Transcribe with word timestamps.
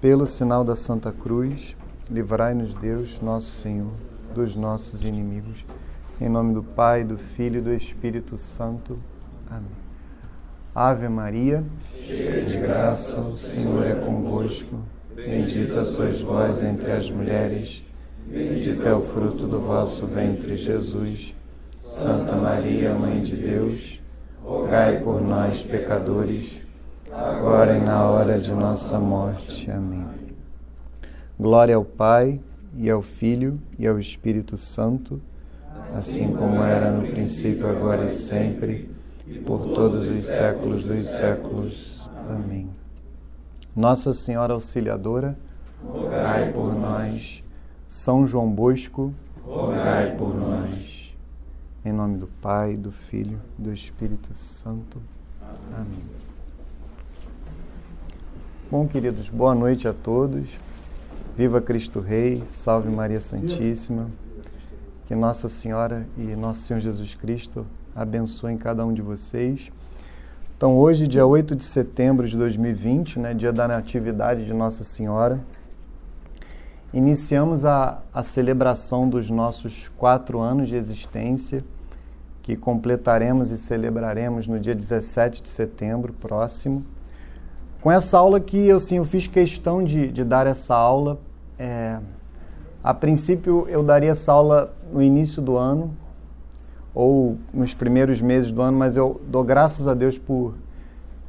Pelo 0.00 0.24
sinal 0.24 0.64
da 0.64 0.74
Santa 0.74 1.12
Cruz, 1.12 1.76
livrai-nos 2.08 2.72
Deus, 2.72 3.20
nosso 3.20 3.50
Senhor, 3.50 3.92
dos 4.34 4.56
nossos 4.56 5.04
inimigos. 5.04 5.62
Em 6.18 6.26
nome 6.26 6.54
do 6.54 6.62
Pai, 6.62 7.04
do 7.04 7.18
Filho 7.18 7.58
e 7.58 7.60
do 7.60 7.74
Espírito 7.74 8.38
Santo. 8.38 8.98
Amém. 9.50 9.68
Ave 10.74 11.06
Maria, 11.06 11.62
cheia 12.06 12.42
de 12.46 12.56
graça, 12.56 13.20
o 13.20 13.36
Senhor 13.36 13.86
é 13.86 13.94
convosco. 13.94 14.78
Bendita 15.14 15.84
sois 15.84 16.22
vós 16.22 16.62
entre 16.62 16.92
as 16.92 17.10
mulheres, 17.10 17.84
bendito 18.26 18.88
é 18.88 18.94
o 18.94 19.02
fruto 19.02 19.46
do 19.46 19.60
vosso 19.60 20.06
ventre, 20.06 20.56
Jesus. 20.56 21.34
Santa 21.78 22.36
Maria, 22.36 22.94
Mãe 22.94 23.20
de 23.20 23.36
Deus, 23.36 24.00
rogai 24.42 25.02
por 25.02 25.20
nós, 25.20 25.62
pecadores 25.62 26.59
agora 27.20 27.76
e 27.76 27.80
na 27.80 28.04
hora 28.08 28.38
de 28.38 28.52
nossa 28.52 28.98
morte. 28.98 29.70
Amém. 29.70 30.06
Glória 31.38 31.76
ao 31.76 31.84
Pai, 31.84 32.40
e 32.74 32.88
ao 32.88 33.02
Filho, 33.02 33.60
e 33.78 33.86
ao 33.86 33.98
Espírito 33.98 34.56
Santo, 34.56 35.20
assim 35.94 36.32
como 36.34 36.62
era 36.62 36.90
no 36.90 37.08
princípio, 37.08 37.68
agora 37.68 38.06
e 38.06 38.10
sempre, 38.10 38.90
por 39.46 39.74
todos 39.74 40.08
os 40.08 40.24
séculos 40.24 40.84
dos 40.84 41.06
séculos. 41.06 42.08
Amém. 42.28 42.70
Nossa 43.74 44.12
Senhora 44.12 44.54
Auxiliadora, 44.54 45.36
rogai 45.84 46.52
por 46.52 46.74
nós. 46.74 47.42
São 47.86 48.26
João 48.26 48.50
Bosco, 48.50 49.12
rogai 49.44 50.16
por 50.16 50.34
nós. 50.34 51.16
Em 51.84 51.92
nome 51.92 52.18
do 52.18 52.26
Pai, 52.26 52.76
do 52.76 52.92
Filho 52.92 53.40
e 53.58 53.62
do 53.62 53.72
Espírito 53.72 54.34
Santo. 54.34 55.00
Amém. 55.72 56.19
Bom, 58.70 58.86
queridos, 58.86 59.28
boa 59.28 59.52
noite 59.52 59.88
a 59.88 59.92
todos. 59.92 60.48
Viva 61.36 61.60
Cristo 61.60 61.98
Rei, 61.98 62.44
salve 62.46 62.88
Maria 62.88 63.20
Santíssima. 63.20 64.08
Que 65.08 65.14
Nossa 65.16 65.48
Senhora 65.48 66.06
e 66.16 66.36
Nosso 66.36 66.60
Senhor 66.60 66.78
Jesus 66.78 67.16
Cristo 67.16 67.66
abençoem 67.96 68.56
cada 68.56 68.86
um 68.86 68.94
de 68.94 69.02
vocês. 69.02 69.72
Então, 70.56 70.78
hoje, 70.78 71.08
dia 71.08 71.26
8 71.26 71.56
de 71.56 71.64
setembro 71.64 72.28
de 72.28 72.36
2020, 72.36 73.18
né, 73.18 73.34
dia 73.34 73.52
da 73.52 73.66
Natividade 73.66 74.46
de 74.46 74.54
Nossa 74.54 74.84
Senhora, 74.84 75.40
iniciamos 76.94 77.64
a, 77.64 78.00
a 78.14 78.22
celebração 78.22 79.08
dos 79.08 79.28
nossos 79.30 79.88
quatro 79.96 80.38
anos 80.38 80.68
de 80.68 80.76
existência, 80.76 81.64
que 82.40 82.54
completaremos 82.54 83.50
e 83.50 83.58
celebraremos 83.58 84.46
no 84.46 84.60
dia 84.60 84.76
17 84.76 85.42
de 85.42 85.48
setembro 85.48 86.12
próximo 86.12 86.84
com 87.80 87.90
essa 87.90 88.18
aula 88.18 88.38
que 88.38 88.58
eu, 88.58 88.78
sim, 88.78 88.96
eu 88.96 89.04
fiz 89.04 89.26
questão 89.26 89.82
de, 89.82 90.08
de 90.08 90.22
dar 90.22 90.46
essa 90.46 90.74
aula. 90.74 91.18
É, 91.58 91.98
a 92.84 92.92
princípio, 92.92 93.66
eu 93.68 93.82
daria 93.82 94.10
essa 94.10 94.32
aula 94.32 94.74
no 94.92 95.02
início 95.02 95.40
do 95.40 95.56
ano 95.56 95.96
ou 96.94 97.38
nos 97.52 97.72
primeiros 97.72 98.20
meses 98.20 98.50
do 98.50 98.60
ano, 98.60 98.76
mas 98.76 98.96
eu 98.96 99.20
dou 99.28 99.44
graças 99.44 99.88
a 99.88 99.94
Deus 99.94 100.18
por 100.18 100.54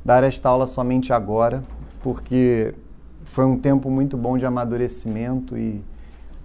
dar 0.04 0.24
esta 0.24 0.50
aula 0.50 0.68
somente 0.68 1.14
agora, 1.14 1.64
porque 2.02 2.74
foi 3.24 3.46
um 3.46 3.58
tempo 3.58 3.90
muito 3.90 4.18
bom 4.18 4.38
de 4.38 4.46
amadurecimento 4.46 5.58
e 5.58 5.82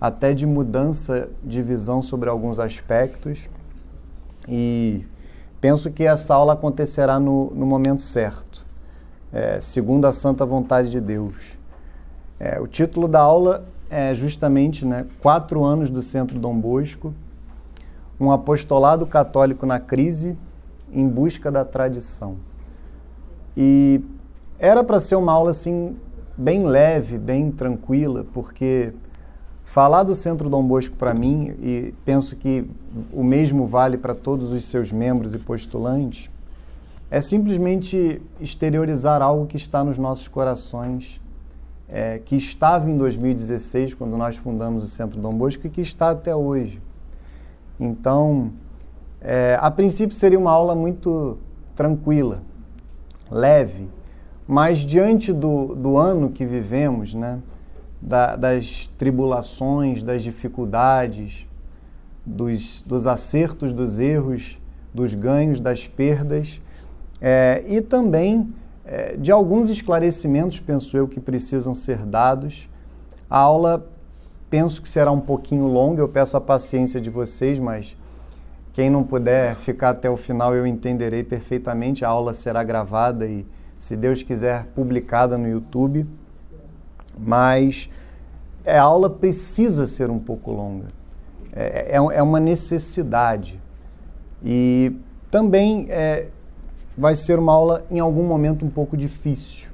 até 0.01 0.35
de 0.35 0.47
mudança 0.47 1.29
de 1.43 1.63
visão 1.63 2.03
sobre 2.03 2.29
alguns 2.29 2.61
aspectos. 2.61 3.49
E 4.49 5.05
penso 5.61 5.91
que 5.91 6.05
essa 6.05 6.35
aula 6.35 6.53
acontecerá 6.53 7.19
no, 7.19 7.51
no 7.55 7.67
momento 7.67 8.03
certo 8.03 8.46
é, 9.33 9.61
segundo 9.61 10.07
a 10.07 10.13
santa 10.13 10.45
vontade 10.47 10.91
de 10.91 11.01
Deus. 11.01 11.35
É, 12.39 12.61
o 12.61 12.67
título 12.67 13.09
da 13.09 13.21
aula 13.21 13.65
é 13.89 14.15
justamente 14.15 14.85
né, 14.85 15.07
Quatro 15.21 15.65
anos 15.65 15.91
do 15.91 16.03
Centro 16.03 16.39
Dom 16.39 16.59
Bosco, 16.59 17.15
um 18.19 18.31
apostolado 18.31 19.07
católico 19.07 19.67
na 19.67 19.79
crise 19.79 20.37
em 20.93 21.09
busca 21.09 21.51
da 21.51 21.65
tradição. 21.65 22.37
E 23.57 24.01
era 24.59 24.83
para 24.83 25.01
ser 25.01 25.17
uma 25.17 25.33
aula 25.33 25.51
assim 25.51 25.97
bem 26.37 26.65
leve, 26.65 27.19
bem 27.19 27.51
tranquila, 27.51 28.25
porque 28.33 28.93
falar 29.65 30.03
do 30.03 30.15
Centro 30.15 30.49
Dom 30.49 30.63
Bosco 30.63 30.95
para 30.97 31.15
mim, 31.15 31.55
e 31.61 31.95
penso 32.05 32.37
que 32.37 32.69
o 33.13 33.23
mesmo 33.25 33.67
vale 33.67 33.97
para 33.97 34.15
todos 34.15 34.53
os 34.53 34.65
seus 34.65 34.93
membros 34.93 35.35
e 35.35 35.39
postulantes, 35.39 36.31
é 37.11 37.21
simplesmente 37.21 38.21
exteriorizar 38.41 39.23
algo 39.23 39.47
que 39.47 39.57
está 39.57 39.85
nos 39.85 39.97
nossos 39.97 40.27
corações, 40.27 41.21
é, 41.89 42.19
que 42.19 42.37
estava 42.37 42.91
em 42.91 42.97
2016, 42.97 43.95
quando 43.95 44.17
nós 44.17 44.37
fundamos 44.37 44.83
o 44.83 44.89
Centro 44.89 45.21
Dom 45.21 45.33
Bosco, 45.33 45.67
e 45.67 45.71
que 45.71 45.81
está 45.81 46.11
até 46.11 46.35
hoje. 46.35 46.81
Então, 47.79 48.53
é, 49.21 49.57
a 49.61 49.71
princípio 49.71 50.17
seria 50.17 50.39
uma 50.39 50.51
aula 50.51 50.75
muito 50.75 51.39
tranquila, 51.77 52.43
leve, 53.31 53.89
mas 54.47 54.81
diante 54.81 55.33
do, 55.33 55.75
do 55.75 55.97
ano 55.97 56.31
que 56.31 56.45
vivemos, 56.45 57.15
né, 57.15 57.41
da, 58.01 58.37
das 58.37 58.87
tribulações, 58.99 60.03
das 60.03 60.23
dificuldades, 60.23 61.47
dos, 62.25 62.83
dos 62.83 63.07
acertos, 63.07 63.73
dos 63.73 63.99
erros, 63.99 64.59
dos 64.93 65.15
ganhos, 65.15 65.61
das 65.61 65.87
perdas, 65.87 66.61
é, 67.21 67.65
e 67.67 67.81
também 67.81 68.53
é, 68.85 69.17
de 69.17 69.33
alguns 69.33 69.69
esclarecimentos, 69.69 70.61
penso 70.61 70.97
eu, 70.97 71.09
que 71.09 71.21
precisam 71.21 71.75
ser 71.75 71.99
dados. 71.99 72.69
A 73.29 73.39
aula, 73.39 73.87
penso 74.49 74.81
que 74.81 74.89
será 74.89 75.11
um 75.11 75.21
pouquinho 75.21 75.67
longa, 75.67 76.01
eu 76.01 76.09
peço 76.09 76.37
a 76.37 76.41
paciência 76.41 77.01
de 77.01 77.11
vocês, 77.11 77.59
mas 77.59 77.97
quem 78.73 78.91
não 78.91 79.03
puder 79.03 79.57
ficar 79.57 79.91
até 79.91 80.09
o 80.09 80.17
final, 80.17 80.55
eu 80.55 80.67
entenderei 80.67 81.25
perfeitamente. 81.25 82.05
A 82.05 82.09
aula 82.09 82.35
será 82.35 82.63
gravada 82.63 83.27
e, 83.27 83.47
se 83.79 83.97
Deus 83.97 84.23
quiser, 84.23 84.67
publicada 84.75 85.39
no 85.39 85.49
YouTube. 85.49 86.07
Mas 87.19 87.89
a 88.67 88.81
aula 88.81 89.09
precisa 89.09 89.87
ser 89.87 90.11
um 90.11 90.19
pouco 90.19 90.53
longa. 90.53 90.89
É, 91.53 91.97
é, 91.97 91.97
é 91.97 92.23
uma 92.23 92.39
necessidade. 92.39 93.59
E 94.45 94.95
também 95.31 95.87
é, 95.89 96.29
vai 96.97 97.15
ser 97.15 97.39
uma 97.39 97.53
aula 97.53 97.85
em 97.91 98.01
algum 98.01 98.25
momento 98.25 98.65
um 98.65 98.71
pouco 98.71 98.97
difícil. 98.97 99.67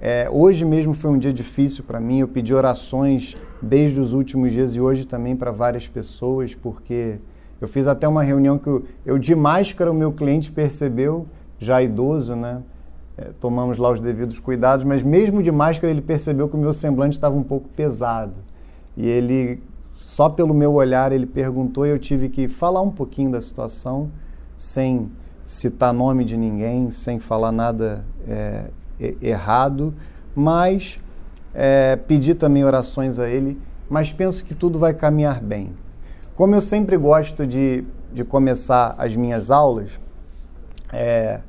É, 0.00 0.28
hoje 0.30 0.64
mesmo 0.64 0.92
foi 0.92 1.10
um 1.10 1.18
dia 1.18 1.32
difícil 1.32 1.82
para 1.82 1.98
mim. 1.98 2.20
Eu 2.20 2.28
pedi 2.28 2.52
orações 2.52 3.36
desde 3.62 3.98
os 3.98 4.12
últimos 4.12 4.52
dias 4.52 4.76
e 4.76 4.80
hoje 4.80 5.06
também 5.06 5.34
para 5.34 5.50
várias 5.50 5.88
pessoas, 5.88 6.54
porque 6.54 7.18
eu 7.60 7.66
fiz 7.66 7.86
até 7.86 8.06
uma 8.06 8.22
reunião 8.22 8.58
que 8.58 8.66
eu, 8.66 8.84
eu 9.04 9.18
de 9.18 9.34
máscara 9.34 9.90
o 9.90 9.94
meu 9.94 10.12
cliente 10.12 10.52
percebeu, 10.52 11.26
já 11.58 11.82
idoso, 11.82 12.36
né? 12.36 12.62
É, 13.16 13.30
tomamos 13.40 13.78
lá 13.78 13.90
os 13.90 13.98
devidos 13.98 14.38
cuidados, 14.38 14.84
mas 14.84 15.02
mesmo 15.02 15.42
de 15.42 15.50
máscara 15.50 15.90
ele 15.90 16.02
percebeu 16.02 16.50
que 16.50 16.54
o 16.54 16.58
meu 16.58 16.74
semblante 16.74 17.16
estava 17.16 17.34
um 17.34 17.42
pouco 17.42 17.66
pesado. 17.70 18.34
E 18.94 19.08
ele, 19.08 19.62
só 19.94 20.28
pelo 20.28 20.52
meu 20.52 20.74
olhar, 20.74 21.12
ele 21.12 21.24
perguntou 21.24 21.86
e 21.86 21.90
eu 21.90 21.98
tive 21.98 22.28
que 22.28 22.46
falar 22.46 22.82
um 22.82 22.90
pouquinho 22.90 23.30
da 23.30 23.40
situação, 23.40 24.10
sem 24.54 25.10
citar 25.46 25.94
nome 25.94 26.24
de 26.24 26.36
ninguém, 26.36 26.90
sem 26.90 27.20
falar 27.20 27.52
nada 27.52 28.04
é, 28.26 28.68
errado, 29.22 29.94
mas 30.34 30.98
é, 31.54 31.96
pedir 31.96 32.34
também 32.34 32.64
orações 32.64 33.18
a 33.18 33.28
Ele, 33.28 33.58
mas 33.88 34.12
penso 34.12 34.44
que 34.44 34.54
tudo 34.54 34.78
vai 34.78 34.92
caminhar 34.92 35.40
bem. 35.40 35.72
Como 36.34 36.54
eu 36.54 36.60
sempre 36.60 36.96
gosto 36.98 37.46
de, 37.46 37.84
de 38.12 38.24
começar 38.24 38.94
as 38.98 39.16
minhas 39.16 39.50
aulas, 39.50 39.98
é, 40.92 41.40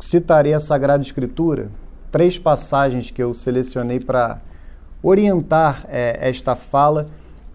citarei 0.00 0.54
a 0.54 0.60
Sagrada 0.60 1.02
Escritura, 1.02 1.70
três 2.10 2.38
passagens 2.38 3.10
que 3.10 3.22
eu 3.22 3.34
selecionei 3.34 4.00
para 4.00 4.40
orientar 5.02 5.84
é, 5.88 6.16
esta 6.20 6.56
fala, 6.56 7.08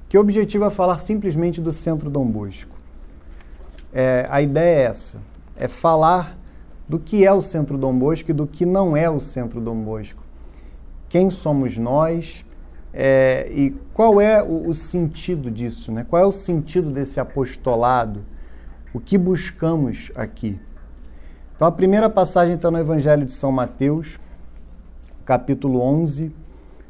que 0.08 0.18
o 0.18 0.22
objetivo 0.22 0.66
é 0.66 0.70
falar 0.70 1.00
simplesmente 1.00 1.60
do 1.60 1.72
Centro 1.72 2.10
Dom 2.10 2.26
Bosco. 2.26 2.71
É, 3.94 4.26
a 4.30 4.42
ideia 4.42 4.80
é 4.80 4.84
essa: 4.84 5.20
é 5.56 5.68
falar 5.68 6.38
do 6.88 7.00
que 7.00 7.26
é 7.26 7.32
o 7.32 7.42
Centro 7.42 7.78
Dom 7.78 7.98
Bosco 7.98 8.32
e 8.32 8.34
do 8.34 8.46
que 8.46 8.66
não 8.66 8.96
é 8.96 9.10
o 9.10 9.20
Centro 9.20 9.62
Dom 9.62 9.82
Bosco. 9.82 10.22
Quem 11.08 11.30
somos 11.30 11.78
nós 11.78 12.46
é, 12.94 13.50
e 13.54 13.72
qual 13.94 14.20
é 14.20 14.44
o, 14.44 14.68
o, 14.68 14.74
sentido 14.74 15.50
disso, 15.50 15.92
né? 15.92 16.06
qual 16.10 16.22
é 16.22 16.26
o 16.26 16.32
sentido 16.32 16.92
desse 16.92 17.20
apostolado, 17.20 18.26
o 18.94 19.00
que 19.00 19.18
buscamos 19.18 20.12
aqui. 20.16 20.60
Então, 21.56 21.68
a 21.68 21.72
primeira 21.72 22.10
passagem 22.10 22.56
está 22.56 22.70
no 22.70 22.78
Evangelho 22.78 23.26
de 23.26 23.32
São 23.32 23.52
Mateus, 23.52 24.20
capítulo 25.24 25.80
11, 25.80 26.34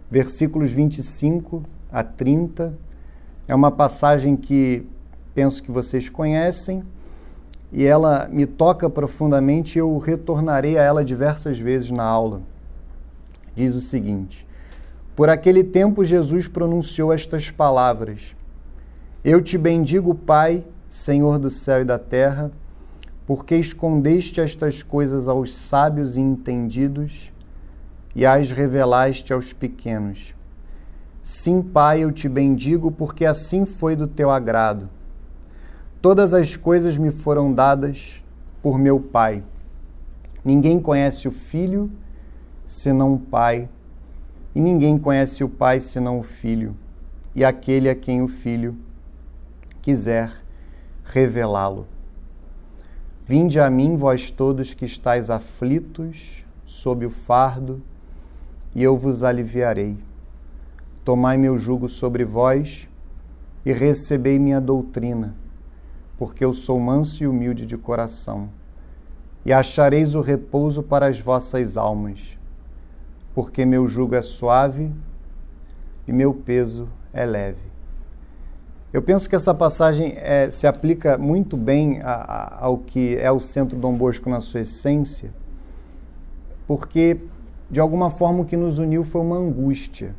versículos 0.10 0.72
25 0.72 1.64
a 1.92 2.04
30. 2.04 2.74
É 3.48 3.54
uma 3.54 3.70
passagem 3.70 4.36
que 4.36 4.88
penso 5.34 5.62
que 5.62 5.72
vocês 5.72 6.10
conhecem 6.10 6.84
e 7.72 7.86
ela 7.86 8.28
me 8.30 8.46
toca 8.46 8.90
profundamente 8.90 9.80
eu 9.80 9.98
retornarei 9.98 10.78
a 10.78 10.84
ela 10.84 11.06
diversas 11.06 11.58
vezes 11.58 11.90
na 11.90 12.04
aula. 12.04 12.42
Diz 13.56 13.74
o 13.76 13.82
seguinte: 13.82 14.46
Por 15.16 15.30
aquele 15.30 15.64
tempo, 15.64 16.04
Jesus 16.04 16.48
pronunciou 16.48 17.14
estas 17.14 17.50
palavras: 17.50 18.36
Eu 19.24 19.42
te 19.42 19.58
bendigo, 19.58 20.14
Pai, 20.14 20.66
Senhor 20.90 21.40
do 21.40 21.50
céu 21.50 21.82
e 21.82 21.86
da 21.86 21.98
terra, 21.98 22.52
porque 23.26 23.56
escondeste 23.56 24.42
estas 24.42 24.84
coisas 24.84 25.28
aos 25.28 25.56
sábios 25.56 26.18
e 26.18 26.22
entendidos 26.22 27.32
e 28.14 28.26
as 28.26 28.52
revelaste 28.52 29.32
aos 29.32 29.54
pequenos. 29.54 30.34
Sim, 31.22 31.62
Pai, 31.62 32.04
eu 32.04 32.12
te 32.12 32.28
bendigo, 32.28 32.92
porque 32.92 33.26
assim 33.26 33.64
foi 33.64 33.96
do 33.96 34.08
teu 34.08 34.30
agrado. 34.30 34.90
Todas 36.02 36.34
as 36.34 36.56
coisas 36.56 36.98
me 36.98 37.12
foram 37.12 37.54
dadas 37.54 38.24
por 38.60 38.80
meu 38.80 39.00
Pai. 39.00 39.44
Ninguém 40.44 40.80
conhece 40.80 41.28
o 41.28 41.32
Filho 41.32 41.92
senão 42.66 43.14
o 43.14 43.20
Pai, 43.20 43.70
e 44.56 44.60
ninguém 44.60 44.98
conhece 44.98 45.44
o 45.44 45.50
Pai 45.50 45.80
senão 45.80 46.20
o 46.20 46.24
Filho, 46.24 46.76
e 47.36 47.46
aquele 47.46 47.88
a 47.88 47.94
quem 47.94 48.24
o 48.24 48.28
Filho 48.28 48.76
quiser 49.80 50.32
revelá-lo. 51.04 51.86
Vinde 53.24 53.60
a 53.60 53.70
mim, 53.70 53.96
vós 53.96 54.32
todos 54.32 54.74
que 54.74 54.86
estáis 54.86 55.30
aflitos 55.30 56.44
sob 56.66 57.06
o 57.06 57.12
fardo, 57.12 57.80
e 58.74 58.82
eu 58.82 58.98
vos 58.98 59.24
aliviarei. 59.24 59.96
Tomai 61.06 61.38
meu 61.38 61.60
jugo 61.60 61.88
sobre 61.88 62.26
vós 62.26 62.90
e 63.64 63.72
recebei 63.72 64.40
minha 64.40 64.60
doutrina 64.60 65.41
porque 66.22 66.46
eu 66.46 66.54
sou 66.54 66.80
manso 66.80 67.24
e 67.24 67.28
humilde 67.28 67.66
de 67.66 67.76
coração, 67.76 68.48
e 69.44 69.52
achareis 69.52 70.14
o 70.14 70.22
repouso 70.22 70.84
para 70.84 71.08
as 71.08 71.20
vossas 71.20 71.78
almas, 71.78 72.38
porque 73.34 73.66
meu 73.66 73.88
jugo 73.88 74.14
é 74.14 74.22
suave 74.22 74.92
e 76.08 76.14
meu 76.14 76.32
peso 76.32 76.88
é 77.12 77.26
leve. 77.26 77.72
Eu 78.94 79.02
penso 79.02 79.28
que 79.28 79.36
essa 79.36 79.52
passagem 79.52 80.14
é, 80.16 80.48
se 80.52 80.68
aplica 80.68 81.18
muito 81.18 81.58
bem 81.58 82.00
a, 82.04 82.12
a, 82.12 82.66
ao 82.66 82.78
que 82.78 83.18
é 83.18 83.32
o 83.32 83.40
Centro 83.40 83.76
Dom 83.76 83.98
Bosco 83.98 84.30
na 84.30 84.42
sua 84.42 84.60
essência, 84.60 85.34
porque 86.68 87.20
de 87.68 87.80
alguma 87.80 88.12
forma 88.12 88.42
o 88.42 88.46
que 88.46 88.56
nos 88.56 88.78
uniu 88.78 89.04
foi 89.04 89.22
uma 89.22 89.38
angústia, 89.38 90.14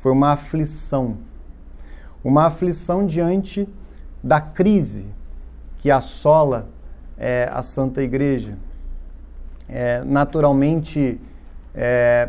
foi 0.00 0.12
uma 0.12 0.32
aflição. 0.32 1.16
Uma 2.22 2.44
aflição 2.44 3.06
diante 3.06 3.66
da 4.22 4.38
crise 4.38 5.06
que 5.80 5.90
assola 5.90 6.68
é, 7.16 7.48
a 7.52 7.62
Santa 7.62 8.02
Igreja. 8.02 8.56
É, 9.68 10.02
naturalmente, 10.04 11.20
é, 11.74 12.28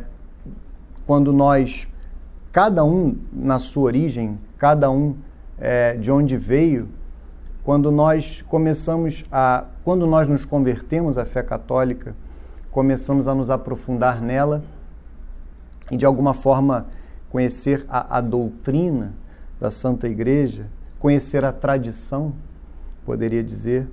quando 1.06 1.34
nós, 1.34 1.88
cada 2.52 2.84
um 2.84 3.18
na 3.32 3.60
sua 3.60 3.84
origem, 3.84 4.40
cada 4.58 4.90
um 4.90 5.16
é, 5.58 5.96
de 5.96 6.12
onde 6.12 6.38
veio, 6.38 6.90
quando 7.64 7.92
nós 7.92 8.42
começamos 8.44 9.24
a, 9.32 9.66
quando 9.84 10.08
nós 10.08 10.28
nos 10.28 10.46
convertemos 10.46 11.18
à 11.18 11.26
fé 11.26 11.44
católica, 11.44 12.16
começamos 12.72 13.28
a 13.28 13.36
nos 13.36 13.50
aprofundar 13.50 14.22
nela 14.22 14.64
e 15.92 15.98
de 15.98 16.06
alguma 16.06 16.34
forma 16.34 16.88
conhecer 17.30 17.86
a, 17.90 18.18
a 18.18 18.22
doutrina 18.22 19.14
da 19.60 19.70
Santa 19.70 20.08
Igreja, 20.08 20.68
conhecer 21.00 21.44
a 21.44 21.52
tradição 21.52 22.34
poderia 23.06 23.44
dizer, 23.44 23.88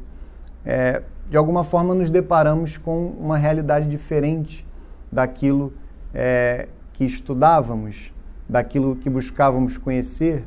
é, 0.64 1.02
de 1.28 1.36
alguma 1.36 1.64
forma 1.64 1.94
nos 1.94 2.10
deparamos 2.10 2.76
com 2.76 3.08
uma 3.18 3.36
realidade 3.36 3.88
diferente 3.88 4.66
daquilo 5.10 5.72
é, 6.14 6.68
que 6.92 7.04
estudávamos, 7.04 8.12
daquilo 8.48 8.96
que 8.96 9.08
buscávamos 9.10 9.76
conhecer 9.76 10.44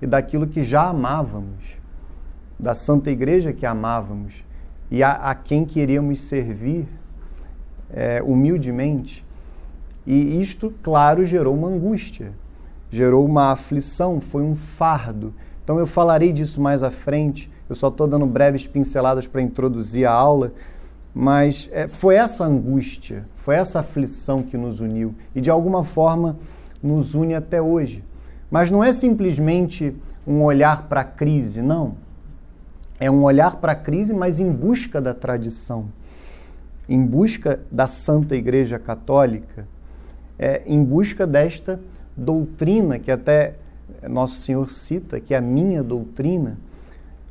e 0.00 0.06
daquilo 0.06 0.46
que 0.46 0.64
já 0.64 0.88
amávamos, 0.88 1.76
da 2.58 2.74
Santa 2.74 3.10
Igreja 3.10 3.52
que 3.52 3.66
amávamos 3.66 4.44
e 4.90 5.02
a, 5.02 5.12
a 5.12 5.34
quem 5.34 5.64
queríamos 5.64 6.20
servir 6.20 6.86
é, 7.92 8.22
humildemente. 8.22 9.24
E 10.06 10.40
isto, 10.40 10.72
claro, 10.82 11.24
gerou 11.24 11.54
uma 11.54 11.68
angústia, 11.68 12.32
gerou 12.90 13.24
uma 13.24 13.52
aflição, 13.52 14.20
foi 14.20 14.42
um 14.42 14.54
fardo. 14.54 15.34
Então 15.62 15.78
eu 15.78 15.86
falarei 15.86 16.32
disso 16.32 16.60
mais 16.60 16.82
à 16.82 16.90
frente, 16.90 17.50
eu 17.68 17.74
só 17.74 17.88
estou 17.88 18.06
dando 18.06 18.26
breves 18.26 18.66
pinceladas 18.66 19.26
para 19.26 19.40
introduzir 19.40 20.06
a 20.06 20.12
aula, 20.12 20.52
mas 21.14 21.68
é, 21.72 21.88
foi 21.88 22.16
essa 22.16 22.44
angústia, 22.44 23.26
foi 23.36 23.56
essa 23.56 23.80
aflição 23.80 24.42
que 24.42 24.56
nos 24.56 24.80
uniu 24.80 25.14
e 25.34 25.40
de 25.40 25.50
alguma 25.50 25.84
forma 25.84 26.38
nos 26.82 27.14
une 27.14 27.34
até 27.34 27.60
hoje. 27.60 28.02
Mas 28.50 28.70
não 28.70 28.82
é 28.82 28.92
simplesmente 28.92 29.94
um 30.26 30.42
olhar 30.42 30.88
para 30.88 31.00
a 31.00 31.04
crise, 31.04 31.62
não. 31.62 31.96
É 32.98 33.10
um 33.10 33.24
olhar 33.24 33.56
para 33.56 33.72
a 33.72 33.76
crise, 33.76 34.14
mas 34.14 34.38
em 34.38 34.50
busca 34.50 35.00
da 35.00 35.12
tradição, 35.12 35.86
em 36.88 37.04
busca 37.04 37.60
da 37.70 37.86
Santa 37.86 38.36
Igreja 38.36 38.78
Católica, 38.78 39.66
é, 40.38 40.62
em 40.66 40.82
busca 40.82 41.26
desta 41.26 41.80
doutrina 42.16 42.98
que 42.98 43.10
até 43.10 43.54
Nosso 44.08 44.40
Senhor 44.40 44.70
cita, 44.70 45.20
que 45.20 45.34
é 45.34 45.38
a 45.38 45.40
minha 45.40 45.82
doutrina 45.82 46.58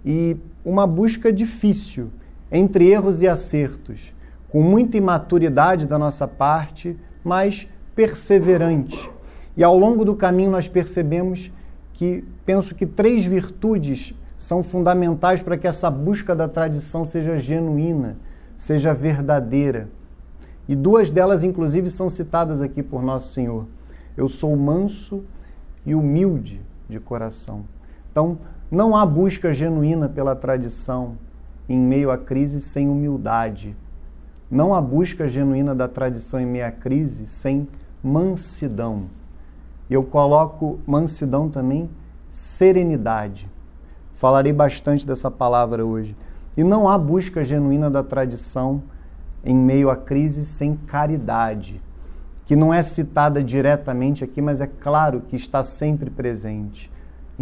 e 0.06 0.38
uma 0.64 0.86
busca 0.86 1.32
difícil 1.32 2.10
entre 2.52 2.88
erros 2.90 3.22
e 3.22 3.28
acertos, 3.28 4.14
com 4.50 4.62
muita 4.62 4.98
imaturidade 4.98 5.86
da 5.86 5.98
nossa 5.98 6.28
parte, 6.28 6.98
mas 7.24 7.68
perseverante. 7.96 9.10
E 9.56 9.64
ao 9.64 9.78
longo 9.78 10.04
do 10.04 10.16
caminho 10.16 10.52
nós 10.52 10.68
percebemos 10.68 11.52
que 11.94 12.24
penso 12.46 12.76
que 12.76 12.86
três 12.86 13.24
virtudes 13.24 14.14
são 14.38 14.64
fundamentais 14.64 15.44
para 15.44 15.56
que 15.56 15.68
essa 15.68 15.90
busca 15.90 16.36
da 16.36 16.48
tradição 16.48 17.06
seja 17.06 17.38
genuína, 17.38 18.18
seja 18.58 18.94
verdadeira. 18.94 19.88
E 20.68 20.76
duas 20.76 21.12
delas, 21.12 21.44
inclusive, 21.44 21.90
são 21.92 22.10
citadas 22.10 22.62
aqui 22.62 22.82
por 22.82 23.04
Nosso 23.04 23.34
Senhor. 23.34 23.68
Eu 24.18 24.28
sou 24.28 24.56
manso 24.56 25.24
e 25.86 25.94
humilde 25.94 26.62
de 26.90 27.00
coração. 27.00 27.66
Então, 28.12 28.40
não 28.72 28.96
há 28.96 29.06
busca 29.06 29.54
genuína 29.54 30.08
pela 30.08 30.34
tradição 30.34 31.18
em 31.68 31.78
meio 31.78 32.10
à 32.10 32.18
crise 32.18 32.62
sem 32.62 32.88
humildade. 32.88 33.76
Não 34.50 34.74
há 34.74 34.80
busca 34.80 35.28
genuína 35.28 35.76
da 35.76 35.90
tradição 35.90 36.40
em 36.40 36.46
meio 36.46 36.66
à 36.66 36.72
crise 36.72 37.28
sem 37.28 37.68
mansidão. 38.02 39.08
Eu 39.90 40.06
coloco 40.06 40.80
mansidão 40.88 41.50
também, 41.50 41.90
serenidade. 42.30 43.50
Falarei 44.14 44.54
bastante 44.54 45.06
dessa 45.06 45.30
palavra 45.30 45.86
hoje. 45.86 46.16
E 46.56 46.64
não 46.64 46.88
há 46.88 46.98
busca 46.98 47.44
genuína 47.44 47.90
da 47.90 48.02
tradição 48.02 48.82
em 49.44 49.56
meio 49.56 49.90
à 49.90 49.98
crise 49.98 50.46
sem 50.46 50.76
caridade, 50.76 51.82
que 52.46 52.56
não 52.56 52.74
é 52.74 52.82
citada 52.84 53.44
diretamente 53.44 54.24
aqui, 54.24 54.42
mas 54.42 54.62
é 54.62 54.68
claro 54.68 55.22
que 55.28 55.36
está 55.36 55.62
sempre 55.62 56.10
presente. 56.10 56.90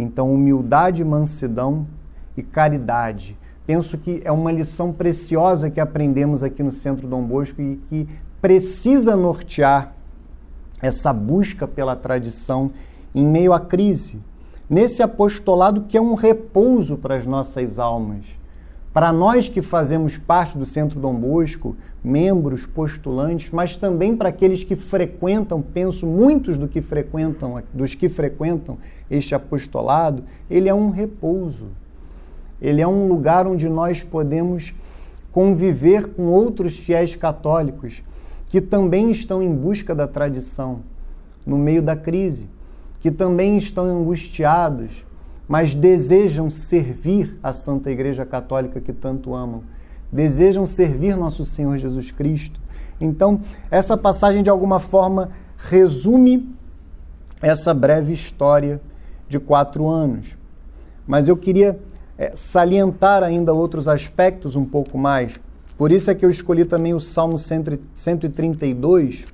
Então, 0.00 0.32
humildade, 0.32 1.04
mansidão 1.04 1.86
e 2.36 2.42
caridade. 2.42 3.36
Penso 3.66 3.98
que 3.98 4.22
é 4.24 4.32
uma 4.32 4.50
lição 4.50 4.92
preciosa 4.92 5.70
que 5.70 5.78
aprendemos 5.78 6.42
aqui 6.42 6.62
no 6.62 6.72
Centro 6.72 7.06
Dom 7.06 7.22
Bosco 7.22 7.60
e 7.60 7.76
que 7.88 8.08
precisa 8.40 9.14
nortear 9.14 9.94
essa 10.80 11.12
busca 11.12 11.68
pela 11.68 11.94
tradição 11.94 12.70
em 13.14 13.26
meio 13.26 13.52
à 13.52 13.60
crise. 13.60 14.18
Nesse 14.68 15.02
apostolado 15.02 15.82
que 15.82 15.96
é 15.96 16.00
um 16.00 16.14
repouso 16.14 16.96
para 16.96 17.16
as 17.16 17.26
nossas 17.26 17.78
almas. 17.78 18.24
Para 18.92 19.12
nós 19.12 19.48
que 19.48 19.62
fazemos 19.62 20.18
parte 20.18 20.58
do 20.58 20.66
Centro 20.66 20.98
Dom 20.98 21.14
Bosco, 21.14 21.76
membros, 22.02 22.66
postulantes, 22.66 23.50
mas 23.50 23.76
também 23.76 24.16
para 24.16 24.30
aqueles 24.30 24.64
que 24.64 24.74
frequentam, 24.74 25.62
penso 25.62 26.06
muitos 26.06 26.58
do 26.58 26.66
que 26.66 26.80
frequentam, 26.80 27.62
dos 27.72 27.94
que 27.94 28.08
frequentam 28.08 28.78
este 29.08 29.32
apostolado, 29.32 30.24
ele 30.50 30.68
é 30.68 30.74
um 30.74 30.90
repouso. 30.90 31.68
Ele 32.60 32.80
é 32.80 32.88
um 32.88 33.06
lugar 33.06 33.46
onde 33.46 33.68
nós 33.68 34.02
podemos 34.02 34.74
conviver 35.30 36.08
com 36.08 36.24
outros 36.24 36.76
fiéis 36.76 37.14
católicos 37.14 38.02
que 38.46 38.60
também 38.60 39.12
estão 39.12 39.40
em 39.40 39.54
busca 39.54 39.94
da 39.94 40.08
tradição 40.08 40.80
no 41.46 41.56
meio 41.56 41.80
da 41.80 41.94
crise, 41.94 42.48
que 42.98 43.10
também 43.10 43.56
estão 43.56 43.84
angustiados, 43.84 45.04
mas 45.50 45.74
desejam 45.74 46.48
servir 46.48 47.36
a 47.42 47.52
Santa 47.52 47.90
Igreja 47.90 48.24
Católica 48.24 48.80
que 48.80 48.92
tanto 48.92 49.34
amam 49.34 49.64
desejam 50.12 50.64
servir 50.64 51.16
nosso 51.16 51.44
Senhor 51.44 51.76
Jesus 51.76 52.12
Cristo. 52.12 52.60
Então, 53.00 53.40
essa 53.68 53.96
passagem 53.96 54.44
de 54.44 54.50
alguma 54.50 54.78
forma 54.78 55.30
resume 55.56 56.48
essa 57.42 57.74
breve 57.74 58.12
história 58.12 58.80
de 59.28 59.40
quatro 59.40 59.88
anos. 59.88 60.36
Mas 61.04 61.26
eu 61.26 61.36
queria 61.36 61.80
é, 62.16 62.30
salientar 62.36 63.24
ainda 63.24 63.52
outros 63.52 63.88
aspectos 63.88 64.54
um 64.54 64.64
pouco 64.64 64.96
mais. 64.96 65.40
Por 65.76 65.90
isso 65.90 66.12
é 66.12 66.14
que 66.14 66.24
eu 66.24 66.30
escolhi 66.30 66.64
também 66.64 66.94
o 66.94 67.00
Salmo 67.00 67.36
132, 67.38 69.26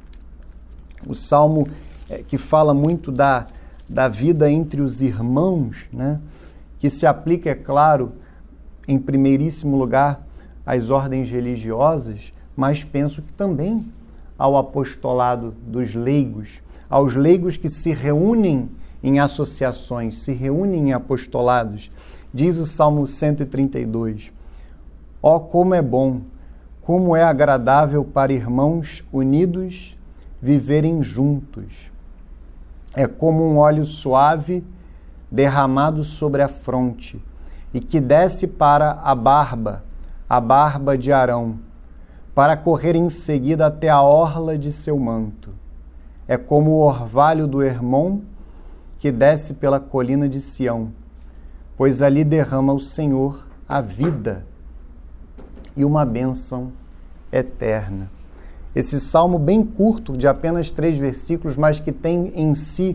o 1.06 1.14
salmo 1.14 1.66
é, 2.08 2.22
que 2.26 2.38
fala 2.38 2.72
muito 2.72 3.12
da, 3.12 3.46
da 3.88 4.08
vida 4.08 4.50
entre 4.50 4.80
os 4.80 5.00
irmãos, 5.00 5.88
né? 5.92 6.20
que 6.78 6.90
se 6.90 7.06
aplica, 7.06 7.50
é 7.50 7.54
claro, 7.54 8.12
em 8.86 8.98
primeiríssimo 8.98 9.76
lugar 9.76 10.26
às 10.64 10.90
ordens 10.90 11.30
religiosas, 11.30 12.32
mas 12.56 12.84
penso 12.84 13.22
que 13.22 13.32
também 13.32 13.86
ao 14.38 14.56
apostolado 14.56 15.54
dos 15.66 15.94
leigos, 15.94 16.60
aos 16.88 17.14
leigos 17.14 17.56
que 17.56 17.68
se 17.68 17.92
reúnem 17.92 18.68
em 19.02 19.18
associações, 19.18 20.18
se 20.18 20.32
reúnem 20.32 20.88
em 20.88 20.92
apostolados. 20.92 21.90
Diz 22.32 22.56
o 22.56 22.66
Salmo 22.66 23.06
132: 23.06 24.30
Ó, 25.22 25.36
oh, 25.36 25.40
como 25.40 25.74
é 25.74 25.82
bom, 25.82 26.20
como 26.82 27.16
é 27.16 27.22
agradável 27.22 28.04
para 28.04 28.32
irmãos 28.32 29.04
unidos 29.12 29.96
viverem 30.40 31.02
juntos. 31.02 31.90
É 32.96 33.06
como 33.06 33.44
um 33.44 33.58
óleo 33.58 33.84
suave 33.84 34.64
derramado 35.30 36.02
sobre 36.02 36.40
a 36.40 36.48
fronte 36.48 37.22
e 37.74 37.78
que 37.78 38.00
desce 38.00 38.46
para 38.46 38.92
a 39.02 39.14
barba, 39.14 39.84
a 40.26 40.40
barba 40.40 40.96
de 40.96 41.12
Arão, 41.12 41.58
para 42.34 42.56
correr 42.56 42.96
em 42.96 43.10
seguida 43.10 43.66
até 43.66 43.90
a 43.90 44.00
orla 44.00 44.56
de 44.56 44.72
seu 44.72 44.98
manto. 44.98 45.50
É 46.26 46.38
como 46.38 46.70
o 46.70 46.80
orvalho 46.80 47.46
do 47.46 47.62
Hermon 47.62 48.20
que 48.98 49.12
desce 49.12 49.52
pela 49.52 49.78
colina 49.78 50.26
de 50.26 50.40
Sião, 50.40 50.90
pois 51.76 52.00
ali 52.00 52.24
derrama 52.24 52.72
o 52.72 52.80
Senhor 52.80 53.46
a 53.68 53.82
vida 53.82 54.46
e 55.76 55.84
uma 55.84 56.06
bênção 56.06 56.72
eterna. 57.30 58.15
Esse 58.76 59.00
salmo 59.00 59.38
bem 59.38 59.64
curto, 59.64 60.14
de 60.18 60.28
apenas 60.28 60.70
três 60.70 60.98
versículos, 60.98 61.56
mas 61.56 61.80
que 61.80 61.90
tem 61.90 62.30
em 62.36 62.52
si 62.52 62.94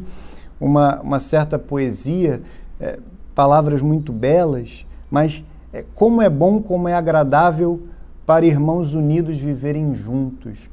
uma, 0.59 1.01
uma 1.01 1.19
certa 1.19 1.57
poesia, 1.57 2.39
é, 2.79 2.99
palavras 3.33 3.81
muito 3.81 4.13
belas, 4.13 4.85
mas 5.09 5.43
é, 5.73 5.83
como 5.95 6.21
é 6.21 6.29
bom, 6.29 6.61
como 6.61 6.87
é 6.87 6.93
agradável 6.93 7.81
para 8.27 8.45
irmãos 8.45 8.93
unidos 8.93 9.39
viverem 9.39 9.95
juntos. 9.95 10.69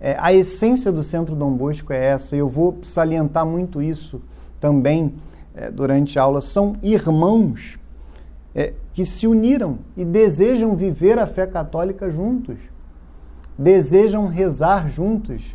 É, 0.00 0.16
a 0.18 0.34
essência 0.34 0.90
do 0.90 1.04
Centro 1.04 1.36
Dom 1.36 1.52
Bosco 1.52 1.92
é 1.92 2.04
essa, 2.04 2.34
e 2.34 2.40
eu 2.40 2.48
vou 2.48 2.76
salientar 2.82 3.46
muito 3.46 3.80
isso 3.80 4.20
também 4.58 5.14
é, 5.54 5.70
durante 5.70 6.18
a 6.18 6.22
aula. 6.22 6.40
São 6.40 6.74
irmãos 6.82 7.78
é, 8.52 8.72
que 8.94 9.04
se 9.04 9.28
uniram 9.28 9.78
e 9.96 10.04
desejam 10.04 10.74
viver 10.74 11.20
a 11.20 11.26
fé 11.26 11.46
católica 11.46 12.10
juntos, 12.10 12.56
desejam 13.60 14.26
rezar 14.26 14.88
juntos, 14.88 15.54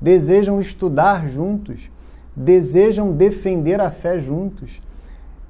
desejam 0.00 0.60
estudar 0.60 1.28
juntos, 1.28 1.88
desejam 2.34 3.12
defender 3.12 3.80
a 3.80 3.90
fé 3.90 4.18
juntos, 4.18 4.82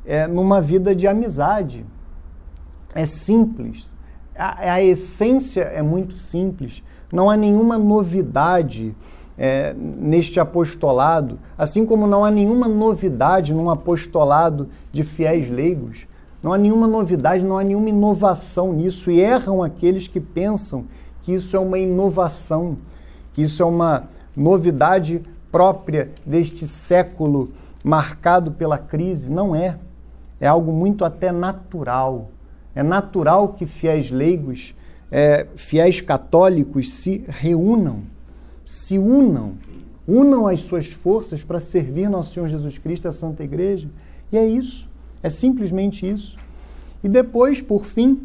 é, 0.05 0.27
numa 0.27 0.61
vida 0.61 0.95
de 0.95 1.07
amizade. 1.07 1.85
É 2.95 3.07
simples, 3.07 3.95
a, 4.37 4.75
a 4.75 4.83
essência 4.83 5.63
é 5.63 5.81
muito 5.81 6.15
simples, 6.17 6.83
não 7.11 7.31
há 7.31 7.37
nenhuma 7.37 7.79
novidade. 7.79 8.95
É, 9.37 9.75
neste 9.77 10.39
apostolado, 10.39 11.41
assim 11.59 11.85
como 11.85 12.07
não 12.07 12.25
há 12.25 12.31
nenhuma 12.31 12.69
novidade 12.69 13.53
num 13.53 13.69
apostolado 13.69 14.69
de 14.93 15.03
fiéis 15.03 15.51
leigos. 15.51 16.07
Não 16.41 16.53
há 16.53 16.59
nenhuma 16.59 16.87
novidade, 16.87 17.45
não 17.45 17.59
há 17.59 17.65
nenhuma 17.65 17.89
inovação 17.89 18.73
nisso. 18.73 19.11
E 19.11 19.21
erram 19.21 19.61
aqueles 19.61 20.07
que 20.07 20.21
pensam 20.21 20.85
que 21.25 21.33
isso 21.33 21.57
é 21.57 21.59
uma 21.59 21.79
inovação, 21.79 22.77
que 23.33 23.43
isso 23.43 23.63
é 23.63 23.67
uma 23.67 24.09
novidade 24.37 25.23
própria 25.51 26.11
deste 26.25 26.67
século 26.67 27.51
marcado 27.83 28.53
pela 28.53 28.77
crise. 28.77 29.31
Não 29.31 29.57
é. 29.57 29.79
É 30.39 30.47
algo 30.47 30.73
muito 30.73 31.05
até 31.05 31.33
natural. 31.33 32.31
É 32.75 32.83
natural 32.83 33.49
que 33.49 33.67
fiéis 33.67 34.11
leigos, 34.11 34.75
é, 35.11 35.47
fiéis 35.57 36.01
católicos 36.01 36.93
se 36.93 37.25
reúnam, 37.27 38.03
se 38.67 38.99
unam, 38.99 39.55
unam 40.07 40.47
as 40.47 40.61
suas 40.61 40.91
forças 40.91 41.43
para 41.43 41.61
servir 41.61 42.11
nosso 42.11 42.35
Senhor 42.35 42.49
Jesus 42.49 42.77
Cristo, 42.77 43.09
a 43.09 43.13
Santa 43.13 43.43
Igreja. 43.43 43.89
E 44.31 44.37
é 44.37 44.47
isso. 44.47 44.89
É 45.23 45.31
simplesmente 45.31 46.07
isso. 46.07 46.37
E 47.03 47.09
depois, 47.09 47.63
por 47.63 47.87
fim, 47.87 48.21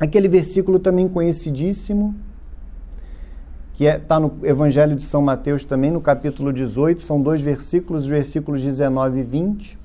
aquele 0.00 0.28
versículo 0.28 0.78
também 0.78 1.06
conhecidíssimo, 1.06 2.14
que 3.74 3.84
está 3.84 3.96
é, 3.96 3.98
tá 3.98 4.18
no 4.18 4.32
Evangelho 4.42 4.96
de 4.96 5.02
São 5.02 5.20
Mateus 5.20 5.62
também, 5.62 5.90
no 5.90 6.00
capítulo 6.00 6.52
18, 6.52 7.02
são 7.04 7.20
dois 7.20 7.42
versículos, 7.42 8.04
os 8.04 8.08
versículos 8.08 8.62
19 8.62 9.20
e 9.20 9.22
20. 9.22 9.78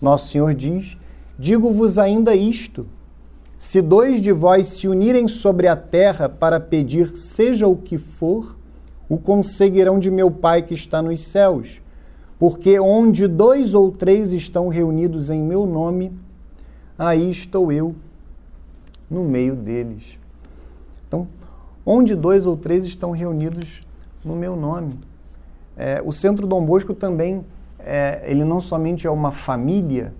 Nosso 0.00 0.30
Senhor 0.30 0.54
diz: 0.54 0.98
Digo-vos 1.38 1.98
ainda 1.98 2.34
isto: 2.34 2.86
se 3.58 3.80
dois 3.80 4.20
de 4.20 4.32
vós 4.32 4.66
se 4.68 4.86
unirem 4.86 5.26
sobre 5.26 5.66
a 5.66 5.76
terra 5.76 6.28
para 6.28 6.60
pedir 6.60 7.16
seja 7.16 7.66
o 7.66 7.74
que 7.74 7.96
for, 7.96 8.56
o 9.08 9.16
conseguirão 9.16 9.98
de 9.98 10.10
meu 10.10 10.30
Pai 10.30 10.62
que 10.62 10.74
está 10.74 11.00
nos 11.00 11.22
céus. 11.22 11.80
Porque 12.38 12.78
onde 12.78 13.26
dois 13.26 13.72
ou 13.74 13.90
três 13.90 14.32
estão 14.32 14.68
reunidos 14.68 15.30
em 15.30 15.40
meu 15.40 15.64
nome, 15.64 16.12
aí 16.98 17.30
estou 17.30 17.72
eu 17.72 17.94
no 19.10 19.24
meio 19.24 19.54
deles. 19.54 20.18
Então, 21.06 21.28
onde 21.84 22.14
dois 22.14 22.46
ou 22.46 22.56
três 22.56 22.84
estão 22.84 23.10
reunidos 23.10 23.86
no 24.24 24.34
meu 24.34 24.56
nome. 24.56 24.98
É, 25.76 26.02
o 26.04 26.12
Centro 26.12 26.46
Dom 26.46 26.64
Bosco 26.64 26.94
também, 26.94 27.44
é, 27.78 28.22
ele 28.26 28.44
não 28.44 28.60
somente 28.60 29.06
é 29.06 29.10
uma 29.10 29.30
família, 29.30 30.14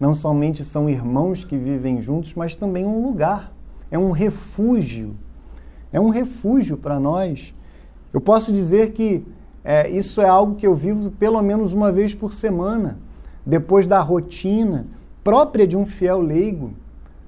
não 0.00 0.14
somente 0.14 0.64
são 0.64 0.88
irmãos 0.90 1.44
que 1.44 1.56
vivem 1.56 2.00
juntos, 2.00 2.34
mas 2.34 2.54
também 2.54 2.84
um 2.84 3.06
lugar, 3.06 3.52
é 3.90 3.98
um 3.98 4.10
refúgio. 4.10 5.14
É 5.92 6.00
um 6.00 6.08
refúgio 6.08 6.76
para 6.76 6.98
nós. 6.98 7.54
Eu 8.12 8.20
posso 8.20 8.52
dizer 8.52 8.92
que 8.92 9.24
é, 9.62 9.88
isso 9.88 10.20
é 10.20 10.28
algo 10.28 10.56
que 10.56 10.66
eu 10.66 10.74
vivo 10.74 11.10
pelo 11.12 11.40
menos 11.40 11.72
uma 11.72 11.92
vez 11.92 12.14
por 12.14 12.32
semana, 12.32 12.98
depois 13.46 13.86
da 13.86 14.00
rotina 14.00 14.86
própria 15.22 15.66
de 15.66 15.76
um 15.76 15.86
fiel 15.86 16.20
leigo, 16.20 16.74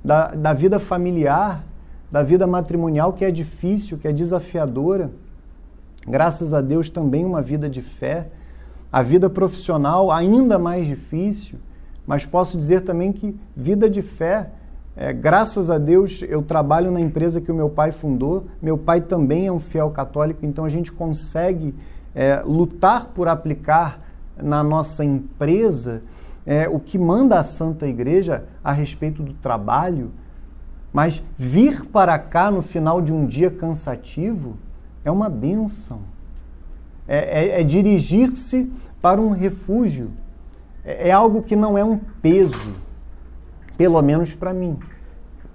da, 0.06 0.28
da 0.28 0.52
vida 0.52 0.78
familiar, 0.78 1.64
da 2.12 2.22
vida 2.22 2.46
matrimonial 2.46 3.12
que 3.12 3.24
é 3.24 3.30
difícil, 3.32 3.98
que 3.98 4.06
é 4.06 4.12
desafiadora. 4.12 5.10
Graças 6.06 6.54
a 6.54 6.60
Deus 6.60 6.88
também 6.88 7.24
uma 7.24 7.42
vida 7.42 7.68
de 7.68 7.82
fé. 7.82 8.28
A 8.92 9.02
vida 9.02 9.28
profissional 9.28 10.12
ainda 10.12 10.60
mais 10.60 10.86
difícil, 10.86 11.58
mas 12.06 12.24
posso 12.24 12.56
dizer 12.56 12.82
também 12.82 13.12
que 13.12 13.36
vida 13.56 13.90
de 13.90 14.00
fé, 14.00 14.50
é, 14.96 15.12
graças 15.12 15.70
a 15.70 15.76
Deus 15.76 16.22
eu 16.22 16.40
trabalho 16.40 16.92
na 16.92 17.00
empresa 17.00 17.40
que 17.40 17.50
o 17.50 17.54
meu 17.54 17.68
pai 17.68 17.90
fundou. 17.90 18.46
Meu 18.62 18.78
pai 18.78 19.00
também 19.00 19.48
é 19.48 19.52
um 19.52 19.58
fiel 19.58 19.90
católico, 19.90 20.46
então 20.46 20.64
a 20.64 20.68
gente 20.68 20.92
consegue 20.92 21.74
é, 22.14 22.42
lutar 22.44 23.06
por 23.06 23.26
aplicar 23.26 24.00
na 24.40 24.62
nossa 24.62 25.04
empresa 25.04 26.00
é, 26.46 26.68
o 26.68 26.78
que 26.78 26.96
manda 26.96 27.38
a 27.38 27.44
Santa 27.44 27.88
Igreja 27.88 28.44
a 28.62 28.72
respeito 28.72 29.22
do 29.22 29.34
trabalho, 29.34 30.12
mas 30.92 31.22
vir 31.36 31.84
para 31.86 32.16
cá 32.18 32.50
no 32.50 32.62
final 32.62 33.02
de 33.02 33.12
um 33.12 33.26
dia 33.26 33.50
cansativo 33.50 34.56
é 35.04 35.10
uma 35.10 35.28
benção. 35.28 36.00
É, 37.08 37.44
é, 37.44 37.60
é 37.60 37.64
dirigir-se 37.64 38.70
para 39.02 39.20
um 39.20 39.30
refúgio. 39.30 40.10
É, 40.84 41.08
é 41.08 41.12
algo 41.12 41.42
que 41.42 41.56
não 41.56 41.76
é 41.76 41.84
um 41.84 41.98
peso, 42.22 42.74
pelo 43.76 44.00
menos 44.00 44.34
para 44.34 44.54
mim. 44.54 44.78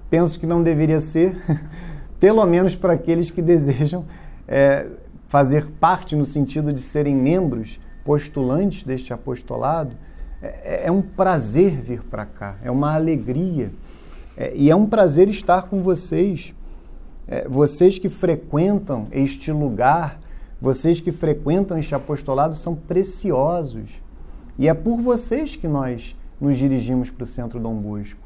Penso 0.10 0.38
que 0.38 0.46
não 0.46 0.62
deveria 0.62 1.00
ser, 1.00 1.42
pelo 2.20 2.46
menos 2.46 2.76
para 2.76 2.94
aqueles 2.94 3.32
que 3.32 3.42
desejam 3.42 4.06
é, 4.46 4.88
fazer 5.28 5.68
parte 5.80 6.16
no 6.16 6.26
sentido 6.26 6.74
de 6.74 6.82
serem 6.82 7.16
membros 7.16 7.80
postulantes 8.04 8.84
deste 8.84 9.14
apostolado 9.14 9.96
é, 10.42 10.88
é 10.88 10.92
um 10.92 11.02
prazer 11.02 11.72
vir 11.82 12.02
para 12.04 12.26
cá, 12.26 12.58
é 12.64 12.72
uma 12.72 12.94
alegria. 12.94 13.72
É, 14.36 14.54
e 14.56 14.72
é 14.72 14.76
um 14.76 14.86
prazer 14.86 15.30
estar 15.30 15.64
com 15.64 15.82
vocês. 15.82 16.54
É, 17.28 17.48
vocês 17.48 18.00
que 18.00 18.10
frequentam 18.10 19.08
este 19.12 19.52
lugar, 19.52 20.20
vocês 20.60 21.00
que 21.00 21.12
frequentam 21.12 21.78
este 21.78 21.94
apostolado 21.94 22.56
são 22.56 22.76
preciosos. 22.76 24.02
E 24.58 24.68
é 24.68 24.74
por 24.74 25.00
vocês 25.00 25.56
que 25.56 25.68
nós 25.68 26.16
nos 26.40 26.58
dirigimos 26.58 27.10
para 27.10 27.24
o 27.24 27.28
Centro 27.28 27.60
Dom 27.60 27.76
Bosco. 27.76 28.20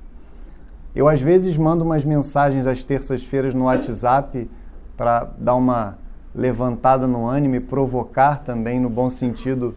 Eu, 0.96 1.10
às 1.10 1.20
vezes, 1.20 1.58
mando 1.58 1.84
umas 1.84 2.06
mensagens 2.06 2.66
às 2.66 2.84
terças-feiras 2.84 3.54
no 3.54 3.66
WhatsApp 3.66 4.50
para 4.96 5.26
dar 5.38 5.56
uma 5.56 5.98
levantada 6.34 7.06
no 7.06 7.28
ânimo 7.28 7.56
e 7.56 7.60
provocar 7.60 8.44
também, 8.44 8.80
no 8.80 8.90
bom 8.90 9.10
sentido, 9.10 9.76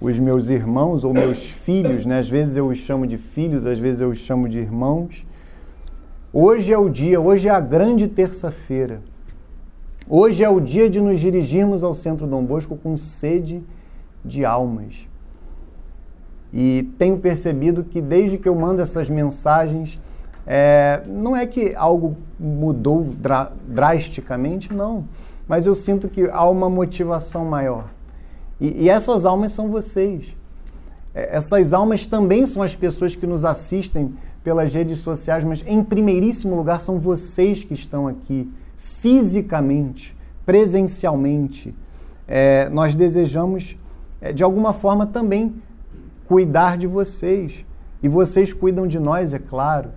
os 0.00 0.18
meus 0.18 0.48
irmãos 0.48 1.04
ou 1.04 1.12
meus 1.12 1.44
filhos, 1.50 2.06
né? 2.06 2.18
às 2.18 2.28
vezes 2.28 2.56
eu 2.56 2.66
os 2.66 2.78
chamo 2.78 3.06
de 3.06 3.18
filhos, 3.18 3.66
às 3.66 3.78
vezes 3.78 4.00
eu 4.00 4.08
os 4.08 4.18
chamo 4.18 4.48
de 4.48 4.58
irmãos. 4.58 5.26
Hoje 6.32 6.72
é 6.72 6.78
o 6.78 6.88
dia, 6.88 7.20
hoje 7.20 7.48
é 7.48 7.50
a 7.50 7.60
grande 7.60 8.08
terça-feira. 8.08 9.02
Hoje 10.08 10.42
é 10.42 10.48
o 10.48 10.58
dia 10.58 10.88
de 10.88 11.00
nos 11.00 11.20
dirigirmos 11.20 11.84
ao 11.84 11.94
Centro 11.94 12.26
Dom 12.26 12.44
Bosco 12.44 12.76
com 12.76 12.96
sede 12.96 13.62
de 14.24 14.44
almas. 14.44 15.06
E 16.52 16.88
tenho 16.98 17.18
percebido 17.18 17.84
que 17.84 18.00
desde 18.00 18.38
que 18.38 18.48
eu 18.48 18.54
mando 18.54 18.80
essas 18.80 19.08
mensagens, 19.08 20.00
é, 20.46 21.02
não 21.06 21.36
é 21.36 21.46
que 21.46 21.74
algo 21.76 22.16
mudou 22.38 23.04
dra 23.04 23.52
drasticamente, 23.68 24.72
não. 24.72 25.04
Mas 25.46 25.66
eu 25.66 25.74
sinto 25.74 26.08
que 26.08 26.28
há 26.30 26.48
uma 26.48 26.70
motivação 26.70 27.44
maior. 27.44 27.84
E, 28.60 28.84
e 28.84 28.88
essas 28.88 29.24
almas 29.24 29.52
são 29.52 29.68
vocês. 29.68 30.36
É, 31.14 31.36
essas 31.36 31.72
almas 31.72 32.06
também 32.06 32.44
são 32.46 32.62
as 32.62 32.76
pessoas 32.76 33.16
que 33.16 33.26
nos 33.26 33.44
assistem 33.44 34.14
pelas 34.44 34.72
redes 34.72 34.98
sociais, 34.98 35.44
mas 35.44 35.62
em 35.66 35.82
primeiríssimo 35.82 36.54
lugar 36.54 36.80
são 36.80 36.98
vocês 36.98 37.64
que 37.64 37.74
estão 37.74 38.06
aqui, 38.06 38.50
fisicamente, 38.76 40.16
presencialmente. 40.46 41.74
É, 42.26 42.68
nós 42.68 42.94
desejamos, 42.94 43.76
é, 44.20 44.32
de 44.32 44.42
alguma 44.42 44.72
forma, 44.72 45.06
também 45.06 45.54
cuidar 46.26 46.78
de 46.78 46.86
vocês. 46.86 47.64
E 48.02 48.08
vocês 48.08 48.52
cuidam 48.52 48.86
de 48.86 48.98
nós, 48.98 49.34
é 49.34 49.38
claro. 49.38 49.90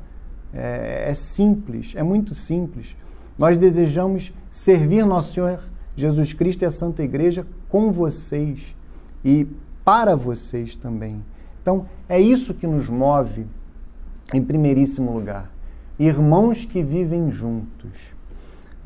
É, 0.53 1.05
é 1.10 1.13
simples, 1.13 1.93
é 1.96 2.03
muito 2.03 2.36
simples. 2.36 2.96
Nós 3.38 3.58
desejamos 3.58 4.34
servir 4.50 5.05
nosso 5.05 5.34
Senhor 5.34 5.60
Jesus 5.96 6.34
Cristo 6.34 6.63
e 6.63 6.65
a 6.65 6.72
Santa 6.72 7.01
Igreja 7.03 7.46
com 7.74 7.92
vocês 7.92 8.75
e 9.25 9.48
para 9.84 10.15
vocês 10.15 10.75
também. 10.75 11.25
Então, 11.60 11.88
é 12.08 12.22
isso 12.22 12.53
que 12.53 12.68
nos 12.68 12.88
move 12.88 13.48
em 14.32 14.44
primeiríssimo 14.44 15.12
lugar. 15.12 15.50
Irmãos 15.98 16.65
que 16.65 16.84
vivem 16.84 17.32
juntos. 17.32 18.13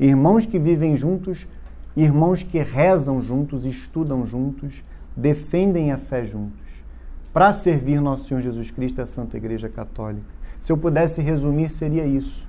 Irmãos 0.00 0.46
que 0.46 0.58
vivem 0.58 0.96
juntos, 0.96 1.46
irmãos 1.94 2.42
que 2.42 2.60
rezam 2.60 3.20
juntos, 3.20 3.66
estudam 3.66 4.24
juntos, 4.24 4.82
defendem 5.14 5.92
a 5.92 5.98
fé 5.98 6.24
juntos, 6.24 6.66
para 7.30 7.52
servir 7.52 8.00
nosso 8.00 8.26
Senhor 8.26 8.40
Jesus 8.40 8.70
Cristo 8.70 9.00
e 9.00 9.02
a 9.02 9.06
Santa 9.06 9.36
Igreja 9.36 9.68
Católica. 9.68 10.24
Se 10.62 10.72
eu 10.72 10.78
pudesse 10.78 11.20
resumir, 11.20 11.68
seria 11.68 12.06
isso. 12.06 12.46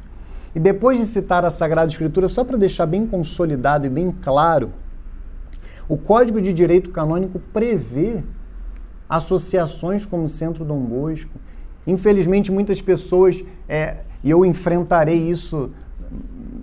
E 0.56 0.60
depois 0.60 0.98
de 1.00 1.06
citar 1.06 1.44
a 1.44 1.52
Sagrada 1.52 1.92
Escritura, 1.92 2.30
só 2.30 2.46
para 2.46 2.56
deixar 2.56 2.86
bem 2.86 3.06
consolidado 3.06 3.86
e 3.86 3.90
bem 3.90 4.10
claro, 4.22 4.72
o 5.90 5.98
Código 5.98 6.40
de 6.40 6.54
Direito 6.54 6.92
Canônico 6.92 7.40
prevê 7.52 8.24
associações 9.10 10.06
como 10.06 10.26
o 10.26 10.30
Centro 10.30 10.64
Dom 10.64 10.80
Bosco. 10.80 11.32
Infelizmente, 11.88 12.52
muitas 12.52 12.80
pessoas, 12.80 13.44
é, 13.68 13.98
e 14.24 14.30
eu 14.30 14.46
enfrentarei 14.46 15.18
isso 15.18 15.72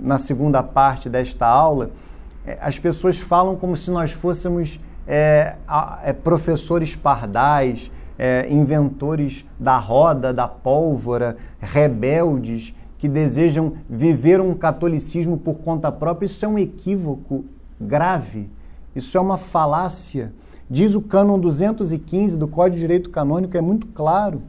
na 0.00 0.16
segunda 0.16 0.62
parte 0.62 1.10
desta 1.10 1.44
aula, 1.44 1.90
é, 2.46 2.56
as 2.60 2.78
pessoas 2.78 3.18
falam 3.18 3.56
como 3.56 3.76
se 3.76 3.90
nós 3.90 4.12
fôssemos 4.12 4.78
é, 5.08 5.56
é 6.04 6.12
professores 6.12 6.94
pardais, 6.94 7.90
é, 8.16 8.46
inventores 8.48 9.44
da 9.58 9.76
roda, 9.76 10.32
da 10.32 10.46
pólvora, 10.46 11.36
rebeldes 11.58 12.72
que 12.96 13.08
desejam 13.08 13.74
viver 13.90 14.40
um 14.40 14.54
catolicismo 14.54 15.36
por 15.36 15.56
conta 15.56 15.90
própria, 15.90 16.26
isso 16.26 16.44
é 16.44 16.48
um 16.48 16.58
equívoco 16.58 17.44
grave, 17.80 18.48
isso 18.96 19.18
é 19.18 19.20
uma 19.20 19.36
falácia. 19.36 20.32
Diz 20.68 20.94
o 20.94 21.02
cânon 21.02 21.38
215 21.38 22.36
do 22.36 22.48
Código 22.48 22.76
de 22.76 22.80
Direito 22.80 23.10
Canônico, 23.10 23.56
é 23.56 23.60
muito 23.60 23.86
claro. 23.88 24.40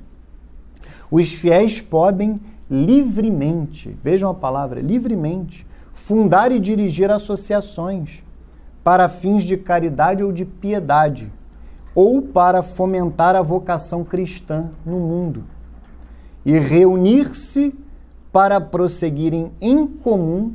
Os 1.12 1.34
fiéis 1.34 1.82
podem 1.82 2.40
livremente, 2.72 3.96
vejam 4.02 4.30
a 4.30 4.34
palavra, 4.34 4.80
livremente, 4.80 5.68
fundar 5.94 6.52
e 6.52 6.60
dirigir 6.60 7.12
associações 7.12 8.24
para 8.84 9.10
fins 9.10 9.44
de 9.44 9.58
caridade 9.58 10.24
ou 10.24 10.32
de 10.32 10.46
piedade 10.46 11.32
ou 11.94 12.22
para 12.22 12.62
fomentar 12.62 13.36
a 13.36 13.42
vocação 13.42 14.04
cristã 14.04 14.70
no 14.86 15.00
mundo 15.00 15.44
e 16.46 16.58
reunir-se 16.58 17.76
para 18.32 18.62
prosseguirem 18.62 19.52
em 19.60 19.86
comum 19.86 20.54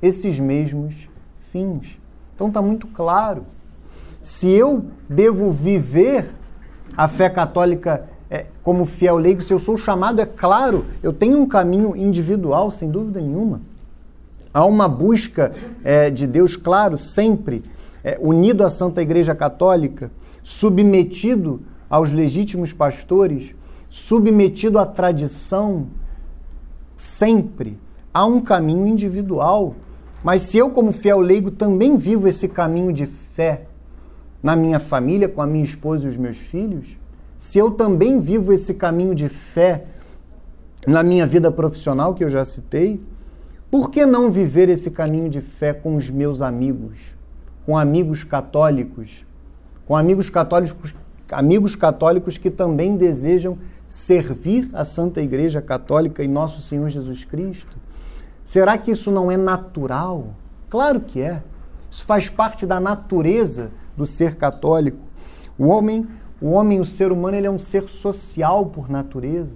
esses 0.00 0.40
mesmos 0.40 1.10
fins. 1.50 1.98
Então 2.38 2.46
está 2.46 2.62
muito 2.62 2.86
claro. 2.86 3.44
Se 4.22 4.48
eu 4.48 4.84
devo 5.08 5.50
viver 5.50 6.30
a 6.96 7.08
fé 7.08 7.28
católica 7.28 8.08
é, 8.30 8.46
como 8.62 8.86
fiel 8.86 9.16
leigo, 9.16 9.42
se 9.42 9.52
eu 9.52 9.58
sou 9.58 9.76
chamado, 9.76 10.20
é 10.20 10.24
claro, 10.24 10.84
eu 11.02 11.12
tenho 11.12 11.36
um 11.36 11.48
caminho 11.48 11.96
individual, 11.96 12.70
sem 12.70 12.88
dúvida 12.88 13.20
nenhuma. 13.20 13.60
Há 14.54 14.64
uma 14.64 14.86
busca 14.86 15.52
é, 15.82 16.10
de 16.10 16.28
Deus, 16.28 16.54
claro, 16.54 16.96
sempre 16.96 17.64
é, 18.04 18.16
unido 18.20 18.64
à 18.64 18.70
Santa 18.70 19.02
Igreja 19.02 19.34
Católica 19.34 20.08
submetido 20.40 21.62
aos 21.90 22.12
legítimos 22.12 22.72
pastores, 22.72 23.52
submetido 23.90 24.78
à 24.78 24.86
tradição, 24.86 25.88
sempre. 26.96 27.76
Há 28.14 28.24
um 28.24 28.40
caminho 28.40 28.86
individual. 28.86 29.74
Mas 30.22 30.42
se 30.42 30.58
eu, 30.58 30.70
como 30.70 30.92
fiel 30.92 31.20
leigo, 31.20 31.50
também 31.50 31.96
vivo 31.96 32.26
esse 32.26 32.48
caminho 32.48 32.92
de 32.92 33.06
fé 33.06 33.66
na 34.42 34.56
minha 34.56 34.78
família, 34.78 35.28
com 35.28 35.40
a 35.40 35.46
minha 35.46 35.64
esposa 35.64 36.06
e 36.06 36.08
os 36.08 36.16
meus 36.16 36.36
filhos, 36.36 36.96
se 37.38 37.58
eu 37.58 37.70
também 37.70 38.18
vivo 38.18 38.52
esse 38.52 38.74
caminho 38.74 39.14
de 39.14 39.28
fé 39.28 39.84
na 40.86 41.02
minha 41.02 41.26
vida 41.26 41.50
profissional, 41.50 42.14
que 42.14 42.24
eu 42.24 42.28
já 42.28 42.44
citei, 42.44 43.00
por 43.70 43.90
que 43.90 44.04
não 44.06 44.30
viver 44.30 44.68
esse 44.68 44.90
caminho 44.90 45.28
de 45.28 45.40
fé 45.40 45.72
com 45.72 45.94
os 45.94 46.10
meus 46.10 46.40
amigos, 46.42 47.14
com 47.64 47.76
amigos 47.76 48.24
católicos, 48.24 49.24
com 49.86 49.94
amigos 49.94 50.30
católicos, 50.30 50.94
amigos 51.30 51.76
católicos 51.76 52.38
que 52.38 52.50
também 52.50 52.96
desejam 52.96 53.58
servir 53.86 54.68
a 54.72 54.84
Santa 54.84 55.20
Igreja 55.20 55.60
Católica 55.62 56.22
e 56.22 56.28
nosso 56.28 56.60
Senhor 56.60 56.88
Jesus 56.88 57.24
Cristo? 57.24 57.87
Será 58.48 58.78
que 58.78 58.90
isso 58.90 59.10
não 59.10 59.30
é 59.30 59.36
natural? 59.36 60.28
Claro 60.70 61.00
que 61.00 61.20
é. 61.20 61.42
Isso 61.90 62.06
faz 62.06 62.30
parte 62.30 62.64
da 62.64 62.80
natureza 62.80 63.70
do 63.94 64.06
ser 64.06 64.36
católico. 64.36 64.96
O 65.58 65.66
homem, 65.66 66.08
o 66.40 66.52
homem, 66.52 66.80
o 66.80 66.84
ser 66.86 67.12
humano, 67.12 67.36
ele 67.36 67.46
é 67.46 67.50
um 67.50 67.58
ser 67.58 67.86
social 67.90 68.64
por 68.64 68.88
natureza. 68.88 69.54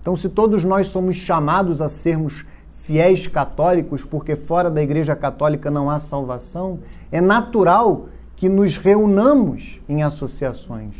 Então, 0.00 0.16
se 0.16 0.30
todos 0.30 0.64
nós 0.64 0.86
somos 0.86 1.16
chamados 1.16 1.82
a 1.82 1.90
sermos 1.90 2.46
fiéis 2.78 3.26
católicos, 3.26 4.02
porque 4.02 4.34
fora 4.34 4.70
da 4.70 4.82
Igreja 4.82 5.14
Católica 5.14 5.70
não 5.70 5.90
há 5.90 5.98
salvação, 6.00 6.78
é 7.10 7.20
natural 7.20 8.06
que 8.34 8.48
nos 8.48 8.78
reunamos 8.78 9.78
em 9.86 10.02
associações. 10.02 10.94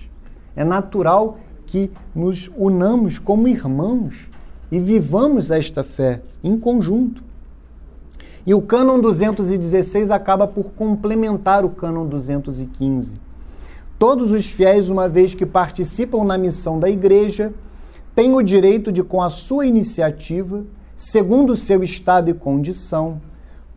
É 0.54 0.64
natural 0.64 1.38
que 1.64 1.90
nos 2.14 2.50
unamos 2.54 3.18
como 3.18 3.48
irmãos 3.48 4.30
e 4.72 4.80
vivamos 4.80 5.52
esta 5.52 5.84
fé 5.84 6.22
em 6.42 6.58
conjunto. 6.58 7.22
E 8.44 8.52
o 8.54 8.60
cânon 8.60 8.98
216 8.98 10.10
acaba 10.10 10.48
por 10.48 10.72
complementar 10.72 11.64
o 11.64 11.70
cânon 11.70 12.06
215. 12.06 13.20
Todos 13.98 14.32
os 14.32 14.46
fiéis, 14.46 14.90
uma 14.90 15.06
vez 15.06 15.34
que 15.34 15.46
participam 15.46 16.24
na 16.24 16.36
missão 16.36 16.80
da 16.80 16.90
igreja, 16.90 17.52
têm 18.16 18.34
o 18.34 18.42
direito 18.42 18.90
de, 18.90 19.04
com 19.04 19.22
a 19.22 19.28
sua 19.28 19.64
iniciativa, 19.64 20.64
segundo 20.96 21.52
o 21.52 21.56
seu 21.56 21.84
estado 21.84 22.30
e 22.30 22.34
condição, 22.34 23.20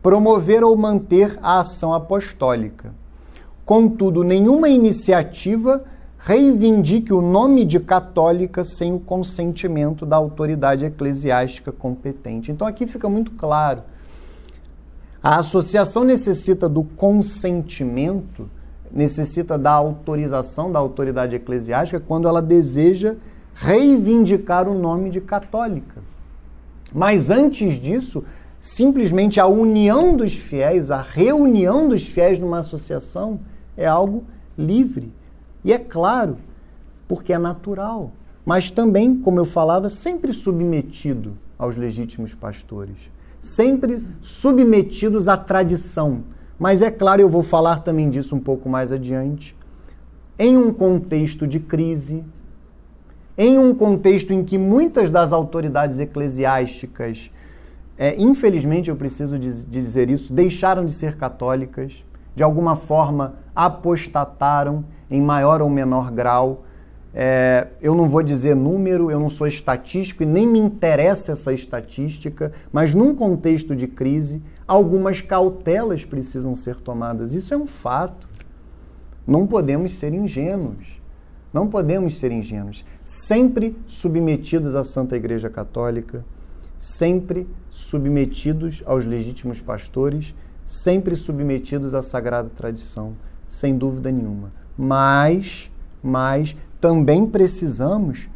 promover 0.02 0.64
ou 0.64 0.76
manter 0.76 1.38
a 1.40 1.60
ação 1.60 1.94
apostólica 1.94 2.92
Contudo, 3.66 4.22
nenhuma 4.22 4.68
iniciativa 4.68 5.82
reivindique 6.26 7.12
o 7.12 7.22
nome 7.22 7.64
de 7.64 7.78
católica 7.78 8.64
sem 8.64 8.92
o 8.92 8.98
consentimento 8.98 10.04
da 10.04 10.16
autoridade 10.16 10.84
eclesiástica 10.84 11.70
competente. 11.70 12.50
Então 12.50 12.66
aqui 12.66 12.84
fica 12.84 13.08
muito 13.08 13.30
claro. 13.30 13.84
A 15.22 15.36
associação 15.36 16.02
necessita 16.02 16.68
do 16.68 16.82
consentimento, 16.82 18.50
necessita 18.90 19.56
da 19.56 19.70
autorização 19.70 20.72
da 20.72 20.80
autoridade 20.80 21.36
eclesiástica 21.36 22.00
quando 22.00 22.26
ela 22.26 22.42
deseja 22.42 23.14
reivindicar 23.54 24.68
o 24.68 24.76
nome 24.76 25.10
de 25.10 25.20
católica. 25.20 26.02
Mas 26.92 27.30
antes 27.30 27.78
disso, 27.78 28.24
simplesmente 28.60 29.38
a 29.38 29.46
união 29.46 30.16
dos 30.16 30.34
fiéis, 30.34 30.90
a 30.90 31.00
reunião 31.00 31.88
dos 31.88 32.04
fiéis 32.04 32.36
numa 32.36 32.58
associação, 32.58 33.38
é 33.76 33.86
algo 33.86 34.24
livre. 34.58 35.12
E 35.66 35.72
é 35.72 35.78
claro, 35.80 36.36
porque 37.08 37.32
é 37.32 37.38
natural. 37.38 38.12
Mas 38.44 38.70
também, 38.70 39.16
como 39.16 39.40
eu 39.40 39.44
falava, 39.44 39.90
sempre 39.90 40.32
submetido 40.32 41.36
aos 41.58 41.76
legítimos 41.76 42.36
pastores. 42.36 43.10
Sempre 43.40 44.00
submetidos 44.20 45.26
à 45.26 45.36
tradição. 45.36 46.22
Mas 46.56 46.82
é 46.82 46.90
claro, 46.90 47.20
eu 47.20 47.28
vou 47.28 47.42
falar 47.42 47.80
também 47.80 48.08
disso 48.08 48.36
um 48.36 48.38
pouco 48.38 48.68
mais 48.68 48.92
adiante. 48.92 49.56
Em 50.38 50.56
um 50.56 50.72
contexto 50.72 51.48
de 51.48 51.58
crise, 51.58 52.22
em 53.36 53.58
um 53.58 53.74
contexto 53.74 54.32
em 54.32 54.44
que 54.44 54.56
muitas 54.56 55.10
das 55.10 55.32
autoridades 55.32 55.98
eclesiásticas, 55.98 57.28
é, 57.98 58.14
infelizmente 58.16 58.88
eu 58.88 58.94
preciso 58.94 59.36
dizer 59.36 60.10
isso, 60.10 60.32
deixaram 60.32 60.86
de 60.86 60.92
ser 60.92 61.16
católicas, 61.16 62.04
de 62.36 62.44
alguma 62.44 62.76
forma 62.76 63.34
apostataram 63.52 64.84
em 65.10 65.20
maior 65.20 65.62
ou 65.62 65.70
menor 65.70 66.10
grau. 66.10 66.64
É, 67.14 67.68
eu 67.80 67.94
não 67.94 68.08
vou 68.08 68.22
dizer 68.22 68.54
número, 68.54 69.10
eu 69.10 69.18
não 69.18 69.30
sou 69.30 69.46
estatístico 69.46 70.22
e 70.22 70.26
nem 70.26 70.46
me 70.46 70.58
interessa 70.58 71.32
essa 71.32 71.52
estatística, 71.52 72.52
mas 72.70 72.94
num 72.94 73.14
contexto 73.14 73.74
de 73.74 73.86
crise, 73.86 74.42
algumas 74.68 75.20
cautelas 75.22 76.04
precisam 76.04 76.54
ser 76.54 76.76
tomadas. 76.76 77.32
Isso 77.32 77.54
é 77.54 77.56
um 77.56 77.66
fato. 77.66 78.28
Não 79.26 79.46
podemos 79.46 79.92
ser 79.92 80.12
ingênuos. 80.12 81.00
Não 81.52 81.66
podemos 81.66 82.18
ser 82.18 82.30
ingênuos. 82.30 82.84
Sempre 83.02 83.74
submetidos 83.86 84.74
à 84.74 84.84
Santa 84.84 85.16
Igreja 85.16 85.48
Católica, 85.48 86.22
sempre 86.78 87.48
submetidos 87.70 88.82
aos 88.84 89.06
legítimos 89.06 89.62
pastores, 89.62 90.34
sempre 90.66 91.16
submetidos 91.16 91.94
à 91.94 92.02
sagrada 92.02 92.50
tradição, 92.54 93.14
sem 93.48 93.78
dúvida 93.78 94.10
nenhuma. 94.10 94.52
Mas, 94.76 95.70
mas 96.02 96.56
também 96.80 97.26
precisamos, 97.26 98.28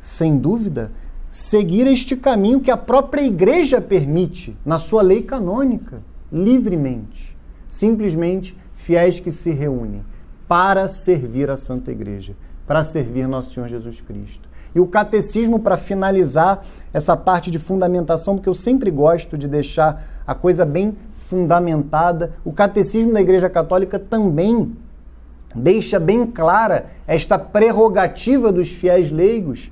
sem 0.00 0.38
dúvida, 0.38 0.90
seguir 1.30 1.86
este 1.86 2.16
caminho 2.16 2.60
que 2.60 2.70
a 2.70 2.76
própria 2.76 3.22
igreja 3.22 3.80
permite 3.80 4.56
na 4.64 4.78
sua 4.78 5.02
lei 5.02 5.22
canônica, 5.22 6.02
livremente. 6.32 7.36
Simplesmente 7.68 8.56
fiéis 8.74 9.20
que 9.20 9.30
se 9.30 9.50
reúnem 9.50 10.04
para 10.46 10.88
servir 10.88 11.50
a 11.50 11.56
Santa 11.56 11.90
Igreja 11.90 12.34
para 12.68 12.84
servir 12.84 13.26
nosso 13.26 13.54
Senhor 13.54 13.66
Jesus 13.66 14.02
Cristo. 14.02 14.46
E 14.74 14.78
o 14.78 14.86
catecismo, 14.86 15.58
para 15.58 15.78
finalizar 15.78 16.62
essa 16.92 17.16
parte 17.16 17.50
de 17.50 17.58
fundamentação, 17.58 18.36
porque 18.36 18.48
eu 18.48 18.54
sempre 18.54 18.90
gosto 18.90 19.38
de 19.38 19.48
deixar 19.48 20.06
a 20.26 20.34
coisa 20.34 20.66
bem 20.66 20.94
fundamentada, 21.14 22.34
o 22.44 22.52
catecismo 22.52 23.14
da 23.14 23.22
Igreja 23.22 23.48
Católica 23.48 23.98
também 23.98 24.76
deixa 25.54 25.98
bem 25.98 26.26
clara 26.26 26.86
esta 27.06 27.38
prerrogativa 27.38 28.52
dos 28.52 28.68
fiéis 28.68 29.10
leigos, 29.10 29.70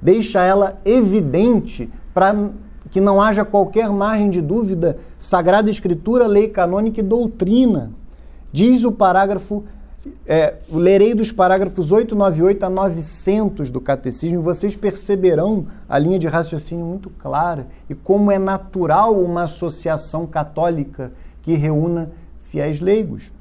deixa 0.00 0.42
ela 0.42 0.80
evidente 0.84 1.90
para 2.12 2.50
que 2.90 3.00
não 3.00 3.20
haja 3.20 3.44
qualquer 3.44 3.88
margem 3.90 4.30
de 4.30 4.40
dúvida, 4.40 4.98
Sagrada 5.18 5.70
Escritura, 5.70 6.26
lei 6.26 6.48
canônica 6.48 7.00
e 7.00 7.02
doutrina. 7.02 7.90
Diz 8.52 8.84
o 8.84 8.92
parágrafo 8.92 9.64
é, 10.26 10.54
lerei 10.70 11.14
dos 11.14 11.32
parágrafos 11.32 11.90
898 11.90 12.64
a 12.64 12.70
900 12.70 13.70
do 13.70 13.80
Catecismo 13.80 14.38
e 14.38 14.42
vocês 14.42 14.76
perceberão 14.76 15.66
a 15.88 15.98
linha 15.98 16.18
de 16.18 16.26
raciocínio 16.26 16.84
muito 16.84 17.10
clara 17.10 17.66
e 17.88 17.94
como 17.94 18.30
é 18.30 18.38
natural 18.38 19.18
uma 19.18 19.44
associação 19.44 20.26
católica 20.26 21.12
que 21.42 21.54
reúna 21.54 22.10
fiéis 22.42 22.80
leigos. 22.80 23.32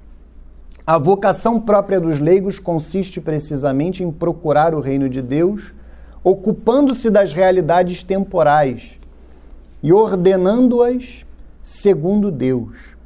A 0.86 0.98
vocação 0.98 1.62
própria 1.62 1.98
dos 1.98 2.19
leigos 2.19 2.60
consiste 2.60 3.22
precisamente 3.22 4.04
em 4.04 4.12
procurar 4.12 4.76
o 4.76 4.82
reino 4.82 5.08
de 5.08 5.22
Deus, 5.22 5.74
ocupando-se 6.22 7.10
das 7.10 7.32
realidades 7.32 8.04
temporais 8.04 9.00
e 9.82 9.93
ordenando-as 9.93 11.26
segundo 11.62 12.30
Deus. 12.30 12.98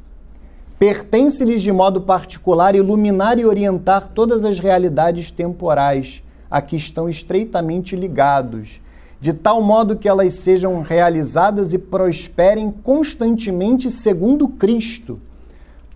Pertence-lhes 0.80 1.62
de 1.62 1.72
modo 1.72 2.02
particular 2.02 2.76
iluminar 2.76 3.38
e 3.38 3.46
orientar 3.46 4.08
todas 4.08 4.44
as 4.44 4.60
realidades 4.60 5.30
temporais 5.30 6.24
a 6.50 6.64
que 6.64 6.76
estão 6.76 7.08
estreitamente 7.08 7.96
ligados, 7.96 8.82
de 9.22 9.34
tal 9.34 9.62
modo 9.62 9.96
que 9.96 10.10
elas 10.10 10.34
sejam 10.34 10.82
realizadas 10.82 11.74
e 11.74 11.78
prosperem 11.78 12.72
constantemente 12.72 13.92
segundo 13.92 14.48
Cristo, 14.48 15.20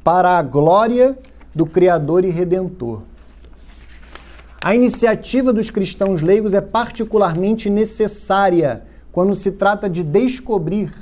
para 0.03 0.37
a 0.37 0.43
glória 0.43 1.17
do 1.53 1.65
Criador 1.65 2.25
e 2.25 2.29
Redentor. 2.29 3.03
A 4.63 4.75
iniciativa 4.75 5.51
dos 5.51 5.69
cristãos 5.69 6.21
leigos 6.21 6.53
é 6.53 6.61
particularmente 6.61 7.69
necessária 7.69 8.83
quando 9.11 9.35
se 9.35 9.51
trata 9.51 9.89
de 9.89 10.03
descobrir, 10.03 10.93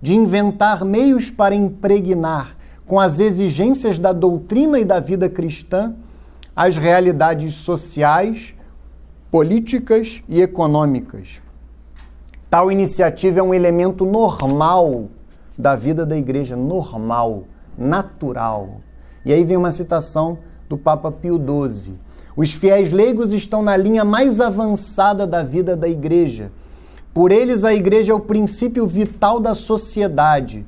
de 0.00 0.14
inventar 0.14 0.84
meios 0.84 1.30
para 1.30 1.54
impregnar 1.54 2.56
com 2.86 2.98
as 2.98 3.20
exigências 3.20 3.98
da 3.98 4.12
doutrina 4.12 4.78
e 4.78 4.84
da 4.84 4.98
vida 4.98 5.28
cristã, 5.28 5.94
as 6.56 6.76
realidades 6.76 7.54
sociais, 7.54 8.54
políticas 9.30 10.22
e 10.28 10.40
econômicas. 10.40 11.40
Tal 12.48 12.72
iniciativa 12.72 13.38
é 13.38 13.42
um 13.42 13.54
elemento 13.54 14.04
normal 14.04 15.08
da 15.56 15.76
vida 15.76 16.04
da 16.04 16.16
igreja, 16.16 16.56
normal, 16.56 17.44
natural. 17.78 18.80
E 19.24 19.32
aí 19.32 19.44
vem 19.44 19.56
uma 19.56 19.72
citação 19.72 20.38
do 20.68 20.78
Papa 20.78 21.10
Pio 21.10 21.36
XII. 21.36 21.94
Os 22.36 22.52
fiéis 22.52 22.92
leigos 22.92 23.32
estão 23.32 23.62
na 23.62 23.76
linha 23.76 24.04
mais 24.04 24.40
avançada 24.40 25.26
da 25.26 25.42
vida 25.42 25.76
da 25.76 25.88
igreja. 25.88 26.50
Por 27.12 27.32
eles, 27.32 27.64
a 27.64 27.74
igreja 27.74 28.12
é 28.12 28.14
o 28.14 28.20
princípio 28.20 28.86
vital 28.86 29.40
da 29.40 29.54
sociedade 29.54 30.64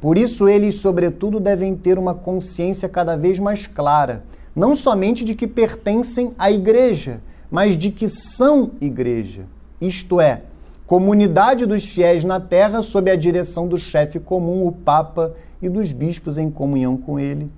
por 0.00 0.18
isso, 0.18 0.48
eles, 0.48 0.76
sobretudo, 0.76 1.40
devem 1.40 1.74
ter 1.74 1.98
uma 1.98 2.14
consciência 2.14 2.88
cada 2.88 3.16
vez 3.16 3.38
mais 3.38 3.66
clara, 3.66 4.24
não 4.54 4.74
somente 4.74 5.24
de 5.24 5.34
que 5.34 5.46
pertencem 5.46 6.32
à 6.38 6.50
igreja, 6.50 7.20
mas 7.50 7.76
de 7.76 7.90
que 7.90 8.08
são 8.08 8.72
igreja, 8.80 9.46
isto 9.80 10.20
é, 10.20 10.42
comunidade 10.86 11.66
dos 11.66 11.84
fiéis 11.84 12.24
na 12.24 12.38
terra 12.38 12.82
sob 12.82 13.10
a 13.10 13.16
direção 13.16 13.66
do 13.66 13.78
chefe 13.78 14.20
comum, 14.20 14.66
o 14.66 14.72
Papa, 14.72 15.34
e 15.60 15.68
dos 15.68 15.92
bispos 15.92 16.36
em 16.36 16.50
comunhão 16.50 16.96
com 16.96 17.18
ele. 17.18 17.50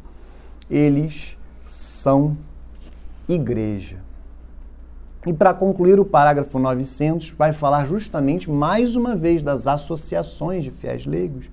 Eles 0.70 1.36
são 1.66 2.36
igreja. 3.28 3.96
E 5.26 5.32
para 5.32 5.52
concluir, 5.52 5.98
o 5.98 6.04
parágrafo 6.04 6.58
900 6.58 7.30
vai 7.30 7.52
falar 7.52 7.84
justamente 7.84 8.50
mais 8.50 8.96
uma 8.96 9.16
vez 9.16 9.42
das 9.42 9.66
associações 9.66 10.64
de 10.64 10.70
fiéis 10.70 11.04
leigos 11.04 11.50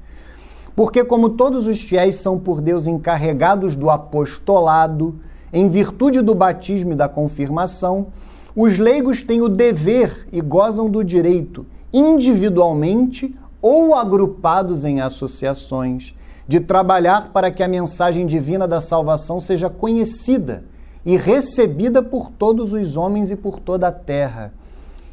porque, 0.76 1.06
como 1.06 1.30
todos 1.30 1.68
os 1.68 1.82
fiéis 1.82 2.18
são 2.18 2.38
por 2.38 2.60
Deus 2.60 2.86
encarregados 2.86 3.76
do 3.76 3.90
apostolado, 3.90 5.20
em 5.54 5.70
virtude 5.70 6.22
do 6.22 6.36
batismo 6.36 6.92
e 6.92 6.96
da 6.96 7.08
confirmação, 7.08 8.08
os 8.54 8.78
leigos 8.78 9.22
têm 9.22 9.42
o 9.42 9.48
dever 9.48 10.28
e 10.34 10.42
gozam 10.42 10.90
do 10.90 11.04
direito, 11.04 11.66
individualmente 11.94 13.34
ou 13.62 13.96
agrupados 13.96 14.84
em 14.84 15.00
associações, 15.00 16.14
de 16.48 16.60
trabalhar 16.60 17.32
para 17.32 17.50
que 17.52 17.64
a 17.64 17.68
mensagem 17.68 18.26
divina 18.26 18.68
da 18.68 18.82
salvação 18.82 19.40
seja 19.42 19.70
conhecida 19.70 20.64
e 21.06 21.18
recebida 21.18 22.02
por 22.04 22.30
todos 22.30 22.74
os 22.74 22.98
homens 22.98 23.32
e 23.32 23.36
por 23.36 23.60
toda 23.60 23.88
a 23.88 23.92
terra 23.92 24.54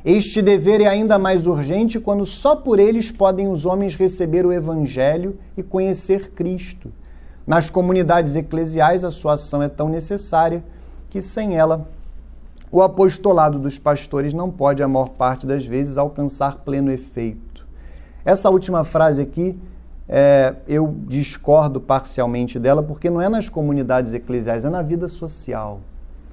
este 0.04 0.42
dever 0.42 0.80
é 0.80 0.86
ainda 0.86 1.16
mais 1.16 1.46
urgente 1.46 2.00
quando 2.00 2.26
só 2.26 2.56
por 2.56 2.80
eles 2.80 3.12
podem 3.12 3.46
os 3.46 3.64
homens 3.64 3.94
receber 3.94 4.44
o 4.44 4.52
Evangelho 4.52 5.38
e 5.56 5.62
conhecer 5.62 6.32
Cristo. 6.32 6.92
Nas 7.46 7.70
comunidades 7.70 8.34
eclesiais, 8.34 9.04
a 9.04 9.12
sua 9.12 9.34
ação 9.34 9.62
é 9.62 9.68
tão 9.68 9.88
necessária 9.88 10.64
que, 11.08 11.22
sem 11.22 11.56
ela, 11.56 11.86
o 12.70 12.82
apostolado 12.82 13.60
dos 13.60 13.78
pastores 13.78 14.34
não 14.34 14.50
pode, 14.50 14.82
a 14.82 14.88
maior 14.88 15.10
parte 15.10 15.46
das 15.46 15.64
vezes, 15.64 15.96
alcançar 15.96 16.58
pleno 16.64 16.90
efeito. 16.90 17.64
Essa 18.24 18.50
última 18.50 18.82
frase 18.82 19.22
aqui, 19.22 19.56
é, 20.08 20.54
eu 20.66 20.94
discordo 21.06 21.80
parcialmente 21.80 22.58
dela, 22.58 22.82
porque 22.82 23.08
não 23.08 23.20
é 23.20 23.28
nas 23.28 23.48
comunidades 23.48 24.12
eclesiais, 24.12 24.64
é 24.64 24.70
na 24.70 24.82
vida 24.82 25.08
social. 25.08 25.80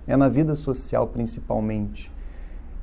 É 0.07 0.17
na 0.17 0.27
vida 0.27 0.55
social, 0.55 1.07
principalmente. 1.07 2.11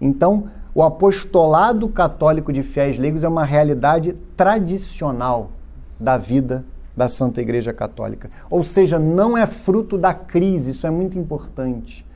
Então, 0.00 0.48
o 0.74 0.82
apostolado 0.82 1.88
católico 1.88 2.52
de 2.52 2.62
fiéis 2.62 2.98
leigos 2.98 3.24
é 3.24 3.28
uma 3.28 3.44
realidade 3.44 4.14
tradicional 4.36 5.50
da 5.98 6.16
vida 6.16 6.64
da 6.96 7.08
Santa 7.08 7.40
Igreja 7.40 7.72
Católica. 7.72 8.30
Ou 8.48 8.62
seja, 8.62 8.98
não 8.98 9.36
é 9.36 9.46
fruto 9.46 9.98
da 9.98 10.14
crise, 10.14 10.70
isso 10.70 10.86
é 10.86 10.90
muito 10.90 11.18
importante. 11.18 12.06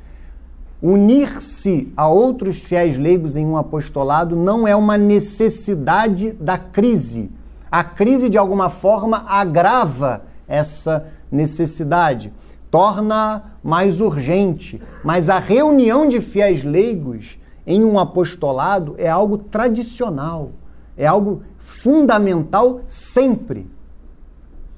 Unir-se 0.83 1.93
a 1.95 2.09
outros 2.09 2.61
fiéis 2.61 2.97
leigos 2.97 3.37
em 3.37 3.47
um 3.47 3.57
apostolado 3.57 4.35
não 4.35 4.67
é 4.67 4.75
uma 4.75 4.97
necessidade 4.97 6.33
da 6.33 6.57
crise. 6.57 7.31
A 7.71 7.85
crise, 7.85 8.29
de 8.29 8.37
alguma 8.37 8.69
forma, 8.69 9.25
agrava 9.29 10.23
essa 10.49 11.07
necessidade, 11.31 12.33
torna 12.71 13.57
mais 13.63 14.01
urgente. 14.01 14.83
Mas 15.05 15.29
a 15.29 15.39
reunião 15.39 16.09
de 16.09 16.21
fiéis 16.21 16.65
leigos 16.65 17.39
em 17.67 17.85
um 17.85 17.99
apostolado 17.99 18.95
é 18.99 19.09
algo 19.09 19.39
tradicional, 19.39 20.51
é 20.97 21.07
algo 21.07 21.43
fundamental 21.59 22.81
sempre. 22.89 23.71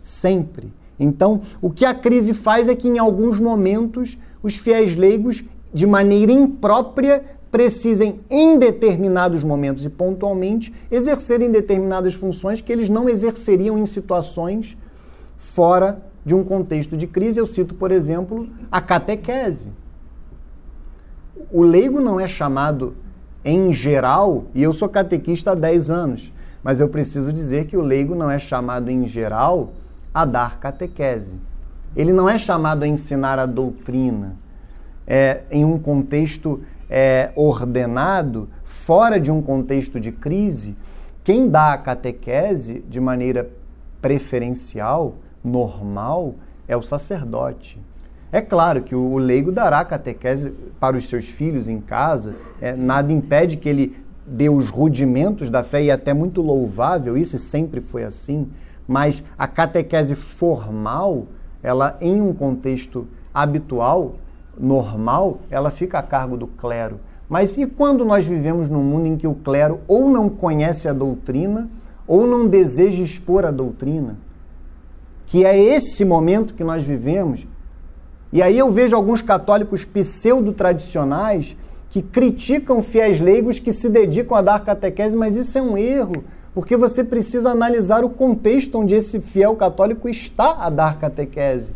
Sempre. 0.00 0.72
Então, 0.98 1.40
o 1.60 1.70
que 1.70 1.84
a 1.84 1.94
crise 1.94 2.34
faz 2.34 2.68
é 2.68 2.74
que, 2.74 2.88
em 2.88 2.98
alguns 2.98 3.40
momentos, 3.40 4.18
os 4.42 4.56
fiéis 4.56 4.94
leigos, 4.94 5.42
de 5.72 5.86
maneira 5.86 6.30
imprópria, 6.30 7.24
precisem, 7.52 8.20
em 8.30 8.58
determinados 8.58 9.44
momentos 9.44 9.84
e 9.84 9.90
pontualmente, 9.90 10.72
exercerem 10.90 11.50
determinadas 11.50 12.14
funções 12.14 12.62
que 12.62 12.72
eles 12.72 12.88
não 12.88 13.10
exerceriam 13.10 13.76
em 13.78 13.84
situações 13.84 14.74
fora 15.36 16.00
de 16.24 16.34
um 16.34 16.42
contexto 16.42 16.96
de 16.96 17.06
crise, 17.06 17.38
eu 17.38 17.46
cito, 17.46 17.74
por 17.74 17.90
exemplo, 17.90 18.48
a 18.70 18.80
catequese. 18.80 19.70
O 21.50 21.62
leigo 21.62 22.00
não 22.00 22.18
é 22.18 22.26
chamado 22.26 22.96
em 23.44 23.70
geral, 23.70 24.44
e 24.54 24.62
eu 24.62 24.72
sou 24.72 24.88
catequista 24.88 25.50
há 25.50 25.54
10 25.54 25.90
anos, 25.90 26.32
mas 26.62 26.80
eu 26.80 26.88
preciso 26.88 27.32
dizer 27.32 27.66
que 27.66 27.76
o 27.76 27.82
leigo 27.82 28.14
não 28.14 28.30
é 28.30 28.38
chamado 28.38 28.88
em 28.88 29.06
geral 29.06 29.72
a 30.14 30.24
dar 30.24 30.58
catequese. 30.58 31.34
Ele 31.94 32.14
não 32.14 32.28
é 32.28 32.38
chamado 32.38 32.84
a 32.84 32.88
ensinar 32.88 33.38
a 33.38 33.44
doutrina 33.44 34.36
é, 35.06 35.42
em 35.50 35.64
um 35.64 35.78
contexto 35.78 36.62
é, 36.94 37.32
ordenado, 37.34 38.50
fora 38.64 39.18
de 39.18 39.30
um 39.30 39.40
contexto 39.40 39.98
de 39.98 40.12
crise. 40.12 40.76
Quem 41.24 41.48
dá 41.48 41.72
a 41.72 41.78
catequese 41.78 42.84
de 42.86 43.00
maneira 43.00 43.48
preferencial, 44.02 45.14
normal, 45.42 46.34
é 46.68 46.76
o 46.76 46.82
sacerdote. 46.82 47.80
É 48.30 48.42
claro 48.42 48.82
que 48.82 48.94
o 48.94 49.16
leigo 49.16 49.50
dará 49.50 49.82
catequese 49.86 50.52
para 50.78 50.94
os 50.94 51.08
seus 51.08 51.26
filhos 51.28 51.66
em 51.66 51.80
casa, 51.80 52.34
é, 52.60 52.76
nada 52.76 53.10
impede 53.10 53.56
que 53.56 53.70
ele 53.70 53.96
dê 54.26 54.50
os 54.50 54.68
rudimentos 54.68 55.48
da 55.48 55.62
fé, 55.62 55.82
e 55.82 55.88
é 55.88 55.92
até 55.94 56.12
muito 56.12 56.42
louvável 56.42 57.16
isso, 57.16 57.36
e 57.36 57.38
sempre 57.38 57.80
foi 57.80 58.04
assim, 58.04 58.50
mas 58.86 59.24
a 59.38 59.48
catequese 59.48 60.14
formal, 60.14 61.26
ela 61.62 61.96
em 62.02 62.20
um 62.20 62.34
contexto 62.34 63.08
habitual, 63.32 64.16
normal, 64.58 65.40
ela 65.50 65.70
fica 65.70 65.98
a 65.98 66.02
cargo 66.02 66.36
do 66.36 66.46
clero. 66.46 67.00
Mas 67.28 67.56
e 67.56 67.66
quando 67.66 68.04
nós 68.04 68.26
vivemos 68.26 68.68
num 68.68 68.82
mundo 68.82 69.06
em 69.06 69.16
que 69.16 69.26
o 69.26 69.34
clero 69.34 69.80
ou 69.88 70.08
não 70.08 70.28
conhece 70.28 70.88
a 70.88 70.92
doutrina, 70.92 71.70
ou 72.06 72.26
não 72.26 72.46
deseja 72.46 73.02
expor 73.02 73.44
a 73.44 73.50
doutrina? 73.50 74.18
Que 75.26 75.46
é 75.46 75.58
esse 75.58 76.04
momento 76.04 76.54
que 76.54 76.62
nós 76.62 76.82
vivemos. 76.82 77.46
E 78.32 78.42
aí 78.42 78.58
eu 78.58 78.70
vejo 78.70 78.94
alguns 78.94 79.22
católicos 79.22 79.84
pseudo-tradicionais 79.84 81.56
que 81.88 82.02
criticam 82.02 82.82
fiéis 82.82 83.20
leigos 83.20 83.58
que 83.58 83.72
se 83.72 83.88
dedicam 83.88 84.36
a 84.36 84.42
dar 84.42 84.64
catequese, 84.64 85.16
mas 85.16 85.36
isso 85.36 85.56
é 85.58 85.62
um 85.62 85.76
erro, 85.76 86.24
porque 86.54 86.76
você 86.76 87.04
precisa 87.04 87.50
analisar 87.50 88.04
o 88.04 88.10
contexto 88.10 88.78
onde 88.78 88.94
esse 88.94 89.20
fiel 89.20 89.54
católico 89.56 90.08
está 90.08 90.56
a 90.64 90.70
dar 90.70 90.98
catequese. 90.98 91.72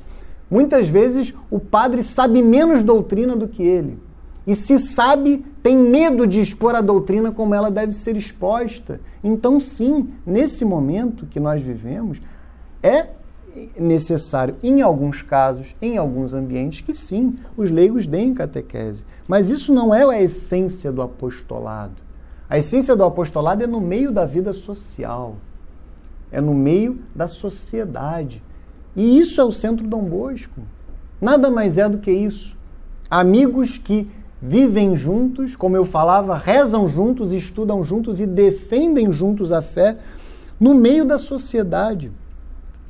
Muitas 0.50 0.88
vezes 0.88 1.35
o 1.50 1.59
padre 1.59 2.02
sabe 2.02 2.42
menos 2.42 2.82
doutrina 2.82 3.37
do 3.37 3.48
que 3.48 3.62
ele. 3.62 3.98
E 4.46 4.54
se 4.54 4.78
sabe, 4.78 5.44
tem 5.62 5.76
medo 5.76 6.26
de 6.26 6.40
expor 6.40 6.76
a 6.76 6.80
doutrina 6.80 7.32
como 7.32 7.54
ela 7.54 7.70
deve 7.70 7.92
ser 7.92 8.16
exposta. 8.16 9.00
Então, 9.22 9.59
sim, 9.59 10.12
nesse 10.24 10.64
momento 10.64 11.26
que 11.26 11.40
nós 11.40 11.61
vivemos, 11.61 12.20
é 12.80 13.09
necessário, 13.76 14.54
em 14.62 14.82
alguns 14.82 15.22
casos, 15.22 15.74
em 15.82 15.96
alguns 15.96 16.32
ambientes, 16.32 16.80
que 16.80 16.94
sim, 16.94 17.37
os 17.56 17.70
leigos 17.70 18.06
deem 18.06 18.35
catequese. 18.35 19.04
Mas 19.26 19.50
isso 19.50 19.72
não 19.72 19.92
é 19.92 20.04
a 20.04 20.22
essência 20.22 20.92
do 20.92 21.02
apostolado. 21.02 22.06
A 22.48 22.59
essência 22.59 22.94
do 22.94 23.02
apostolado 23.02 23.64
é 23.64 23.66
no 23.66 23.80
meio 23.80 24.12
da 24.12 24.24
vida 24.24 24.52
social, 24.52 25.37
é 26.30 26.40
no 26.40 26.54
meio 26.54 27.00
da 27.12 27.26
sociedade. 27.26 28.40
E 28.96 29.18
isso 29.18 29.40
é 29.40 29.44
o 29.44 29.52
centro 29.52 29.87
Dom 29.87 30.02
Bosco. 30.02 30.61
Nada 31.20 31.50
mais 31.50 31.76
é 31.76 31.88
do 31.88 31.98
que 31.98 32.11
isso. 32.11 32.56
Amigos 33.11 33.76
que 33.76 34.11
vivem 34.40 34.96
juntos, 34.96 35.54
como 35.54 35.76
eu 35.76 35.85
falava, 35.85 36.37
rezam 36.37 36.88
juntos, 36.88 37.32
estudam 37.32 37.85
juntos 37.85 38.20
e 38.20 38.26
defendem 38.26 39.12
juntos 39.12 39.52
a 39.52 39.61
fé 39.61 39.98
no 40.59 40.74
meio 40.74 41.04
da 41.04 41.18
sociedade. 41.18 42.11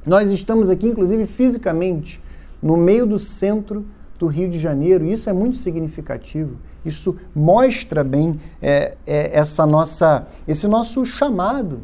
Nós 0.07 0.31
estamos 0.31 0.71
aqui, 0.71 0.87
inclusive 0.87 1.27
fisicamente, 1.27 2.23
no 2.62 2.77
meio 2.77 3.07
do 3.07 3.19
centro 3.19 3.85
do 4.19 4.27
Rio 4.27 4.49
de 4.49 4.59
Janeiro, 4.59 5.05
isso 5.05 5.29
é 5.29 5.33
muito 5.33 5.57
significativo. 5.57 6.57
Isso 6.85 7.16
mostra 7.35 8.05
bem 8.05 8.38
é, 8.62 8.97
é, 9.05 9.37
essa 9.37 9.66
nossa, 9.66 10.27
esse 10.47 10.69
nosso 10.69 11.05
chamado. 11.05 11.81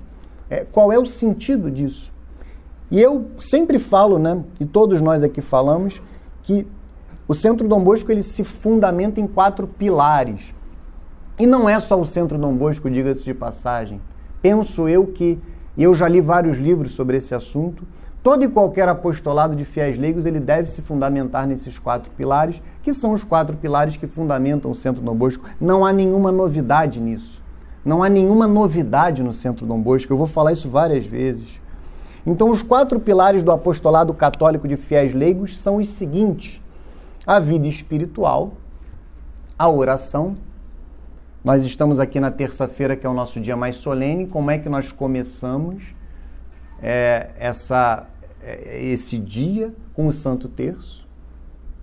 É, 0.49 0.65
qual 0.65 0.93
é 0.93 0.99
o 0.99 1.07
sentido 1.07 1.71
disso? 1.71 2.12
E 2.93 3.01
eu 3.01 3.31
sempre 3.39 3.79
falo, 3.79 4.19
né, 4.19 4.45
e 4.61 4.67
todos 4.67 5.01
nós 5.01 5.23
aqui 5.23 5.41
falamos, 5.41 6.03
que 6.43 6.67
o 7.27 7.35
Centro 7.35 7.67
Dom 7.67 7.83
Bosco 7.83 8.13
ele 8.13 8.23
se 8.23 8.45
fundamenta 8.45 9.19
em 9.19 9.27
quatro 9.27 9.67
pilares. 9.67 10.55
E 11.39 11.47
não 11.47 11.67
é 11.67 11.81
só 11.81 11.99
o 11.99 12.05
Centro 12.05 12.37
Dom 12.37 12.55
Bosco, 12.55 12.91
diga-se 12.91 13.25
de 13.25 13.33
passagem. 13.33 13.99
Penso 14.43 14.91
eu 14.91 15.07
que, 15.07 15.39
e 15.75 15.83
eu 15.83 15.95
já 15.95 16.07
li 16.07 16.21
vários 16.21 16.59
livros 16.59 16.93
sobre 16.93 17.17
esse 17.17 17.35
assunto, 17.35 17.83
todo 18.23 18.45
e 18.45 18.49
qualquer 18.49 18.87
apostolado 18.91 19.57
de 19.57 19.65
fiéis 19.65 19.97
leigos 19.97 20.27
ele 20.27 20.39
deve 20.39 20.69
se 20.69 20.83
fundamentar 20.83 21.47
nesses 21.47 21.79
quatro 21.79 22.11
pilares, 22.11 22.61
que 22.83 22.93
são 22.93 23.15
os 23.15 23.25
quatro 23.25 23.57
pilares 23.57 23.97
que 23.97 24.07
fundamentam 24.07 24.71
o 24.71 24.75
Centro 24.75 25.03
Dom 25.03 25.15
Bosco. 25.15 25.47
Não 25.59 25.83
há 25.83 25.95
nenhuma 25.95 26.31
novidade 26.31 27.01
nisso. 27.01 27.41
Não 27.83 28.03
há 28.03 28.11
nenhuma 28.11 28.47
novidade 28.47 29.23
no 29.23 29.33
Centro 29.33 29.65
Dom 29.65 29.81
Bosco. 29.81 30.13
Eu 30.13 30.19
vou 30.19 30.27
falar 30.27 30.53
isso 30.53 30.69
várias 30.69 31.07
vezes. 31.07 31.62
Então, 32.25 32.51
os 32.51 32.63
quatro 32.63 33.01
pilares 33.01 33.43
do 33.43 33.51
apostolado 33.51 34.15
católico 34.15 34.69
de 34.69 34.77
fiéis 34.77 35.13
leigos 35.13 35.59
são 35.59 35.77
os 35.77 35.89
seguintes: 35.89 36.63
a 37.27 37.41
vida 37.41 37.67
espiritual, 37.67 38.53
a 39.59 39.69
oração. 39.69 40.37
Nós 41.45 41.65
estamos 41.65 41.99
aqui 41.99 42.21
na 42.21 42.31
terça-feira, 42.31 42.95
que 42.95 43.05
é 43.05 43.11
o 43.11 43.15
nosso 43.15 43.41
dia 43.41 43.57
mais 43.57 43.75
solene. 43.77 44.29
Como 44.29 44.49
é 44.51 44.59
que 44.59 44.69
nós 44.69 44.93
começamos 44.93 45.83
é, 46.81 47.31
essa, 47.37 48.07
é, 48.41 48.81
esse 48.85 49.19
dia 49.19 49.75
com 49.93 50.07
o 50.07 50.13
Santo 50.13 50.49
Terço? 50.49 51.05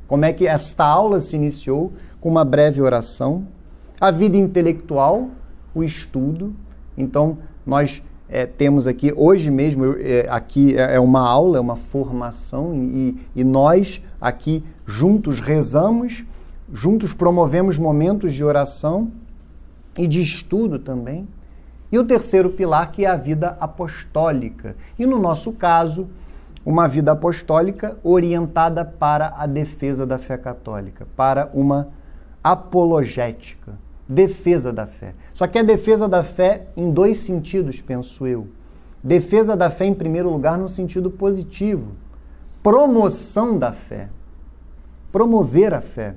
Como 0.08 0.24
é 0.24 0.32
que 0.32 0.48
esta 0.48 0.86
aula 0.86 1.20
se 1.20 1.36
iniciou 1.36 1.92
com 2.22 2.30
uma 2.30 2.46
breve 2.46 2.82
oração? 2.82 3.46
A 4.00 4.12
vida 4.12 4.38
intelectual, 4.38 5.30
o 5.76 5.84
estudo. 5.84 6.56
Então, 6.98 7.38
nós 7.66 8.02
é, 8.30 8.46
temos 8.46 8.86
aqui, 8.86 9.12
hoje 9.16 9.50
mesmo, 9.50 9.84
eu, 9.84 9.98
é, 10.00 10.28
aqui 10.30 10.78
é, 10.78 10.96
é 10.96 11.00
uma 11.00 11.28
aula, 11.28 11.58
é 11.58 11.62
uma 11.62 11.76
formação, 11.76 12.76
e, 12.76 13.18
e 13.36 13.44
nós 13.44 14.02
aqui 14.22 14.64
juntos 14.86 15.40
rezamos, 15.40 16.24
juntos 16.72 17.14
promovemos 17.14 17.78
momentos 17.78 18.34
de 18.34 18.44
oração 18.44 19.12
e 19.98 20.06
de 20.06 20.22
estudo 20.22 20.78
também. 20.78 21.28
E 21.92 21.98
o 21.98 22.04
terceiro 22.04 22.52
pilar, 22.52 22.92
que 22.92 23.04
é 23.04 23.10
a 23.10 23.18
vida 23.18 23.58
apostólica. 23.60 24.76
E 24.98 25.08
no 25.08 25.18
nosso 25.18 25.52
caso, 25.52 26.08
uma 26.64 26.88
vida 26.88 27.14
apostólica 27.14 27.98
orientada 28.04 28.86
para 28.86 29.34
a 29.36 29.48
defesa 29.48 30.06
da 30.06 30.20
fé 30.20 30.38
católica, 30.38 31.08
para 31.16 31.50
uma 31.52 31.88
apologética 32.44 33.74
defesa 34.10 34.74
da 34.74 34.88
fé. 34.88 35.14
Só 35.40 35.48
que 35.48 35.58
é 35.58 35.64
defesa 35.64 36.06
da 36.06 36.22
fé 36.22 36.68
em 36.76 36.92
dois 36.92 37.20
sentidos, 37.20 37.80
penso 37.80 38.28
eu. 38.28 38.50
Defesa 39.02 39.56
da 39.56 39.70
fé, 39.70 39.86
em 39.86 39.94
primeiro 39.94 40.30
lugar, 40.30 40.58
no 40.58 40.68
sentido 40.68 41.10
positivo. 41.10 41.94
Promoção 42.62 43.58
da 43.58 43.72
fé. 43.72 44.10
Promover 45.14 45.74
a 45.74 45.80
fé. 45.80 46.16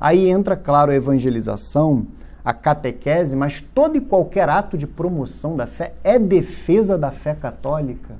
Aí 0.00 0.30
entra, 0.30 0.56
claro, 0.56 0.90
a 0.90 0.94
evangelização, 0.94 2.06
a 2.42 2.54
catequese, 2.54 3.36
mas 3.36 3.60
todo 3.60 3.98
e 3.98 4.00
qualquer 4.00 4.48
ato 4.48 4.78
de 4.78 4.86
promoção 4.86 5.54
da 5.56 5.66
fé 5.66 5.92
é 6.02 6.18
defesa 6.18 6.96
da 6.96 7.10
fé 7.10 7.34
católica. 7.34 8.14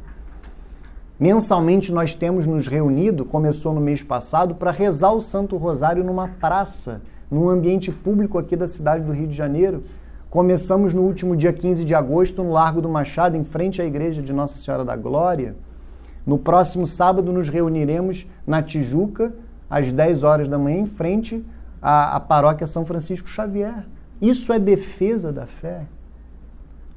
Mensalmente 1.18 1.90
nós 1.90 2.12
temos 2.12 2.46
nos 2.46 2.68
reunido, 2.68 3.24
começou 3.24 3.72
no 3.72 3.80
mês 3.80 4.02
passado, 4.02 4.54
para 4.54 4.70
rezar 4.70 5.12
o 5.12 5.22
Santo 5.22 5.56
Rosário 5.56 6.04
numa 6.04 6.28
praça 6.28 7.00
num 7.30 7.48
ambiente 7.48 7.90
público 7.90 8.36
aqui 8.36 8.54
da 8.54 8.68
cidade 8.68 9.04
do 9.04 9.12
Rio 9.12 9.26
de 9.26 9.34
Janeiro. 9.34 9.84
Começamos 10.34 10.92
no 10.92 11.02
último 11.02 11.36
dia 11.36 11.52
15 11.52 11.84
de 11.84 11.94
agosto 11.94 12.42
no 12.42 12.50
Largo 12.50 12.82
do 12.82 12.88
Machado, 12.88 13.36
em 13.36 13.44
frente 13.44 13.80
à 13.80 13.84
igreja 13.84 14.20
de 14.20 14.32
Nossa 14.32 14.58
Senhora 14.58 14.84
da 14.84 14.96
Glória. 14.96 15.54
No 16.26 16.36
próximo 16.36 16.88
sábado 16.88 17.32
nos 17.32 17.48
reuniremos 17.48 18.26
na 18.44 18.60
Tijuca, 18.60 19.32
às 19.70 19.92
10 19.92 20.24
horas 20.24 20.48
da 20.48 20.58
manhã, 20.58 20.78
em 20.78 20.86
frente 20.86 21.46
à, 21.80 22.16
à 22.16 22.18
paróquia 22.18 22.66
São 22.66 22.84
Francisco 22.84 23.28
Xavier. 23.28 23.86
Isso 24.20 24.52
é 24.52 24.58
defesa 24.58 25.32
da 25.32 25.46
fé. 25.46 25.82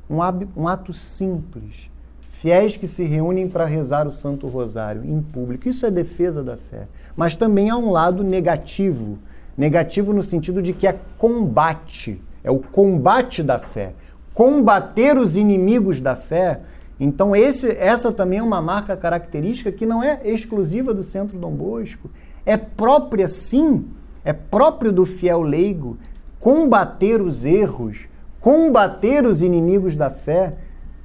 Um, 0.09 0.17
um 0.59 0.67
ato 0.67 0.91
simples. 0.91 1.91
Fiéis 2.31 2.75
que 2.75 2.87
se 2.87 3.03
reúnem 3.03 3.47
para 3.47 3.65
rezar 3.65 4.07
o 4.07 4.11
Santo 4.11 4.47
Rosário 4.47 5.05
em 5.05 5.21
público. 5.21 5.69
Isso 5.69 5.85
é 5.85 5.91
defesa 5.91 6.43
da 6.43 6.57
fé. 6.57 6.87
Mas 7.15 7.35
também 7.35 7.69
há 7.69 7.77
um 7.77 7.91
lado 7.91 8.23
negativo 8.23 9.19
Negativo 9.57 10.13
no 10.13 10.21
sentido 10.21 10.61
de 10.61 10.71
que 10.71 10.85
é 10.85 10.95
combate, 11.17 12.21
é 12.47 12.51
o 12.51 12.59
combate 12.59 13.43
da 13.43 13.59
fé. 13.59 13.93
Combater 14.33 15.17
os 15.17 15.35
inimigos 15.35 15.99
da 15.99 16.15
fé. 16.15 16.61
Então, 16.97 17.35
esse, 17.35 17.69
essa 17.71 18.09
também 18.09 18.39
é 18.39 18.43
uma 18.43 18.61
marca 18.61 18.95
característica 18.95 19.69
que 19.69 19.85
não 19.85 20.01
é 20.01 20.21
exclusiva 20.23 20.93
do 20.93 21.03
Centro 21.03 21.37
Dom 21.37 21.51
Bosco. 21.51 22.09
É 22.45 22.55
própria, 22.55 23.27
sim, 23.27 23.85
é 24.23 24.31
próprio 24.31 24.93
do 24.93 25.05
fiel 25.05 25.41
leigo 25.41 25.97
combater 26.39 27.21
os 27.21 27.43
erros, 27.43 28.07
combater 28.39 29.25
os 29.25 29.41
inimigos 29.41 29.97
da 29.97 30.09
fé 30.09 30.53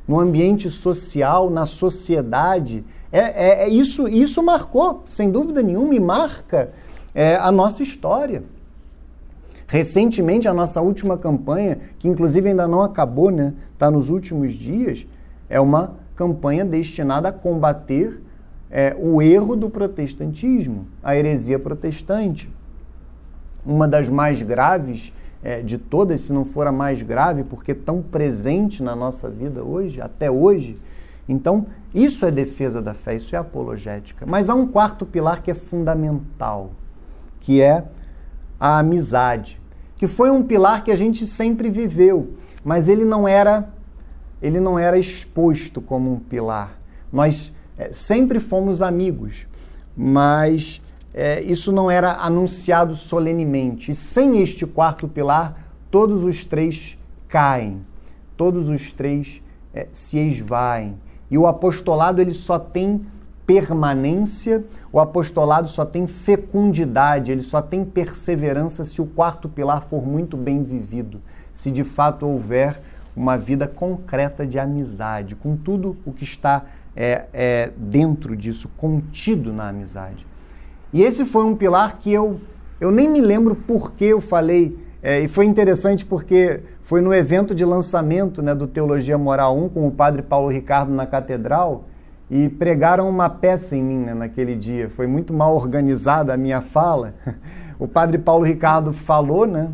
no 0.06 0.20
ambiente 0.20 0.70
social, 0.70 1.50
na 1.50 1.66
sociedade. 1.66 2.84
É, 3.10 3.18
é, 3.18 3.64
é 3.64 3.68
isso, 3.68 4.06
isso 4.06 4.40
marcou, 4.44 5.02
sem 5.06 5.28
dúvida 5.28 5.60
nenhuma, 5.60 5.92
e 5.92 6.00
marca 6.00 6.70
é, 7.12 7.34
a 7.34 7.50
nossa 7.50 7.82
história. 7.82 8.44
Recentemente, 9.72 10.46
a 10.46 10.52
nossa 10.52 10.82
última 10.82 11.16
campanha, 11.16 11.78
que 11.98 12.06
inclusive 12.06 12.50
ainda 12.50 12.68
não 12.68 12.82
acabou, 12.82 13.30
né? 13.30 13.54
Está 13.72 13.90
nos 13.90 14.10
últimos 14.10 14.52
dias, 14.52 15.06
é 15.48 15.58
uma 15.58 15.94
campanha 16.14 16.62
destinada 16.62 17.30
a 17.30 17.32
combater 17.32 18.20
é, 18.70 18.94
o 19.00 19.22
erro 19.22 19.56
do 19.56 19.70
protestantismo, 19.70 20.86
a 21.02 21.16
heresia 21.16 21.58
protestante. 21.58 22.50
Uma 23.64 23.88
das 23.88 24.10
mais 24.10 24.42
graves 24.42 25.10
é, 25.42 25.62
de 25.62 25.78
todas, 25.78 26.20
se 26.20 26.34
não 26.34 26.44
for 26.44 26.66
a 26.66 26.72
mais 26.72 27.00
grave, 27.00 27.42
porque 27.42 27.72
tão 27.72 28.02
presente 28.02 28.82
na 28.82 28.94
nossa 28.94 29.30
vida 29.30 29.64
hoje, 29.64 30.02
até 30.02 30.30
hoje. 30.30 30.78
Então, 31.26 31.64
isso 31.94 32.26
é 32.26 32.30
defesa 32.30 32.82
da 32.82 32.92
fé, 32.92 33.16
isso 33.16 33.34
é 33.34 33.38
apologética. 33.38 34.26
Mas 34.26 34.50
há 34.50 34.54
um 34.54 34.66
quarto 34.66 35.06
pilar 35.06 35.40
que 35.40 35.50
é 35.50 35.54
fundamental, 35.54 36.72
que 37.40 37.62
é 37.62 37.86
a 38.60 38.78
amizade, 38.78 39.61
que 40.02 40.08
foi 40.08 40.32
um 40.32 40.42
pilar 40.42 40.82
que 40.82 40.90
a 40.90 40.96
gente 40.96 41.24
sempre 41.24 41.70
viveu, 41.70 42.34
mas 42.64 42.88
ele 42.88 43.04
não 43.04 43.28
era 43.28 43.68
ele 44.42 44.58
não 44.58 44.76
era 44.76 44.98
exposto 44.98 45.80
como 45.80 46.12
um 46.12 46.18
pilar. 46.18 46.76
Nós 47.12 47.54
é, 47.78 47.92
sempre 47.92 48.40
fomos 48.40 48.82
amigos, 48.82 49.46
mas 49.96 50.82
é, 51.14 51.40
isso 51.42 51.70
não 51.70 51.88
era 51.88 52.14
anunciado 52.14 52.96
solenemente. 52.96 53.92
E 53.92 53.94
sem 53.94 54.42
este 54.42 54.66
quarto 54.66 55.06
pilar, 55.06 55.72
todos 55.88 56.24
os 56.24 56.44
três 56.44 56.98
caem, 57.28 57.86
todos 58.36 58.68
os 58.68 58.90
três 58.90 59.40
é, 59.72 59.86
se 59.92 60.18
esvaem. 60.18 60.98
E 61.30 61.38
o 61.38 61.46
apostolado 61.46 62.20
ele 62.20 62.34
só 62.34 62.58
tem 62.58 63.02
permanência, 63.46 64.64
o 64.92 65.00
apostolado 65.00 65.68
só 65.68 65.84
tem 65.84 66.06
fecundidade, 66.06 67.32
ele 67.32 67.42
só 67.42 67.60
tem 67.60 67.84
perseverança 67.84 68.84
se 68.84 69.00
o 69.00 69.06
quarto 69.06 69.48
pilar 69.48 69.82
for 69.82 70.06
muito 70.06 70.36
bem 70.36 70.62
vivido, 70.62 71.20
se 71.52 71.70
de 71.70 71.84
fato 71.84 72.26
houver 72.26 72.80
uma 73.14 73.36
vida 73.36 73.66
concreta 73.66 74.46
de 74.46 74.58
amizade, 74.58 75.34
com 75.34 75.56
tudo 75.56 75.96
o 76.04 76.12
que 76.12 76.24
está 76.24 76.64
é, 76.96 77.24
é, 77.32 77.70
dentro 77.76 78.36
disso, 78.36 78.70
contido 78.76 79.52
na 79.52 79.68
amizade. 79.68 80.26
E 80.92 81.02
esse 81.02 81.24
foi 81.24 81.44
um 81.44 81.56
pilar 81.56 81.98
que 81.98 82.12
eu, 82.12 82.40
eu 82.80 82.90
nem 82.90 83.08
me 83.08 83.20
lembro 83.20 83.54
por 83.54 83.92
que 83.92 84.04
eu 84.04 84.20
falei, 84.20 84.78
é, 85.02 85.20
e 85.20 85.28
foi 85.28 85.46
interessante 85.46 86.04
porque 86.04 86.60
foi 86.84 87.00
no 87.00 87.12
evento 87.12 87.54
de 87.54 87.64
lançamento 87.64 88.42
né, 88.42 88.54
do 88.54 88.66
Teologia 88.66 89.16
Moral 89.16 89.56
1 89.58 89.68
com 89.70 89.86
o 89.86 89.90
padre 89.90 90.22
Paulo 90.22 90.48
Ricardo 90.48 90.92
na 90.92 91.06
catedral 91.06 91.84
e 92.32 92.48
pregaram 92.48 93.10
uma 93.10 93.28
peça 93.28 93.76
em 93.76 93.82
mim 93.82 93.98
né, 93.98 94.14
naquele 94.14 94.56
dia. 94.56 94.90
Foi 94.96 95.06
muito 95.06 95.34
mal 95.34 95.54
organizada 95.54 96.32
a 96.32 96.36
minha 96.36 96.62
fala. 96.62 97.14
O 97.78 97.88
padre 97.88 98.16
Paulo 98.16 98.44
Ricardo 98.44 98.92
falou, 98.92 99.44
né? 99.44 99.68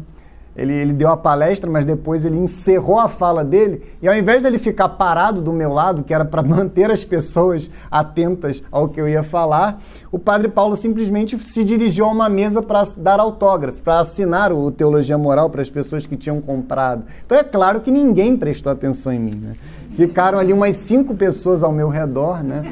Ele, 0.56 0.72
ele 0.72 0.92
deu 0.94 1.10
a 1.10 1.16
palestra, 1.16 1.70
mas 1.70 1.84
depois 1.84 2.24
ele 2.24 2.38
encerrou 2.38 2.98
a 2.98 3.06
fala 3.06 3.44
dele 3.44 3.82
e 4.00 4.08
ao 4.08 4.14
invés 4.14 4.42
dele 4.42 4.56
ficar 4.56 4.88
parado 4.88 5.42
do 5.42 5.52
meu 5.52 5.74
lado, 5.74 6.02
que 6.02 6.14
era 6.14 6.24
para 6.24 6.40
manter 6.42 6.90
as 6.90 7.04
pessoas 7.04 7.70
atentas 7.90 8.62
ao 8.72 8.88
que 8.88 8.98
eu 8.98 9.06
ia 9.06 9.22
falar, 9.22 9.82
o 10.10 10.18
padre 10.18 10.48
Paulo 10.48 10.74
simplesmente 10.74 11.36
se 11.36 11.62
dirigiu 11.62 12.06
a 12.06 12.08
uma 12.08 12.30
mesa 12.30 12.62
para 12.62 12.82
dar 12.96 13.20
autógrafo, 13.20 13.82
para 13.82 14.00
assinar 14.00 14.52
o 14.52 14.70
Teologia 14.70 15.18
Moral 15.18 15.50
para 15.50 15.60
as 15.60 15.68
pessoas 15.68 16.06
que 16.06 16.16
tinham 16.16 16.40
comprado. 16.40 17.04
Então 17.26 17.36
é 17.36 17.44
claro 17.44 17.80
que 17.80 17.90
ninguém 17.90 18.38
prestou 18.38 18.72
atenção 18.72 19.12
em 19.12 19.20
mim, 19.20 19.34
né? 19.34 19.54
Ficaram 19.98 20.38
ali 20.38 20.52
umas 20.52 20.76
cinco 20.76 21.12
pessoas 21.12 21.64
ao 21.64 21.72
meu 21.72 21.88
redor, 21.88 22.40
né? 22.40 22.62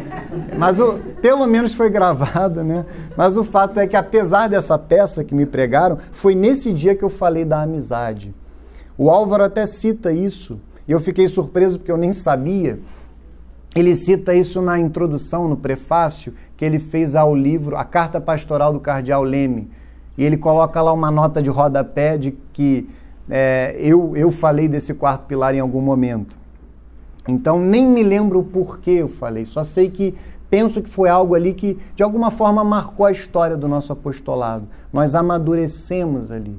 Mas 0.56 0.78
o, 0.78 0.92
pelo 1.20 1.44
menos 1.44 1.74
foi 1.74 1.90
gravado, 1.90 2.62
né? 2.62 2.86
Mas 3.16 3.36
o 3.36 3.42
fato 3.42 3.80
é 3.80 3.86
que, 3.88 3.96
apesar 3.96 4.48
dessa 4.48 4.78
peça 4.78 5.24
que 5.24 5.34
me 5.34 5.44
pregaram, 5.44 5.98
foi 6.12 6.36
nesse 6.36 6.72
dia 6.72 6.94
que 6.94 7.02
eu 7.02 7.08
falei 7.08 7.44
da 7.44 7.62
amizade. 7.62 8.32
O 8.96 9.10
Álvaro 9.10 9.42
até 9.42 9.66
cita 9.66 10.12
isso, 10.12 10.60
e 10.86 10.92
eu 10.92 11.00
fiquei 11.00 11.26
surpreso 11.26 11.80
porque 11.80 11.90
eu 11.90 11.96
nem 11.96 12.12
sabia. 12.12 12.78
Ele 13.74 13.96
cita 13.96 14.32
isso 14.32 14.62
na 14.62 14.78
introdução, 14.78 15.48
no 15.48 15.56
prefácio, 15.56 16.32
que 16.56 16.64
ele 16.64 16.78
fez 16.78 17.16
ao 17.16 17.34
livro 17.34 17.76
A 17.76 17.84
Carta 17.84 18.20
Pastoral 18.20 18.72
do 18.72 18.78
Cardeal 18.78 19.24
Leme. 19.24 19.68
E 20.16 20.24
ele 20.24 20.36
coloca 20.36 20.80
lá 20.80 20.92
uma 20.92 21.10
nota 21.10 21.42
de 21.42 21.50
rodapé 21.50 22.16
de 22.16 22.38
que 22.52 22.88
é, 23.28 23.76
eu, 23.80 24.16
eu 24.16 24.30
falei 24.30 24.68
desse 24.68 24.94
quarto 24.94 25.26
pilar 25.26 25.56
em 25.56 25.58
algum 25.58 25.80
momento. 25.80 26.45
Então 27.28 27.58
nem 27.58 27.86
me 27.86 28.02
lembro 28.02 28.40
o 28.40 28.44
porquê 28.44 28.92
eu 28.92 29.08
falei, 29.08 29.46
só 29.46 29.64
sei 29.64 29.90
que 29.90 30.14
penso 30.48 30.80
que 30.80 30.88
foi 30.88 31.08
algo 31.08 31.34
ali 31.34 31.52
que 31.54 31.78
de 31.94 32.02
alguma 32.02 32.30
forma 32.30 32.62
marcou 32.62 33.06
a 33.06 33.12
história 33.12 33.56
do 33.56 33.68
nosso 33.68 33.92
apostolado. 33.92 34.66
Nós 34.92 35.14
amadurecemos 35.14 36.30
ali. 36.30 36.56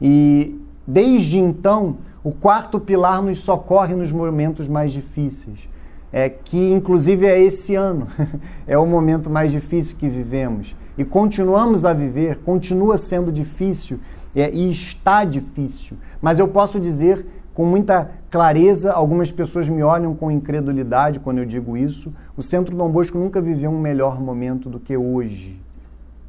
E 0.00 0.60
desde 0.86 1.38
então, 1.38 1.96
o 2.22 2.32
quarto 2.32 2.78
pilar 2.78 3.22
nos 3.22 3.38
socorre 3.38 3.94
nos 3.94 4.12
momentos 4.12 4.68
mais 4.68 4.92
difíceis. 4.92 5.68
É 6.12 6.28
que 6.28 6.72
inclusive 6.72 7.26
é 7.26 7.38
esse 7.40 7.74
ano, 7.74 8.06
é 8.66 8.78
o 8.78 8.86
momento 8.86 9.28
mais 9.28 9.50
difícil 9.50 9.96
que 9.96 10.08
vivemos. 10.08 10.74
E 10.96 11.04
continuamos 11.04 11.84
a 11.84 11.92
viver, 11.92 12.38
continua 12.38 12.96
sendo 12.96 13.30
difícil 13.30 13.98
é, 14.34 14.50
e 14.50 14.70
está 14.70 15.24
difícil. 15.24 15.96
Mas 16.20 16.38
eu 16.38 16.48
posso 16.48 16.80
dizer 16.80 17.26
com 17.56 17.64
muita 17.64 18.10
clareza, 18.30 18.92
algumas 18.92 19.32
pessoas 19.32 19.66
me 19.66 19.82
olham 19.82 20.14
com 20.14 20.30
incredulidade 20.30 21.18
quando 21.18 21.38
eu 21.38 21.46
digo 21.46 21.74
isso. 21.74 22.12
O 22.36 22.42
Centro 22.42 22.76
Dom 22.76 22.90
Bosco 22.90 23.16
nunca 23.16 23.40
viveu 23.40 23.70
um 23.70 23.80
melhor 23.80 24.20
momento 24.20 24.68
do 24.68 24.78
que 24.78 24.94
hoje. 24.94 25.58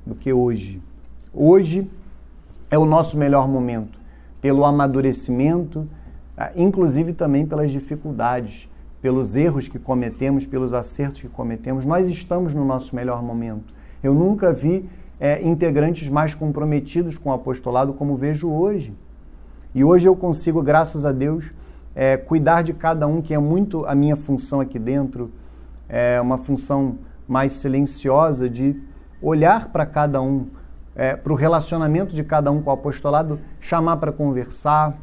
Do 0.06 0.16
que 0.16 0.32
hoje. 0.32 0.82
Hoje 1.34 1.86
é 2.72 2.78
o 2.78 2.86
nosso 2.86 3.18
melhor 3.18 3.46
momento, 3.46 4.00
pelo 4.40 4.64
amadurecimento, 4.64 5.86
ah, 6.38 6.50
inclusive 6.56 7.12
também 7.12 7.46
pelas 7.46 7.72
dificuldades, 7.72 8.70
pelos 9.02 9.36
erros 9.36 9.68
que 9.68 9.78
cometemos, 9.78 10.46
pelos 10.46 10.74
acertos 10.74 11.20
que 11.20 11.28
cometemos. 11.28 11.86
Nós 11.86 12.08
estamos 12.08 12.54
no 12.54 12.64
nosso 12.64 12.96
melhor 12.96 13.22
momento. 13.22 13.74
Eu 14.02 14.14
nunca 14.14 14.54
vi 14.54 14.90
é, 15.20 15.46
integrantes 15.46 16.08
mais 16.08 16.34
comprometidos 16.34 17.18
com 17.18 17.32
o 17.32 17.34
apostolado 17.34 17.92
como 17.92 18.16
vejo 18.16 18.50
hoje. 18.50 18.96
E 19.78 19.84
hoje 19.84 20.08
eu 20.08 20.16
consigo, 20.16 20.64
graças 20.64 21.06
a 21.06 21.12
Deus, 21.12 21.54
é, 21.94 22.18
cuidar 22.18 22.64
de 22.64 22.74
cada 22.74 23.06
um, 23.06 23.22
que 23.22 23.32
é 23.32 23.38
muito 23.38 23.86
a 23.86 23.94
minha 23.94 24.16
função 24.16 24.60
aqui 24.60 24.80
dentro, 24.80 25.32
é 25.88 26.20
uma 26.20 26.40
função 26.40 26.98
mais 27.28 27.54
silenciosa 27.54 28.50
de 28.50 28.76
olhar 29.22 29.68
para 29.68 29.86
cada 29.86 30.20
um, 30.20 30.48
é, 30.96 31.16
para 31.16 31.32
o 31.32 31.36
relacionamento 31.36 32.16
de 32.16 32.24
cada 32.24 32.50
um 32.50 32.60
com 32.60 32.72
o 32.72 32.74
apostolado, 32.74 33.40
chamar 33.62 33.98
para 33.98 34.12
conversar 34.12 34.98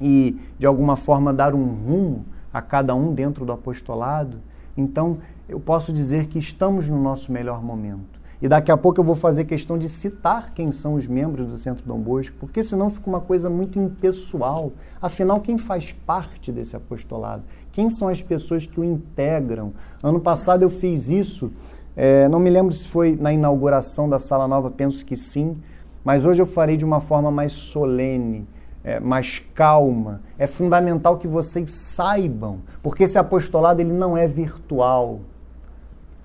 e, 0.00 0.40
de 0.58 0.64
alguma 0.64 0.96
forma, 0.96 1.30
dar 1.30 1.54
um 1.54 1.66
rumo 1.66 2.24
a 2.54 2.62
cada 2.62 2.94
um 2.94 3.12
dentro 3.12 3.44
do 3.44 3.52
apostolado. 3.52 4.38
Então, 4.74 5.18
eu 5.46 5.60
posso 5.60 5.92
dizer 5.92 6.28
que 6.28 6.38
estamos 6.38 6.88
no 6.88 6.98
nosso 6.98 7.30
melhor 7.30 7.62
momento. 7.62 8.18
E 8.40 8.48
daqui 8.48 8.70
a 8.70 8.76
pouco 8.76 9.00
eu 9.00 9.04
vou 9.04 9.14
fazer 9.14 9.44
questão 9.44 9.78
de 9.78 9.88
citar 9.88 10.52
quem 10.52 10.70
são 10.70 10.94
os 10.94 11.06
membros 11.06 11.46
do 11.46 11.56
Centro 11.56 11.84
Dom 11.86 11.98
Bosco, 11.98 12.36
porque 12.38 12.62
senão 12.62 12.90
fica 12.90 13.08
uma 13.08 13.20
coisa 13.20 13.48
muito 13.48 13.78
impessoal. 13.78 14.72
Afinal, 15.00 15.40
quem 15.40 15.56
faz 15.56 15.92
parte 15.92 16.52
desse 16.52 16.76
apostolado? 16.76 17.42
Quem 17.72 17.88
são 17.88 18.08
as 18.08 18.20
pessoas 18.20 18.66
que 18.66 18.78
o 18.78 18.84
integram? 18.84 19.72
Ano 20.02 20.20
passado 20.20 20.62
eu 20.62 20.70
fiz 20.70 21.08
isso, 21.08 21.50
é, 21.96 22.28
não 22.28 22.38
me 22.38 22.50
lembro 22.50 22.74
se 22.74 22.86
foi 22.86 23.16
na 23.16 23.32
inauguração 23.32 24.06
da 24.06 24.18
Sala 24.18 24.46
Nova, 24.46 24.70
penso 24.70 25.04
que 25.04 25.16
sim, 25.16 25.56
mas 26.04 26.26
hoje 26.26 26.42
eu 26.42 26.46
farei 26.46 26.76
de 26.76 26.84
uma 26.84 27.00
forma 27.00 27.30
mais 27.30 27.52
solene, 27.52 28.46
é, 28.84 29.00
mais 29.00 29.42
calma. 29.54 30.20
É 30.38 30.46
fundamental 30.46 31.16
que 31.16 31.26
vocês 31.26 31.70
saibam, 31.70 32.58
porque 32.82 33.04
esse 33.04 33.18
apostolado 33.18 33.80
ele 33.80 33.94
não 33.94 34.14
é 34.14 34.28
virtual. 34.28 35.20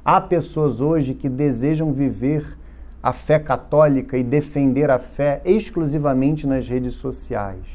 Há 0.04 0.20
pessoas 0.20 0.82
hoje 0.82 1.14
que 1.14 1.30
desejam 1.30 1.94
viver 1.94 2.58
a 3.04 3.14
fé 3.14 3.38
católica 3.40 4.18
e 4.18 4.24
defender 4.24 4.90
a 4.90 5.00
fé 5.00 5.42
exclusivamente 5.46 6.48
nas 6.48 6.68
redes 6.68 6.96
sociais. 6.96 7.66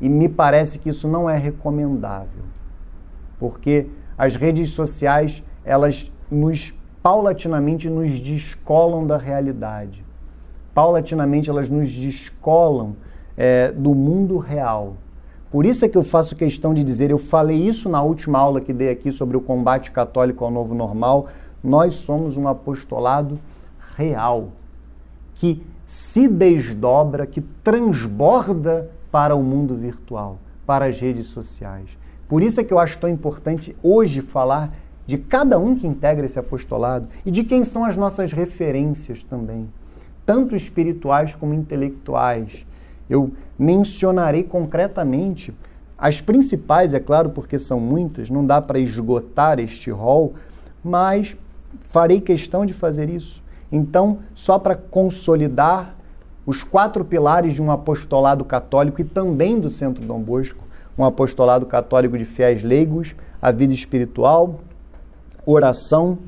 E 0.00 0.08
me 0.08 0.28
parece 0.28 0.78
que 0.78 0.90
isso 0.90 1.08
não 1.08 1.28
é 1.28 1.36
recomendável, 1.36 2.44
porque 3.38 3.88
as 4.16 4.36
redes 4.36 4.70
sociais, 4.70 5.42
elas 5.64 6.10
nos 6.30 6.72
paulatinamente 7.02 7.88
nos 7.88 8.20
descolam 8.20 9.06
da 9.06 9.16
realidade. 9.16 10.04
Paulatinamente 10.74 11.48
elas 11.48 11.68
nos 11.70 11.90
descolam 11.90 12.96
é, 13.36 13.72
do 13.72 13.94
mundo 13.94 14.38
real. 14.38 14.96
Por 15.50 15.64
isso 15.64 15.84
é 15.84 15.88
que 15.88 15.96
eu 15.96 16.02
faço 16.02 16.36
questão 16.36 16.74
de 16.74 16.84
dizer, 16.84 17.10
eu 17.10 17.18
falei 17.18 17.56
isso 17.56 17.88
na 17.88 18.02
última 18.02 18.38
aula 18.38 18.60
que 18.60 18.72
dei 18.72 18.90
aqui 18.90 19.10
sobre 19.10 19.36
o 19.36 19.40
combate 19.40 19.90
católico 19.90 20.44
ao 20.44 20.50
novo 20.50 20.74
normal. 20.74 21.28
Nós 21.64 21.94
somos 21.96 22.36
um 22.36 22.46
apostolado 22.46 23.38
real, 23.96 24.48
que 25.34 25.62
se 25.86 26.28
desdobra, 26.28 27.26
que 27.26 27.40
transborda 27.40 28.90
para 29.10 29.34
o 29.34 29.42
mundo 29.42 29.74
virtual, 29.74 30.38
para 30.66 30.84
as 30.84 31.00
redes 31.00 31.28
sociais. 31.28 31.88
Por 32.28 32.42
isso 32.42 32.60
é 32.60 32.64
que 32.64 32.72
eu 32.72 32.78
acho 32.78 32.98
tão 32.98 33.08
importante 33.08 33.74
hoje 33.82 34.20
falar 34.20 34.76
de 35.06 35.16
cada 35.16 35.58
um 35.58 35.74
que 35.74 35.86
integra 35.86 36.26
esse 36.26 36.38
apostolado 36.38 37.08
e 37.24 37.30
de 37.30 37.42
quem 37.42 37.64
são 37.64 37.86
as 37.86 37.96
nossas 37.96 38.30
referências 38.32 39.22
também, 39.22 39.66
tanto 40.26 40.54
espirituais 40.54 41.34
como 41.34 41.54
intelectuais. 41.54 42.66
Eu 43.08 43.32
mencionarei 43.58 44.42
concretamente 44.42 45.52
as 45.96 46.20
principais, 46.20 46.94
é 46.94 47.00
claro, 47.00 47.30
porque 47.30 47.58
são 47.58 47.80
muitas, 47.80 48.30
não 48.30 48.46
dá 48.46 48.62
para 48.62 48.78
esgotar 48.78 49.58
este 49.58 49.90
rol, 49.90 50.34
mas 50.82 51.36
farei 51.82 52.20
questão 52.20 52.64
de 52.64 52.72
fazer 52.72 53.10
isso. 53.10 53.42
Então, 53.70 54.18
só 54.34 54.58
para 54.58 54.76
consolidar 54.76 55.96
os 56.46 56.62
quatro 56.62 57.04
pilares 57.04 57.54
de 57.54 57.60
um 57.60 57.70
apostolado 57.70 58.44
católico 58.44 59.00
e 59.00 59.04
também 59.04 59.58
do 59.58 59.68
Centro 59.68 60.04
Dom 60.04 60.20
Bosco, 60.20 60.64
um 60.96 61.04
apostolado 61.04 61.66
católico 61.66 62.16
de 62.16 62.24
fiéis 62.24 62.62
leigos, 62.62 63.14
a 63.42 63.50
vida 63.50 63.74
espiritual, 63.74 64.60
oração, 65.44 66.18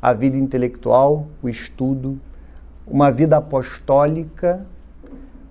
a 0.00 0.12
vida 0.12 0.36
intelectual, 0.36 1.26
o 1.42 1.48
estudo, 1.48 2.20
uma 2.86 3.10
vida 3.10 3.36
apostólica, 3.36 4.66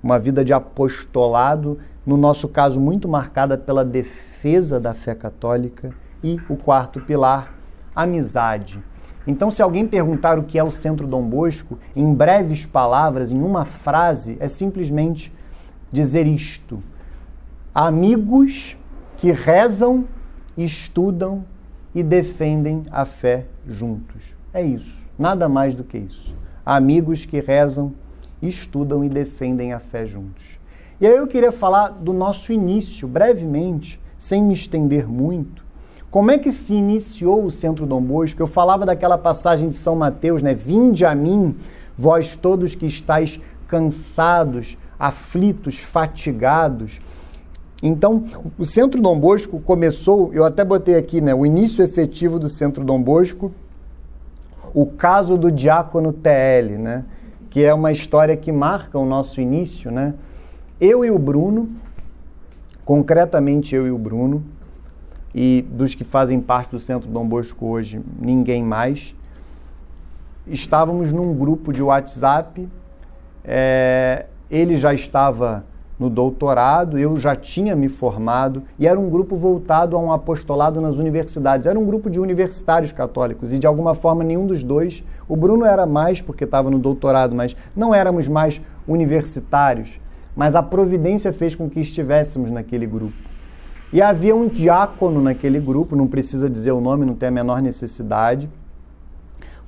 uma 0.04 0.20
vida 0.20 0.44
de 0.44 0.52
apostolado, 0.52 1.80
no 2.06 2.18
nosso 2.18 2.50
caso 2.50 2.80
muito 2.80 3.08
marcada 3.08 3.58
pela 3.58 3.86
defesa 3.86 4.80
da 4.80 4.94
fé 4.94 5.16
católica, 5.16 5.92
e 6.22 6.40
o 6.50 6.56
quarto 6.56 7.00
pilar, 7.00 7.54
amizade 7.96 8.84
então, 9.26 9.50
se 9.50 9.62
alguém 9.62 9.88
perguntar 9.88 10.38
o 10.38 10.44
que 10.44 10.60
é 10.60 10.64
o 10.64 10.72
Centro 10.72 11.08
Dom 11.08 11.24
Bosco, 11.24 11.80
em 11.96 12.14
breves 12.14 12.66
palavras, 12.66 13.32
em 13.32 13.42
uma 13.42 13.64
frase, 13.64 14.38
é 14.40 14.48
simplesmente 14.48 15.32
dizer 15.92 16.28
isto: 16.28 16.84
amigos 17.74 18.78
que 19.18 19.32
rezam, 19.32 20.06
estudam 20.58 21.46
e 21.96 22.04
defendem 22.04 22.84
a 22.92 23.06
fé 23.06 23.46
juntos. 23.66 24.36
É 24.54 24.62
isso, 24.62 25.02
nada 25.18 25.48
mais 25.48 25.74
do 25.74 25.84
que 25.84 25.98
isso. 25.98 26.36
Amigos 26.66 27.24
que 27.24 27.40
rezam, 27.40 27.94
estudam 28.48 29.04
e 29.04 29.10
defendem 29.10 29.74
a 29.74 29.80
fé 29.80 30.06
juntos. 30.06 30.60
E 31.00 31.08
aí 31.08 31.16
eu 31.16 31.28
queria 31.28 31.52
falar 31.52 31.90
do 31.90 32.14
nosso 32.14 32.54
início, 32.54 33.08
brevemente, 33.08 34.00
sem 34.18 34.42
me 34.42 34.54
estender 34.54 35.08
muito 35.08 35.64
como 36.14 36.30
é 36.30 36.38
que 36.38 36.52
se 36.52 36.76
iniciou 36.76 37.44
o 37.44 37.50
Centro 37.50 37.88
Dom 37.88 38.00
Bosco? 38.00 38.40
Eu 38.40 38.46
falava 38.46 38.86
daquela 38.86 39.18
passagem 39.18 39.70
de 39.70 39.76
São 39.76 39.96
Mateus, 39.96 40.44
né? 40.44 40.54
Vinde 40.54 41.04
a 41.04 41.16
mim, 41.16 41.56
vós 41.98 42.36
todos 42.36 42.76
que 42.76 42.86
estáis 42.86 43.42
cansados, 43.68 44.78
aflitos, 45.00 45.80
fatigados. 45.80 47.02
Então, 47.82 48.26
o 48.60 48.64
Centro 48.64 49.02
Dom 49.02 49.20
Bosco 49.20 49.60
começou, 49.60 50.32
eu 50.36 50.46
até 50.46 50.64
botei 50.64 50.94
aqui, 50.94 51.20
né, 51.20 51.34
o 51.34 51.48
início 51.48 51.84
efetivo 51.84 52.38
do 52.38 52.48
Centro 52.48 52.84
Dom 52.84 53.02
Bosco, 53.02 53.52
o 54.72 54.86
caso 54.86 55.36
do 55.36 55.52
diácono 55.52 56.14
TL, 56.14 56.78
né, 56.78 57.06
que 57.54 57.64
é 57.64 57.72
uma 57.72 57.92
história 57.92 58.36
que 58.36 58.52
marca 58.52 58.98
o 58.98 59.06
nosso 59.06 59.40
início, 59.40 59.92
né? 59.92 60.16
Eu 60.82 61.06
e 61.06 61.12
o 61.12 61.20
Bruno, 61.20 61.70
concretamente 62.84 63.76
eu 63.76 63.86
e 63.86 63.92
o 63.92 63.98
Bruno, 63.98 64.44
e 65.36 65.64
dos 65.70 65.94
que 65.94 66.04
fazem 66.04 66.42
parte 66.42 66.72
do 66.72 66.80
Centro 66.80 67.08
Dom 67.08 67.28
Bosco 67.28 67.68
hoje, 67.68 68.02
ninguém 68.20 68.64
mais. 68.64 69.14
Estávamos 70.48 71.14
num 71.14 71.32
grupo 71.32 71.72
de 71.72 71.84
WhatsApp, 71.84 72.68
é, 73.44 74.26
ele 74.50 74.76
já 74.76 74.92
estava 74.92 75.64
no 76.00 76.10
doutorado, 76.10 76.98
eu 76.98 77.18
já 77.18 77.36
tinha 77.36 77.76
me 77.76 77.88
formado, 77.88 78.64
e 78.80 78.88
era 78.88 79.00
um 79.00 79.10
grupo 79.10 79.36
voltado 79.36 79.96
a 79.96 80.00
um 80.00 80.12
apostolado 80.12 80.82
nas 80.82 80.98
universidades. 80.98 81.68
Era 81.68 81.80
um 81.80 81.86
grupo 81.86 82.10
de 82.10 82.20
universitários 82.20 82.92
católicos, 82.92 83.54
e 83.54 83.60
de 83.60 83.68
alguma 83.68 83.94
forma 83.94 84.24
nenhum 84.24 84.48
dos 84.48 84.64
dois, 84.64 85.04
o 85.28 85.36
Bruno 85.36 85.66
era 85.66 85.86
mais 85.86 86.20
porque 86.20 86.44
estava 86.44 86.70
no 86.70 86.80
doutorado, 86.80 87.36
mas 87.36 87.56
não 87.76 87.94
éramos 87.94 88.28
mais 88.28 88.60
universitários. 88.88 90.00
Mas 90.36 90.56
a 90.56 90.64
providência 90.64 91.32
fez 91.32 91.56
com 91.56 91.70
que 91.70 91.80
estivéssemos 91.80 92.50
naquele 92.50 92.88
grupo. 92.88 93.14
E 93.92 94.02
havia 94.02 94.36
um 94.36 94.48
diácono 94.48 95.22
naquele 95.22 95.60
grupo, 95.60 95.96
não 95.96 96.08
precisa 96.08 96.50
dizer 96.50 96.72
o 96.72 96.82
nome, 96.82 97.06
não 97.06 97.14
tem 97.14 97.30
a 97.30 97.32
menor 97.32 97.62
necessidade. 97.62 98.50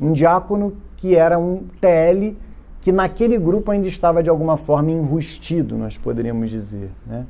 Um 0.01 0.11
diácono 0.11 0.73
que 0.97 1.15
era 1.15 1.37
um 1.37 1.65
TL, 1.79 2.35
que 2.85 2.91
naquele 2.91 3.35
grupo 3.39 3.71
ainda 3.71 3.87
estava 3.87 4.21
de 4.21 4.29
alguma 4.29 4.57
forma 4.57 4.91
enrustido, 4.91 5.75
nós 5.75 5.97
poderíamos 5.97 6.51
dizer. 6.51 6.91
Né? 7.03 7.25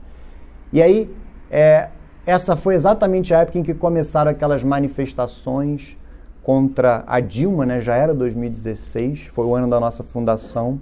E 0.74 0.82
aí, 0.82 1.10
é, 1.50 1.88
essa 2.26 2.58
foi 2.58 2.76
exatamente 2.76 3.34
a 3.34 3.40
época 3.40 3.60
em 3.60 3.64
que 3.64 3.74
começaram 3.74 4.30
aquelas 4.30 4.66
manifestações 4.66 5.96
contra 6.44 7.06
a 7.08 7.22
Dilma, 7.22 7.66
né? 7.66 7.80
já 7.80 7.96
era 7.96 8.14
2016, 8.14 9.28
foi 9.28 9.46
o 9.46 9.56
ano 9.56 9.70
da 9.70 9.80
nossa 9.80 10.04
fundação. 10.04 10.78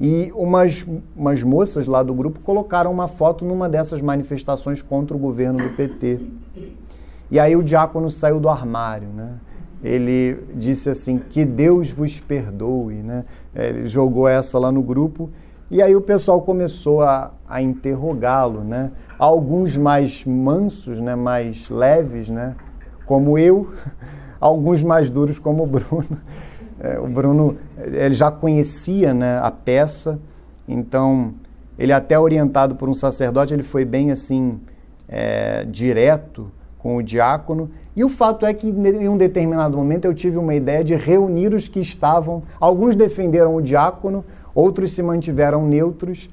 E 0.00 0.32
umas, 0.34 0.84
umas 1.16 1.44
moças 1.44 1.86
lá 1.86 2.02
do 2.02 2.12
grupo 2.12 2.40
colocaram 2.40 2.90
uma 2.90 3.06
foto 3.06 3.44
numa 3.44 3.68
dessas 3.68 4.02
manifestações 4.02 4.82
contra 4.82 5.16
o 5.16 5.20
governo 5.20 5.60
do 5.60 5.76
PT. 5.76 6.18
E 7.30 7.38
aí 7.38 7.54
o 7.54 7.62
diácono 7.62 8.10
saiu 8.10 8.40
do 8.40 8.48
armário, 8.48 9.06
né? 9.06 9.34
Ele 9.84 10.38
disse 10.54 10.88
assim, 10.88 11.18
que 11.18 11.44
Deus 11.44 11.90
vos 11.90 12.20
perdoe, 12.20 12.96
né? 12.96 13.24
Ele 13.54 13.86
jogou 13.86 14.28
essa 14.28 14.58
lá 14.58 14.72
no 14.72 14.82
grupo 14.82 15.30
e 15.70 15.80
aí 15.80 15.96
o 15.96 16.00
pessoal 16.00 16.42
começou 16.42 17.02
a, 17.02 17.32
a 17.48 17.62
interrogá-lo, 17.62 18.62
né? 18.62 18.90
Alguns 19.18 19.76
mais 19.76 20.24
mansos, 20.24 20.98
né? 21.00 21.14
Mais 21.14 21.68
leves, 21.70 22.28
né? 22.28 22.54
Como 23.06 23.38
eu, 23.38 23.72
alguns 24.40 24.82
mais 24.82 25.10
duros 25.10 25.38
como 25.38 25.62
o 25.62 25.66
Bruno. 25.66 26.18
É, 26.80 26.98
o 26.98 27.06
Bruno 27.06 27.56
ele 27.78 28.12
já 28.12 28.30
conhecia 28.30 29.14
né, 29.14 29.38
a 29.38 29.52
peça, 29.52 30.18
então 30.66 31.32
ele 31.78 31.92
até 31.92 32.18
orientado 32.18 32.74
por 32.74 32.88
um 32.88 32.94
sacerdote, 32.94 33.54
ele 33.54 33.62
foi 33.62 33.84
bem 33.84 34.10
assim 34.10 34.60
é, 35.08 35.64
direto 35.64 36.50
com 36.78 36.96
o 36.96 37.02
diácono. 37.02 37.70
E 37.94 38.02
o 38.02 38.08
fato 38.08 38.46
é 38.46 38.54
que 38.54 38.68
em 38.68 39.08
um 39.08 39.16
determinado 39.16 39.76
momento 39.76 40.06
eu 40.06 40.14
tive 40.14 40.38
uma 40.38 40.54
ideia 40.54 40.82
de 40.82 40.94
reunir 40.94 41.52
os 41.52 41.68
que 41.68 41.80
estavam. 41.80 42.42
Alguns 42.58 42.96
defenderam 42.96 43.54
o 43.54 43.60
diácono, 43.60 44.24
outros 44.54 44.92
se 44.92 45.02
mantiveram 45.02 45.66
neutros. 45.66 46.30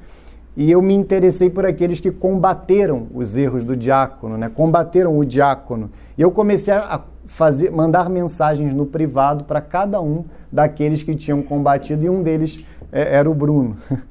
E 0.55 0.71
eu 0.71 0.81
me 0.81 0.93
interessei 0.93 1.49
por 1.49 1.65
aqueles 1.65 1.99
que 1.99 2.11
combateram 2.11 3.07
os 3.13 3.35
erros 3.35 3.63
do 3.63 3.75
diácono, 3.75 4.37
né? 4.37 4.49
combateram 4.49 5.17
o 5.17 5.25
diácono. 5.25 5.89
E 6.17 6.21
eu 6.21 6.31
comecei 6.31 6.73
a 6.73 7.01
fazer, 7.25 7.71
mandar 7.71 8.09
mensagens 8.09 8.73
no 8.73 8.85
privado 8.85 9.43
para 9.43 9.61
cada 9.61 10.01
um 10.01 10.25
daqueles 10.51 11.03
que 11.03 11.15
tinham 11.15 11.41
combatido, 11.41 12.03
e 12.03 12.09
um 12.09 12.23
deles 12.23 12.65
é, 12.91 13.15
era 13.15 13.29
o 13.29 13.33
Bruno. 13.33 13.77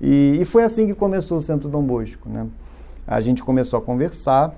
E, 0.00 0.38
e, 0.40 0.44
foi 0.44 0.62
assim 0.62 0.86
que 0.86 0.94
começou 0.94 1.38
o 1.38 1.42
Centro 1.42 1.68
Dom 1.68 1.82
Bosco. 1.82 2.28
Né? 2.28 2.46
A 3.04 3.20
gente 3.20 3.42
começou 3.42 3.80
a 3.80 3.82
conversar, 3.82 4.54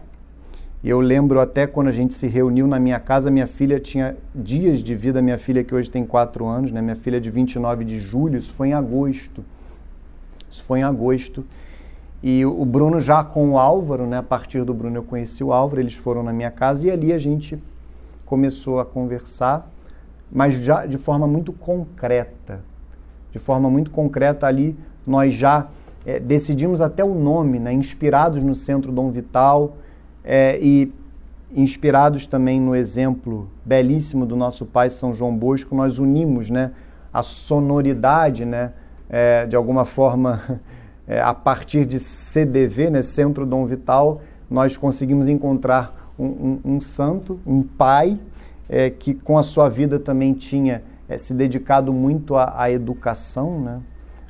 e 0.82 0.88
eu 0.88 0.98
lembro 0.98 1.38
até 1.40 1.66
quando 1.66 1.88
a 1.88 1.92
gente 1.92 2.14
se 2.14 2.26
reuniu 2.26 2.66
na 2.66 2.78
minha 2.78 2.98
casa, 2.98 3.30
minha 3.30 3.46
filha 3.46 3.78
tinha 3.78 4.16
dias 4.34 4.82
de 4.82 4.94
vida, 4.94 5.20
minha 5.20 5.36
filha 5.36 5.62
que 5.62 5.74
hoje 5.74 5.90
tem 5.90 6.06
quatro 6.06 6.46
anos, 6.46 6.72
né? 6.72 6.80
minha 6.80 6.96
filha 6.96 7.20
de 7.20 7.28
29 7.28 7.84
de 7.84 8.00
julho, 8.00 8.38
isso 8.38 8.52
foi 8.52 8.68
em 8.68 8.72
agosto. 8.72 9.44
Isso 10.50 10.62
foi 10.64 10.80
em 10.80 10.82
agosto. 10.82 11.44
E 12.22 12.46
o 12.46 12.64
Bruno 12.64 12.98
já 12.98 13.22
com 13.22 13.50
o 13.50 13.58
Álvaro, 13.58 14.06
né? 14.06 14.18
A 14.18 14.22
partir 14.22 14.64
do 14.64 14.74
Bruno 14.74 14.96
eu 14.96 15.02
conheci 15.02 15.44
o 15.44 15.52
Álvaro, 15.52 15.80
eles 15.80 15.94
foram 15.94 16.22
na 16.22 16.32
minha 16.32 16.50
casa 16.50 16.86
e 16.86 16.90
ali 16.90 17.12
a 17.12 17.18
gente 17.18 17.62
começou 18.24 18.80
a 18.80 18.84
conversar, 18.84 19.70
mas 20.32 20.54
já 20.54 20.86
de 20.86 20.96
forma 20.96 21.26
muito 21.26 21.52
concreta. 21.52 22.60
De 23.32 23.38
forma 23.38 23.70
muito 23.70 23.90
concreta 23.90 24.46
ali, 24.46 24.76
nós 25.06 25.34
já 25.34 25.68
é, 26.06 26.18
decidimos 26.18 26.80
até 26.80 27.04
o 27.04 27.14
nome, 27.14 27.58
né? 27.58 27.70
inspirados 27.70 28.42
no 28.42 28.54
Centro 28.54 28.90
Dom 28.90 29.10
Vital 29.10 29.76
é, 30.32 30.56
e 30.62 30.92
inspirados 31.52 32.24
também 32.24 32.60
no 32.60 32.72
exemplo 32.72 33.50
belíssimo 33.64 34.24
do 34.24 34.36
nosso 34.36 34.64
pai 34.64 34.88
São 34.88 35.12
João 35.12 35.36
Bosco, 35.36 35.74
nós 35.74 35.98
unimos 35.98 36.48
né, 36.48 36.70
a 37.12 37.20
sonoridade, 37.20 38.44
né, 38.44 38.72
é, 39.08 39.44
de 39.44 39.56
alguma 39.56 39.84
forma, 39.84 40.60
é, 41.04 41.20
a 41.20 41.34
partir 41.34 41.84
de 41.84 41.98
CDV, 41.98 42.90
né, 42.90 43.02
Centro 43.02 43.44
Dom 43.44 43.66
Vital, 43.66 44.20
nós 44.48 44.76
conseguimos 44.76 45.26
encontrar 45.26 46.12
um, 46.16 46.26
um, 46.26 46.60
um 46.76 46.80
santo, 46.80 47.40
um 47.44 47.64
pai, 47.64 48.16
é, 48.68 48.88
que 48.88 49.14
com 49.14 49.36
a 49.36 49.42
sua 49.42 49.68
vida 49.68 49.98
também 49.98 50.32
tinha 50.32 50.84
é, 51.08 51.18
se 51.18 51.34
dedicado 51.34 51.92
muito 51.92 52.36
à, 52.36 52.54
à 52.56 52.70
educação, 52.70 53.60
né? 53.60 53.80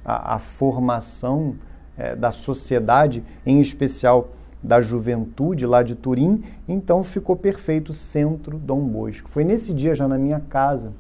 à, 0.03 0.37
à 0.37 0.39
formação 0.39 1.57
é, 1.99 2.17
da 2.17 2.31
sociedade, 2.31 3.23
em 3.45 3.61
especial 3.61 4.31
da 4.63 4.83
juventude 4.83 5.67
lá 5.67 5.83
de 5.83 5.95
Turim, 5.95 6.43
então 6.69 7.03
ficou 7.03 7.35
perfeito 7.35 7.91
o 7.91 7.95
centro 7.95 8.59
Dom 8.59 8.81
Bosco. 8.81 9.31
Foi 9.31 9.45
nesse 9.45 9.73
dia 9.73 9.95
já 9.95 10.07
na 10.07 10.19
minha 10.19 10.41
casa. 10.41 10.93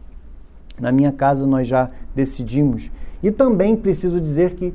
Na 0.81 0.91
minha 0.91 1.13
casa 1.13 1.47
nós 1.47 1.69
já 1.69 1.91
decidimos. 2.15 2.91
E 3.23 3.31
também 3.31 3.77
preciso 3.77 4.21
dizer 4.21 4.55
que 4.55 4.75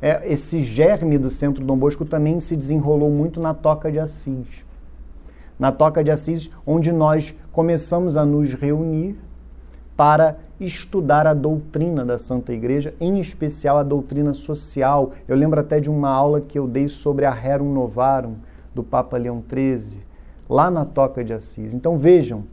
é, 0.00 0.30
esse 0.30 0.62
germe 0.62 1.18
do 1.18 1.30
centro 1.30 1.64
Dom 1.64 1.76
Bosco 1.76 2.04
também 2.04 2.38
se 2.38 2.54
desenrolou 2.54 3.10
muito 3.10 3.40
na 3.40 3.54
Toca 3.54 3.90
de 3.90 3.98
Assis. 3.98 4.64
na 5.58 5.72
Toca 5.72 6.04
de 6.04 6.10
Assis, 6.10 6.50
onde 6.64 6.92
nós 6.92 7.34
começamos 7.50 8.16
a 8.16 8.24
nos 8.24 8.54
reunir 8.54 9.16
para 9.96 10.38
estudar 10.60 11.26
a 11.26 11.34
doutrina 11.34 12.04
da 12.04 12.18
Santa 12.18 12.52
Igreja, 12.52 12.94
em 13.00 13.20
especial 13.20 13.78
a 13.78 13.82
doutrina 13.82 14.32
social. 14.32 15.12
Eu 15.26 15.36
lembro 15.36 15.60
até 15.60 15.78
de 15.78 15.88
uma 15.88 16.10
aula 16.10 16.40
que 16.40 16.58
eu 16.58 16.66
dei 16.66 16.88
sobre 16.88 17.24
a 17.24 17.30
Rerum 17.30 17.72
Novarum 17.72 18.36
do 18.74 18.82
Papa 18.82 19.16
Leão 19.16 19.42
XIII, 19.48 20.00
lá 20.48 20.70
na 20.70 20.84
Toca 20.84 21.24
de 21.24 21.32
Assis. 21.32 21.74
Então 21.74 21.96
vejam 21.96 22.44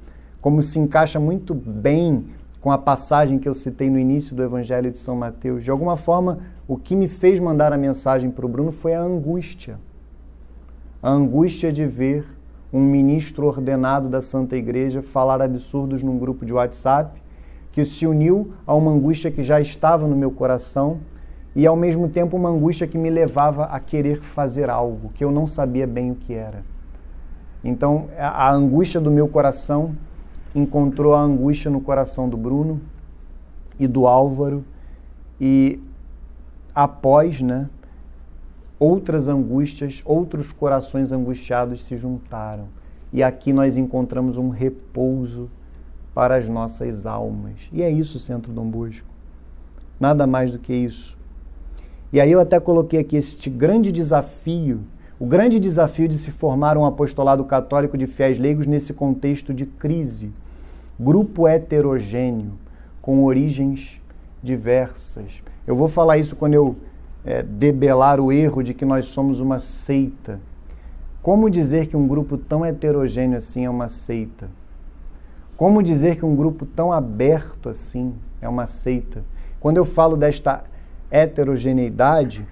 como 0.41 0.62
se 0.62 0.78
encaixa 0.78 1.20
muito 1.20 1.53
bem 1.56 2.26
com 2.62 2.72
a 2.72 2.78
passagem 2.78 3.39
que 3.39 3.47
eu 3.47 3.53
citei 3.53 3.89
no 3.89 3.99
início 3.99 4.36
do 4.36 4.43
Evangelho 4.43 4.91
de 4.91 4.97
São 4.97 5.16
Mateus. 5.16 5.64
De 5.64 5.72
alguma 5.72 5.95
forma, 5.95 6.39
o 6.68 6.78
que 6.78 6.95
me 6.95 7.08
fez 7.08 7.39
mandar 7.39 7.72
a 7.74 7.78
mensagem 7.78 8.30
para 8.30 8.45
o 8.45 8.49
Bruno 8.49 8.72
foi 8.72 8.93
a 8.93 9.01
angústia. 9.01 9.80
A 11.01 11.12
angústia 11.12 11.72
de 11.72 11.86
ver 11.86 12.26
um 12.74 12.82
ministro 12.82 13.45
ordenado 13.45 14.10
da 14.10 14.22
Santa 14.22 14.58
Igreja 14.58 15.01
falar 15.01 15.41
absurdos 15.41 16.01
num 16.03 16.18
grupo 16.18 16.45
de 16.45 16.53
WhatsApp 16.53 17.22
que 17.76 17.84
se 17.84 18.08
uniu 18.08 18.54
a 18.66 18.74
uma 18.74 18.90
angústia 18.90 19.30
que 19.30 19.44
já 19.44 19.60
estava 19.60 20.08
no 20.08 20.16
meu 20.16 20.32
coração 20.32 21.02
e 21.54 21.68
ao 21.68 21.76
mesmo 21.76 22.08
tempo 22.08 22.38
uma 22.38 22.48
angústia 22.48 22.88
que 22.88 22.98
me 22.98 23.10
levava 23.10 23.66
a 23.66 23.82
querer 23.82 24.22
fazer 24.22 24.70
algo 24.70 25.12
que 25.14 25.26
eu 25.26 25.30
não 25.30 25.46
sabia 25.46 25.86
bem 25.86 26.10
o 26.10 26.16
que 26.16 26.34
era. 26.34 26.64
Então, 27.62 28.08
a 28.18 28.50
angústia 28.50 29.02
do 29.02 29.12
meu 29.12 29.28
coração 29.28 29.94
encontrou 30.56 31.14
a 31.14 31.20
angústia 31.20 31.70
no 31.70 31.82
coração 31.82 32.30
do 32.30 32.38
Bruno 32.38 32.80
e 33.78 33.88
do 33.88 34.08
Álvaro 34.08 34.64
e 35.42 35.78
após, 36.74 37.42
né, 37.42 37.70
outras 38.80 39.28
angústias, 39.28 40.02
outros 40.06 40.54
corações 40.54 41.12
angustiados 41.12 41.84
se 41.84 41.98
juntaram. 41.98 42.70
E 43.12 43.22
aqui 43.22 43.52
nós 43.52 43.76
encontramos 43.76 44.38
um 44.38 44.48
repouso 44.48 45.50
para 46.16 46.38
as 46.38 46.47
nossas 46.47 47.05
almas. 47.05 47.70
E 47.74 47.84
é 47.84 47.91
isso 47.91 48.16
o 48.16 48.20
Centro 48.20 48.53
Dom 48.53 48.70
Bosco. 48.70 49.05
Nada 49.99 50.26
mais 50.26 50.49
do 50.49 50.57
que 50.57 50.74
isso. 50.74 51.18
E 52.11 52.22
aí 52.22 52.32
eu 52.32 52.39
até 52.39 52.57
coloquei 52.57 53.01
aqui 53.01 53.18
este 53.18 53.49
grande 53.49 53.91
desafio, 53.91 54.80
o 55.20 55.26
grande 55.26 55.59
desafio 55.59 56.07
de 56.07 56.18
se 56.18 56.32
formar 56.32 56.78
um 56.78 56.86
apostolado 56.86 57.43
católico 57.43 57.97
de 57.97 58.07
fiéis 58.07 58.39
leigos 58.39 58.66
nesse 58.66 58.93
contexto 58.93 59.53
de 59.53 59.66
crise. 59.66 60.32
Grupo 60.97 61.49
heterogêneo, 61.49 62.53
com 63.01 63.26
origens 63.26 64.01
diversas. 64.41 65.43
Eu 65.68 65.76
vou 65.76 65.89
falar 65.89 66.18
isso 66.18 66.38
quando 66.38 66.53
eu 66.53 66.78
é, 67.26 67.43
debelar 67.43 68.22
o 68.22 68.32
erro 68.32 68.63
de 68.63 68.74
que 68.74 68.86
nós 68.86 69.07
somos 69.07 69.41
uma 69.41 69.59
seita. 69.59 70.39
Como 71.22 71.49
dizer 71.49 71.88
que 71.88 71.97
um 71.97 72.07
grupo 72.07 72.38
tão 72.38 72.66
heterogêneo 72.66 73.38
assim 73.38 73.66
é 73.66 73.70
uma 73.70 73.89
seita? 73.89 74.49
Como 75.58 75.82
dizer 75.82 76.18
que 76.18 76.26
um 76.26 76.36
grupo 76.36 76.66
tão 76.66 76.91
aberto 76.91 77.70
assim 77.70 78.14
é 78.41 78.49
uma 78.49 78.68
seita? 78.68 79.24
Quando 79.58 79.78
eu 79.78 79.86
falo 79.86 80.18
desta 80.18 80.66
heterogeneidade, 81.10 82.45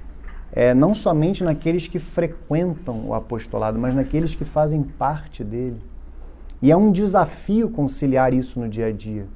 é 0.53 0.73
não 0.73 0.93
somente 0.93 1.43
naqueles 1.43 1.85
que 1.85 1.99
frequentam 1.99 3.07
o 3.07 3.13
apostolado, 3.13 3.77
mas 3.77 3.93
naqueles 3.93 4.35
que 4.35 4.45
fazem 4.45 4.83
parte 4.83 5.43
dele. 5.43 5.81
E 6.61 6.71
é 6.71 6.77
um 6.77 6.93
desafio 6.93 7.69
conciliar 7.69 8.33
isso 8.33 8.57
no 8.57 8.69
dia 8.69 8.87
a 8.87 8.91
dia. 8.91 9.27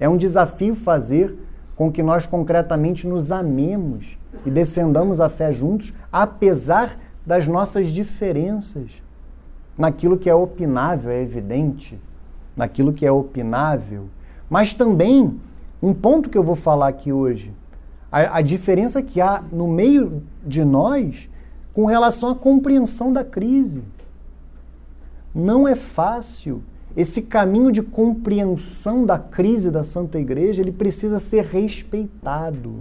É 0.00 0.08
um 0.08 0.16
desafio 0.16 0.74
fazer 0.74 1.36
com 1.76 1.92
que 1.92 2.02
nós 2.02 2.24
concretamente 2.24 3.06
nos 3.06 3.30
amemos 3.30 4.16
e 4.46 4.50
defendamos 4.50 5.20
a 5.20 5.28
fé 5.28 5.52
juntos, 5.52 5.92
apesar 6.10 6.98
das 7.26 7.46
nossas 7.46 7.88
diferenças 7.88 9.02
naquilo 9.76 10.16
que 10.16 10.30
é 10.30 10.34
opinável, 10.34 11.10
é 11.10 11.20
evidente 11.20 12.00
naquilo 12.56 12.92
que 12.92 13.06
é 13.06 13.12
opinável, 13.12 14.08
mas 14.48 14.74
também 14.74 15.38
um 15.82 15.92
ponto 15.92 16.28
que 16.28 16.38
eu 16.38 16.42
vou 16.42 16.54
falar 16.54 16.88
aqui 16.88 17.12
hoje, 17.12 17.52
a, 18.10 18.38
a 18.38 18.40
diferença 18.42 19.02
que 19.02 19.20
há 19.20 19.42
no 19.50 19.66
meio 19.66 20.22
de 20.46 20.64
nós 20.64 21.28
com 21.72 21.86
relação 21.86 22.28
à 22.28 22.34
compreensão 22.34 23.12
da 23.12 23.24
crise. 23.24 23.82
Não 25.34 25.66
é 25.66 25.74
fácil. 25.74 26.62
Esse 26.94 27.22
caminho 27.22 27.72
de 27.72 27.82
compreensão 27.82 29.06
da 29.06 29.18
crise 29.18 29.70
da 29.70 29.82
Santa 29.82 30.18
Igreja, 30.18 30.60
ele 30.60 30.72
precisa 30.72 31.18
ser 31.18 31.44
respeitado. 31.44 32.80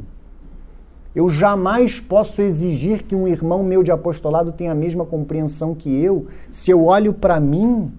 Eu 1.16 1.30
jamais 1.30 2.00
posso 2.00 2.42
exigir 2.42 3.04
que 3.04 3.16
um 3.16 3.28
irmão 3.28 3.64
meu 3.64 3.84
de 3.84 3.92
apostolado 3.92 4.52
tenha 4.52 4.74
a 4.74 4.76
mesma 4.76 5.06
compreensão 5.06 5.74
que 5.74 5.90
eu, 6.02 6.28
se 6.50 6.72
eu 6.72 6.86
olho 6.86 7.14
para 7.14 7.40
mim 7.40 7.92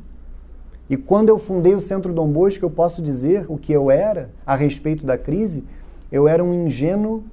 e 0.93 0.97
quando 0.99 1.30
eu 1.30 1.38
fundei 1.38 1.74
o 1.74 1.80
Centro 1.80 2.12
Dom 2.12 2.28
Bosco, 2.28 2.62
eu 2.62 2.68
posso 2.68 3.01
dizer 3.01 3.47
o 3.49 3.57
que 3.57 3.72
eu 3.72 3.90
era 3.90 4.28
a 4.45 4.55
respeito 4.55 5.07
da 5.07 5.16
crise? 5.16 5.64
Eu 6.12 6.28
era 6.28 6.45
um 6.45 6.66
ingênuo 6.66 7.24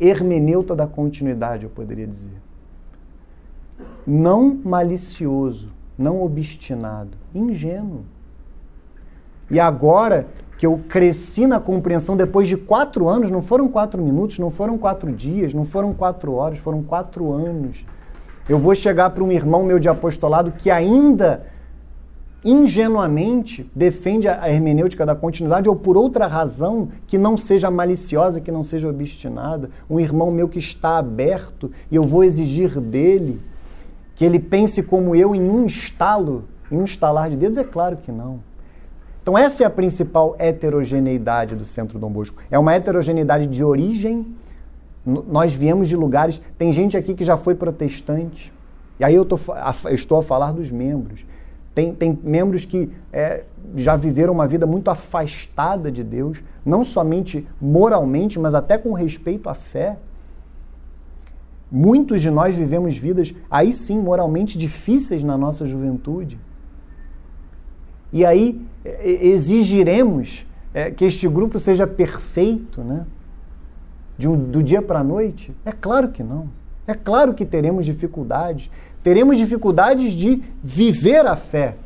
hermeneuta 0.00 0.74
da 0.74 0.86
continuidade, 0.86 1.64
eu 1.64 1.68
poderia 1.68 2.06
dizer. 2.06 2.32
Não 4.06 4.58
malicioso, 4.64 5.70
não 5.98 6.22
obstinado, 6.22 7.18
ingênuo. 7.34 8.06
E 9.50 9.60
agora 9.60 10.26
que 10.56 10.64
eu 10.64 10.80
cresci 10.88 11.46
na 11.46 11.60
compreensão, 11.60 12.16
depois 12.16 12.48
de 12.48 12.56
quatro 12.56 13.10
anos, 13.10 13.30
não 13.30 13.42
foram 13.42 13.68
quatro 13.68 14.02
minutos, 14.02 14.38
não 14.38 14.48
foram 14.48 14.78
quatro 14.78 15.12
dias, 15.12 15.52
não 15.52 15.66
foram 15.66 15.92
quatro 15.92 16.32
horas, 16.32 16.58
foram 16.58 16.82
quatro 16.82 17.30
anos. 17.30 17.84
Eu 18.48 18.58
vou 18.58 18.74
chegar 18.74 19.10
para 19.10 19.22
um 19.22 19.30
irmão 19.30 19.64
meu 19.64 19.78
de 19.78 19.90
apostolado 19.90 20.50
que 20.50 20.70
ainda 20.70 21.57
ingenuamente 22.44 23.68
defende 23.74 24.28
a 24.28 24.48
hermenêutica 24.48 25.04
da 25.04 25.14
continuidade 25.14 25.68
ou 25.68 25.74
por 25.74 25.96
outra 25.96 26.26
razão 26.26 26.88
que 27.06 27.18
não 27.18 27.36
seja 27.36 27.70
maliciosa, 27.70 28.40
que 28.40 28.52
não 28.52 28.62
seja 28.62 28.88
obstinada, 28.88 29.70
um 29.90 29.98
irmão 29.98 30.30
meu 30.30 30.48
que 30.48 30.58
está 30.58 30.98
aberto 30.98 31.70
e 31.90 31.96
eu 31.96 32.04
vou 32.04 32.22
exigir 32.22 32.80
dele 32.80 33.40
que 34.14 34.24
ele 34.24 34.40
pense 34.40 34.82
como 34.82 35.14
eu 35.14 35.34
em 35.34 35.48
um 35.48 35.64
estalo, 35.64 36.44
em 36.70 36.76
um 36.76 36.84
estalar 36.84 37.30
de 37.30 37.36
dedos, 37.36 37.56
é 37.56 37.64
claro 37.64 37.96
que 37.96 38.10
não. 38.10 38.40
Então 39.22 39.36
essa 39.36 39.62
é 39.62 39.66
a 39.66 39.70
principal 39.70 40.34
heterogeneidade 40.38 41.54
do 41.54 41.64
Centro 41.64 41.98
Dom 41.98 42.10
Bosco. 42.10 42.42
É 42.50 42.58
uma 42.58 42.74
heterogeneidade 42.74 43.46
de 43.46 43.62
origem. 43.62 44.26
Nós 45.04 45.52
viemos 45.52 45.88
de 45.88 45.94
lugares, 45.94 46.40
tem 46.56 46.72
gente 46.72 46.96
aqui 46.96 47.14
que 47.14 47.24
já 47.24 47.36
foi 47.36 47.54
protestante. 47.54 48.52
E 48.98 49.04
aí 49.04 49.14
eu, 49.14 49.24
tô, 49.24 49.38
eu 49.84 49.94
estou 49.94 50.18
a 50.18 50.22
falar 50.22 50.52
dos 50.52 50.70
membros. 50.70 51.24
Tem, 51.78 51.94
tem 51.94 52.18
membros 52.24 52.64
que 52.64 52.90
é, 53.12 53.44
já 53.76 53.94
viveram 53.94 54.32
uma 54.32 54.48
vida 54.48 54.66
muito 54.66 54.90
afastada 54.90 55.92
de 55.92 56.02
Deus, 56.02 56.42
não 56.66 56.82
somente 56.82 57.46
moralmente, 57.60 58.36
mas 58.36 58.52
até 58.52 58.76
com 58.76 58.92
respeito 58.94 59.48
à 59.48 59.54
fé. 59.54 59.96
Muitos 61.70 62.20
de 62.20 62.32
nós 62.32 62.52
vivemos 62.52 62.96
vidas, 62.96 63.32
aí 63.48 63.72
sim, 63.72 63.96
moralmente 63.96 64.58
difíceis 64.58 65.22
na 65.22 65.38
nossa 65.38 65.68
juventude. 65.68 66.36
E 68.12 68.26
aí 68.26 68.60
exigiremos 68.84 70.44
é, 70.74 70.90
que 70.90 71.04
este 71.04 71.28
grupo 71.28 71.60
seja 71.60 71.86
perfeito, 71.86 72.82
né? 72.82 73.06
Um, 74.26 74.36
do 74.36 74.64
dia 74.64 74.82
para 74.82 74.98
a 74.98 75.04
noite? 75.04 75.54
É 75.64 75.70
claro 75.70 76.08
que 76.08 76.24
não. 76.24 76.48
É 76.88 76.94
claro 76.94 77.34
que 77.34 77.44
teremos 77.44 77.84
dificuldades. 77.84 78.68
Teremos 79.08 79.38
dificuldades 79.38 80.12
de 80.12 80.42
viver 80.62 81.24
a 81.24 81.34
fé. 81.34 81.76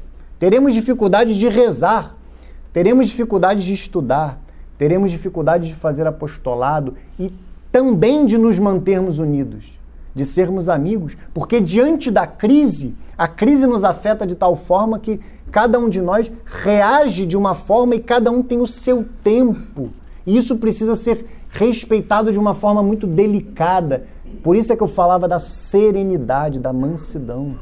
Teremos 0.41 0.75
dificuldades 0.75 1.37
de 1.37 1.49
rezar. 1.49 2.16
Teremos 2.73 3.07
dificuldades 3.07 3.62
de 3.62 3.73
estudar. 3.73 4.41
Teremos 4.77 5.09
dificuldades 5.09 5.68
de 5.68 5.75
fazer 5.77 6.05
apostolado 6.05 6.97
e 7.16 7.33
também 7.70 8.27
de 8.27 8.37
nos 8.37 8.59
mantermos 8.59 9.20
unidos, 9.20 9.79
de 10.12 10.27
sermos 10.27 10.68
amigos, 10.68 11.16
porque 11.33 11.61
diante 11.61 12.11
da 12.11 12.27
crise, 12.27 12.93
a 13.16 13.29
crise 13.29 13.68
nos 13.68 13.85
afeta 13.85 14.27
de 14.27 14.35
tal 14.35 14.57
forma 14.57 14.99
que 14.99 15.20
cada 15.53 15.79
um 15.79 15.89
de 15.89 16.03
nós 16.03 16.29
reage 16.45 17.25
de 17.25 17.37
uma 17.37 17.55
forma 17.55 17.95
e 17.95 18.01
cada 18.01 18.33
um 18.33 18.43
tem 18.43 18.61
o 18.61 18.66
seu 18.66 19.07
tempo. 19.23 19.91
E 20.27 20.37
isso 20.37 20.57
precisa 20.57 20.97
ser 20.97 21.25
respeitado 21.51 22.33
de 22.33 22.39
uma 22.39 22.53
forma 22.53 22.83
muito 22.83 23.07
delicada, 23.07 24.09
por 24.43 24.57
isso 24.57 24.72
é 24.72 24.76
que 24.76 24.82
eu 24.82 24.88
falava 24.88 25.28
da 25.28 25.38
serenidade, 25.38 26.59
da 26.59 26.72
mansidão. 26.72 27.57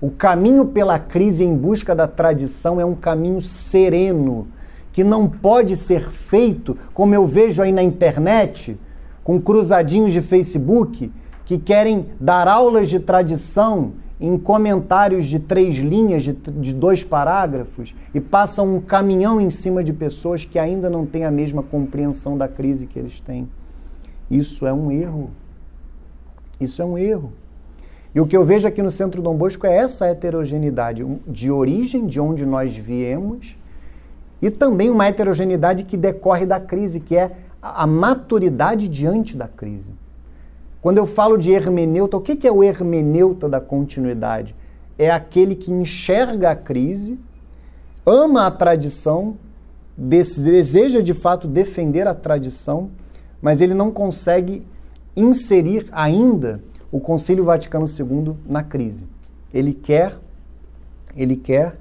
O 0.00 0.10
caminho 0.10 0.66
pela 0.66 0.98
crise 0.98 1.44
em 1.44 1.56
busca 1.56 1.94
da 1.94 2.06
tradição 2.06 2.80
é 2.80 2.84
um 2.84 2.94
caminho 2.94 3.40
sereno, 3.40 4.46
que 4.92 5.04
não 5.04 5.28
pode 5.28 5.76
ser 5.76 6.08
feito 6.10 6.76
como 6.92 7.14
eu 7.14 7.26
vejo 7.26 7.62
aí 7.62 7.72
na 7.72 7.82
internet, 7.82 8.78
com 9.22 9.40
cruzadinhos 9.40 10.12
de 10.12 10.20
Facebook 10.20 11.10
que 11.44 11.58
querem 11.58 12.06
dar 12.18 12.48
aulas 12.48 12.88
de 12.88 12.98
tradição 12.98 13.92
em 14.20 14.38
comentários 14.38 15.26
de 15.26 15.38
três 15.38 15.76
linhas, 15.76 16.22
de, 16.22 16.32
de 16.32 16.72
dois 16.72 17.04
parágrafos, 17.04 17.94
e 18.14 18.20
passam 18.20 18.76
um 18.76 18.80
caminhão 18.80 19.40
em 19.40 19.50
cima 19.50 19.84
de 19.84 19.92
pessoas 19.92 20.44
que 20.44 20.58
ainda 20.58 20.88
não 20.88 21.04
têm 21.04 21.24
a 21.24 21.30
mesma 21.30 21.62
compreensão 21.62 22.38
da 22.38 22.48
crise 22.48 22.86
que 22.86 22.98
eles 22.98 23.20
têm. 23.20 23.48
Isso 24.30 24.66
é 24.66 24.72
um 24.72 24.90
erro. 24.90 25.30
Isso 26.60 26.80
é 26.80 26.84
um 26.84 26.96
erro. 26.96 27.32
E 28.14 28.20
o 28.20 28.26
que 28.26 28.36
eu 28.36 28.44
vejo 28.44 28.68
aqui 28.68 28.80
no 28.80 28.90
Centro 28.90 29.20
Dom 29.20 29.34
Bosco 29.34 29.66
é 29.66 29.76
essa 29.76 30.06
heterogeneidade 30.06 31.04
de 31.26 31.50
origem, 31.50 32.06
de 32.06 32.20
onde 32.20 32.46
nós 32.46 32.76
viemos, 32.76 33.56
e 34.40 34.50
também 34.50 34.88
uma 34.88 35.06
heterogeneidade 35.06 35.84
que 35.84 35.96
decorre 35.96 36.46
da 36.46 36.60
crise, 36.60 37.00
que 37.00 37.16
é 37.16 37.32
a 37.60 37.86
maturidade 37.86 38.88
diante 38.88 39.36
da 39.36 39.48
crise. 39.48 39.90
Quando 40.80 40.98
eu 40.98 41.06
falo 41.06 41.36
de 41.36 41.50
hermeneuta, 41.50 42.16
o 42.16 42.20
que 42.20 42.46
é 42.46 42.52
o 42.52 42.62
hermeneuta 42.62 43.48
da 43.48 43.58
continuidade? 43.58 44.54
É 44.98 45.10
aquele 45.10 45.56
que 45.56 45.72
enxerga 45.72 46.50
a 46.50 46.56
crise, 46.56 47.18
ama 48.04 48.46
a 48.46 48.50
tradição, 48.50 49.36
deseja 49.96 51.00
de 51.00 51.14
fato 51.14 51.48
defender 51.48 52.06
a 52.06 52.14
tradição, 52.14 52.90
mas 53.40 53.60
ele 53.60 53.74
não 53.74 53.90
consegue 53.90 54.62
inserir 55.16 55.86
ainda 55.92 56.60
o 56.90 57.00
Concílio 57.00 57.44
Vaticano 57.44 57.86
II 57.86 58.36
na 58.46 58.62
crise. 58.62 59.06
Ele 59.52 59.72
quer, 59.72 60.18
ele 61.16 61.36
quer 61.36 61.76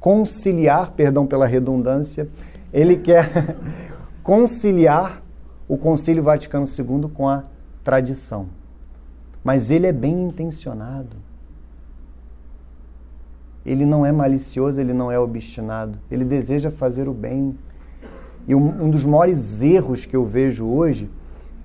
conciliar, 0.00 0.92
perdão 0.92 1.26
pela 1.26 1.46
redundância, 1.46 2.28
ele 2.72 2.96
quer 2.96 3.56
conciliar 4.22 5.22
o 5.68 5.76
Concílio 5.76 6.22
Vaticano 6.22 6.66
II 6.66 7.10
com 7.12 7.28
a 7.28 7.44
tradição. 7.82 8.46
Mas 9.42 9.70
ele 9.70 9.86
é 9.86 9.92
bem 9.92 10.22
intencionado. 10.22 11.16
Ele 13.64 13.86
não 13.86 14.04
é 14.04 14.12
malicioso, 14.12 14.80
ele 14.80 14.92
não 14.92 15.10
é 15.10 15.18
obstinado. 15.18 15.98
Ele 16.10 16.24
deseja 16.24 16.70
fazer 16.70 17.08
o 17.08 17.14
bem. 17.14 17.56
E 18.46 18.54
um, 18.54 18.84
um 18.84 18.90
dos 18.90 19.06
maiores 19.06 19.62
erros 19.62 20.04
que 20.04 20.14
eu 20.14 20.26
vejo 20.26 20.66
hoje 20.66 21.10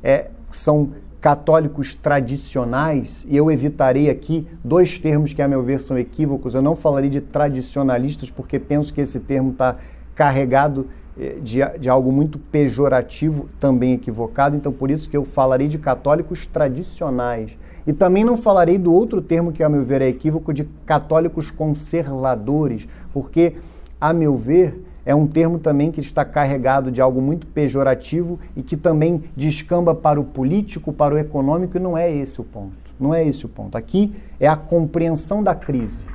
é 0.02 0.32
são 0.50 0.92
católicos 1.22 1.94
tradicionais, 1.94 3.26
e 3.28 3.36
eu 3.36 3.52
evitarei 3.52 4.10
aqui 4.10 4.48
dois 4.64 4.98
termos 4.98 5.34
que, 5.34 5.42
a 5.42 5.48
meu 5.48 5.62
ver, 5.62 5.82
são 5.82 5.98
equívocos. 5.98 6.54
Eu 6.54 6.62
não 6.62 6.76
falarei 6.76 7.10
de 7.10 7.20
tradicionalistas, 7.20 8.32
porque 8.32 8.58
penso 8.58 8.94
que 8.94 9.02
esse 9.02 9.20
termo 9.20 9.52
está 9.52 9.76
carregado 10.16 10.88
eh, 11.20 11.38
de, 11.42 11.60
de 11.80 11.90
algo 11.90 12.12
muito 12.12 12.40
pejorativo, 12.40 13.50
também 13.60 13.94
equivocado. 13.94 14.56
Então, 14.56 14.72
por 14.72 14.90
isso 14.90 15.10
que 15.10 15.18
eu 15.18 15.26
falarei 15.26 15.68
de 15.68 15.78
católicos 15.78 16.48
tradicionais. 16.48 17.58
E 17.86 17.92
também 17.92 18.24
não 18.24 18.38
falarei 18.38 18.78
do 18.78 18.94
outro 18.94 19.22
termo 19.22 19.52
que, 19.52 19.62
a 19.62 19.68
meu 19.68 19.84
ver, 19.84 20.02
é 20.02 20.08
equívoco, 20.08 20.54
de 20.54 20.64
católicos 20.86 21.52
conservadores, 21.52 22.88
porque, 23.14 23.56
a 24.00 24.14
meu 24.14 24.38
ver, 24.38 24.80
é 25.10 25.16
um 25.16 25.26
termo 25.26 25.58
também 25.58 25.92
que 25.92 26.00
está 26.00 26.24
carregado 26.24 26.92
de 26.92 27.02
algo 27.02 27.20
muito 27.20 27.48
pejorativo 27.48 28.40
e 28.56 28.62
que 28.62 28.78
também 28.78 29.24
descamba 29.36 29.96
para 29.96 30.22
o 30.22 30.24
político, 30.24 30.94
para 30.94 31.16
o 31.16 31.18
econômico, 31.18 31.76
e 31.78 31.80
não 31.80 31.98
é 31.98 32.14
esse 32.14 32.40
o 32.40 32.44
ponto. 32.44 32.76
Não 33.00 33.12
é 33.12 33.28
esse 33.28 33.44
o 33.44 33.50
ponto. 33.50 33.76
Aqui 33.76 34.14
é 34.40 34.48
a 34.48 34.56
compreensão 34.56 35.42
da 35.42 35.56
crise. 35.56 36.06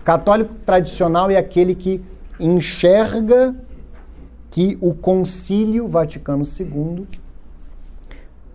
O 0.00 0.02
católico 0.02 0.54
tradicional 0.66 1.30
é 1.30 1.36
aquele 1.36 1.72
que 1.72 2.02
enxerga 2.40 3.54
que 4.50 4.76
o 4.80 4.92
Concílio 4.92 5.86
Vaticano 5.86 6.42
II 6.42 7.06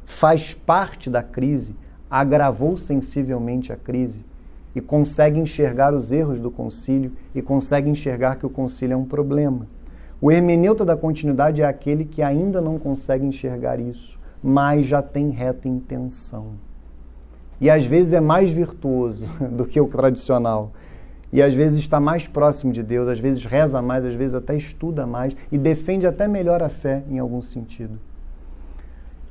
faz 0.03 0.53
parte 0.53 1.09
da 1.09 1.23
crise, 1.23 1.73
agravou 2.11 2.75
sensivelmente 2.75 3.71
a 3.71 3.77
crise 3.77 4.25
e 4.75 4.81
consegue 4.81 5.39
enxergar 5.39 5.93
os 5.93 6.11
erros 6.11 6.41
do 6.41 6.51
concílio 6.51 7.13
e 7.33 7.41
consegue 7.41 7.89
enxergar 7.89 8.35
que 8.35 8.45
o 8.45 8.49
concílio 8.49 8.95
é 8.95 8.97
um 8.97 9.05
problema. 9.05 9.76
O 10.19 10.31
hermeneuta 10.31 10.83
da 10.83 10.97
continuidade 10.97 11.61
é 11.61 11.65
aquele 11.65 12.03
que 12.03 12.23
ainda 12.23 12.59
não 12.59 12.79
consegue 12.79 13.23
enxergar 13.23 13.79
isso, 13.79 14.19
mas 14.41 14.87
já 14.87 14.99
tem 14.99 15.29
reta 15.29 15.67
intenção. 15.67 16.53
E 17.61 17.69
às 17.69 17.85
vezes 17.85 18.13
é 18.13 18.19
mais 18.19 18.49
virtuoso 18.49 19.25
do 19.51 19.63
que 19.63 19.79
o 19.79 19.87
tradicional. 19.87 20.71
E 21.31 21.39
às 21.39 21.53
vezes 21.53 21.77
está 21.79 21.99
mais 21.99 22.27
próximo 22.27 22.73
de 22.73 22.81
Deus, 22.81 23.07
às 23.07 23.19
vezes 23.19 23.45
reza 23.45 23.79
mais, 23.79 24.05
às 24.05 24.15
vezes 24.15 24.33
até 24.33 24.55
estuda 24.55 25.05
mais 25.05 25.35
e 25.51 25.57
defende 25.57 26.07
até 26.07 26.27
melhor 26.27 26.63
a 26.63 26.69
fé 26.69 27.03
em 27.09 27.19
algum 27.19 27.41
sentido. 27.41 27.99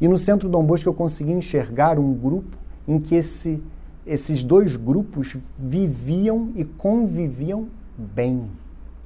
E 0.00 0.06
no 0.06 0.18
centro 0.18 0.48
Dom 0.48 0.62
Bosco 0.62 0.88
eu 0.88 0.94
consegui 0.94 1.32
enxergar 1.32 1.98
um 1.98 2.12
grupo 2.12 2.56
em 2.86 3.00
que 3.00 3.16
esse, 3.16 3.60
esses 4.06 4.44
dois 4.44 4.76
grupos 4.76 5.36
viviam 5.58 6.52
e 6.54 6.64
conviviam 6.64 7.66
bem, 7.96 8.48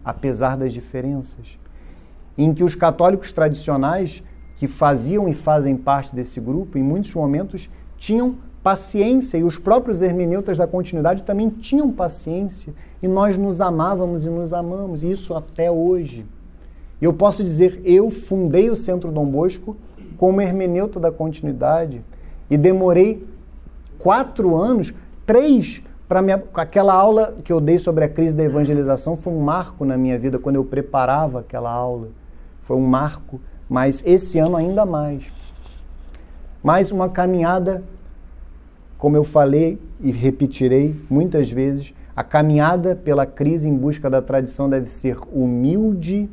apesar 0.05 0.57
das 0.57 0.73
diferenças 0.73 1.61
em 2.45 2.55
que 2.55 2.65
os 2.65 2.75
católicos 2.75 3.33
tradicionais, 3.33 4.23
que 4.57 4.67
faziam 4.67 5.29
e 5.29 5.35
fazem 5.35 5.77
parte 5.77 6.15
desse 6.15 6.41
grupo, 6.41 6.79
em 6.79 6.83
muitos 6.83 7.15
momentos 7.15 7.69
tinham 7.99 8.37
paciência 8.63 9.39
e 9.39 9.45
os 9.45 9.59
próprios 9.59 10.01
hermeneutas 10.03 10.57
da 10.57 10.67
continuidade 10.67 11.23
também 11.23 11.51
tinham 11.51 11.91
paciência 11.91 12.73
e 13.03 13.09
nós 13.09 13.37
nos 13.37 13.61
amávamos 13.61 14.25
e 14.25 14.31
nos 14.31 14.53
amamos, 14.53 15.03
isso 15.03 15.35
até 15.35 15.71
hoje. 15.71 16.27
E 17.01 17.05
eu 17.05 17.13
posso 17.13 17.43
dizer, 17.43 17.81
eu 17.85 18.11
fundei 18.11 18.71
o 18.71 18.77
Centro 18.77 19.11
Dom 19.11 19.27
Bosco 19.27 19.77
como 20.17 20.41
hermeneuta 20.41 21.01
da 21.01 21.11
continuidade 21.11 22.03
e 22.51 22.57
demorei 22.57 23.27
quatro 23.99 24.57
anos, 24.57 24.93
três, 25.25 25.83
para 26.09 26.21
aquela 26.55 26.93
aula 26.93 27.35
que 27.45 27.53
eu 27.53 27.61
dei 27.61 27.79
sobre 27.79 28.05
a 28.05 28.09
crise 28.09 28.35
da 28.35 28.43
evangelização 28.43 29.17
foi 29.17 29.33
um 29.33 29.41
marco 29.41 29.85
na 29.85 29.97
minha 29.97 30.19
vida 30.19 30.39
quando 30.39 30.57
eu 30.57 30.65
preparava 30.65 31.41
aquela 31.41 31.71
aula 31.71 32.09
foi 32.71 32.77
um 32.77 32.87
marco, 32.87 33.41
mas 33.69 34.01
esse 34.07 34.39
ano 34.39 34.55
ainda 34.55 34.87
mais. 34.87 35.25
Mais 36.63 36.93
uma 36.93 37.09
caminhada, 37.09 37.83
como 38.97 39.17
eu 39.17 39.25
falei 39.25 39.77
e 39.99 40.13
repetirei 40.13 40.95
muitas 41.11 41.51
vezes, 41.51 41.93
a 42.15 42.23
caminhada 42.23 42.95
pela 42.95 43.27
crise 43.27 43.69
em 43.69 43.77
busca 43.77 44.09
da 44.09 44.23
tradição 44.23 44.71
deve 44.71 44.89
ser 44.89 45.17
humilde, 45.33 46.31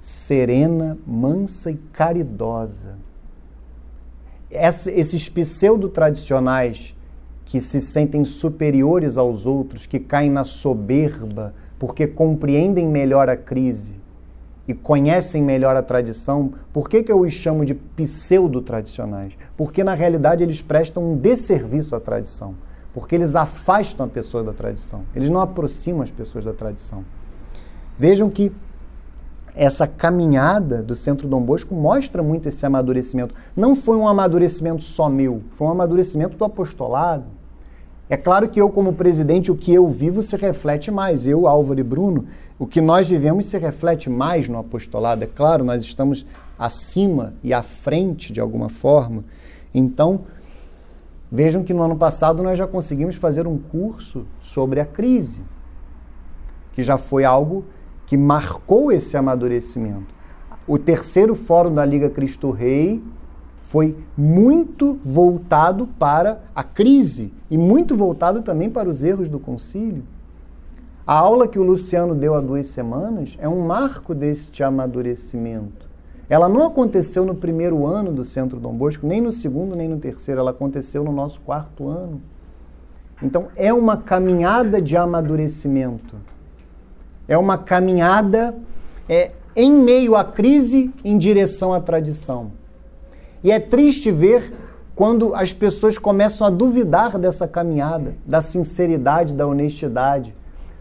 serena, 0.00 0.98
mansa 1.06 1.70
e 1.70 1.76
caridosa. 1.76 2.96
Esses 4.50 5.28
pseudo-tradicionais 5.28 6.96
que 7.44 7.60
se 7.60 7.80
sentem 7.80 8.24
superiores 8.24 9.16
aos 9.16 9.46
outros, 9.46 9.86
que 9.86 10.00
caem 10.00 10.32
na 10.32 10.42
soberba 10.42 11.54
porque 11.78 12.08
compreendem 12.08 12.88
melhor 12.88 13.28
a 13.28 13.36
crise, 13.36 13.97
e 14.68 14.74
conhecem 14.74 15.42
melhor 15.42 15.74
a 15.74 15.82
tradição, 15.82 16.52
por 16.74 16.90
que, 16.90 17.02
que 17.02 17.10
eu 17.10 17.20
os 17.20 17.32
chamo 17.32 17.64
de 17.64 17.72
pseudo-tradicionais? 17.72 19.32
Porque, 19.56 19.82
na 19.82 19.94
realidade, 19.94 20.44
eles 20.44 20.60
prestam 20.60 21.12
um 21.12 21.16
desserviço 21.16 21.96
à 21.96 22.00
tradição. 22.00 22.54
Porque 22.92 23.14
eles 23.14 23.34
afastam 23.34 24.04
a 24.04 24.08
pessoa 24.08 24.44
da 24.44 24.52
tradição. 24.52 25.04
Eles 25.16 25.30
não 25.30 25.40
aproximam 25.40 26.02
as 26.02 26.10
pessoas 26.10 26.44
da 26.44 26.52
tradição. 26.52 27.02
Vejam 27.98 28.28
que 28.28 28.52
essa 29.54 29.86
caminhada 29.86 30.82
do 30.82 30.94
Centro 30.94 31.26
Dom 31.26 31.42
Bosco 31.42 31.74
mostra 31.74 32.22
muito 32.22 32.46
esse 32.46 32.64
amadurecimento. 32.66 33.34
Não 33.56 33.74
foi 33.74 33.96
um 33.96 34.06
amadurecimento 34.06 34.82
só 34.82 35.08
meu, 35.08 35.42
foi 35.54 35.66
um 35.66 35.70
amadurecimento 35.70 36.36
do 36.36 36.44
apostolado. 36.44 37.37
É 38.10 38.16
claro 38.16 38.48
que 38.48 38.60
eu, 38.60 38.70
como 38.70 38.94
presidente, 38.94 39.52
o 39.52 39.56
que 39.56 39.72
eu 39.72 39.86
vivo 39.88 40.22
se 40.22 40.34
reflete 40.36 40.90
mais. 40.90 41.26
Eu, 41.26 41.46
Álvaro 41.46 41.78
e 41.78 41.82
Bruno, 41.82 42.26
o 42.58 42.66
que 42.66 42.80
nós 42.80 43.08
vivemos 43.08 43.46
se 43.46 43.58
reflete 43.58 44.08
mais 44.08 44.48
no 44.48 44.58
apostolado. 44.58 45.22
É 45.22 45.26
claro, 45.26 45.62
nós 45.62 45.82
estamos 45.82 46.24
acima 46.58 47.34
e 47.44 47.52
à 47.52 47.62
frente 47.62 48.32
de 48.32 48.40
alguma 48.40 48.70
forma. 48.70 49.24
Então, 49.74 50.22
vejam 51.30 51.62
que 51.62 51.74
no 51.74 51.82
ano 51.82 51.96
passado 51.96 52.42
nós 52.42 52.56
já 52.56 52.66
conseguimos 52.66 53.14
fazer 53.14 53.46
um 53.46 53.58
curso 53.58 54.24
sobre 54.40 54.80
a 54.80 54.86
crise, 54.86 55.40
que 56.72 56.82
já 56.82 56.96
foi 56.96 57.24
algo 57.24 57.64
que 58.06 58.16
marcou 58.16 58.90
esse 58.90 59.18
amadurecimento. 59.18 60.14
O 60.66 60.78
terceiro 60.78 61.34
fórum 61.34 61.74
da 61.74 61.84
Liga 61.84 62.08
Cristo 62.08 62.50
Rei 62.50 63.02
foi 63.68 63.94
muito 64.16 64.98
voltado 65.04 65.86
para 65.98 66.40
a 66.54 66.62
crise 66.62 67.30
e 67.50 67.58
muito 67.58 67.94
voltado 67.94 68.40
também 68.40 68.70
para 68.70 68.88
os 68.88 69.02
erros 69.02 69.28
do 69.28 69.38
concílio. 69.38 70.04
A 71.06 71.12
aula 71.12 71.46
que 71.46 71.58
o 71.58 71.62
Luciano 71.62 72.14
deu 72.14 72.34
há 72.34 72.40
duas 72.40 72.68
semanas 72.68 73.36
é 73.38 73.46
um 73.46 73.66
marco 73.66 74.14
deste 74.14 74.62
amadurecimento. 74.62 75.86
Ela 76.30 76.48
não 76.48 76.66
aconteceu 76.66 77.26
no 77.26 77.34
primeiro 77.34 77.86
ano 77.86 78.10
do 78.10 78.24
Centro 78.24 78.58
Dom 78.58 78.72
Bosco, 78.72 79.06
nem 79.06 79.20
no 79.20 79.30
segundo, 79.30 79.76
nem 79.76 79.86
no 79.86 79.98
terceiro, 79.98 80.40
ela 80.40 80.50
aconteceu 80.50 81.04
no 81.04 81.12
nosso 81.12 81.38
quarto 81.42 81.88
ano. 81.88 82.22
Então, 83.22 83.48
é 83.54 83.72
uma 83.72 83.98
caminhada 83.98 84.80
de 84.80 84.96
amadurecimento. 84.96 86.16
É 87.26 87.36
uma 87.36 87.58
caminhada 87.58 88.54
é, 89.06 89.32
em 89.54 89.70
meio 89.70 90.16
à 90.16 90.24
crise 90.24 90.90
em 91.04 91.18
direção 91.18 91.74
à 91.74 91.80
tradição. 91.80 92.56
E 93.42 93.50
é 93.50 93.60
triste 93.60 94.10
ver 94.10 94.52
quando 94.94 95.34
as 95.34 95.52
pessoas 95.52 95.96
começam 95.96 96.46
a 96.46 96.50
duvidar 96.50 97.18
dessa 97.18 97.46
caminhada, 97.46 98.14
da 98.26 98.42
sinceridade, 98.42 99.32
da 99.32 99.46
honestidade. 99.46 100.34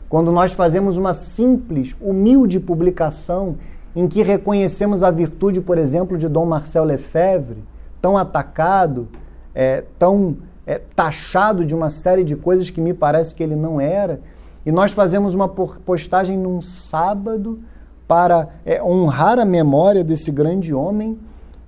Quando 0.10 0.32
nós 0.32 0.54
fazemos 0.54 0.98
uma 0.98 1.14
simples, 1.14 1.96
humilde 2.02 2.60
publicação 2.60 3.58
em 3.96 4.08
que 4.08 4.24
reconhecemos 4.24 5.04
a 5.04 5.12
virtude, 5.12 5.62
por 5.62 5.78
exemplo, 5.78 6.18
de 6.18 6.28
Dom 6.28 6.46
Marcel 6.46 6.84
Lefebvre, 6.84 7.64
tão 8.02 8.18
atacado, 8.18 9.08
é, 9.54 9.84
tão 10.00 10.38
é, 10.66 10.82
taxado 10.96 11.66
de 11.66 11.76
uma 11.76 11.90
série 11.90 12.24
de 12.24 12.36
coisas 12.36 12.70
que 12.70 12.82
me 12.82 12.94
parece 12.94 13.34
que 13.34 13.42
ele 13.42 13.56
não 13.56 13.80
era. 13.80 14.20
E 14.66 14.72
nós 14.72 14.92
fazemos 14.92 15.34
uma 15.34 15.48
postagem 15.48 16.38
num 16.38 16.62
sábado 16.62 17.60
para 18.08 18.50
é, 18.66 18.82
honrar 18.82 19.40
a 19.40 19.46
memória 19.46 20.04
desse 20.04 20.32
grande 20.32 20.74
homem, 20.74 21.18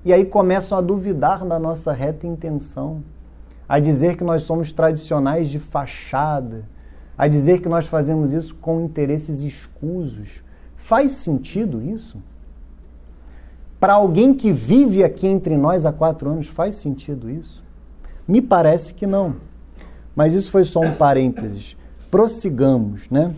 e 0.10 0.14
aí 0.14 0.26
começam 0.26 0.76
a 0.76 0.82
duvidar 0.82 1.45
da 1.45 1.60
nossa 1.60 1.93
reta 1.93 2.26
intenção, 2.26 3.03
a 3.68 3.78
dizer 3.78 4.18
que 4.18 4.24
nós 4.24 4.41
somos 4.41 4.72
tradicionais 4.72 5.49
de 5.49 5.60
fachada, 5.60 6.66
a 7.16 7.28
dizer 7.28 7.62
que 7.62 7.70
nós 7.70 7.86
fazemos 7.86 8.34
isso 8.34 8.55
com 8.55 8.82
interesses 8.82 9.41
escusos. 9.41 10.41
Faz 10.76 11.12
sentido 11.12 11.80
isso? 11.80 12.18
Para 13.80 13.93
alguém 13.93 14.34
que 14.34 14.51
vive 14.51 15.03
aqui 15.03 15.28
entre 15.28 15.55
nós 15.55 15.86
há 15.86 15.93
quatro 15.93 16.28
anos, 16.28 16.47
faz 16.47 16.78
sentido 16.78 17.30
isso? 17.30 17.64
Me 18.28 18.41
parece 18.41 18.95
que 18.95 19.05
não. 19.05 19.36
Mas 20.16 20.34
isso 20.34 20.49
foi 20.49 20.64
só 20.64 20.80
um 20.80 20.95
parênteses. 20.95 21.78
Prossigamos, 22.10 23.07
né? 23.12 23.36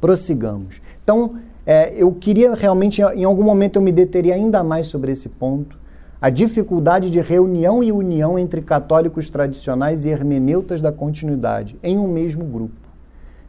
Prossigamos. 0.00 0.80
Então, 1.04 1.36
é, 1.66 1.92
eu 1.94 2.12
queria 2.12 2.54
realmente, 2.54 3.02
em 3.02 3.24
algum 3.24 3.42
momento, 3.42 3.76
eu 3.76 3.82
me 3.82 3.92
deteria 3.92 4.34
ainda 4.34 4.62
mais 4.62 4.86
sobre 4.86 5.12
esse 5.12 5.28
ponto. 5.28 5.78
A 6.20 6.30
dificuldade 6.30 7.10
de 7.10 7.20
reunião 7.20 7.82
e 7.82 7.92
união 7.92 8.38
entre 8.38 8.62
católicos 8.62 9.28
tradicionais 9.28 10.04
e 10.04 10.08
hermeneutas 10.08 10.80
da 10.80 10.92
continuidade 10.92 11.76
em 11.82 11.98
um 11.98 12.08
mesmo 12.08 12.44
grupo. 12.44 12.74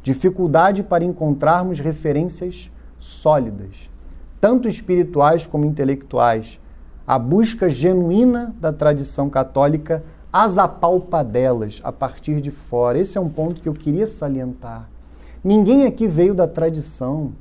Dificuldade 0.04 0.84
para 0.84 1.04
encontrarmos 1.04 1.80
referências 1.80 2.72
sólidas 2.98 3.90
tanto 4.40 4.68
espirituais 4.68 5.46
como 5.46 5.66
intelectuais, 5.66 6.60
a 7.06 7.18
busca 7.18 7.70
genuína 7.70 8.56
da 8.60 8.72
tradição 8.72 9.30
católica 9.30 10.04
as 10.32 10.58
apalpadelas 10.58 11.80
a 11.84 11.92
partir 11.92 12.42
de 12.42 12.52
fora. 12.52 13.00
Esse 13.00 13.18
é 13.18 13.22
um 13.22 13.30
ponto 13.30 13.62
que 13.62 13.70
eu 13.70 13.74
queria 13.74 14.06
salientar. 14.06 14.90
Ninguém 15.44 15.86
aqui 15.86 16.06
veio 16.08 16.36
da 16.36 16.48
tradição. 16.48 17.32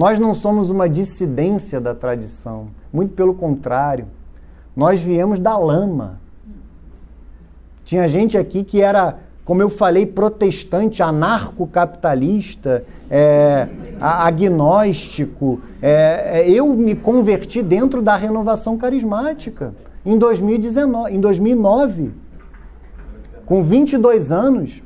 Nós 0.00 0.18
não 0.18 0.32
somos 0.32 0.70
uma 0.70 0.88
dissidência 0.88 1.78
da 1.78 1.94
tradição, 1.94 2.68
muito 2.90 3.12
pelo 3.12 3.34
contrário. 3.34 4.06
Nós 4.74 4.98
viemos 5.02 5.38
da 5.38 5.58
lama. 5.58 6.18
Tinha 7.84 8.08
gente 8.08 8.38
aqui 8.38 8.64
que 8.64 8.80
era 8.80 9.18
como 9.44 9.60
eu 9.60 9.68
falei, 9.68 10.06
protestante, 10.06 11.02
anarcocapitalista, 11.02 12.82
é, 13.10 13.68
agnóstico. 14.00 15.60
É, 15.82 16.40
é, 16.40 16.50
eu 16.50 16.66
me 16.68 16.94
converti 16.94 17.60
dentro 17.60 18.00
da 18.00 18.16
renovação 18.16 18.78
carismática 18.78 19.74
em 20.06 20.16
2019, 20.16 21.14
em 21.14 21.20
2009. 21.20 22.12
Com 23.44 23.62
22 23.62 24.32
anos, 24.32 24.80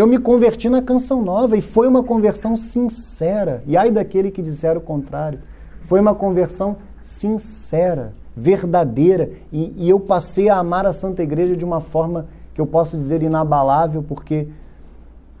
eu 0.00 0.06
me 0.06 0.18
converti 0.18 0.68
na 0.68 0.82
Canção 0.82 1.22
Nova 1.22 1.56
e 1.56 1.62
foi 1.62 1.86
uma 1.86 2.02
conversão 2.02 2.56
sincera. 2.56 3.62
E 3.66 3.76
ai 3.76 3.90
daquele 3.90 4.30
que 4.30 4.42
disser 4.42 4.76
o 4.76 4.80
contrário. 4.80 5.40
Foi 5.82 6.00
uma 6.00 6.14
conversão 6.14 6.76
sincera, 7.00 8.12
verdadeira. 8.36 9.30
E, 9.52 9.72
e 9.76 9.88
eu 9.88 10.00
passei 10.00 10.48
a 10.48 10.58
amar 10.58 10.84
a 10.86 10.92
Santa 10.92 11.22
Igreja 11.22 11.56
de 11.56 11.64
uma 11.64 11.80
forma 11.80 12.26
que 12.52 12.60
eu 12.60 12.66
posso 12.66 12.96
dizer 12.96 13.22
inabalável, 13.22 14.02
porque 14.02 14.48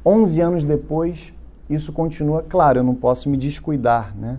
11 0.04 0.40
anos 0.40 0.64
depois 0.64 1.32
isso 1.68 1.92
continua. 1.92 2.42
Claro, 2.42 2.80
eu 2.80 2.84
não 2.84 2.94
posso 2.94 3.28
me 3.28 3.36
descuidar, 3.36 4.14
né? 4.16 4.38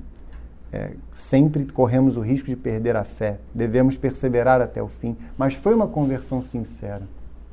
É, 0.71 0.91
sempre 1.13 1.65
corremos 1.65 2.17
o 2.17 2.21
risco 2.21 2.47
de 2.47 2.55
perder 2.55 2.95
a 2.97 3.03
fé, 3.03 3.39
devemos 3.53 3.95
perseverar 3.95 4.61
até 4.61 4.83
o 4.83 4.87
fim. 4.87 5.15
Mas 5.37 5.53
foi 5.53 5.73
uma 5.73 5.87
conversão 5.87 6.41
sincera, 6.41 7.03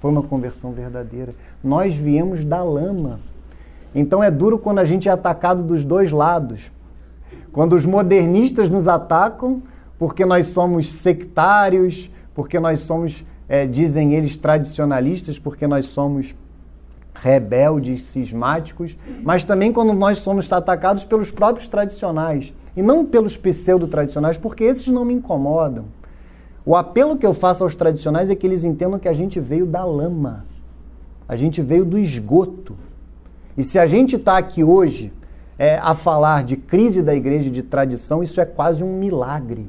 foi 0.03 0.11
uma 0.11 0.25
conversão 0.25 0.73
verdadeira. 0.73 1.33
Nós 1.63 1.95
viemos 1.95 2.45
da 2.45 2.61
lama. 2.61 3.21
Então 3.95 4.21
é 4.21 4.33
duro 4.33 4.59
quando 4.59 4.81
a 4.81 4.85
gente 4.85 5.09
é 5.09 5.13
atacado 5.13 5.63
dos 5.63 5.85
dois 5.85 6.11
lados. 6.11 6.73
Quando 7.53 7.77
os 7.77 7.87
modernistas 7.87 8.69
nos 8.69 8.89
atacam 8.89 9.63
porque 10.01 10.27
nós 10.27 10.49
somos 10.49 10.91
sectários, 10.91 12.11
porque 12.35 12.59
nós 12.59 12.81
somos 12.81 13.25
é, 13.49 13.65
dizem 13.65 14.15
eles 14.15 14.37
tradicionalistas, 14.37 15.39
porque 15.39 15.69
nós 15.69 15.87
somos 15.87 16.35
rebeldes, 17.15 18.03
cismáticos, 18.03 18.97
mas 19.23 19.45
também 19.45 19.73
quando 19.73 19.93
nós 19.93 20.19
somos 20.19 20.53
atacados 20.53 21.05
pelos 21.05 21.31
próprios 21.31 21.69
tradicionais 21.69 22.53
e 22.77 22.83
não 22.83 23.05
pelos 23.05 23.37
pseudo-tradicionais, 23.37 24.37
porque 24.37 24.65
esses 24.65 24.89
não 24.89 25.05
me 25.05 25.15
incomodam. 25.15 25.85
O 26.65 26.77
apelo 26.77 27.17
que 27.17 27.27
eu 27.27 27.35
faço 27.35 27.65
aos 27.65 27.75
tradicionais 27.75 28.31
é 28.31 28.35
que 28.35 28.47
eles 28.47 28.65
entendam 28.65 28.99
que 28.99 29.09
a 29.09 29.13
gente 29.13 29.41
veio 29.41 29.67
da 29.67 29.85
lama, 29.85 30.45
a 31.27 31.35
gente 31.35 31.61
veio 31.61 31.85
do 31.85 31.99
esgoto. 31.99 32.77
E 33.57 33.65
se 33.65 33.79
a 33.79 33.87
gente 33.87 34.17
está 34.17 34.39
aqui 34.39 34.63
hoje 34.63 35.13
é, 35.59 35.79
a 35.79 35.95
falar 35.95 36.45
de 36.45 36.57
crise 36.57 37.03
da 37.03 37.15
igreja 37.15 37.51
de 37.51 37.63
tradição, 37.63 38.23
isso 38.23 38.41
é 38.41 38.45
quase 38.45 38.85
um 38.85 38.97
milagre. 38.97 39.69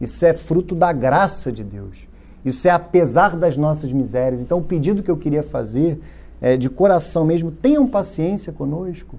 Isso 0.00 0.24
é 0.26 0.34
fruto 0.34 0.74
da 0.74 0.92
graça 0.92 1.50
de 1.50 1.64
Deus. 1.64 1.96
Isso 2.44 2.68
é 2.68 2.70
apesar 2.70 3.36
das 3.36 3.56
nossas 3.56 3.92
misérias. 3.92 4.42
Então, 4.42 4.58
o 4.58 4.62
pedido 4.62 5.02
que 5.02 5.10
eu 5.10 5.16
queria 5.16 5.42
fazer 5.42 5.98
é 6.40 6.56
de 6.56 6.68
coração 6.68 7.24
mesmo: 7.24 7.50
tenham 7.50 7.86
paciência 7.86 8.52
conosco. 8.52 9.18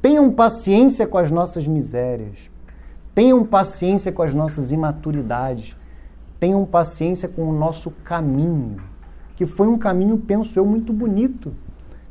Tenham 0.00 0.30
paciência 0.30 1.06
com 1.06 1.18
as 1.18 1.30
nossas 1.30 1.66
misérias. 1.66 2.50
Tenham 3.14 3.44
paciência 3.44 4.10
com 4.10 4.22
as 4.22 4.34
nossas 4.34 4.72
imaturidades. 4.72 5.76
Tenham 6.40 6.64
paciência 6.64 7.28
com 7.28 7.48
o 7.48 7.52
nosso 7.52 7.90
caminho, 8.02 8.76
que 9.36 9.46
foi 9.46 9.66
um 9.66 9.78
caminho, 9.78 10.18
penso 10.18 10.58
eu, 10.58 10.66
muito 10.66 10.92
bonito 10.92 11.54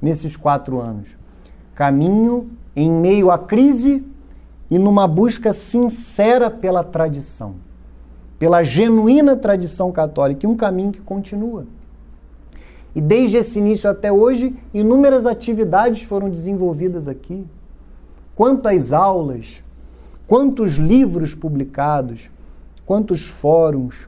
nesses 0.02 0.36
quatro 0.36 0.80
anos. 0.80 1.18
Caminho 1.76 2.50
em 2.76 2.92
meio 2.92 3.30
à 3.30 3.38
crise 3.38 4.06
e 4.72 4.80
numa 4.80 5.08
busca 5.08 5.54
sincera 5.54 6.50
pela 6.50 6.84
tradição 6.84 7.56
pela 8.44 8.62
genuína 8.62 9.38
tradição 9.38 9.90
católica 9.90 10.46
e 10.46 10.50
um 10.50 10.58
caminho 10.58 10.92
que 10.92 11.00
continua. 11.00 11.66
E 12.94 13.00
desde 13.00 13.38
esse 13.38 13.58
início 13.58 13.90
até 13.90 14.12
hoje, 14.12 14.54
inúmeras 14.74 15.26
atividades 15.26 16.04
foram 16.04 16.30
desenvolvidas 16.30 17.08
aqui. 17.08 17.48
Quantas 18.36 18.92
aulas, 18.92 19.64
quantos 20.28 20.74
livros 20.74 21.36
publicados, 21.36 22.30
quantos 22.86 23.28
fóruns, 23.28 24.08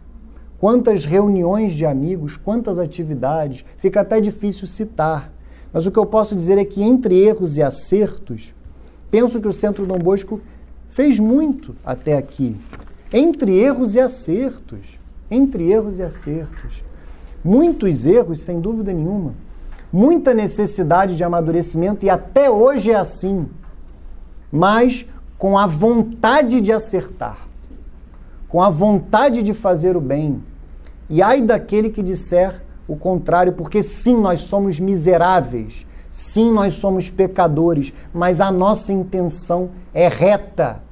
quantas 0.59 1.05
reuniões 1.05 1.74
de 1.74 1.86
amigos, 1.86 2.38
quantas 2.38 2.80
atividades, 2.80 3.66
fica 3.78 4.01
até 4.01 4.20
difícil 4.20 4.68
citar. 4.68 5.32
Mas 5.72 5.86
o 5.86 5.91
que 5.91 5.99
eu 5.99 6.05
posso 6.05 6.36
dizer 6.36 6.57
é 6.57 6.66
que 6.66 6.82
entre 6.82 7.18
erros 7.18 7.57
e 7.57 7.63
acertos, 7.63 8.53
penso 9.11 9.41
que 9.41 9.47
o 9.47 9.53
Centro 9.53 9.86
Dom 9.86 9.99
Bosco 9.99 10.39
fez 10.89 11.20
muito 11.20 11.76
até 11.86 12.18
aqui 12.18 12.55
entre 13.11 13.57
erros 13.57 13.95
e 13.95 13.99
acertos. 13.99 14.99
Entre 15.32 15.72
erros 15.72 15.99
e 15.99 16.03
acertos. 16.03 16.84
Muitos 17.43 18.05
erros, 18.05 18.39
sem 18.39 18.59
dúvida 18.59 18.91
nenhuma. 18.91 19.34
Muita 19.91 20.34
necessidade 20.34 21.16
de 21.16 21.24
amadurecimento, 21.24 22.05
e 22.05 22.09
até 22.09 22.49
hoje 22.49 22.91
é 22.91 22.95
assim. 22.95 23.47
Mas 24.51 25.05
com 25.38 25.58
a 25.58 25.68
vontade 25.68 26.62
de 26.62 26.72
acertar, 26.72 27.48
com 28.48 28.62
a 28.62 28.70
vontade 28.70 29.44
de 29.44 29.54
fazer 29.54 29.98
o 29.98 30.02
bem. 30.02 30.44
E 31.10 31.22
ai 31.22 31.42
daquele 31.42 31.90
que 31.90 32.02
disser 32.02 32.64
o 32.88 32.96
contrário, 32.96 33.54
porque 33.54 33.84
sim, 33.84 34.16
nós 34.16 34.42
somos 34.42 34.80
miseráveis, 34.80 35.86
sim, 36.10 36.52
nós 36.52 36.76
somos 36.76 37.10
pecadores, 37.10 37.94
mas 38.14 38.40
a 38.40 38.52
nossa 38.52 38.94
intenção 38.94 39.72
é 39.94 40.08
reta 40.08 40.86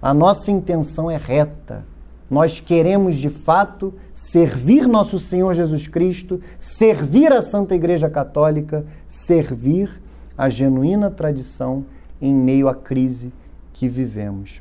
a 0.00 0.14
nossa 0.14 0.52
intenção 0.52 1.10
é 1.10 1.16
reta. 1.16 1.84
Nós 2.30 2.60
queremos 2.60 3.16
de 3.16 3.28
fato 3.28 3.92
servir 4.14 4.86
nosso 4.86 5.18
Senhor 5.18 5.52
Jesus 5.52 5.88
Cristo, 5.88 6.40
servir 6.58 7.32
a 7.32 7.42
Santa 7.42 7.74
Igreja 7.74 8.08
Católica, 8.08 8.84
servir 9.06 10.00
a 10.38 10.48
genuína 10.48 11.10
tradição 11.10 11.84
em 12.20 12.32
meio 12.32 12.68
à 12.68 12.74
crise 12.74 13.32
que 13.76 13.88
vivemos. 13.88 14.60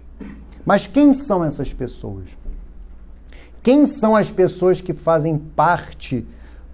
Mas 0.66 0.86
quem 0.86 1.13
são 1.13 1.43
essas 1.43 1.74
pessoas? 1.74 2.26
Quem 3.63 3.86
são 3.86 4.16
as 4.16 4.30
pessoas 4.30 4.82
que 4.82 4.93
fazem 4.93 5.38
parte 5.38 6.26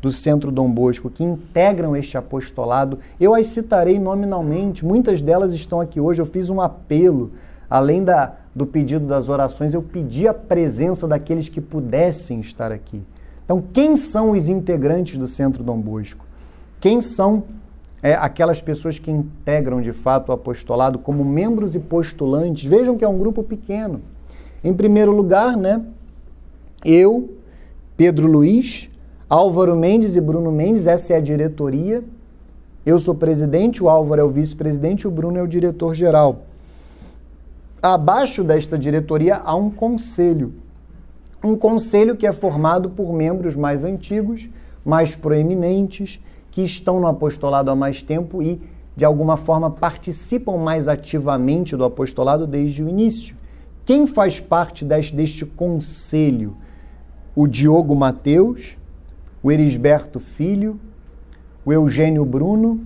do 0.02 0.12
Centro 0.12 0.52
Dom 0.52 0.70
Bosco, 0.70 1.10
que 1.10 1.24
integram 1.24 1.96
este 1.96 2.18
apostolado? 2.18 3.00
Eu 3.20 3.34
as 3.34 3.48
citarei 3.48 4.00
nominalmente, 4.00 4.84
muitas 4.84 5.22
delas 5.22 5.54
estão 5.54 5.80
aqui 5.80 6.02
hoje. 6.02 6.22
Eu 6.22 6.26
fiz 6.26 6.50
um 6.50 6.60
apelo, 6.60 7.32
além 7.70 8.04
da 8.04 8.36
do 8.54 8.66
pedido 8.66 9.08
das 9.08 9.30
orações, 9.30 9.74
eu 9.74 9.82
pedi 9.82 10.28
a 10.28 10.34
presença 10.34 11.08
daqueles 11.08 11.48
que 11.48 11.62
pudessem 11.62 12.42
estar 12.42 12.70
aqui. 12.70 13.02
Então, 13.46 13.64
quem 13.72 13.96
são 13.96 14.32
os 14.32 14.50
integrantes 14.50 15.18
do 15.18 15.26
Centro 15.26 15.64
Dom 15.64 15.80
Bosco? 15.80 16.26
Quem 16.82 17.00
são 17.00 17.44
é, 18.04 18.14
aquelas 18.16 18.62
pessoas 18.62 18.98
que 18.98 19.12
integram 19.12 19.82
de 19.82 19.94
fato 19.94 20.30
o 20.30 20.32
apostolado 20.32 20.98
como 20.98 21.24
membros 21.24 21.76
e 21.76 21.80
postulantes? 21.80 22.70
Vejam 22.70 22.98
que 22.98 23.04
é 23.04 23.08
um 23.08 23.18
grupo 23.18 23.44
pequeno. 23.44 24.02
Em 24.64 24.74
primeiro 24.74 25.12
lugar, 25.12 25.56
né, 25.56 25.82
eu, 26.84 27.36
Pedro 27.96 28.28
Luiz, 28.28 28.90
Álvaro 29.30 29.76
Mendes 29.76 30.16
e 30.16 30.22
Bruno 30.22 30.52
Mendes, 30.52 30.88
essa 30.88 31.14
é 31.14 31.18
a 31.18 31.22
diretoria. 31.22 32.04
Eu 32.86 33.00
sou 33.00 33.14
presidente, 33.14 33.84
o 33.84 33.90
Álvaro 33.90 34.22
é 34.22 34.24
o 34.24 34.30
vice-presidente, 34.30 35.08
o 35.08 35.12
Bruno 35.12 35.38
é 35.38 35.44
o 35.44 35.48
diretor-geral. 35.48 36.46
Abaixo 37.82 38.44
desta 38.44 38.78
diretoria 38.78 39.38
há 39.38 39.56
um 39.56 39.70
conselho. 39.70 40.54
Um 41.44 41.56
conselho 41.56 42.16
que 42.16 42.28
é 42.28 42.32
formado 42.32 42.90
por 42.90 43.14
membros 43.14 43.56
mais 43.56 43.84
antigos, 43.84 44.50
mais 44.84 45.16
proeminentes, 45.16 46.20
que 46.52 46.62
estão 46.62 47.00
no 47.00 47.08
apostolado 47.08 47.72
há 47.72 47.76
mais 47.76 48.04
tempo 48.04 48.44
e, 48.44 48.62
de 48.96 49.06
alguma 49.06 49.38
forma, 49.38 49.72
participam 49.72 50.58
mais 50.58 50.88
ativamente 50.88 51.76
do 51.76 51.86
apostolado 51.86 52.46
desde 52.46 52.84
o 52.84 52.90
início. 52.90 53.36
Quem 53.86 54.06
faz 54.06 54.40
parte 54.40 54.86
deste, 54.86 55.16
deste 55.16 55.46
conselho? 55.46 56.56
O 57.34 57.48
Diogo 57.48 57.96
Mateus, 57.96 58.76
o 59.42 59.52
Erisberto 59.52 60.20
Filho, 60.20 60.80
o 61.66 61.72
Eugênio 61.72 62.26
Bruno 62.26 62.82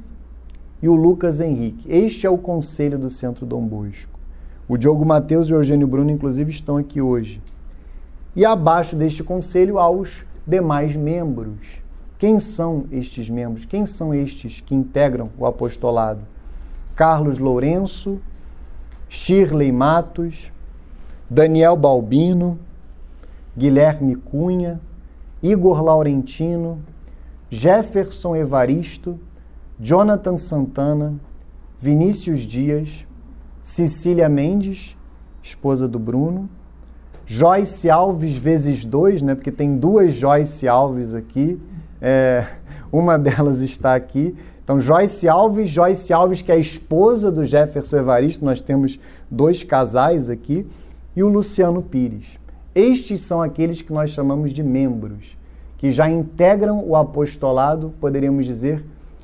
e 0.81 0.87
o 0.87 0.93
Lucas 0.93 1.39
Henrique. 1.39 1.91
Este 1.91 2.27
é 2.27 2.29
o 2.29 2.37
conselho 2.37 2.99
do 2.99 3.09
Centro 3.09 3.45
Dom 3.45 3.65
Bosco. 3.65 4.19
O 4.67 4.77
Diogo 4.77 5.05
Mateus 5.05 5.47
e 5.47 5.53
o 5.53 5.57
Eugênio 5.57 5.87
Bruno, 5.87 6.11
inclusive, 6.11 6.51
estão 6.51 6.77
aqui 6.77 7.01
hoje. 7.01 7.41
E 8.35 8.45
abaixo 8.45 8.95
deste 8.95 9.23
conselho 9.23 9.79
há 9.79 9.89
os 9.89 10.25
demais 10.45 10.95
membros. 10.95 11.84
Quem 12.17 12.39
são 12.39 12.85
estes 12.91 13.29
membros? 13.29 13.65
Quem 13.65 13.85
são 13.85 14.13
estes 14.13 14.61
que 14.61 14.73
integram 14.73 15.29
o 15.37 15.45
apostolado? 15.45 16.21
Carlos 16.95 17.39
Lourenço, 17.39 18.19
Shirley 19.09 19.71
Matos, 19.71 20.51
Daniel 21.29 21.75
Balbino, 21.75 22.57
Guilherme 23.57 24.15
Cunha, 24.15 24.79
Igor 25.43 25.83
Laurentino, 25.83 26.81
Jefferson 27.49 28.35
Evaristo, 28.35 29.19
Jonathan 29.79 30.37
Santana, 30.37 31.15
Vinícius 31.79 32.41
Dias, 32.41 33.05
Cecília 33.61 34.29
Mendes, 34.29 34.95
esposa 35.43 35.87
do 35.87 35.99
Bruno, 35.99 36.49
Joyce 37.25 37.89
Alves 37.89 38.37
vezes 38.37 38.85
dois, 38.85 39.21
né? 39.21 39.35
Porque 39.35 39.51
tem 39.51 39.75
duas 39.75 40.13
Joyce 40.13 40.67
Alves 40.67 41.13
aqui. 41.13 41.59
É, 42.01 42.45
uma 42.91 43.17
delas 43.19 43.61
está 43.61 43.95
aqui. 43.95 44.35
Então, 44.63 44.79
Joyce 44.79 45.27
Alves, 45.27 45.69
Joyce 45.69 46.11
Alves, 46.11 46.41
que 46.41 46.51
é 46.51 46.55
a 46.55 46.59
esposa 46.59 47.31
do 47.31 47.43
Jefferson 47.43 47.97
Evaristo, 47.97 48.43
nós 48.43 48.61
temos 48.61 48.99
dois 49.29 49.63
casais 49.63 50.29
aqui, 50.29 50.65
e 51.15 51.23
o 51.23 51.27
Luciano 51.27 51.81
Pires. 51.81 52.39
Estes 52.73 53.21
são 53.21 53.41
aqueles 53.41 53.81
que 53.81 53.93
nós 53.93 54.09
chamamos 54.09 54.51
de 54.51 54.63
membros, 54.63 55.37
que 55.77 55.91
já 55.91 56.09
integram 56.09 56.83
o 56.83 56.95
apostolado, 56.95 57.93
poderíamos 58.01 58.45
dizer, 58.45 58.83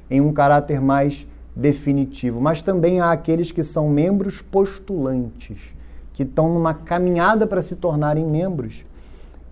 em 0.10 0.22
um 0.22 0.32
caráter 0.32 0.80
mais 0.80 1.26
definitivo. 1.56 2.40
Mas 2.40 2.62
também 2.62 3.00
há 3.00 3.12
aqueles 3.12 3.52
que 3.52 3.64
são 3.64 3.90
membros 3.90 4.42
postulantes, 4.42 5.74
que 6.14 6.24
estão 6.24 6.54
numa 6.54 6.74
caminhada 6.74 7.48
para 7.48 7.62
se 7.62 7.76
tornarem 7.76 8.26
membros, 8.26 8.86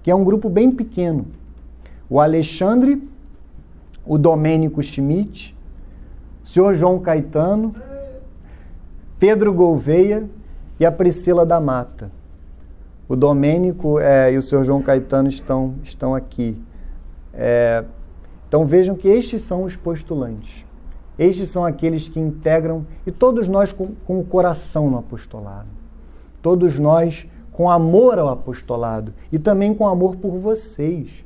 que 0.03 0.11
é 0.11 0.15
um 0.15 0.24
grupo 0.24 0.49
bem 0.49 0.72
pequeno. 0.72 1.26
O 2.10 2.20
Alexandre, 2.20 3.07
o 4.05 4.18
Domênico 4.18 4.82
Schmidt, 4.82 5.55
o 6.43 6.47
senhor 6.47 6.74
João 6.74 6.99
Caetano, 6.99 7.76
Pedro 9.20 9.53
Gouveia 9.53 10.28
e 10.80 10.86
a 10.86 10.91
Priscila 10.91 11.45
da 11.45 11.60
Mata. 11.60 12.12
O 13.07 13.16
Domênico 13.16 13.99
é, 13.99 14.32
e 14.34 14.38
o 14.38 14.41
senhor 14.41 14.64
João 14.64 14.82
Caetano 14.82 15.30
estão, 15.30 15.76
estão 15.84 16.16
aqui. 16.16 16.57
É, 17.34 17.84
então 18.47 18.66
vejam 18.66 18.95
que 18.95 19.07
estes 19.07 19.43
são 19.43 19.64
os 19.64 19.76
postulantes. 19.76 20.66
Estes 21.18 21.49
são 21.49 21.66
aqueles 21.66 22.07
que 22.07 22.20
integram, 22.20 22.88
e 23.05 23.12
todos 23.12 23.47
nós 23.47 23.74
com, 23.74 23.93
com 24.07 24.20
o 24.20 24.24
coração 24.24 24.89
no 24.89 24.97
apostolado. 24.97 25.68
Todos 26.41 26.80
nós 26.80 27.28
com 27.51 27.70
amor 27.70 28.18
ao 28.18 28.30
apostolado 28.30 29.14
e 29.32 29.38
também 29.38 29.74
com 29.74 29.86
amor 29.86 30.16
por 30.16 30.38
vocês. 30.38 31.26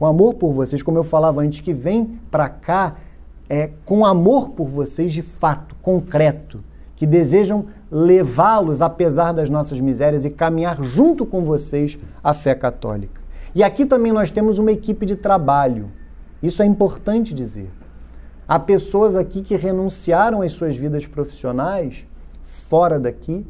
Com 0.00 0.06
amor 0.06 0.32
por 0.32 0.50
vocês, 0.54 0.82
como 0.82 0.96
eu 0.96 1.04
falava 1.04 1.42
antes, 1.42 1.60
que 1.60 1.74
vem 1.74 2.18
para 2.30 2.48
cá 2.48 2.96
é, 3.50 3.68
com 3.84 4.06
amor 4.06 4.48
por 4.48 4.66
vocês 4.66 5.12
de 5.12 5.20
fato, 5.20 5.76
concreto, 5.82 6.64
que 6.96 7.06
desejam 7.06 7.66
levá-los, 7.90 8.80
apesar 8.80 9.32
das 9.32 9.50
nossas 9.50 9.78
misérias, 9.78 10.24
e 10.24 10.30
caminhar 10.30 10.82
junto 10.82 11.26
com 11.26 11.44
vocês 11.44 11.98
a 12.24 12.32
fé 12.32 12.54
católica. 12.54 13.20
E 13.54 13.62
aqui 13.62 13.84
também 13.84 14.10
nós 14.10 14.30
temos 14.30 14.58
uma 14.58 14.72
equipe 14.72 15.04
de 15.04 15.16
trabalho. 15.16 15.90
Isso 16.42 16.62
é 16.62 16.64
importante 16.64 17.34
dizer. 17.34 17.70
Há 18.48 18.58
pessoas 18.58 19.14
aqui 19.14 19.42
que 19.42 19.54
renunciaram 19.54 20.40
às 20.40 20.52
suas 20.52 20.76
vidas 20.76 21.06
profissionais 21.06 22.06
fora 22.42 22.98
daqui 22.98 23.46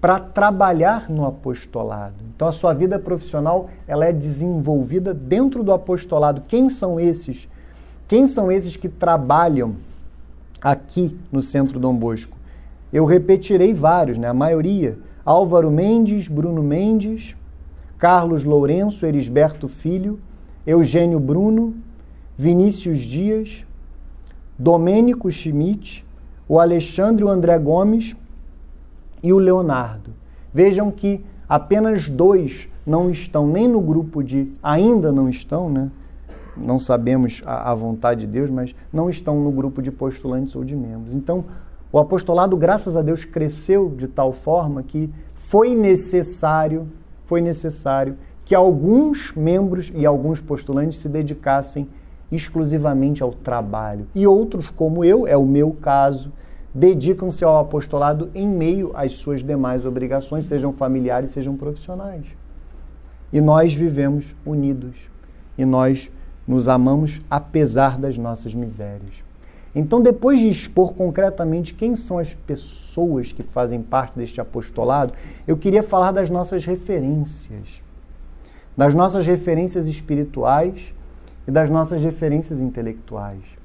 para 0.00 0.20
trabalhar 0.20 1.10
no 1.10 1.26
apostolado. 1.26 2.16
Então 2.34 2.46
a 2.46 2.52
sua 2.52 2.72
vida 2.72 2.98
profissional 2.98 3.68
ela 3.86 4.06
é 4.06 4.12
desenvolvida 4.12 5.12
dentro 5.12 5.64
do 5.64 5.72
apostolado. 5.72 6.42
Quem 6.46 6.68
são 6.68 7.00
esses? 7.00 7.48
Quem 8.06 8.26
são 8.26 8.50
esses 8.50 8.76
que 8.76 8.88
trabalham 8.88 9.76
aqui 10.60 11.18
no 11.32 11.42
Centro 11.42 11.80
Dom 11.80 11.94
Bosco? 11.94 12.36
Eu 12.92 13.04
repetirei 13.04 13.74
vários, 13.74 14.16
né? 14.16 14.28
A 14.28 14.34
maioria. 14.34 14.98
Álvaro 15.24 15.70
Mendes, 15.70 16.26
Bruno 16.26 16.62
Mendes, 16.62 17.36
Carlos 17.98 18.44
Lourenço, 18.44 19.04
Erisberto 19.04 19.68
Filho, 19.68 20.18
Eugênio 20.66 21.20
Bruno, 21.20 21.74
Vinícius 22.34 23.00
Dias, 23.00 23.66
Domênico 24.58 25.30
Schmidt, 25.30 26.06
o 26.48 26.58
Alexandre 26.58 27.28
André 27.28 27.58
Gomes 27.58 28.16
e 29.22 29.32
o 29.32 29.38
Leonardo. 29.38 30.12
Vejam 30.52 30.90
que 30.90 31.24
apenas 31.48 32.08
dois 32.08 32.68
não 32.86 33.10
estão 33.10 33.46
nem 33.46 33.68
no 33.68 33.80
grupo 33.80 34.22
de. 34.22 34.52
Ainda 34.62 35.12
não 35.12 35.28
estão, 35.28 35.68
né? 35.68 35.90
Não 36.56 36.78
sabemos 36.78 37.42
a, 37.46 37.70
a 37.70 37.74
vontade 37.74 38.22
de 38.22 38.26
Deus, 38.26 38.50
mas 38.50 38.74
não 38.92 39.08
estão 39.08 39.40
no 39.40 39.50
grupo 39.52 39.80
de 39.80 39.92
postulantes 39.92 40.56
ou 40.56 40.64
de 40.64 40.74
membros. 40.74 41.14
Então, 41.14 41.44
o 41.92 41.98
apostolado, 41.98 42.56
graças 42.56 42.96
a 42.96 43.02
Deus, 43.02 43.24
cresceu 43.24 43.90
de 43.96 44.08
tal 44.08 44.32
forma 44.32 44.82
que 44.82 45.10
foi 45.34 45.74
necessário, 45.74 46.88
foi 47.24 47.40
necessário 47.40 48.16
que 48.44 48.54
alguns 48.54 49.32
membros 49.34 49.92
e 49.94 50.04
alguns 50.04 50.40
postulantes 50.40 50.98
se 50.98 51.08
dedicassem 51.08 51.88
exclusivamente 52.30 53.22
ao 53.22 53.32
trabalho. 53.32 54.06
E 54.14 54.26
outros, 54.26 54.70
como 54.70 55.04
eu, 55.04 55.26
é 55.26 55.36
o 55.36 55.46
meu 55.46 55.72
caso, 55.72 56.32
dedicam-se 56.78 57.44
ao 57.44 57.58
apostolado 57.58 58.30
em 58.34 58.46
meio 58.46 58.92
às 58.94 59.14
suas 59.14 59.42
demais 59.42 59.84
obrigações, 59.84 60.44
sejam 60.44 60.72
familiares, 60.72 61.32
sejam 61.32 61.56
profissionais. 61.56 62.24
E 63.32 63.40
nós 63.40 63.74
vivemos 63.74 64.36
unidos. 64.46 64.96
E 65.56 65.64
nós 65.64 66.08
nos 66.46 66.68
amamos 66.68 67.20
apesar 67.28 67.98
das 67.98 68.16
nossas 68.16 68.54
misérias. 68.54 69.24
Então, 69.74 70.00
depois 70.00 70.38
de 70.38 70.48
expor 70.48 70.94
concretamente 70.94 71.74
quem 71.74 71.96
são 71.96 72.16
as 72.16 72.32
pessoas 72.32 73.32
que 73.32 73.42
fazem 73.42 73.82
parte 73.82 74.16
deste 74.16 74.40
apostolado, 74.40 75.12
eu 75.46 75.56
queria 75.56 75.82
falar 75.82 76.12
das 76.12 76.30
nossas 76.30 76.64
referências. 76.64 77.82
Das 78.76 78.94
nossas 78.94 79.26
referências 79.26 79.86
espirituais 79.86 80.94
e 81.46 81.50
das 81.50 81.68
nossas 81.68 82.02
referências 82.02 82.60
intelectuais. 82.60 83.57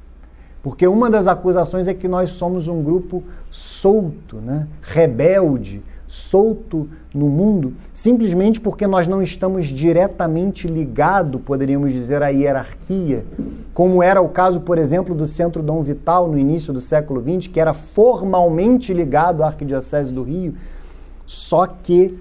Porque 0.64 0.88
uma 0.88 1.09
das 1.09 1.28
acusações 1.28 1.89
é 1.89 1.93
que 1.93 2.07
nós 2.07 2.30
somos 2.32 2.70
um 2.70 2.82
grupo 2.82 3.22
solto, 3.51 4.38
né? 4.38 4.66
rebelde, 4.82 5.84
solto 6.07 6.88
no 7.14 7.28
mundo, 7.28 7.74
simplesmente 7.91 8.61
porque 8.61 8.88
nós 8.88 9.05
não 9.05 9.22
estamos 9.22 9.66
diretamente 9.66 10.68
ligados, 10.68 11.41
poderíamos 11.41 11.91
dizer, 11.91 12.24
à 12.24 12.30
hierarquia, 12.30 13.26
como 13.74 14.01
era 14.01 14.22
o 14.22 14.30
caso, 14.30 14.61
por 14.61 14.78
exemplo, 14.78 15.14
do 15.14 15.28
Centro 15.28 15.61
Dom 15.61 15.82
Vital 15.82 16.30
no 16.30 16.38
início 16.38 16.72
do 16.72 16.80
século 16.80 17.22
XX, 17.22 17.47
que 17.47 17.59
era 17.59 17.74
formalmente 17.74 18.93
ligado 18.93 19.43
à 19.43 19.47
Arquidiocese 19.47 20.14
do 20.14 20.24
Rio, 20.24 20.53
só 21.26 21.68
que 21.68 22.18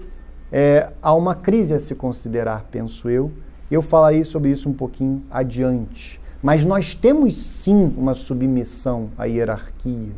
é, 0.50 0.88
há 1.00 1.14
uma 1.14 1.34
crise 1.34 1.74
a 1.74 1.78
se 1.78 1.94
considerar, 1.94 2.66
penso 2.70 3.08
eu, 3.08 3.30
eu 3.70 3.82
falarei 3.82 4.24
sobre 4.24 4.50
isso 4.50 4.68
um 4.68 4.72
pouquinho 4.72 5.22
adiante. 5.30 6.21
Mas 6.42 6.64
nós 6.64 6.94
temos 6.94 7.36
sim 7.36 7.94
uma 7.96 8.14
submissão 8.14 9.10
à 9.16 9.26
hierarquia. 9.26 10.10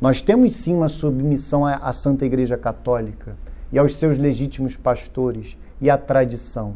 Nós 0.00 0.20
temos 0.20 0.52
sim 0.52 0.74
uma 0.74 0.88
submissão 0.88 1.64
à, 1.64 1.92
Santa 1.92 2.24
Igreja 2.26 2.56
Católica 2.56 3.36
e 3.70 3.78
aos 3.78 3.94
seus 3.94 4.18
legítimos 4.18 4.76
pastores 4.76 5.56
e 5.80 5.88
à 5.88 5.96
tradição. 5.96 6.74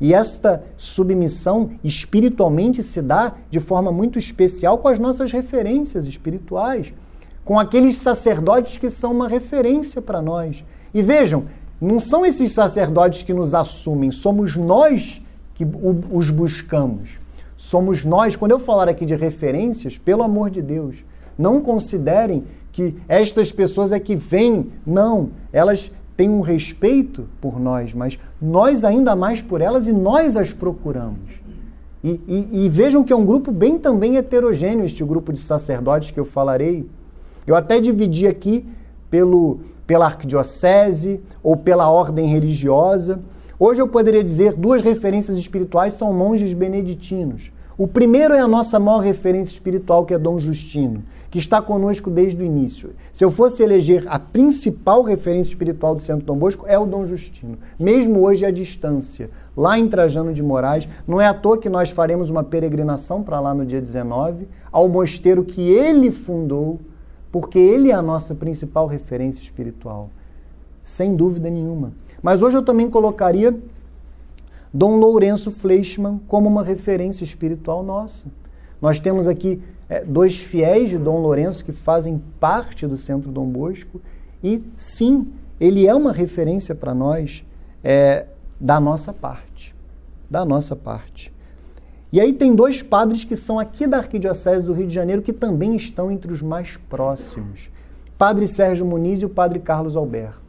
E 0.00 0.12
esta 0.12 0.64
submissão 0.76 1.70
espiritualmente 1.84 2.82
se 2.82 3.00
dá 3.00 3.34
de 3.48 3.60
forma 3.60 3.92
muito 3.92 4.18
especial 4.18 4.78
com 4.78 4.88
as 4.88 4.98
nossas 4.98 5.30
referências 5.30 6.04
espirituais, 6.06 6.92
com 7.44 7.56
aqueles 7.56 7.96
sacerdotes 7.98 8.78
que 8.78 8.90
são 8.90 9.12
uma 9.12 9.28
referência 9.28 10.02
para 10.02 10.20
nós. 10.20 10.64
E 10.92 11.02
vejam, 11.02 11.44
não 11.80 12.00
são 12.00 12.26
esses 12.26 12.50
sacerdotes 12.50 13.22
que 13.22 13.32
nos 13.32 13.54
assumem, 13.54 14.10
somos 14.10 14.56
nós 14.56 15.22
que 15.54 15.64
os 16.10 16.30
buscamos. 16.30 17.21
Somos 17.62 18.04
nós. 18.04 18.34
Quando 18.34 18.50
eu 18.50 18.58
falar 18.58 18.88
aqui 18.88 19.06
de 19.06 19.14
referências, 19.14 19.96
pelo 19.96 20.24
amor 20.24 20.50
de 20.50 20.60
Deus, 20.60 20.96
não 21.38 21.60
considerem 21.60 22.42
que 22.72 22.96
estas 23.06 23.52
pessoas 23.52 23.92
é 23.92 24.00
que 24.00 24.16
vêm. 24.16 24.72
Não, 24.84 25.30
elas 25.52 25.88
têm 26.16 26.28
um 26.28 26.40
respeito 26.40 27.28
por 27.40 27.60
nós, 27.60 27.94
mas 27.94 28.18
nós 28.40 28.82
ainda 28.82 29.14
mais 29.14 29.40
por 29.40 29.60
elas 29.60 29.86
e 29.86 29.92
nós 29.92 30.36
as 30.36 30.52
procuramos. 30.52 31.40
E, 32.02 32.20
e, 32.26 32.64
e, 32.64 32.68
vejam 32.68 33.04
que 33.04 33.12
é 33.12 33.16
um 33.16 33.24
grupo 33.24 33.52
bem 33.52 33.78
também 33.78 34.16
heterogêneo, 34.16 34.84
este 34.84 35.04
grupo 35.04 35.32
de 35.32 35.38
sacerdotes 35.38 36.10
que 36.10 36.18
eu 36.18 36.24
falarei. 36.24 36.84
Eu 37.46 37.54
até 37.54 37.78
dividi 37.78 38.26
aqui 38.26 38.66
pelo, 39.08 39.60
pela 39.86 40.06
arquidiocese 40.06 41.20
ou 41.44 41.56
pela 41.56 41.88
ordem 41.88 42.26
religiosa. 42.26 43.20
Hoje 43.64 43.80
eu 43.80 43.86
poderia 43.86 44.24
dizer 44.24 44.54
duas 44.54 44.82
referências 44.82 45.38
espirituais 45.38 45.94
são 45.94 46.12
monges 46.12 46.52
beneditinos. 46.52 47.52
O 47.78 47.86
primeiro 47.86 48.34
é 48.34 48.40
a 48.40 48.48
nossa 48.48 48.76
maior 48.76 48.98
referência 48.98 49.52
espiritual, 49.52 50.04
que 50.04 50.12
é 50.12 50.18
Dom 50.18 50.36
Justino, 50.36 51.04
que 51.30 51.38
está 51.38 51.62
conosco 51.62 52.10
desde 52.10 52.42
o 52.42 52.44
início. 52.44 52.90
Se 53.12 53.24
eu 53.24 53.30
fosse 53.30 53.62
eleger 53.62 54.04
a 54.08 54.18
principal 54.18 55.02
referência 55.02 55.50
espiritual 55.50 55.94
do 55.94 56.02
Centro 56.02 56.26
Dom 56.26 56.38
Bosco, 56.38 56.66
é 56.66 56.76
o 56.76 56.84
Dom 56.84 57.06
Justino, 57.06 57.56
mesmo 57.78 58.18
hoje 58.22 58.44
à 58.44 58.50
distância, 58.50 59.30
lá 59.56 59.78
em 59.78 59.86
Trajano 59.86 60.32
de 60.32 60.42
Moraes. 60.42 60.88
Não 61.06 61.20
é 61.20 61.28
à 61.28 61.32
toa 61.32 61.56
que 61.56 61.68
nós 61.68 61.88
faremos 61.88 62.30
uma 62.30 62.42
peregrinação 62.42 63.22
para 63.22 63.38
lá 63.38 63.54
no 63.54 63.64
dia 63.64 63.80
19, 63.80 64.48
ao 64.72 64.88
mosteiro 64.88 65.44
que 65.44 65.70
ele 65.70 66.10
fundou, 66.10 66.80
porque 67.30 67.60
ele 67.60 67.92
é 67.92 67.94
a 67.94 68.02
nossa 68.02 68.34
principal 68.34 68.88
referência 68.88 69.40
espiritual, 69.40 70.10
sem 70.82 71.14
dúvida 71.14 71.48
nenhuma. 71.48 71.92
Mas 72.22 72.42
hoje 72.42 72.56
eu 72.56 72.62
também 72.62 72.88
colocaria 72.88 73.54
Dom 74.72 74.96
Lourenço 74.96 75.50
Fleischmann 75.50 76.20
como 76.28 76.48
uma 76.48 76.62
referência 76.62 77.24
espiritual 77.24 77.82
nossa. 77.82 78.26
Nós 78.80 78.98
temos 79.00 79.26
aqui 79.28 79.62
é, 79.88 80.04
dois 80.04 80.38
fiéis 80.38 80.90
de 80.90 80.98
Dom 80.98 81.20
Lourenço 81.20 81.64
que 81.64 81.72
fazem 81.72 82.22
parte 82.40 82.86
do 82.86 82.96
Centro 82.96 83.30
Dom 83.30 83.46
Bosco 83.46 84.00
e 84.42 84.64
sim, 84.76 85.32
ele 85.60 85.86
é 85.86 85.94
uma 85.94 86.12
referência 86.12 86.74
para 86.74 86.94
nós 86.94 87.44
é, 87.84 88.26
da 88.58 88.80
nossa 88.80 89.12
parte, 89.12 89.74
da 90.30 90.44
nossa 90.44 90.74
parte. 90.74 91.32
E 92.12 92.20
aí 92.20 92.32
tem 92.32 92.54
dois 92.54 92.82
padres 92.82 93.24
que 93.24 93.36
são 93.36 93.58
aqui 93.58 93.86
da 93.86 93.98
Arquidiocese 93.98 94.66
do 94.66 94.72
Rio 94.72 94.86
de 94.86 94.94
Janeiro 94.94 95.22
que 95.22 95.32
também 95.32 95.76
estão 95.76 96.10
entre 96.10 96.32
os 96.32 96.42
mais 96.42 96.76
próximos. 96.76 97.70
Padre 98.18 98.46
Sérgio 98.46 98.84
Muniz 98.84 99.22
e 99.22 99.26
o 99.26 99.30
Padre 99.30 99.58
Carlos 99.58 99.96
Alberto. 99.96 100.41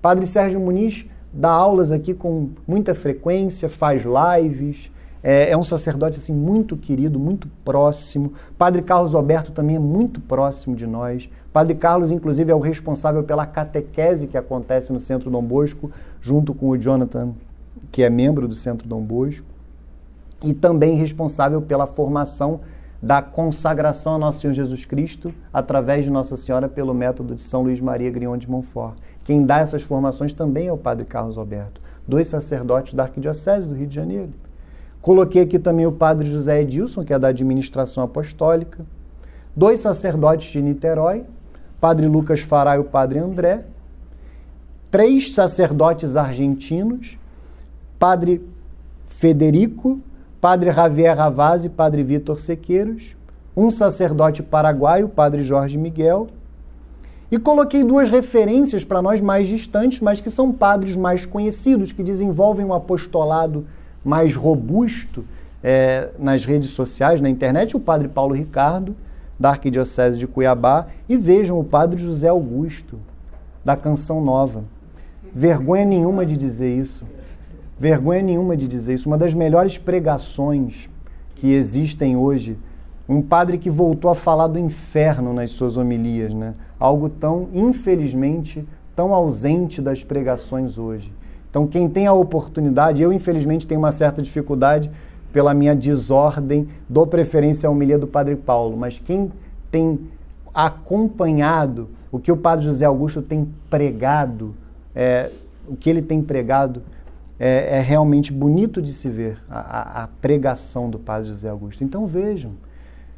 Padre 0.00 0.26
Sérgio 0.26 0.60
Muniz 0.60 1.04
dá 1.32 1.50
aulas 1.50 1.92
aqui 1.92 2.14
com 2.14 2.50
muita 2.66 2.94
frequência, 2.94 3.68
faz 3.68 4.02
lives, 4.04 4.90
é, 5.22 5.50
é, 5.50 5.56
um 5.56 5.62
sacerdote 5.62 6.18
assim 6.18 6.32
muito 6.32 6.76
querido, 6.76 7.18
muito 7.18 7.48
próximo. 7.64 8.32
Padre 8.56 8.82
Carlos 8.82 9.14
Alberto 9.14 9.52
também 9.52 9.76
é 9.76 9.80
muito 9.80 10.20
próximo 10.20 10.76
de 10.76 10.86
nós. 10.86 11.28
Padre 11.52 11.74
Carlos, 11.74 12.12
inclusive, 12.12 12.52
é 12.52 12.54
o 12.54 12.60
responsável 12.60 13.22
pela 13.24 13.44
catequese 13.44 14.28
que 14.28 14.36
acontece 14.36 14.92
no 14.92 15.00
Centro 15.00 15.30
Dom 15.30 15.42
Bosco, 15.42 15.90
junto 16.20 16.54
com 16.54 16.68
o 16.68 16.78
Jonathan, 16.78 17.32
que 17.90 18.02
é 18.02 18.10
membro 18.10 18.46
do 18.46 18.54
Centro 18.54 18.86
Dom 18.86 19.02
Bosco, 19.02 19.46
e 20.44 20.54
também 20.54 20.96
responsável 20.96 21.60
pela 21.60 21.86
formação 21.86 22.60
da 23.02 23.22
consagração 23.22 24.16
a 24.16 24.18
Nosso 24.18 24.40
Senhor 24.40 24.52
Jesus 24.52 24.84
Cristo 24.84 25.32
através 25.52 26.04
de 26.04 26.10
Nossa 26.10 26.36
Senhora 26.36 26.68
pelo 26.68 26.92
método 26.92 27.34
de 27.34 27.42
São 27.42 27.62
Luís 27.62 27.80
Maria 27.80 28.10
Grion 28.10 28.36
de 28.36 28.50
Montfort. 28.50 28.96
Quem 29.28 29.44
dá 29.44 29.58
essas 29.58 29.82
formações 29.82 30.32
também 30.32 30.68
é 30.68 30.72
o 30.72 30.78
Padre 30.78 31.04
Carlos 31.04 31.36
Alberto, 31.36 31.82
dois 32.06 32.28
sacerdotes 32.28 32.94
da 32.94 33.02
Arquidiocese 33.02 33.68
do 33.68 33.74
Rio 33.74 33.86
de 33.86 33.94
Janeiro. 33.94 34.32
Coloquei 35.02 35.42
aqui 35.42 35.58
também 35.58 35.86
o 35.86 35.92
Padre 35.92 36.26
José 36.26 36.62
Edilson, 36.62 37.04
que 37.04 37.12
é 37.12 37.18
da 37.18 37.28
administração 37.28 38.02
apostólica, 38.02 38.86
dois 39.54 39.80
sacerdotes 39.80 40.50
de 40.50 40.62
Niterói, 40.62 41.26
Padre 41.78 42.06
Lucas 42.06 42.40
Fará 42.40 42.76
e 42.76 42.78
o 42.78 42.84
Padre 42.84 43.18
André, 43.18 43.66
três 44.90 45.34
sacerdotes 45.34 46.16
argentinos, 46.16 47.18
Padre 47.98 48.40
Federico, 49.08 50.00
Padre 50.40 50.72
Javier 50.72 51.14
Ravaz 51.14 51.66
e 51.66 51.68
Padre 51.68 52.02
Vitor 52.02 52.40
Sequeiros, 52.40 53.14
um 53.54 53.68
sacerdote 53.68 54.42
paraguaio, 54.42 55.06
Padre 55.06 55.42
Jorge 55.42 55.76
Miguel, 55.76 56.28
e 57.30 57.38
coloquei 57.38 57.84
duas 57.84 58.10
referências 58.10 58.84
para 58.84 59.02
nós 59.02 59.20
mais 59.20 59.48
distantes, 59.48 60.00
mas 60.00 60.20
que 60.20 60.30
são 60.30 60.50
padres 60.50 60.96
mais 60.96 61.26
conhecidos, 61.26 61.92
que 61.92 62.02
desenvolvem 62.02 62.64
um 62.64 62.72
apostolado 62.72 63.66
mais 64.04 64.34
robusto 64.34 65.24
é, 65.62 66.10
nas 66.18 66.44
redes 66.44 66.70
sociais, 66.70 67.20
na 67.20 67.28
internet, 67.28 67.76
o 67.76 67.80
padre 67.80 68.08
Paulo 68.08 68.34
Ricardo, 68.34 68.96
da 69.38 69.50
Arquidiocese 69.50 70.18
de 70.18 70.26
Cuiabá, 70.26 70.86
e 71.08 71.16
vejam 71.16 71.58
o 71.58 71.64
padre 71.64 72.00
José 72.00 72.28
Augusto, 72.28 72.98
da 73.64 73.76
Canção 73.76 74.22
Nova. 74.24 74.64
Vergonha 75.34 75.84
nenhuma 75.84 76.24
de 76.24 76.36
dizer 76.36 76.74
isso. 76.74 77.04
Vergonha 77.78 78.22
nenhuma 78.22 78.56
de 78.56 78.66
dizer 78.66 78.94
isso. 78.94 79.08
Uma 79.08 79.18
das 79.18 79.34
melhores 79.34 79.76
pregações 79.76 80.88
que 81.34 81.52
existem 81.52 82.16
hoje. 82.16 82.56
Um 83.08 83.22
padre 83.22 83.56
que 83.56 83.70
voltou 83.70 84.10
a 84.10 84.14
falar 84.14 84.48
do 84.48 84.58
inferno 84.58 85.32
nas 85.32 85.52
suas 85.52 85.76
homilias, 85.76 86.34
né? 86.34 86.54
algo 86.78 87.08
tão, 87.08 87.48
infelizmente, 87.54 88.66
tão 88.94 89.14
ausente 89.14 89.80
das 89.80 90.04
pregações 90.04 90.76
hoje. 90.76 91.12
Então, 91.48 91.66
quem 91.66 91.88
tem 91.88 92.06
a 92.06 92.12
oportunidade, 92.12 93.00
eu 93.00 93.12
infelizmente 93.12 93.66
tenho 93.66 93.80
uma 93.80 93.92
certa 93.92 94.20
dificuldade 94.20 94.90
pela 95.32 95.54
minha 95.54 95.74
desordem, 95.74 96.68
dou 96.88 97.06
preferência 97.06 97.68
à 97.68 97.72
homilia 97.72 97.98
do 97.98 98.06
Padre 98.06 98.36
Paulo, 98.36 98.76
mas 98.76 98.98
quem 98.98 99.32
tem 99.70 99.98
acompanhado 100.52 101.88
o 102.10 102.18
que 102.18 102.32
o 102.32 102.36
Padre 102.36 102.64
José 102.64 102.84
Augusto 102.84 103.22
tem 103.22 103.48
pregado, 103.68 104.54
é, 104.94 105.30
o 105.66 105.76
que 105.76 105.88
ele 105.88 106.02
tem 106.02 106.22
pregado, 106.22 106.82
é, 107.38 107.76
é, 107.76 107.80
realmente 107.80 108.32
bonito 108.32 108.82
de 108.82 108.92
se 108.92 109.08
ver 109.08 109.38
a, 109.48 110.04
a 110.04 110.08
pregação 110.20 110.90
do 110.90 110.98
Padre 110.98 111.28
José 111.28 111.48
Augusto. 111.48 111.84
Então 111.84 112.06
vejam, 112.06 112.52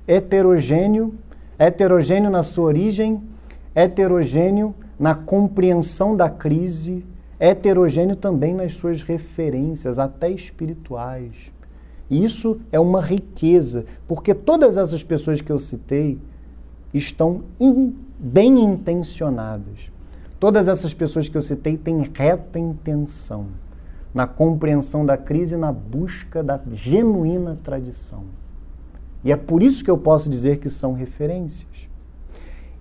heterogêneo, 0.07 1.14
heterogêneo 1.59 2.30
na 2.30 2.42
sua 2.42 2.64
origem, 2.64 3.22
heterogêneo 3.74 4.74
na 4.98 5.14
compreensão 5.14 6.16
da 6.16 6.28
crise, 6.28 7.05
heterogêneo 7.38 8.16
também 8.16 8.55
nas 8.55 8.74
suas 8.74 9.03
referências, 9.03 9.98
até 9.98 10.30
espirituais. 10.30 11.51
E 12.11 12.24
isso 12.24 12.61
é 12.72 12.80
uma 12.80 13.01
riqueza, 13.01 13.86
porque 14.09 14.34
todas 14.34 14.76
essas 14.76 15.03
pessoas 15.05 15.40
que 15.40 15.51
eu 15.51 15.59
citei 15.59 16.18
estão 16.92 17.42
in, 17.59 17.94
bem 18.18 18.59
intencionadas. 18.62 19.90
Todas 20.40 20.68
essas 20.68 20.92
pessoas 20.92 21.28
que 21.28 21.36
eu 21.36 21.42
citei 21.42 21.76
têm 21.76 22.11
reta 22.12 22.59
intenção 22.59 23.46
na 24.12 24.26
compreensão 24.26 25.07
da 25.07 25.16
crise 25.16 25.55
e 25.55 25.59
na 25.59 25.70
busca 25.70 26.42
da 26.42 26.61
genuína 26.72 27.59
tradição. 27.62 28.24
E 29.24 29.32
é 29.32 29.36
por 29.36 29.62
isso 29.62 29.84
que 29.84 29.90
eu 29.90 29.98
posso 29.98 30.28
dizer 30.28 30.58
que 30.58 30.70
são 30.70 30.92
referências. 30.92 31.68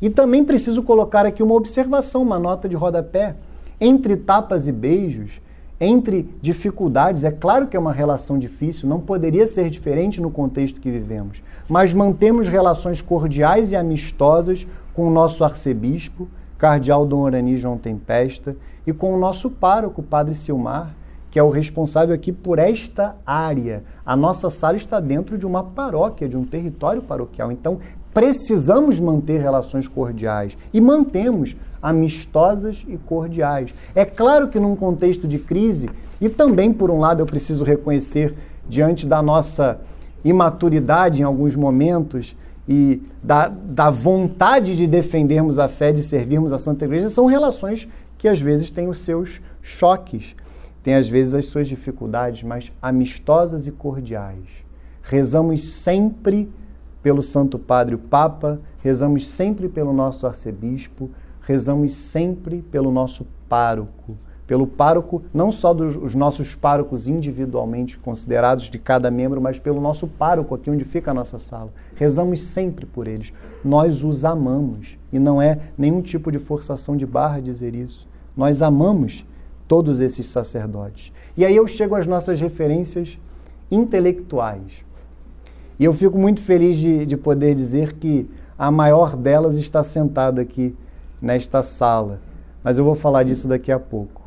E 0.02 0.10
também 0.10 0.44
preciso 0.44 0.82
colocar 0.82 1.26
aqui 1.26 1.44
uma 1.44 1.56
observação, 1.56 2.22
uma 2.22 2.40
nota 2.40 2.70
de 2.70 2.76
rodapé. 2.76 3.36
Entre 3.82 4.16
tapas 4.16 4.68
e 4.68 4.72
beijos, 4.72 5.42
entre 5.80 6.30
dificuldades, 6.42 7.24
é 7.24 7.32
claro 7.32 7.68
que 7.68 7.78
é 7.78 7.80
uma 7.80 7.94
relação 7.94 8.38
difícil, 8.38 8.88
não 8.88 9.00
poderia 9.00 9.48
ser 9.48 9.70
diferente 9.70 10.22
no 10.22 10.30
contexto 10.30 10.82
que 10.82 10.92
vivemos, 10.92 11.42
mas 11.70 11.94
mantemos 11.94 12.50
relações 12.50 13.02
cordiais 13.02 13.72
e 13.72 13.78
amistosas 13.78 14.68
com 14.94 15.08
o 15.08 15.10
nosso 15.10 15.42
arcebispo, 15.44 16.28
cardeal 16.58 17.06
Dom 17.06 17.22
Orani 17.22 17.56
João 17.56 17.78
Tempesta, 17.78 18.58
e 18.86 18.92
com 18.92 19.14
o 19.14 19.18
nosso 19.18 19.50
pároco, 19.50 20.04
Padre 20.04 20.36
Silmar, 20.36 20.94
que 21.32 21.40
é 21.40 21.44
o 21.44 21.50
responsável 21.50 22.14
aqui 22.14 22.34
por 22.34 22.60
esta 22.60 23.16
área. 23.26 23.84
A 24.10 24.16
nossa 24.16 24.50
sala 24.50 24.76
está 24.76 25.00
dentro 25.00 25.38
de 25.38 25.46
uma 25.46 25.64
paróquia, 25.64 26.28
de 26.28 26.36
um 26.36 26.44
território 26.44 27.00
paroquial. 27.00 27.52
Então, 27.52 27.78
precisamos 28.12 29.00
manter 29.00 29.40
relações 29.40 29.88
cordiais 29.88 30.58
e 30.74 30.82
mantemos 30.82 31.56
amistosas 31.80 32.84
e 32.88 32.98
cordiais. 32.98 33.72
É 33.94 34.04
claro 34.04 34.48
que 34.48 34.60
num 34.60 34.76
contexto 34.76 35.28
de 35.28 35.38
crise, 35.38 35.92
e 36.20 36.28
também 36.28 36.74
por 36.74 36.90
um 36.90 36.98
lado 36.98 37.22
eu 37.22 37.26
preciso 37.28 37.64
reconhecer 37.64 38.34
diante 38.68 39.06
da 39.06 39.22
nossa 39.22 39.80
imaturidade 40.26 41.22
em 41.22 41.24
alguns 41.24 41.56
momentos 41.56 42.36
e 42.68 43.04
da, 43.22 43.48
da 43.48 43.92
vontade 43.92 44.76
de 44.76 44.88
defendermos 44.88 45.60
a 45.60 45.68
fé, 45.68 45.92
de 45.92 46.02
servirmos 46.02 46.52
a 46.52 46.58
Santa 46.58 46.84
Igreja, 46.84 47.10
são 47.10 47.28
relações 47.28 47.88
que 48.18 48.28
às 48.28 48.42
vezes 48.42 48.72
têm 48.72 48.88
os 48.88 49.02
seus 49.02 49.40
choques, 49.62 50.36
têm 50.90 50.96
às 50.96 51.08
vezes 51.08 51.36
as 51.36 51.46
suas 51.46 51.68
dificuldades, 51.68 52.42
mas 52.42 52.72
amistosas 52.82 53.68
e 53.68 53.72
cordiais. 53.72 54.66
Rezamos 55.04 55.64
sempre 55.64 56.52
pelo 57.04 57.22
Santo 57.22 57.60
Padre 57.60 57.94
o 57.94 58.00
Papa, 58.00 58.60
rezamos 58.80 59.28
sempre 59.28 59.70
pelo 59.70 59.94
nosso 59.94 60.26
arcebispo, 60.26 61.12
rezamos 61.42 61.94
sempre 61.94 62.64
pelo 62.64 62.92
nosso 62.92 63.28
pároco, 63.48 64.18
pelo 64.48 64.66
pároco, 64.66 65.22
não 65.32 65.52
só 65.52 65.76
dos 65.76 66.16
nossos 66.16 66.56
párocos 66.56 67.08
individualmente 67.08 68.00
considerados 68.00 68.66
de 68.66 68.80
cada 68.80 69.12
membro, 69.12 69.40
mas 69.40 69.60
pelo 69.60 69.80
nosso 69.80 70.08
pároco 70.08 70.56
aqui 70.56 70.72
onde 70.72 70.84
fica 70.84 71.12
a 71.12 71.14
nossa 71.14 71.38
sala. 71.38 71.72
Rezamos 71.94 72.42
sempre 72.42 72.88
por 72.88 73.08
eles. 73.08 73.32
Nós 73.64 74.04
os 74.04 74.26
amamos 74.26 74.98
e 75.14 75.20
não 75.20 75.40
é 75.40 75.60
nenhum 75.78 76.02
tipo 76.02 76.32
de 76.32 76.40
forçação 76.40 76.98
de 76.98 77.06
barra 77.06 77.40
dizer 77.40 77.76
isso. 77.76 78.08
Nós 78.36 78.64
amamos 78.64 79.24
todos 79.70 80.00
esses 80.00 80.26
sacerdotes. 80.26 81.14
E 81.38 81.46
aí 81.46 81.56
eu 81.56 81.68
chego 81.68 81.96
às 81.96 82.08
nossas 82.08 82.42
referências 82.42 83.18
intelectuais. 83.72 84.84
E 85.80 85.86
eu 85.86 85.94
fico 85.94 86.18
muito 86.18 86.42
feliz 86.42 86.76
de, 86.76 87.06
de 87.06 87.16
poder 87.16 87.54
dizer 87.54 87.94
que 87.94 88.28
a 88.58 88.70
maior 88.72 89.16
delas 89.16 89.56
está 89.56 89.84
sentada 89.84 90.42
aqui 90.42 90.76
nesta 91.22 91.62
sala. 91.62 92.20
Mas 92.64 92.78
eu 92.80 92.84
vou 92.84 92.96
falar 92.96 93.24
disso 93.24 93.48
daqui 93.48 93.72
a 93.72 93.80
pouco. 93.80 94.24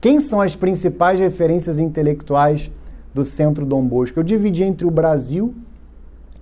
Quem 0.00 0.20
são 0.20 0.40
as 0.40 0.54
principais 0.54 1.18
referências 1.18 1.78
intelectuais 1.80 2.70
do 3.12 3.24
Centro 3.24 3.66
Dom 3.66 3.84
Bosco? 3.84 4.20
Eu 4.20 4.24
dividi 4.24 4.62
entre 4.62 4.86
o 4.86 4.90
Brasil, 4.90 5.54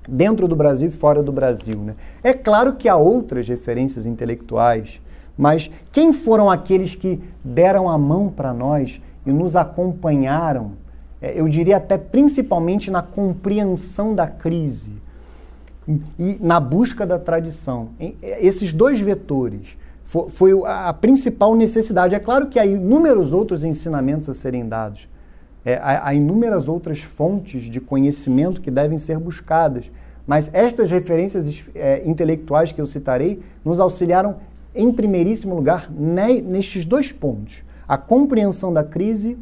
dentro 0.07 0.47
do 0.47 0.55
Brasil 0.55 0.89
e 0.89 0.93
fora 0.93 1.23
do 1.23 1.33
Brasil. 1.33 1.79
Né? 1.79 1.95
É 2.23 2.35
claro 2.35 2.75
que 2.75 2.89
há 2.89 2.97
outras 2.97 3.49
referências 3.49 4.05
intelectuais, 4.05 5.01
mas 5.37 5.71
quem 5.91 6.13
foram 6.13 6.51
aqueles 6.51 6.95
que 6.95 7.21
deram 7.43 7.89
a 7.89 7.97
mão 7.97 8.29
para 8.29 8.53
nós 8.53 9.01
e 9.27 9.33
nos 9.33 9.57
acompanharam, 9.57 10.73
é, 11.21 11.39
eu 11.41 11.49
diria 11.49 11.77
até 11.77 11.97
principalmente 11.97 12.91
na 12.91 13.03
compreensão 13.03 14.15
da 14.15 14.27
crise 14.27 14.93
e 16.19 16.39
na 16.41 16.61
busca 16.61 17.07
da 17.07 17.19
tradição? 17.19 17.91
Esses 18.21 18.73
dois 18.73 19.01
vetores 19.01 19.77
foi, 20.29 20.53
a 20.67 20.93
principal 20.93 21.55
necessidade. 21.55 22.15
É 22.15 22.19
claro 22.19 22.49
que 22.49 22.59
há 22.59 22.67
inúmeros 22.67 23.33
outros 23.33 23.65
ensinamentos 23.65 24.29
a 24.29 24.35
serem 24.35 24.69
dados, 24.69 25.09
é, 25.65 25.79
há, 25.81 26.13
inúmeras 26.13 26.69
outras 26.69 27.01
fontes 27.01 27.63
de 27.63 27.81
conhecimento 27.81 28.61
que 28.61 28.71
devem 28.71 28.99
ser 28.99 29.19
buscadas, 29.19 29.91
mas 30.27 30.51
estas 30.53 30.91
referências 30.91 31.65
é, 31.75 32.03
intelectuais 32.05 32.73
que 32.73 32.81
eu 32.81 32.87
citarei 32.87 33.41
nos 33.65 33.81
auxiliaram, 33.81 34.37
em 34.75 34.93
primeiríssimo 34.93 35.55
lugar, 35.55 35.91
ne, 35.91 36.41
nestes 36.41 36.85
dois 36.85 37.13
pontos: 37.13 37.63
a 37.87 37.97
compreensão 37.97 38.73
da 38.73 38.83
crise 38.83 39.37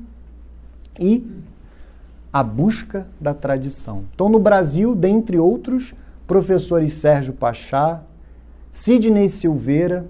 e 0.99 1.27
a 2.33 2.43
busca 2.43 3.07
da 3.21 3.35
tradição. 3.35 4.05
Então, 4.15 4.29
no 4.29 4.39
Brasil, 4.39 4.95
dentre 4.95 5.39
outros, 5.39 5.95
professores 6.27 6.95
Sérgio 6.95 7.33
Pachá, 7.33 8.03
Sidney 8.71 9.29
Silveira, 9.29 10.07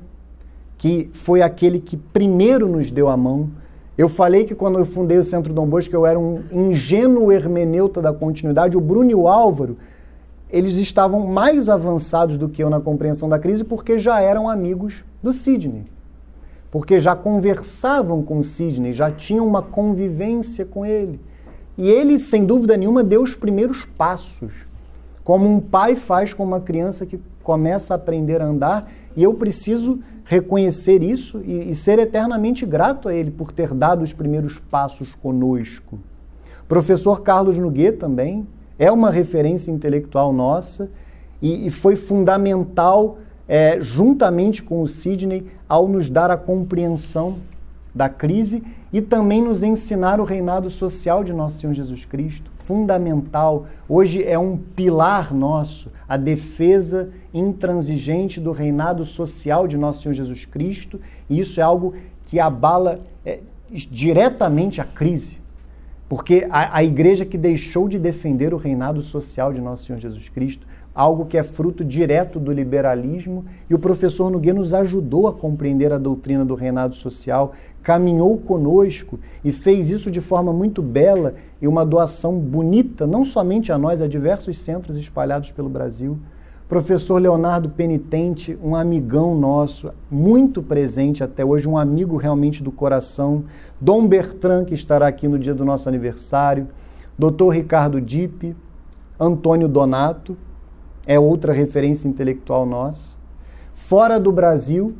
que 0.76 1.10
foi 1.12 1.42
aquele 1.42 1.80
que 1.80 1.96
primeiro 1.96 2.68
nos 2.68 2.90
deu 2.90 3.08
a 3.08 3.16
mão. 3.16 3.50
Eu 3.96 4.08
falei 4.08 4.44
que 4.44 4.54
quando 4.54 4.78
eu 4.78 4.84
fundei 4.84 5.18
o 5.18 5.24
Centro 5.24 5.52
Dom 5.52 5.66
Bosco 5.66 5.94
eu 5.94 6.06
era 6.06 6.18
um 6.18 6.42
ingênuo 6.50 7.30
hermeneuta 7.30 8.00
da 8.00 8.12
continuidade. 8.12 8.76
O 8.76 8.80
Bruno 8.80 9.10
e 9.10 9.14
o 9.14 9.28
Álvaro, 9.28 9.76
eles 10.52 10.76
estavam 10.76 11.26
mais 11.26 11.68
avançados 11.68 12.36
do 12.36 12.48
que 12.48 12.62
eu 12.62 12.70
na 12.70 12.80
compreensão 12.80 13.28
da 13.28 13.38
crise 13.38 13.62
porque 13.64 13.98
já 13.98 14.20
eram 14.20 14.48
amigos 14.48 15.04
do 15.22 15.32
Sidney. 15.32 15.84
Porque 16.70 16.98
já 16.98 17.16
conversavam 17.16 18.22
com 18.22 18.42
Sidney, 18.42 18.92
já 18.92 19.10
tinham 19.10 19.46
uma 19.46 19.62
convivência 19.62 20.64
com 20.64 20.84
ele. 20.84 21.20
E 21.76 21.88
ele, 21.88 22.18
sem 22.18 22.44
dúvida 22.44 22.76
nenhuma, 22.76 23.02
deu 23.02 23.22
os 23.22 23.34
primeiros 23.34 23.84
passos. 23.84 24.66
Como 25.24 25.48
um 25.48 25.60
pai 25.60 25.96
faz 25.96 26.32
com 26.32 26.44
uma 26.44 26.60
criança 26.60 27.06
que 27.06 27.20
começa 27.42 27.94
a 27.94 27.96
aprender 27.96 28.40
a 28.40 28.46
andar, 28.46 28.90
e 29.16 29.22
eu 29.22 29.34
preciso 29.34 30.00
reconhecer 30.24 31.02
isso 31.02 31.40
e, 31.44 31.70
e 31.70 31.74
ser 31.74 31.98
eternamente 31.98 32.64
grato 32.64 33.08
a 33.08 33.14
Ele 33.14 33.30
por 33.30 33.50
ter 33.50 33.74
dado 33.74 34.02
os 34.02 34.12
primeiros 34.12 34.58
passos 34.58 35.14
conosco. 35.16 35.98
Professor 36.68 37.22
Carlos 37.22 37.58
Noguet 37.58 37.96
também 37.96 38.46
é 38.80 38.90
uma 38.90 39.10
referência 39.10 39.70
intelectual 39.70 40.32
nossa 40.32 40.90
e, 41.42 41.66
e 41.66 41.70
foi 41.70 41.96
fundamental, 41.96 43.18
é, 43.46 43.78
juntamente 43.78 44.62
com 44.62 44.80
o 44.80 44.88
Sidney, 44.88 45.46
ao 45.68 45.86
nos 45.86 46.08
dar 46.08 46.30
a 46.30 46.36
compreensão 46.36 47.36
da 47.94 48.08
crise 48.08 48.62
e 48.90 49.02
também 49.02 49.42
nos 49.42 49.62
ensinar 49.62 50.18
o 50.18 50.24
reinado 50.24 50.70
social 50.70 51.22
de 51.22 51.30
nosso 51.30 51.60
Senhor 51.60 51.74
Jesus 51.74 52.06
Cristo, 52.06 52.50
fundamental. 52.56 53.66
Hoje 53.86 54.24
é 54.24 54.38
um 54.38 54.56
pilar 54.56 55.34
nosso 55.34 55.90
a 56.08 56.16
defesa 56.16 57.10
intransigente 57.34 58.40
do 58.40 58.50
reinado 58.50 59.04
social 59.04 59.68
de 59.68 59.76
nosso 59.76 60.02
Senhor 60.02 60.14
Jesus 60.14 60.46
Cristo, 60.46 60.98
e 61.28 61.38
isso 61.38 61.60
é 61.60 61.62
algo 61.62 61.94
que 62.24 62.40
abala 62.40 63.00
é, 63.26 63.40
diretamente 63.70 64.80
a 64.80 64.84
crise. 64.84 65.39
Porque 66.10 66.44
a, 66.50 66.78
a 66.78 66.82
igreja 66.82 67.24
que 67.24 67.38
deixou 67.38 67.88
de 67.88 67.96
defender 67.96 68.52
o 68.52 68.56
reinado 68.56 69.00
social 69.00 69.52
de 69.52 69.60
nosso 69.60 69.84
Senhor 69.84 70.00
Jesus 70.00 70.28
Cristo, 70.28 70.66
algo 70.92 71.24
que 71.24 71.38
é 71.38 71.44
fruto 71.44 71.84
direto 71.84 72.40
do 72.40 72.52
liberalismo, 72.52 73.44
e 73.70 73.76
o 73.76 73.78
professor 73.78 74.28
Nogueira 74.28 74.58
nos 74.58 74.74
ajudou 74.74 75.28
a 75.28 75.32
compreender 75.32 75.92
a 75.92 75.98
doutrina 75.98 76.44
do 76.44 76.56
reinado 76.56 76.96
social, 76.96 77.52
caminhou 77.80 78.36
conosco 78.38 79.20
e 79.44 79.52
fez 79.52 79.88
isso 79.88 80.10
de 80.10 80.20
forma 80.20 80.52
muito 80.52 80.82
bela 80.82 81.36
e 81.62 81.68
uma 81.68 81.86
doação 81.86 82.40
bonita, 82.40 83.06
não 83.06 83.24
somente 83.24 83.70
a 83.70 83.78
nós, 83.78 84.00
a 84.00 84.08
diversos 84.08 84.58
centros 84.58 84.96
espalhados 84.96 85.52
pelo 85.52 85.68
Brasil. 85.68 86.18
Professor 86.70 87.20
Leonardo 87.20 87.68
Penitente, 87.68 88.56
um 88.62 88.76
amigão 88.76 89.34
nosso, 89.34 89.90
muito 90.08 90.62
presente 90.62 91.24
até 91.24 91.44
hoje, 91.44 91.66
um 91.66 91.76
amigo 91.76 92.16
realmente 92.16 92.62
do 92.62 92.70
coração. 92.70 93.42
Dom 93.80 94.06
Bertrand, 94.06 94.64
que 94.66 94.74
estará 94.74 95.08
aqui 95.08 95.26
no 95.26 95.36
dia 95.36 95.52
do 95.52 95.64
nosso 95.64 95.88
aniversário. 95.88 96.68
Doutor 97.18 97.48
Ricardo 97.48 98.00
Dipe, 98.00 98.54
Antônio 99.18 99.66
Donato, 99.66 100.36
é 101.04 101.18
outra 101.18 101.52
referência 101.52 102.06
intelectual 102.06 102.64
nossa. 102.64 103.16
Fora 103.72 104.20
do 104.20 104.30
Brasil, 104.30 104.94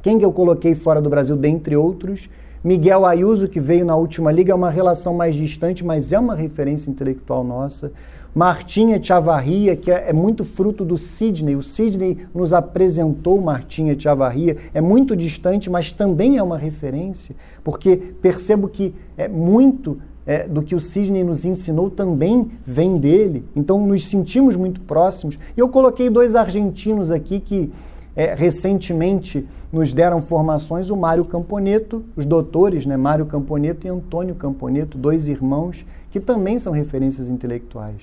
quem 0.00 0.18
que 0.18 0.24
eu 0.24 0.32
coloquei 0.32 0.74
fora 0.74 1.02
do 1.02 1.10
Brasil, 1.10 1.36
dentre 1.36 1.76
outros? 1.76 2.30
Miguel 2.64 3.04
Ayuso, 3.04 3.48
que 3.48 3.60
veio 3.60 3.84
na 3.84 3.96
última 3.96 4.32
liga, 4.32 4.52
é 4.52 4.54
uma 4.54 4.70
relação 4.70 5.12
mais 5.12 5.34
distante, 5.34 5.84
mas 5.84 6.10
é 6.10 6.18
uma 6.18 6.34
referência 6.34 6.90
intelectual 6.90 7.44
nossa. 7.44 7.92
Martinha 8.34 9.02
Chavarria, 9.02 9.74
que 9.74 9.90
é, 9.90 10.10
é, 10.10 10.12
muito 10.12 10.44
fruto 10.44 10.84
do 10.84 10.96
Sidney. 10.96 11.56
O 11.56 11.62
Sidney 11.62 12.18
nos 12.34 12.52
apresentou 12.52 13.40
Martinha 13.40 13.98
Chavarria. 13.98 14.56
É 14.72 14.80
muito 14.80 15.16
distante, 15.16 15.68
mas 15.68 15.92
também 15.92 16.36
é 16.36 16.42
uma 16.42 16.56
referência, 16.56 17.34
porque 17.64 17.96
percebo 17.96 18.68
que 18.68 18.94
é 19.16 19.26
muito 19.26 19.98
é, 20.24 20.46
do 20.46 20.62
que 20.62 20.74
o 20.74 20.80
Sidney 20.80 21.24
nos 21.24 21.44
ensinou 21.44 21.90
também 21.90 22.50
vem 22.64 22.98
dele. 22.98 23.44
Então 23.56 23.84
nos 23.84 24.06
sentimos 24.06 24.54
muito 24.54 24.80
próximos. 24.82 25.38
E 25.56 25.60
eu 25.60 25.68
coloquei 25.68 26.08
dois 26.08 26.36
argentinos 26.36 27.10
aqui 27.10 27.40
que 27.40 27.72
é, 28.14 28.34
recentemente 28.34 29.46
nos 29.72 29.94
deram 29.94 30.20
formações, 30.20 30.90
o 30.90 30.96
Mário 30.96 31.24
Camponeto, 31.24 32.04
os 32.16 32.24
doutores, 32.24 32.84
né, 32.84 32.96
Mário 32.96 33.24
Camponeto 33.24 33.86
e 33.86 33.90
Antônio 33.90 34.34
Camponeto, 34.34 34.98
dois 34.98 35.28
irmãos 35.28 35.84
que 36.10 36.18
também 36.18 36.58
são 36.58 36.72
referências 36.72 37.28
intelectuais. 37.28 38.00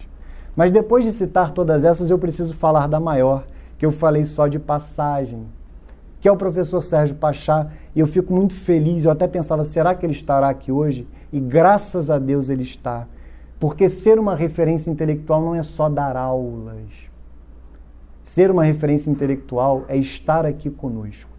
Mas 0.57 0.71
depois 0.71 1.05
de 1.05 1.11
citar 1.11 1.51
todas 1.51 1.83
essas, 1.83 2.09
eu 2.09 2.17
preciso 2.17 2.51
falar 2.55 2.87
da 2.87 2.99
maior, 2.99 3.45
que 3.77 3.85
eu 3.85 3.91
falei 3.91 4.25
só 4.25 4.47
de 4.47 4.57
passagem, 4.57 5.45
que 6.19 6.27
é 6.27 6.31
o 6.31 6.35
professor 6.35 6.81
Sérgio 6.81 7.15
Pachá, 7.15 7.67
e 7.95 7.99
eu 7.99 8.07
fico 8.07 8.33
muito 8.33 8.55
feliz. 8.55 9.05
Eu 9.05 9.11
até 9.11 9.27
pensava, 9.27 9.63
será 9.63 9.93
que 9.93 10.03
ele 10.03 10.13
estará 10.13 10.49
aqui 10.49 10.71
hoje? 10.71 11.07
E 11.31 11.39
graças 11.39 12.09
a 12.09 12.17
Deus 12.17 12.49
ele 12.49 12.63
está. 12.63 13.07
Porque 13.59 13.87
ser 13.87 14.17
uma 14.17 14.33
referência 14.33 14.89
intelectual 14.89 15.43
não 15.43 15.53
é 15.53 15.61
só 15.61 15.87
dar 15.87 16.17
aulas. 16.17 16.89
Ser 18.23 18.49
uma 18.49 18.63
referência 18.63 19.11
intelectual 19.11 19.85
é 19.87 19.95
estar 19.95 20.43
aqui 20.43 20.71
conosco. 20.71 21.29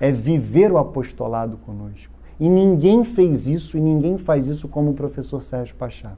É 0.00 0.10
viver 0.10 0.72
o 0.72 0.78
apostolado 0.78 1.58
conosco. 1.58 2.12
E 2.40 2.48
ninguém 2.48 3.04
fez 3.04 3.46
isso 3.46 3.78
e 3.78 3.80
ninguém 3.80 4.18
faz 4.18 4.48
isso 4.48 4.66
como 4.66 4.90
o 4.90 4.94
professor 4.94 5.40
Sérgio 5.42 5.76
Pachá. 5.76 6.14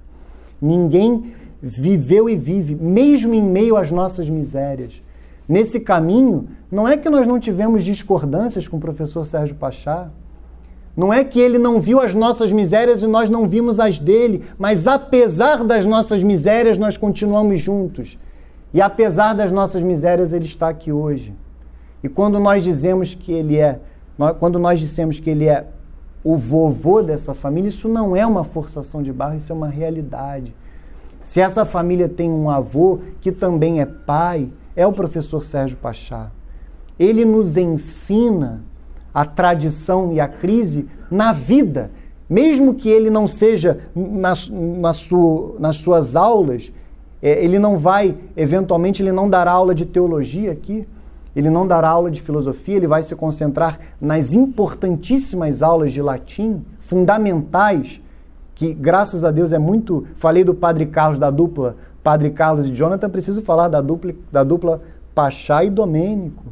Ninguém 0.61 1.35
viveu 1.63 2.29
e 2.29 2.35
vive, 2.35 2.75
mesmo 2.75 3.33
em 3.33 3.43
meio 3.43 3.77
às 3.77 3.91
nossas 3.91 4.29
misérias. 4.29 5.01
Nesse 5.49 5.79
caminho, 5.79 6.49
não 6.71 6.89
é 6.89 6.97
que 6.97 7.09
nós 7.09 7.27
não 7.27 7.39
tivemos 7.39 7.85
discordâncias 7.85 8.67
com 8.67 8.79
o 8.79 8.81
professor 8.81 9.25
Sérgio 9.25 9.55
Pachá, 9.55 10.11
não 10.97 11.13
é 11.13 11.25
que 11.25 11.41
ele 11.41 11.59
não 11.59 11.81
viu 11.81 12.01
as 12.01 12.15
nossas 12.15 12.53
misérias 12.53 13.03
e 13.03 13.07
nós 13.07 13.31
não 13.31 13.49
vimos 13.49 13.81
as 13.81 13.99
dele, 13.99 14.43
mas 14.59 14.87
apesar 14.87 15.65
das 15.65 15.87
nossas 15.87 16.23
misérias, 16.23 16.77
nós 16.77 16.97
continuamos 16.97 17.61
juntos. 17.61 18.19
E 18.75 18.81
apesar 18.81 19.35
das 19.35 19.53
nossas 19.53 19.83
misérias, 19.83 20.33
ele 20.33 20.45
está 20.45 20.69
aqui 20.69 20.93
hoje. 20.93 21.35
E 22.03 22.09
quando 22.09 22.41
nós 22.41 22.63
dizemos 22.63 23.15
que 23.15 23.33
ele 23.33 23.57
é, 23.57 23.79
quando 24.39 24.59
nós 24.59 24.81
dissemos 24.81 25.19
que 25.19 25.31
ele 25.31 25.47
é 25.47 25.67
o 26.25 26.37
vovô 26.37 27.03
dessa 27.03 27.35
família, 27.35 27.69
isso 27.69 27.89
não 27.89 28.15
é 28.15 28.27
uma 28.27 28.45
forçação 28.45 29.03
de 29.03 29.13
barra, 29.13 29.37
isso 29.37 29.53
é 29.53 29.55
uma 29.55 29.69
realidade. 29.69 30.55
Se 31.23 31.41
essa 31.41 31.65
família 31.65 32.09
tem 32.09 32.31
um 32.31 32.51
avô 32.51 33.01
que 33.21 33.31
também 33.31 33.81
é 33.81 33.87
pai, 33.87 34.49
é 34.75 34.87
o 34.87 34.93
professor 34.93 35.45
Sérgio 35.45 35.77
Pachá. 35.77 36.31
Ele 36.99 37.25
nos 37.25 37.57
ensina 37.57 38.63
a 39.15 39.25
tradição 39.25 40.13
e 40.13 40.21
a 40.21 40.29
crise 40.29 40.89
na 41.11 41.33
vida. 41.33 41.91
Mesmo 42.29 42.75
que 42.75 42.89
ele 42.89 43.11
não 43.11 43.27
seja 43.27 43.81
na, 43.95 44.33
na 44.81 44.93
sua, 44.93 45.57
nas 45.59 45.77
suas 45.77 46.17
aulas, 46.17 46.73
é, 47.21 47.45
ele 47.45 47.59
não 47.59 47.77
vai, 47.77 48.17
eventualmente, 48.37 49.03
ele 49.03 49.13
não 49.13 49.29
dará 49.29 49.53
aula 49.53 49.75
de 49.75 49.85
teologia 49.85 50.51
aqui, 50.51 50.87
ele 51.37 51.49
não 51.49 51.67
dará 51.67 51.89
aula 51.89 52.11
de 52.11 52.21
filosofia, 52.21 52.77
ele 52.77 52.87
vai 52.87 53.03
se 53.03 53.15
concentrar 53.15 53.79
nas 54.01 54.35
importantíssimas 54.35 55.63
aulas 55.63 55.93
de 55.93 56.03
latim, 56.03 56.65
fundamentais, 56.79 58.01
que 58.63 58.73
graças 58.73 59.25
a 59.25 59.33
Deus 59.33 59.53
é 59.53 59.59
muito. 59.59 60.07
Falei 60.15 60.45
do 60.45 60.55
Padre 60.55 60.87
Carlos 60.87 61.19
da 61.19 61.31
dupla, 61.31 61.75
Padre 62.01 62.31
Carlos 62.31 62.67
e 62.67 62.73
Jonathan, 62.73 63.11
preciso 63.11 63.43
falar 63.43 63.67
da 63.67 63.81
dupla, 63.81 64.15
da 64.31 64.45
dupla 64.45 64.81
Pachá 65.13 65.65
e 65.65 65.71
Domênico. 65.71 66.45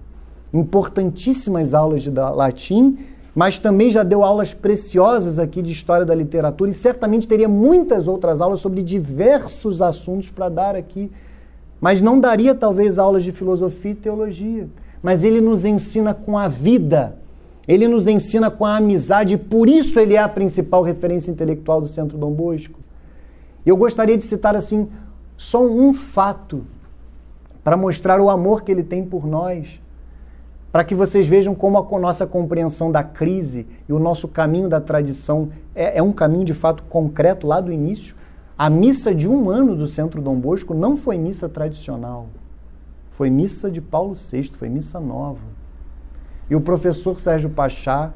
Importantíssimas 0.52 1.72
aulas 1.72 2.02
de 2.02 2.10
latim, 2.10 2.98
mas 3.32 3.60
também 3.60 3.92
já 3.92 4.02
deu 4.02 4.24
aulas 4.24 4.52
preciosas 4.52 5.38
aqui 5.38 5.62
de 5.62 5.70
história 5.70 6.04
da 6.04 6.12
literatura 6.12 6.70
e 6.70 6.74
certamente 6.74 7.28
teria 7.28 7.48
muitas 7.48 8.08
outras 8.08 8.40
aulas 8.40 8.58
sobre 8.58 8.82
diversos 8.82 9.80
assuntos 9.80 10.32
para 10.32 10.48
dar 10.48 10.74
aqui. 10.74 11.12
Mas 11.80 12.02
não 12.02 12.18
daria 12.18 12.56
talvez 12.56 12.98
aulas 12.98 13.22
de 13.22 13.30
filosofia 13.30 13.92
e 13.92 13.94
teologia. 13.94 14.68
Mas 15.00 15.22
ele 15.22 15.40
nos 15.40 15.64
ensina 15.64 16.12
com 16.12 16.36
a 16.36 16.48
vida. 16.48 17.19
Ele 17.70 17.86
nos 17.86 18.08
ensina 18.08 18.50
com 18.50 18.64
a 18.64 18.78
amizade, 18.78 19.34
e 19.34 19.38
por 19.38 19.68
isso 19.68 20.00
ele 20.00 20.14
é 20.14 20.18
a 20.18 20.28
principal 20.28 20.82
referência 20.82 21.30
intelectual 21.30 21.80
do 21.80 21.86
Centro 21.86 22.18
Dom 22.18 22.32
Bosco. 22.32 22.80
Eu 23.64 23.76
gostaria 23.76 24.18
de 24.18 24.24
citar 24.24 24.56
assim 24.56 24.88
só 25.36 25.64
um 25.64 25.94
fato 25.94 26.66
para 27.62 27.76
mostrar 27.76 28.20
o 28.20 28.28
amor 28.28 28.64
que 28.64 28.72
ele 28.72 28.82
tem 28.82 29.04
por 29.04 29.24
nós, 29.24 29.80
para 30.72 30.82
que 30.82 30.96
vocês 30.96 31.28
vejam 31.28 31.54
como 31.54 31.78
a 31.78 31.98
nossa 32.00 32.26
compreensão 32.26 32.90
da 32.90 33.04
crise 33.04 33.68
e 33.88 33.92
o 33.92 34.00
nosso 34.00 34.26
caminho 34.26 34.68
da 34.68 34.80
tradição 34.80 35.50
é, 35.72 35.98
é 35.98 36.02
um 36.02 36.10
caminho 36.10 36.44
de 36.44 36.54
fato 36.54 36.82
concreto 36.88 37.46
lá 37.46 37.60
do 37.60 37.72
início. 37.72 38.16
A 38.58 38.68
missa 38.68 39.14
de 39.14 39.28
um 39.28 39.48
ano 39.48 39.76
do 39.76 39.86
Centro 39.86 40.20
Dom 40.20 40.40
Bosco 40.40 40.74
não 40.74 40.96
foi 40.96 41.18
missa 41.18 41.48
tradicional, 41.48 42.26
foi 43.12 43.30
missa 43.30 43.70
de 43.70 43.80
Paulo 43.80 44.14
VI, 44.14 44.50
foi 44.58 44.68
missa 44.68 44.98
nova. 44.98 45.59
E 46.50 46.56
o 46.56 46.60
professor 46.60 47.18
Sérgio 47.20 47.48
Pachá, 47.48 48.12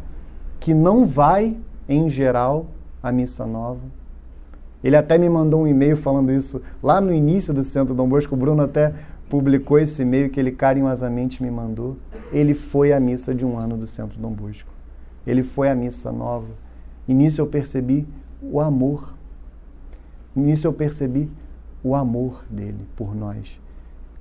que 0.59 0.75
não 0.75 1.07
vai, 1.07 1.57
em 1.89 2.09
geral, 2.09 2.67
à 3.01 3.13
missa 3.13 3.47
nova, 3.47 3.81
ele 4.83 4.97
até 4.97 5.17
me 5.17 5.29
mandou 5.31 5.63
um 5.63 5.67
e-mail 5.67 5.97
falando 5.97 6.31
isso 6.31 6.61
lá 6.83 7.01
no 7.01 7.15
início 7.15 7.55
do 7.55 7.65
Centro 7.65 7.95
Dom 7.95 8.07
Bosco. 8.07 8.35
O 8.35 8.39
Bruno 8.39 8.63
até 8.63 8.93
publicou 9.31 9.79
esse 9.79 10.03
e-mail 10.03 10.29
que 10.29 10.39
ele 10.39 10.51
carinhosamente 10.51 11.43
me 11.43 11.51
mandou. 11.51 11.97
Ele 12.31 12.53
foi 12.53 12.93
à 12.93 13.01
missa 13.01 13.35
de 13.35 13.47
um 13.47 13.59
ano 13.59 13.79
do 13.79 13.87
Centro 13.87 14.19
Dom 14.19 14.33
Bosco. 14.33 14.71
Ele 15.27 15.43
foi 15.43 15.71
à 15.71 15.75
missa 15.75 16.13
nova. 16.13 16.49
E 17.09 17.15
nisso 17.15 17.41
eu 17.41 17.47
percebi 17.47 18.07
o 18.43 18.61
amor. 18.61 19.15
Nisso 20.37 20.67
eu 20.67 20.73
percebi 20.73 21.31
o 21.83 21.95
amor 21.95 22.45
dele 22.51 22.87
por 22.95 23.15
nós. 23.15 23.59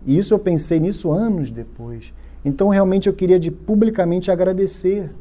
E 0.05 0.17
isso 0.17 0.33
eu 0.33 0.39
pensei 0.39 0.79
nisso 0.79 1.11
anos 1.11 1.51
depois. 1.51 2.13
Então 2.45 2.69
realmente 2.69 3.07
eu 3.07 3.13
queria 3.13 3.39
de 3.39 3.49
publicamente 3.49 4.29
agradecer 4.29 5.11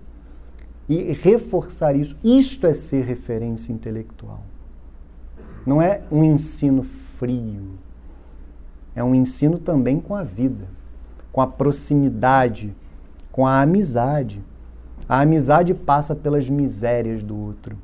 e 0.89 1.13
reforçar 1.13 1.95
isso. 1.95 2.17
Isto 2.23 2.67
é 2.67 2.75
ser 2.75 3.05
referência 3.05 3.73
intelectual. 3.73 4.43
Não 5.65 5.81
é 5.81 6.03
um 6.11 6.25
ensino 6.25 6.83
frio. 6.83 7.79
É 8.95 9.03
um 9.03 9.15
ensino 9.15 9.59
também 9.59 10.01
com 10.01 10.15
a 10.15 10.23
vida, 10.23 10.67
com 11.33 11.41
a 11.41 11.47
proximidade, 11.47 12.75
com 13.31 13.47
a 13.47 13.63
amizade. 13.63 14.43
A 15.09 15.21
amizade 15.21 15.73
passa 15.73 16.15
pelas 16.15 16.51
misérias 16.51 17.23
do 17.23 17.37
outro. 17.37 17.77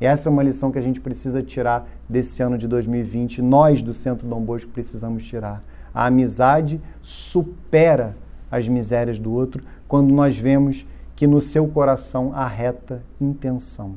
Essa 0.00 0.28
é 0.28 0.32
uma 0.32 0.42
lição 0.42 0.72
que 0.72 0.78
a 0.78 0.82
gente 0.82 1.00
precisa 1.00 1.42
tirar 1.42 1.88
desse 2.08 2.42
ano 2.42 2.58
de 2.58 2.66
2020. 2.66 3.40
Nós 3.40 3.80
do 3.80 3.94
Centro 3.94 4.26
Dom 4.26 4.40
Bosco 4.40 4.70
precisamos 4.70 5.24
tirar. 5.24 5.62
A 5.94 6.06
amizade 6.06 6.80
supera 7.00 8.16
as 8.52 8.68
misérias 8.68 9.18
do 9.18 9.32
outro 9.32 9.64
quando 9.88 10.12
nós 10.12 10.36
vemos 10.36 10.86
que 11.16 11.26
no 11.26 11.40
seu 11.40 11.66
coração 11.66 12.32
há 12.34 12.46
reta 12.46 13.02
intenção. 13.20 13.94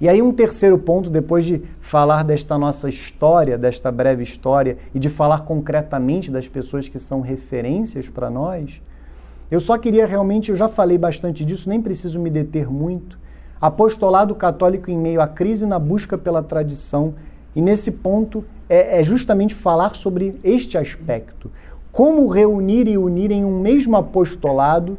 E 0.00 0.08
aí, 0.08 0.22
um 0.22 0.32
terceiro 0.32 0.78
ponto, 0.78 1.10
depois 1.10 1.44
de 1.44 1.62
falar 1.80 2.24
desta 2.24 2.56
nossa 2.56 2.88
história, 2.88 3.58
desta 3.58 3.92
breve 3.92 4.22
história, 4.22 4.78
e 4.94 4.98
de 4.98 5.10
falar 5.10 5.40
concretamente 5.40 6.30
das 6.30 6.48
pessoas 6.48 6.88
que 6.88 6.98
são 6.98 7.20
referências 7.20 8.08
para 8.08 8.30
nós, 8.30 8.80
eu 9.50 9.60
só 9.60 9.76
queria 9.76 10.06
realmente, 10.06 10.50
eu 10.50 10.56
já 10.56 10.68
falei 10.68 10.96
bastante 10.96 11.44
disso, 11.44 11.68
nem 11.68 11.82
preciso 11.82 12.18
me 12.18 12.30
deter 12.30 12.70
muito. 12.70 13.18
Apostolado 13.60 14.34
católico 14.34 14.90
em 14.90 14.96
meio 14.96 15.20
à 15.20 15.26
crise 15.26 15.66
na 15.66 15.78
busca 15.78 16.16
pela 16.16 16.42
tradição. 16.42 17.14
E 17.54 17.60
nesse 17.60 17.90
ponto 17.90 18.42
é, 18.70 19.00
é 19.00 19.04
justamente 19.04 19.54
falar 19.54 19.96
sobre 19.96 20.40
este 20.42 20.78
aspecto. 20.78 21.50
Como 21.92 22.28
reunir 22.28 22.86
e 22.86 22.96
unir 22.96 23.30
em 23.30 23.44
um 23.44 23.60
mesmo 23.60 23.96
apostolado 23.96 24.98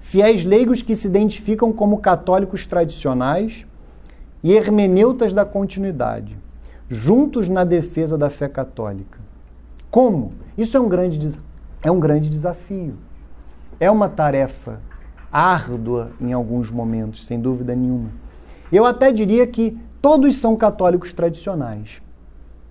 fiéis 0.00 0.44
leigos 0.44 0.82
que 0.82 0.96
se 0.96 1.06
identificam 1.06 1.72
como 1.72 1.98
católicos 1.98 2.66
tradicionais 2.66 3.66
e 4.42 4.52
hermeneutas 4.52 5.32
da 5.32 5.44
continuidade, 5.44 6.36
juntos 6.88 7.48
na 7.48 7.64
defesa 7.64 8.18
da 8.18 8.28
fé 8.28 8.48
católica. 8.48 9.18
Como? 9.90 10.32
Isso 10.58 10.76
é 10.76 10.80
um 10.80 10.88
grande, 10.88 11.38
é 11.82 11.90
um 11.90 12.00
grande 12.00 12.28
desafio. 12.28 12.94
É 13.78 13.90
uma 13.90 14.08
tarefa 14.08 14.80
árdua 15.30 16.12
em 16.20 16.32
alguns 16.32 16.70
momentos, 16.70 17.24
sem 17.24 17.40
dúvida 17.40 17.74
nenhuma. 17.74 18.10
Eu 18.70 18.84
até 18.84 19.12
diria 19.12 19.46
que 19.46 19.78
todos 20.00 20.36
são 20.36 20.56
católicos 20.56 21.12
tradicionais. 21.12 22.02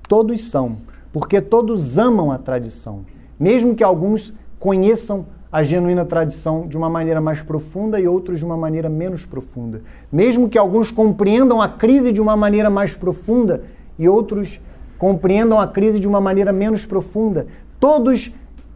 Todos 0.07 0.49
são, 0.49 0.77
porque 1.13 1.39
todos 1.39 1.97
amam 1.97 2.31
a 2.31 2.37
tradição, 2.37 3.05
mesmo 3.41 3.73
que 3.73 3.83
alguns 3.83 4.35
conheçam 4.59 5.25
a 5.51 5.63
genuína 5.63 6.05
tradição 6.05 6.67
de 6.67 6.77
uma 6.77 6.87
maneira 6.87 7.19
mais 7.19 7.41
profunda 7.41 7.99
e 7.99 8.07
outros 8.07 8.37
de 8.37 8.45
uma 8.45 8.55
maneira 8.55 8.87
menos 8.87 9.25
profunda. 9.25 9.81
Mesmo 10.11 10.47
que 10.47 10.59
alguns 10.59 10.91
compreendam 10.91 11.59
a 11.59 11.67
crise 11.67 12.11
de 12.11 12.21
uma 12.21 12.37
maneira 12.37 12.69
mais 12.69 12.95
profunda 12.95 13.63
e 13.97 14.07
outros 14.07 14.61
compreendam 14.99 15.59
a 15.59 15.67
crise 15.67 15.99
de 15.99 16.07
uma 16.07 16.21
maneira 16.21 16.53
menos 16.53 16.85
profunda, 16.85 17.47
todos 17.79 18.31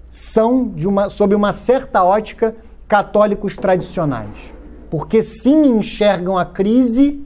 são, 0.10 0.74
uma, 0.84 1.10
sob 1.10 1.36
uma 1.36 1.54
certa 1.54 2.04
ótica, 2.04 2.56
católicos 2.88 3.56
tradicionais. 3.56 4.52
Porque 4.90 5.22
sim 5.22 5.78
enxergam 5.78 6.40
a 6.40 6.44
crise 6.44 7.24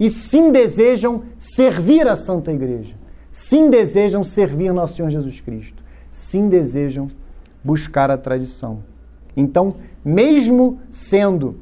e 0.00 0.10
sim 0.10 0.50
desejam 0.50 1.22
servir 1.38 2.08
a 2.08 2.16
Santa 2.16 2.52
Igreja. 2.52 2.94
Sim 3.30 3.70
desejam 3.70 4.24
servir 4.24 4.72
nosso 4.72 4.96
Senhor 4.96 5.10
Jesus 5.10 5.38
Cristo. 5.38 5.85
Sim 6.16 6.48
desejam 6.48 7.08
buscar 7.62 8.10
a 8.10 8.16
tradição. 8.16 8.78
Então, 9.36 9.76
mesmo 10.02 10.80
sendo 10.90 11.56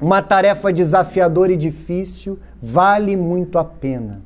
uma 0.00 0.20
tarefa 0.20 0.72
desafiadora 0.72 1.52
e 1.52 1.56
difícil, 1.56 2.36
vale 2.60 3.16
muito 3.16 3.60
a 3.60 3.64
pena. 3.64 4.22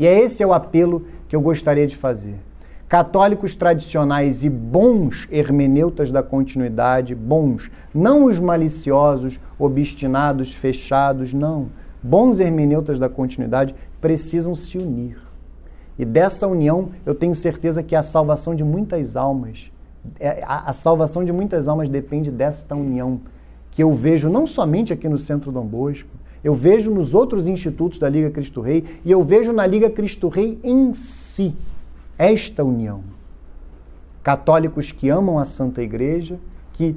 E 0.00 0.06
é 0.06 0.18
esse 0.18 0.42
é 0.42 0.46
o 0.46 0.54
apelo 0.54 1.04
que 1.28 1.36
eu 1.36 1.42
gostaria 1.42 1.86
de 1.86 1.94
fazer. 1.94 2.36
Católicos 2.88 3.54
tradicionais 3.54 4.42
e 4.42 4.48
bons 4.48 5.28
hermeneutas 5.30 6.10
da 6.10 6.22
continuidade, 6.22 7.14
bons, 7.14 7.70
não 7.94 8.24
os 8.24 8.40
maliciosos, 8.40 9.38
obstinados, 9.58 10.54
fechados, 10.54 11.34
não. 11.34 11.68
Bons 12.02 12.40
hermeneutas 12.40 12.98
da 12.98 13.10
continuidade 13.10 13.74
precisam 14.00 14.54
se 14.54 14.78
unir. 14.78 15.25
E 15.98 16.04
dessa 16.04 16.46
união 16.46 16.90
eu 17.04 17.14
tenho 17.14 17.34
certeza 17.34 17.82
que 17.82 17.94
a 17.94 18.02
salvação 18.02 18.54
de 18.54 18.62
muitas 18.64 19.16
almas 19.16 19.70
é, 20.20 20.42
a, 20.44 20.70
a 20.70 20.72
salvação 20.72 21.24
de 21.24 21.32
muitas 21.32 21.66
almas 21.66 21.88
depende 21.88 22.30
desta 22.30 22.74
união 22.74 23.20
que 23.70 23.82
eu 23.82 23.92
vejo 23.92 24.30
não 24.30 24.46
somente 24.46 24.92
aqui 24.92 25.08
no 25.08 25.18
Centro 25.18 25.52
Dom 25.52 25.66
Bosco, 25.66 26.08
eu 26.42 26.54
vejo 26.54 26.90
nos 26.90 27.12
outros 27.12 27.46
institutos 27.46 27.98
da 27.98 28.08
Liga 28.08 28.30
Cristo 28.30 28.60
Rei 28.60 28.84
e 29.04 29.10
eu 29.10 29.22
vejo 29.22 29.52
na 29.52 29.66
Liga 29.66 29.90
Cristo 29.90 30.28
Rei 30.28 30.58
em 30.62 30.94
si 30.94 31.54
esta 32.16 32.64
união. 32.64 33.02
Católicos 34.22 34.92
que 34.92 35.10
amam 35.10 35.38
a 35.38 35.44
Santa 35.44 35.82
Igreja, 35.82 36.38
que 36.72 36.96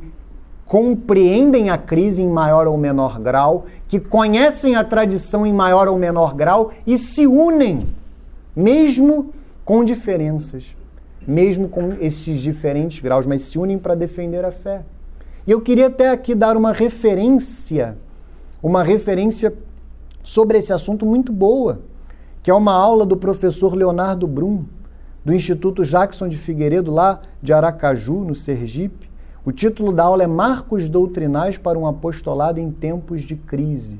compreendem 0.65 1.69
a 1.69 1.77
crise 1.77 2.21
em 2.21 2.29
maior 2.29 2.67
ou 2.67 2.77
menor 2.77 3.19
grau, 3.19 3.65
que 3.87 3.99
conhecem 3.99 4.75
a 4.75 4.83
tradição 4.83 5.45
em 5.45 5.51
maior 5.51 5.87
ou 5.87 5.97
menor 5.97 6.33
grau 6.35 6.71
e 6.85 6.97
se 6.97 7.27
unem, 7.27 7.87
mesmo 8.55 9.33
com 9.63 9.83
diferenças 9.83 10.75
mesmo 11.29 11.69
com 11.69 11.93
esses 11.99 12.39
diferentes 12.39 12.99
graus, 12.99 13.25
mas 13.25 13.43
se 13.43 13.59
unem 13.59 13.77
para 13.77 13.93
defender 13.93 14.43
a 14.43 14.51
fé. 14.51 14.83
E 15.45 15.51
eu 15.51 15.61
queria 15.61 15.87
até 15.87 16.09
aqui 16.09 16.33
dar 16.33 16.57
uma 16.57 16.71
referência, 16.71 17.97
uma 18.61 18.83
referência 18.83 19.53
sobre 20.23 20.57
esse 20.57 20.73
assunto 20.73 21.05
muito 21.05 21.31
boa, 21.31 21.81
que 22.41 22.49
é 22.49 22.53
uma 22.53 22.73
aula 22.73 23.05
do 23.05 23.15
professor 23.15 23.75
Leonardo 23.75 24.27
Brum, 24.27 24.65
do 25.23 25.33
Instituto 25.33 25.83
Jackson 25.83 26.27
de 26.27 26.37
Figueiredo, 26.37 26.91
lá 26.91 27.21
de 27.41 27.53
Aracaju, 27.53 28.23
no 28.23 28.33
Sergipe, 28.33 29.07
O 29.45 29.51
título 29.51 29.93
da 29.93 30.03
aula 30.03 30.23
é 30.23 30.27
Marcos 30.27 30.89
Doutrinais 30.89 31.57
para 31.57 31.79
um 31.79 31.87
Apostolado 31.87 32.59
em 32.59 32.69
Tempos 32.69 33.23
de 33.23 33.35
Crise. 33.35 33.97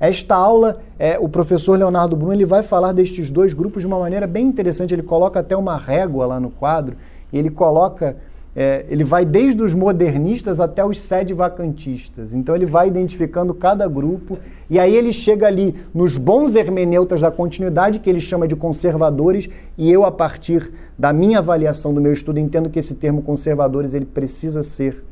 Esta 0.00 0.34
aula, 0.34 0.80
é, 0.98 1.18
o 1.18 1.28
professor 1.28 1.78
Leonardo 1.78 2.16
Bruno 2.16 2.32
ele 2.32 2.46
vai 2.46 2.62
falar 2.62 2.92
destes 2.92 3.30
dois 3.30 3.52
grupos 3.52 3.82
de 3.82 3.86
uma 3.86 3.98
maneira 3.98 4.26
bem 4.26 4.46
interessante. 4.46 4.94
Ele 4.94 5.02
coloca 5.02 5.38
até 5.38 5.54
uma 5.54 5.76
régua 5.76 6.24
lá 6.24 6.40
no 6.40 6.50
quadro 6.50 6.96
e 7.30 7.38
ele 7.38 7.50
coloca 7.50 8.16
é, 8.54 8.84
ele 8.88 9.04
vai 9.04 9.24
desde 9.24 9.62
os 9.62 9.74
modernistas 9.74 10.58
até 10.58 10.84
os 10.84 11.00
sede-vacantistas. 11.00 12.32
Então 12.32 12.54
ele 12.54 12.66
vai 12.66 12.88
identificando 12.88 13.54
cada 13.54 13.86
grupo 13.86 14.38
e 14.68 14.78
aí 14.78 14.94
ele 14.94 15.12
chega 15.12 15.46
ali 15.46 15.74
nos 15.94 16.18
bons 16.18 16.54
hermeneutas 16.54 17.20
da 17.20 17.30
continuidade, 17.30 18.00
que 18.00 18.10
ele 18.10 18.20
chama 18.20 18.48
de 18.48 18.56
conservadores, 18.56 19.48
e 19.78 19.90
eu, 19.90 20.04
a 20.04 20.10
partir 20.10 20.72
da 20.98 21.12
minha 21.12 21.38
avaliação 21.38 21.94
do 21.94 22.00
meu 22.00 22.12
estudo, 22.12 22.38
entendo 22.38 22.70
que 22.70 22.78
esse 22.78 22.94
termo 22.94 23.22
conservadores 23.22 23.94
ele 23.94 24.06
precisa 24.06 24.62
ser. 24.62 25.04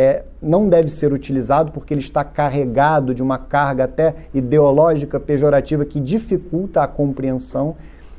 É, 0.00 0.22
não 0.40 0.68
deve 0.68 0.90
ser 0.90 1.12
utilizado 1.12 1.72
porque 1.72 1.92
ele 1.92 2.00
está 2.00 2.22
carregado 2.22 3.12
de 3.12 3.20
uma 3.20 3.36
carga 3.36 3.82
até 3.82 4.14
ideológica, 4.32 5.18
pejorativa, 5.18 5.84
que 5.84 5.98
dificulta 5.98 6.84
a 6.84 6.86
compreensão. 6.86 7.74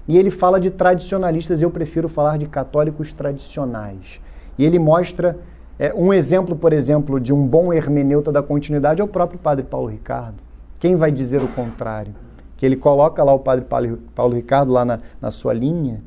E 0.06 0.18
ele 0.18 0.30
fala 0.30 0.60
de 0.60 0.72
tradicionalistas, 0.72 1.62
eu 1.62 1.72
prefiro 1.72 2.10
falar 2.10 2.38
de 2.38 2.48
católicos 2.48 3.14
tradicionais. 3.14 4.20
E 4.58 4.66
ele 4.66 4.78
mostra 4.78 5.38
é, 5.80 5.94
um 5.96 6.14
exemplo, 6.14 6.54
por 6.54 6.74
exemplo, 6.74 7.18
de 7.18 7.32
um 7.32 7.48
bom 7.48 7.72
hermeneuta 7.72 8.30
da 8.30 8.44
continuidade 8.44 9.00
é 9.00 9.04
o 9.06 9.08
próprio 9.08 9.40
padre 9.40 9.64
Paulo 9.64 9.88
Ricardo. 9.88 10.36
Quem 10.82 10.98
vai 10.98 11.14
dizer 11.14 11.42
o 11.42 11.48
contrário? 11.48 12.14
Que 12.58 12.66
ele 12.66 12.76
coloca 12.76 13.24
lá 13.24 13.32
o 13.32 13.40
padre 13.40 13.66
Paulo 14.14 14.36
Ricardo 14.36 14.74
lá 14.74 14.84
na, 14.84 15.00
na 15.22 15.32
sua 15.32 15.54
linha, 15.54 16.02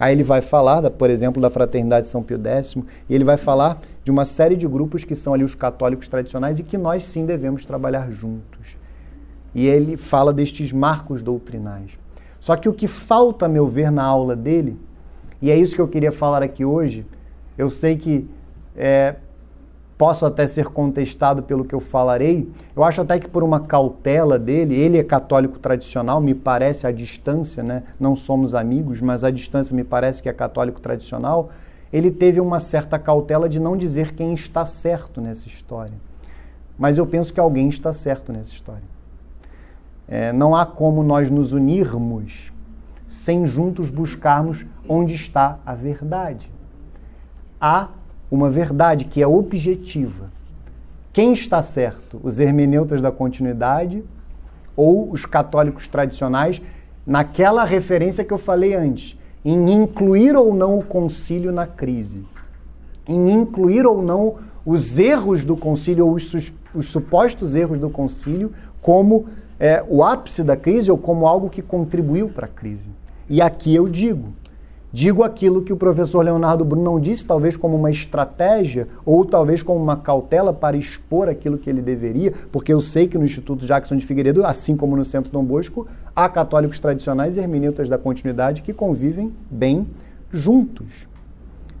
aí 0.00 0.12
ele 0.12 0.24
vai 0.24 0.40
falar, 0.40 0.82
por 0.90 1.10
exemplo, 1.10 1.40
da 1.40 1.48
Fraternidade 1.48 2.08
São 2.08 2.24
Pio 2.24 2.40
X, 2.44 2.74
e 3.08 3.14
ele 3.14 3.22
vai 3.22 3.36
falar 3.36 3.80
de 4.04 4.10
uma 4.10 4.24
série 4.24 4.56
de 4.56 4.66
grupos 4.66 5.04
que 5.04 5.14
são 5.14 5.34
ali 5.34 5.44
os 5.44 5.54
católicos 5.54 6.08
tradicionais 6.08 6.58
e 6.58 6.62
que 6.62 6.76
nós 6.76 7.04
sim 7.04 7.24
devemos 7.24 7.64
trabalhar 7.64 8.10
juntos. 8.10 8.76
E 9.54 9.66
ele 9.66 9.96
fala 9.96 10.32
destes 10.32 10.72
marcos 10.72 11.22
doutrinais. 11.22 11.92
Só 12.40 12.56
que 12.56 12.68
o 12.68 12.72
que 12.72 12.88
falta, 12.88 13.46
a 13.46 13.48
meu 13.48 13.68
ver, 13.68 13.90
na 13.90 14.02
aula 14.02 14.34
dele, 14.34 14.76
e 15.40 15.50
é 15.50 15.56
isso 15.56 15.74
que 15.74 15.80
eu 15.80 15.88
queria 15.88 16.10
falar 16.10 16.42
aqui 16.42 16.64
hoje, 16.64 17.06
eu 17.56 17.70
sei 17.70 17.96
que 17.96 18.28
é, 18.76 19.16
posso 20.02 20.26
até 20.26 20.48
ser 20.48 20.66
contestado 20.66 21.44
pelo 21.44 21.64
que 21.64 21.74
eu 21.74 21.78
falarei. 21.78 22.50
Eu 22.74 22.82
acho 22.82 23.00
até 23.00 23.20
que 23.20 23.28
por 23.28 23.44
uma 23.44 23.60
cautela 23.60 24.36
dele, 24.38 24.74
ele 24.74 24.98
é 24.98 25.04
católico 25.04 25.60
tradicional, 25.60 26.20
me 26.20 26.34
parece 26.34 26.86
à 26.86 26.90
distância, 26.90 27.62
né? 27.62 27.84
Não 28.00 28.16
somos 28.16 28.54
amigos, 28.54 29.00
mas 29.00 29.22
à 29.22 29.30
distância 29.30 29.76
me 29.76 29.84
parece 29.84 30.20
que 30.20 30.28
é 30.28 30.32
católico 30.32 30.80
tradicional. 30.80 31.50
Ele 31.92 32.10
teve 32.10 32.40
uma 32.40 32.58
certa 32.58 32.98
cautela 32.98 33.48
de 33.48 33.60
não 33.60 33.76
dizer 33.76 34.14
quem 34.14 34.34
está 34.34 34.64
certo 34.64 35.20
nessa 35.20 35.46
história. 35.46 35.94
Mas 36.78 36.98
eu 36.98 37.06
penso 37.06 37.32
que 37.32 37.40
alguém 37.40 37.68
está 37.68 37.92
certo 37.92 38.32
nessa 38.32 38.52
história. 38.52 38.82
É, 40.08 40.32
não 40.32 40.54
há 40.54 40.64
como 40.64 41.02
nós 41.02 41.30
nos 41.30 41.52
unirmos 41.52 42.52
sem 43.06 43.46
juntos 43.46 43.90
buscarmos 43.90 44.64
onde 44.88 45.14
está 45.14 45.58
a 45.66 45.74
verdade 45.74 46.50
há 47.62 47.90
uma 48.28 48.50
verdade 48.50 49.04
que 49.04 49.22
é 49.22 49.26
objetiva. 49.26 50.32
Quem 51.12 51.32
está 51.32 51.62
certo? 51.62 52.18
Os 52.24 52.40
hermeneutas 52.40 53.00
da 53.00 53.12
continuidade 53.12 54.02
ou 54.74 55.12
os 55.12 55.24
católicos 55.24 55.86
tradicionais, 55.86 56.60
naquela 57.06 57.62
referência 57.64 58.24
que 58.24 58.32
eu 58.32 58.38
falei 58.38 58.74
antes, 58.74 59.16
em 59.44 59.70
incluir 59.72 60.36
ou 60.36 60.54
não 60.54 60.78
o 60.78 60.84
concílio 60.84 61.52
na 61.52 61.66
crise, 61.66 62.24
em 63.06 63.30
incluir 63.30 63.86
ou 63.86 64.00
não 64.02 64.36
os 64.64 64.98
erros 64.98 65.44
do 65.44 65.56
concílio 65.56 66.06
ou 66.06 66.14
os, 66.14 66.52
os 66.74 66.88
supostos 66.88 67.54
erros 67.54 67.78
do 67.78 67.90
concílio 67.90 68.52
como 68.80 69.26
é, 69.58 69.84
o 69.88 70.04
ápice 70.04 70.42
da 70.42 70.56
crise 70.56 70.90
ou 70.90 70.98
como 70.98 71.26
algo 71.26 71.50
que 71.50 71.62
contribuiu 71.62 72.28
para 72.28 72.46
a 72.46 72.48
crise. 72.48 72.90
E 73.28 73.40
aqui 73.40 73.74
eu 73.74 73.88
digo, 73.88 74.28
Digo 74.92 75.22
aquilo 75.22 75.62
que 75.62 75.72
o 75.72 75.76
professor 75.76 76.22
Leonardo 76.22 76.66
Bruno 76.66 76.84
não 76.84 77.00
disse, 77.00 77.24
talvez 77.24 77.56
como 77.56 77.74
uma 77.76 77.90
estratégia 77.90 78.88
ou 79.06 79.24
talvez 79.24 79.62
como 79.62 79.82
uma 79.82 79.96
cautela 79.96 80.52
para 80.52 80.76
expor 80.76 81.30
aquilo 81.30 81.56
que 81.56 81.70
ele 81.70 81.80
deveria, 81.80 82.34
porque 82.52 82.74
eu 82.74 82.80
sei 82.82 83.08
que 83.08 83.16
no 83.16 83.24
Instituto 83.24 83.64
Jackson 83.64 83.96
de 83.96 84.04
Figueiredo, 84.04 84.44
assim 84.44 84.76
como 84.76 84.94
no 84.94 85.02
Centro 85.02 85.32
Dom 85.32 85.42
Bosco, 85.42 85.86
há 86.14 86.28
católicos 86.28 86.78
tradicionais 86.78 87.38
e 87.38 87.40
hermeneutas 87.40 87.88
da 87.88 87.96
continuidade 87.96 88.60
que 88.60 88.74
convivem 88.74 89.32
bem 89.50 89.86
juntos. 90.30 91.08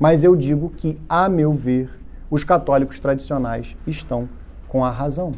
Mas 0.00 0.24
eu 0.24 0.34
digo 0.34 0.72
que, 0.74 0.96
a 1.06 1.28
meu 1.28 1.52
ver, 1.52 1.90
os 2.30 2.44
católicos 2.44 2.98
tradicionais 2.98 3.76
estão 3.86 4.26
com 4.66 4.82
a 4.82 4.90
razão. 4.90 5.32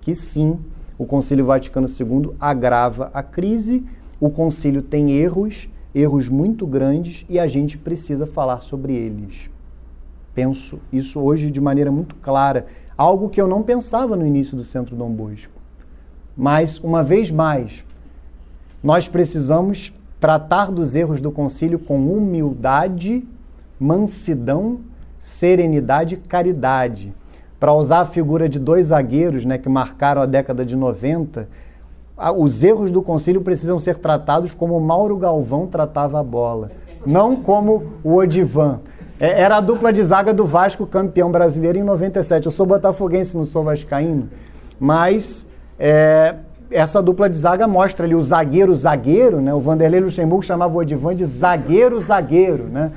Que 0.00 0.14
sim, 0.14 0.58
o 0.96 1.04
Concílio 1.04 1.44
Vaticano 1.44 1.86
II 1.86 2.32
agrava 2.40 3.10
a 3.12 3.22
crise, 3.22 3.84
o 4.18 4.30
concílio 4.30 4.80
tem 4.80 5.10
erros 5.10 5.68
erros 5.94 6.28
muito 6.28 6.66
grandes 6.66 7.24
e 7.28 7.38
a 7.38 7.46
gente 7.46 7.76
precisa 7.76 8.26
falar 8.26 8.60
sobre 8.60 8.94
eles. 8.94 9.50
Penso 10.34 10.78
isso 10.92 11.20
hoje 11.20 11.50
de 11.50 11.60
maneira 11.60 11.90
muito 11.90 12.14
clara, 12.16 12.66
algo 12.96 13.28
que 13.28 13.40
eu 13.40 13.48
não 13.48 13.62
pensava 13.62 14.16
no 14.16 14.26
início 14.26 14.56
do 14.56 14.64
Centro 14.64 14.94
Dom 14.94 15.10
Bosco. 15.10 15.52
Mas, 16.36 16.78
uma 16.78 17.02
vez 17.02 17.30
mais, 17.30 17.84
nós 18.82 19.08
precisamos 19.08 19.92
tratar 20.20 20.70
dos 20.70 20.94
erros 20.94 21.20
do 21.20 21.30
concílio 21.30 21.78
com 21.78 22.12
humildade, 22.12 23.26
mansidão, 23.78 24.80
serenidade 25.18 26.14
e 26.14 26.18
caridade. 26.18 27.12
Para 27.58 27.74
usar 27.74 28.00
a 28.00 28.06
figura 28.06 28.48
de 28.48 28.58
dois 28.58 28.86
zagueiros 28.86 29.44
né, 29.44 29.58
que 29.58 29.68
marcaram 29.68 30.22
a 30.22 30.26
década 30.26 30.64
de 30.64 30.76
90, 30.76 31.48
os 32.36 32.62
erros 32.62 32.90
do 32.90 33.00
concílio 33.00 33.40
precisam 33.40 33.80
ser 33.80 33.96
tratados 33.96 34.52
como 34.52 34.78
Mauro 34.78 35.16
Galvão 35.16 35.66
tratava 35.66 36.20
a 36.20 36.22
bola, 36.22 36.70
não 37.06 37.36
como 37.36 37.84
o 38.04 38.16
Odivan. 38.16 38.80
É, 39.18 39.42
era 39.42 39.56
a 39.56 39.60
dupla 39.60 39.92
de 39.92 40.02
zaga 40.02 40.32
do 40.34 40.46
Vasco 40.46 40.86
campeão 40.86 41.30
brasileiro 41.30 41.78
em 41.78 41.82
97. 41.82 42.46
Eu 42.46 42.52
sou 42.52 42.66
botafoguense, 42.66 43.36
não 43.36 43.44
sou 43.44 43.64
vascaíno, 43.64 44.28
mas 44.78 45.46
é, 45.78 46.34
essa 46.70 47.02
dupla 47.02 47.28
de 47.28 47.36
zaga 47.36 47.66
mostra 47.66 48.06
ali 48.06 48.14
o 48.14 48.22
zagueiro 48.22 48.74
zagueiro, 48.74 49.40
né? 49.40 49.52
O 49.52 49.60
Vanderlei 49.60 50.00
Luxemburgo 50.00 50.42
chamava 50.42 50.74
o 50.74 50.78
Odivan 50.78 51.14
de 51.14 51.26
zagueiro 51.26 52.00
zagueiro, 52.00 52.64
né? 52.64 52.92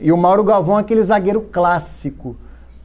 E 0.00 0.12
o 0.12 0.16
Mauro 0.16 0.44
Galvão 0.44 0.76
aquele 0.76 1.02
zagueiro 1.02 1.40
clássico. 1.40 2.36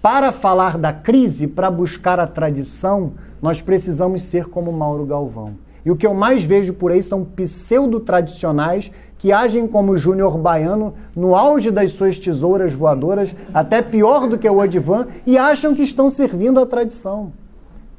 Para 0.01 0.31
falar 0.31 0.79
da 0.79 0.91
crise, 0.91 1.45
para 1.45 1.69
buscar 1.69 2.19
a 2.19 2.25
tradição, 2.25 3.13
nós 3.39 3.61
precisamos 3.61 4.23
ser 4.23 4.45
como 4.45 4.71
Mauro 4.71 5.05
Galvão. 5.05 5.53
E 5.85 5.91
o 5.91 5.95
que 5.95 6.07
eu 6.07 6.13
mais 6.15 6.43
vejo 6.43 6.73
por 6.73 6.91
aí 6.91 7.03
são 7.03 7.23
pseudo-tradicionais 7.23 8.91
que 9.19 9.31
agem 9.31 9.67
como 9.67 9.95
Júnior 9.95 10.35
Baiano 10.39 10.95
no 11.15 11.35
auge 11.35 11.69
das 11.69 11.91
suas 11.91 12.17
tesouras 12.17 12.73
voadoras, 12.73 13.35
até 13.53 13.79
pior 13.83 14.27
do 14.27 14.39
que 14.39 14.49
o 14.49 14.57
Odivan, 14.57 15.07
e 15.27 15.37
acham 15.37 15.75
que 15.75 15.83
estão 15.83 16.09
servindo 16.09 16.59
a 16.59 16.65
tradição. 16.65 17.31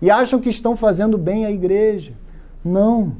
E 0.00 0.10
acham 0.10 0.40
que 0.40 0.48
estão 0.48 0.74
fazendo 0.74 1.16
bem 1.16 1.46
à 1.46 1.52
igreja. 1.52 2.14
Não. 2.64 3.12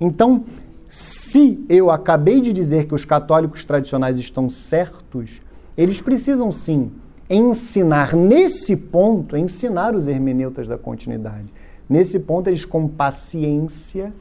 Então, 0.00 0.44
se 0.88 1.64
eu 1.68 1.90
acabei 1.90 2.40
de 2.40 2.52
dizer 2.52 2.86
que 2.86 2.94
os 2.94 3.04
católicos 3.04 3.64
tradicionais 3.64 4.16
estão 4.20 4.48
certos, 4.48 5.42
eles 5.76 6.00
precisam 6.00 6.52
sim 6.52 6.92
ensinar 7.28 8.14
nesse 8.14 8.76
ponto, 8.76 9.36
ensinar 9.36 9.94
os 9.94 10.06
hermeneutas 10.06 10.66
da 10.66 10.76
continuidade. 10.76 11.52
Nesse 11.88 12.18
ponto, 12.18 12.48
eles 12.48 12.64
com 12.64 12.88
paciência, 12.88 14.12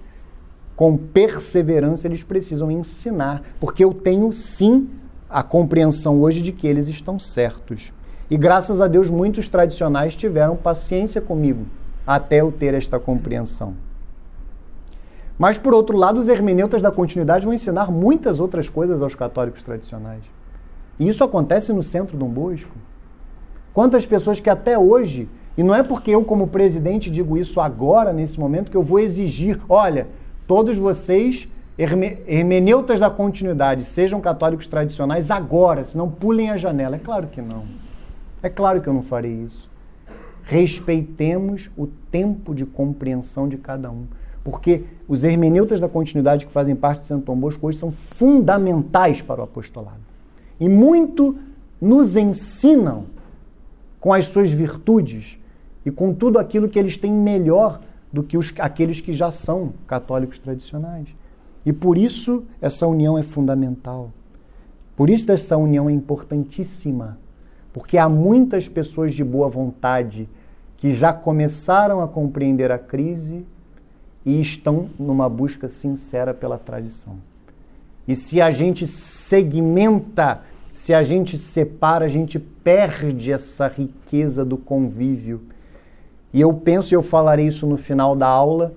com 0.76 0.98
perseverança, 0.98 2.08
eles 2.08 2.24
precisam 2.24 2.72
ensinar, 2.72 3.42
porque 3.60 3.84
eu 3.84 3.94
tenho 3.94 4.32
sim 4.34 4.90
a 5.30 5.42
compreensão 5.44 6.22
hoje 6.22 6.42
de 6.42 6.52
que 6.52 6.68
eles 6.68 6.88
estão 6.88 7.20
certos. 7.20 7.92
E 8.30 8.38
graças 8.38 8.82
a 8.82 8.88
Deus, 8.88 9.10
muitos 9.10 9.50
tradicionais 9.50 10.16
tiveram 10.16 10.56
paciência 10.56 11.22
comigo 11.22 11.66
até 12.06 12.42
eu 12.42 12.52
ter 12.52 12.74
esta 12.74 13.00
compreensão. 13.00 13.76
Mas, 15.38 15.58
por 15.58 15.74
outro 15.74 15.98
lado, 15.98 16.20
os 16.20 16.30
hermeneutas 16.30 16.82
da 16.82 16.92
continuidade 16.92 17.46
vão 17.46 17.54
ensinar 17.54 17.92
muitas 17.92 18.40
outras 18.40 18.70
coisas 18.70 19.02
aos 19.02 19.16
católicos 19.16 19.64
tradicionais. 19.64 20.24
E 21.00 21.08
isso 21.08 21.24
acontece 21.24 21.74
no 21.74 21.82
centro 21.82 22.16
Dom 22.16 22.30
Bosco. 22.30 22.76
Quantas 23.74 24.06
pessoas 24.06 24.40
que 24.40 24.50
até 24.50 24.78
hoje, 24.78 25.28
e 25.58 25.64
não 25.64 25.74
é 25.74 25.82
porque 25.82 26.12
eu, 26.12 26.24
como 26.24 26.48
presidente, 26.48 27.10
digo 27.10 27.38
isso 27.38 27.60
agora, 27.60 28.14
nesse 28.14 28.40
momento, 28.40 28.70
que 28.70 28.78
eu 28.78 28.84
vou 28.84 29.00
exigir, 29.00 29.60
olha, 29.68 30.08
todos 30.45 30.78
vocês, 30.78 31.48
hermeneutas 31.78 33.00
da 33.00 33.10
continuidade, 33.10 33.84
sejam 33.84 34.22
católicos 34.22 34.68
tradicionais 34.68 35.32
agora, 35.32 35.86
senão 35.86 36.10
pulem 36.10 36.52
a 36.52 36.58
janela. 36.58 36.98
É 36.98 37.00
claro 37.00 37.28
que 37.28 37.41
não. 37.41 37.66
É 38.44 38.50
claro 38.50 38.82
que 38.82 38.88
eu 38.88 38.94
não 38.94 39.02
farei 39.02 39.32
isso. 39.32 39.70
Respeitemos 40.44 41.72
o 41.78 41.88
tempo 41.88 42.54
de 42.54 42.66
compreensão 42.66 43.48
de 43.48 43.58
cada 43.58 43.90
um. 43.90 44.06
Porque 44.44 44.84
os 45.08 45.24
hermeneutas 45.24 45.80
da 45.80 45.88
continuidade 45.88 46.45
que 46.45 46.52
fazem 46.52 46.76
parte 46.76 47.00
do 47.00 47.06
Santo 47.06 47.26
Tom 47.26 47.38
Bosco 47.38 47.66
hoje 47.66 47.78
são 47.78 47.91
fundamentais 47.91 49.22
para 49.22 49.40
o 49.40 49.44
apostolado. 49.45 50.02
E 50.60 50.68
muito 50.68 51.38
nos 51.82 52.18
ensinam 52.18 53.06
com 54.04 54.12
as 54.12 54.26
suas 54.26 54.52
virtudes 54.52 55.40
e 55.86 55.90
com 55.90 56.14
tudo 56.14 56.38
aquilo 56.38 56.68
que 56.68 56.78
eles 56.78 56.98
têm 56.98 57.14
melhor 57.14 57.80
do 58.12 58.22
que 58.22 58.38
os, 58.38 58.54
aqueles 58.60 59.00
que 59.00 59.14
já 59.14 59.32
são 59.32 59.72
católicos 59.88 60.38
tradicionais. 60.40 61.08
E 61.66 61.72
por 61.72 61.98
isso 61.98 62.44
essa 62.60 62.86
união 62.86 63.18
é 63.18 63.24
fundamental. 63.24 64.12
Por 64.94 65.10
isso 65.10 65.32
essa 65.32 65.56
união 65.56 65.90
é 65.90 65.94
importantíssima. 65.94 67.18
Porque 67.72 67.98
há 67.98 68.10
muitas 68.10 68.68
pessoas 68.68 69.14
de 69.14 69.24
boa 69.24 69.48
vontade 69.48 70.28
que 70.76 70.94
já 70.94 71.14
começaram 71.14 72.02
a 72.02 72.08
compreender 72.08 72.74
a 72.74 72.78
crise 72.78 73.46
e 74.26 74.42
estão 74.42 74.90
numa 75.00 75.30
busca 75.30 75.70
sincera 75.70 76.34
pela 76.34 76.58
tradição. 76.58 77.16
E 78.06 78.18
se 78.18 78.42
a 78.42 78.52
gente 78.52 78.86
segmenta, 78.86 80.42
se 80.74 80.94
a 80.94 81.04
gente 81.04 81.38
separa, 81.38 82.06
a 82.06 82.10
gente 82.10 82.38
perde 82.38 83.32
essa 83.32 83.68
riqueza 83.68 84.44
do 84.44 84.58
convívio 84.58 85.54
e 86.34 86.41
eu 86.41 86.52
penso, 86.52 86.94
e 86.94 86.95
eu 86.95 87.04
falarei 87.04 87.45
isso 87.45 87.68
no 87.68 87.78
final 87.78 88.16
da 88.16 88.28
aula, 88.28 88.74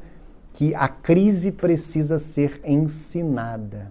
que 0.52 0.74
a 0.74 0.88
crise 0.88 1.50
precisa 1.50 2.18
ser 2.18 2.60
ensinada 2.64 3.90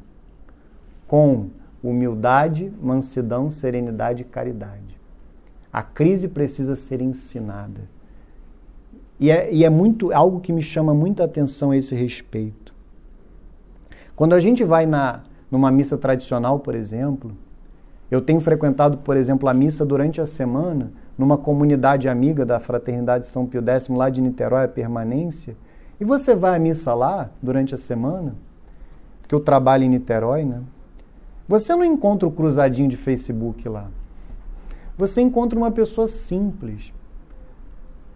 com 1.07 1.49
humildade, 1.83 2.71
mansidão, 2.81 3.49
serenidade 3.49 4.21
e 4.21 4.25
caridade. 4.25 4.99
A 5.73 5.81
crise 5.81 6.27
precisa 6.27 6.75
ser 6.75 7.01
ensinada. 7.01 7.81
E 9.19 9.31
é, 9.31 9.51
e 9.51 9.63
é 9.63 9.69
muito 9.69 10.13
algo 10.13 10.39
que 10.39 10.53
me 10.53 10.61
chama 10.61 10.93
muita 10.93 11.23
atenção 11.23 11.71
a 11.71 11.77
esse 11.77 11.95
respeito. 11.95 12.73
Quando 14.15 14.33
a 14.33 14.39
gente 14.39 14.63
vai 14.63 14.85
na, 14.85 15.23
numa 15.49 15.71
missa 15.71 15.97
tradicional, 15.97 16.59
por 16.59 16.75
exemplo, 16.75 17.35
eu 18.09 18.21
tenho 18.21 18.39
frequentado, 18.39 18.97
por 18.97 19.17
exemplo, 19.17 19.49
a 19.49 19.53
missa 19.53 19.85
durante 19.85 20.21
a 20.21 20.25
semana 20.25 20.91
numa 21.17 21.37
comunidade 21.37 22.07
amiga 22.07 22.45
da 22.45 22.59
Fraternidade 22.59 23.27
São 23.27 23.45
Pio 23.45 23.63
X, 23.65 23.87
lá 23.87 24.09
de 24.09 24.21
Niterói, 24.21 24.65
a 24.65 24.67
Permanência, 24.67 25.55
e 25.99 26.03
você 26.03 26.35
vai 26.35 26.55
à 26.55 26.59
missa 26.59 26.93
lá 26.93 27.29
durante 27.41 27.73
a 27.73 27.77
semana, 27.77 28.35
porque 29.21 29.33
eu 29.33 29.39
trabalho 29.39 29.83
em 29.83 29.89
Niterói, 29.89 30.43
né? 30.43 30.61
Você 31.47 31.75
não 31.75 31.85
encontra 31.85 32.27
o 32.27 32.31
cruzadinho 32.31 32.89
de 32.89 32.97
Facebook 32.97 33.67
lá. 33.69 33.87
Você 34.97 35.21
encontra 35.21 35.57
uma 35.57 35.71
pessoa 35.71 36.07
simples, 36.07 36.93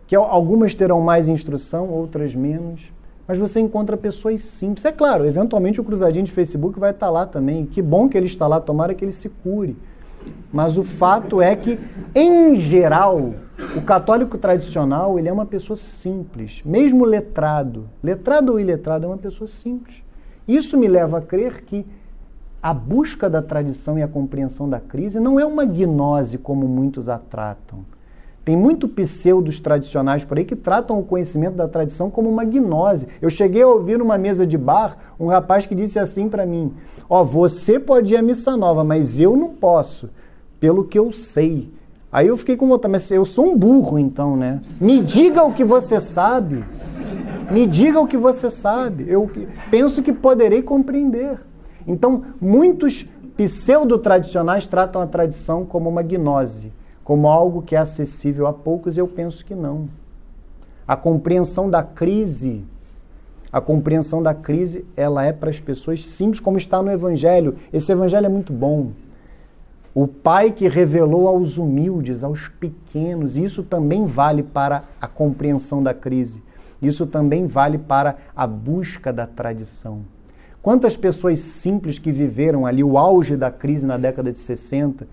que 0.07 0.15
algumas 0.15 0.73
terão 0.73 1.01
mais 1.01 1.29
instrução, 1.29 1.89
outras 1.89 2.33
menos, 2.33 2.91
mas 3.29 3.37
você 3.37 3.59
encontra 3.59 3.95
pessoas 3.95 4.41
simples. 4.41 4.83
É 4.85 4.91
claro, 4.91 5.23
eventualmente 5.23 5.79
o 5.79 5.83
cruzadinho 5.83 6.25
de 6.25 6.31
Facebook 6.31 6.79
vai 6.79 6.89
estar 6.89 7.11
lá 7.11 7.27
também. 7.27 7.63
Que 7.63 7.79
bom 7.79 8.09
que 8.09 8.17
ele 8.17 8.25
está 8.25 8.47
lá, 8.47 8.59
tomara 8.59 8.95
que 8.95 9.05
ele 9.05 9.11
se 9.11 9.29
cure. 9.29 9.77
Mas 10.51 10.77
o 10.77 10.83
fato 10.83 11.39
é 11.39 11.55
que, 11.55 11.79
em 12.15 12.55
geral, 12.55 13.35
o 13.77 13.83
católico 13.83 14.35
tradicional 14.35 15.19
ele 15.19 15.29
é 15.29 15.31
uma 15.31 15.45
pessoa 15.45 15.77
simples, 15.77 16.63
mesmo 16.65 17.05
letrado. 17.05 17.87
Letrado 18.01 18.53
ou 18.53 18.59
iletrado 18.59 19.05
é 19.05 19.07
uma 19.07 19.17
pessoa 19.17 19.47
simples. 19.47 19.97
Isso 20.47 20.75
me 20.75 20.87
leva 20.87 21.19
a 21.19 21.21
crer 21.21 21.63
que 21.65 21.85
a 22.63 22.73
busca 22.73 23.29
da 23.29 23.43
tradição 23.43 23.99
e 23.99 24.01
a 24.01 24.07
compreensão 24.07 24.67
da 24.67 24.79
crise 24.79 25.19
não 25.19 25.39
é 25.39 25.45
uma 25.45 25.65
gnose 25.65 26.39
como 26.39 26.67
muitos 26.67 27.07
a 27.07 27.19
tratam. 27.19 27.85
Tem 28.49 28.57
muito 28.57 28.87
pseudos 28.87 29.59
tradicionais 29.59 30.25
por 30.25 30.35
aí 30.35 30.43
que 30.43 30.55
tratam 30.55 30.97
o 30.97 31.03
conhecimento 31.03 31.53
da 31.53 31.67
tradição 31.67 32.09
como 32.09 32.27
uma 32.27 32.43
gnose. 32.43 33.07
Eu 33.21 33.29
cheguei 33.29 33.61
a 33.61 33.67
ouvir 33.67 33.99
numa 33.99 34.17
mesa 34.17 34.43
de 34.43 34.57
bar 34.57 34.97
um 35.19 35.27
rapaz 35.27 35.67
que 35.67 35.75
disse 35.75 35.99
assim 35.99 36.27
para 36.27 36.47
mim: 36.47 36.73
Ó, 37.07 37.21
oh, 37.21 37.23
você 37.23 37.79
pode 37.79 38.15
ir 38.15 38.17
à 38.17 38.23
missa 38.23 38.57
nova, 38.57 38.83
mas 38.83 39.19
eu 39.19 39.37
não 39.37 39.49
posso, 39.49 40.09
pelo 40.59 40.83
que 40.83 40.97
eu 40.97 41.11
sei. 41.11 41.71
Aí 42.11 42.25
eu 42.25 42.35
fiquei 42.35 42.57
com 42.57 42.67
vontade, 42.67 42.91
mas 42.91 43.11
eu 43.11 43.23
sou 43.23 43.45
um 43.45 43.55
burro 43.55 43.99
então, 43.99 44.35
né? 44.35 44.61
Me 44.81 44.99
diga 44.99 45.43
o 45.43 45.53
que 45.53 45.63
você 45.63 46.01
sabe. 46.01 46.65
Me 47.51 47.67
diga 47.67 47.99
o 47.99 48.07
que 48.07 48.17
você 48.17 48.49
sabe. 48.49 49.05
Eu 49.07 49.29
penso 49.69 50.01
que 50.01 50.11
poderei 50.11 50.63
compreender. 50.63 51.39
Então, 51.85 52.23
muitos 52.41 53.07
pseudo-tradicionais 53.37 54.65
tratam 54.65 55.03
a 55.03 55.05
tradição 55.05 55.67
como 55.67 55.87
uma 55.87 56.01
gnose 56.01 56.73
como 57.09 57.27
algo 57.27 57.63
que 57.63 57.75
é 57.75 57.79
acessível 57.79 58.45
a 58.45 58.53
poucos, 58.53 58.95
eu 58.95 59.07
penso 59.07 59.43
que 59.43 59.55
não. 59.55 59.89
A 60.87 60.95
compreensão 60.95 61.67
da 61.67 61.81
crise, 61.81 62.63
a 63.51 63.59
compreensão 63.59 64.21
da 64.21 64.31
crise, 64.31 64.85
ela 64.95 65.25
é 65.25 65.33
para 65.33 65.49
as 65.49 65.59
pessoas 65.59 66.05
simples, 66.05 66.39
como 66.39 66.59
está 66.59 66.83
no 66.83 66.91
Evangelho. 66.91 67.55
Esse 67.73 67.91
Evangelho 67.91 68.27
é 68.27 68.29
muito 68.29 68.53
bom. 68.53 68.91
O 69.91 70.07
Pai 70.07 70.51
que 70.51 70.67
revelou 70.67 71.27
aos 71.27 71.57
humildes, 71.57 72.23
aos 72.23 72.47
pequenos, 72.47 73.37
isso 73.37 73.63
também 73.63 74.05
vale 74.05 74.43
para 74.43 74.83
a 75.01 75.07
compreensão 75.07 75.81
da 75.81 75.95
crise. 75.95 76.43
Isso 76.79 77.07
também 77.07 77.47
vale 77.47 77.79
para 77.79 78.17
a 78.35 78.45
busca 78.45 79.11
da 79.11 79.25
tradição. 79.25 80.01
Quantas 80.61 80.95
pessoas 80.95 81.39
simples 81.39 81.97
que 81.97 82.11
viveram 82.11 82.67
ali 82.67 82.83
o 82.83 82.99
auge 82.99 83.35
da 83.35 83.49
crise 83.49 83.83
na 83.83 83.97
década 83.97 84.31
de 84.31 84.37
60 84.37 85.07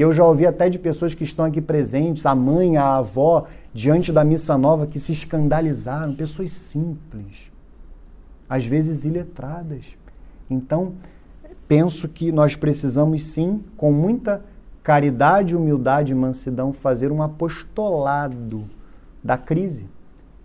eu 0.00 0.12
já 0.12 0.24
ouvi 0.24 0.46
até 0.46 0.68
de 0.68 0.78
pessoas 0.78 1.14
que 1.14 1.24
estão 1.24 1.44
aqui 1.44 1.60
presentes, 1.60 2.24
a 2.24 2.34
mãe, 2.34 2.76
a 2.76 2.96
avó, 2.96 3.46
diante 3.74 4.12
da 4.12 4.24
missa 4.24 4.56
nova, 4.56 4.86
que 4.86 4.98
se 4.98 5.12
escandalizaram, 5.12 6.14
pessoas 6.14 6.52
simples, 6.52 7.50
às 8.48 8.64
vezes 8.64 9.04
iletradas. 9.04 9.84
Então, 10.48 10.94
penso 11.68 12.08
que 12.08 12.32
nós 12.32 12.56
precisamos 12.56 13.22
sim, 13.24 13.62
com 13.76 13.92
muita 13.92 14.42
caridade, 14.82 15.54
humildade 15.54 16.12
e 16.12 16.14
mansidão, 16.14 16.72
fazer 16.72 17.12
um 17.12 17.22
apostolado 17.22 18.64
da 19.22 19.36
crise, 19.36 19.86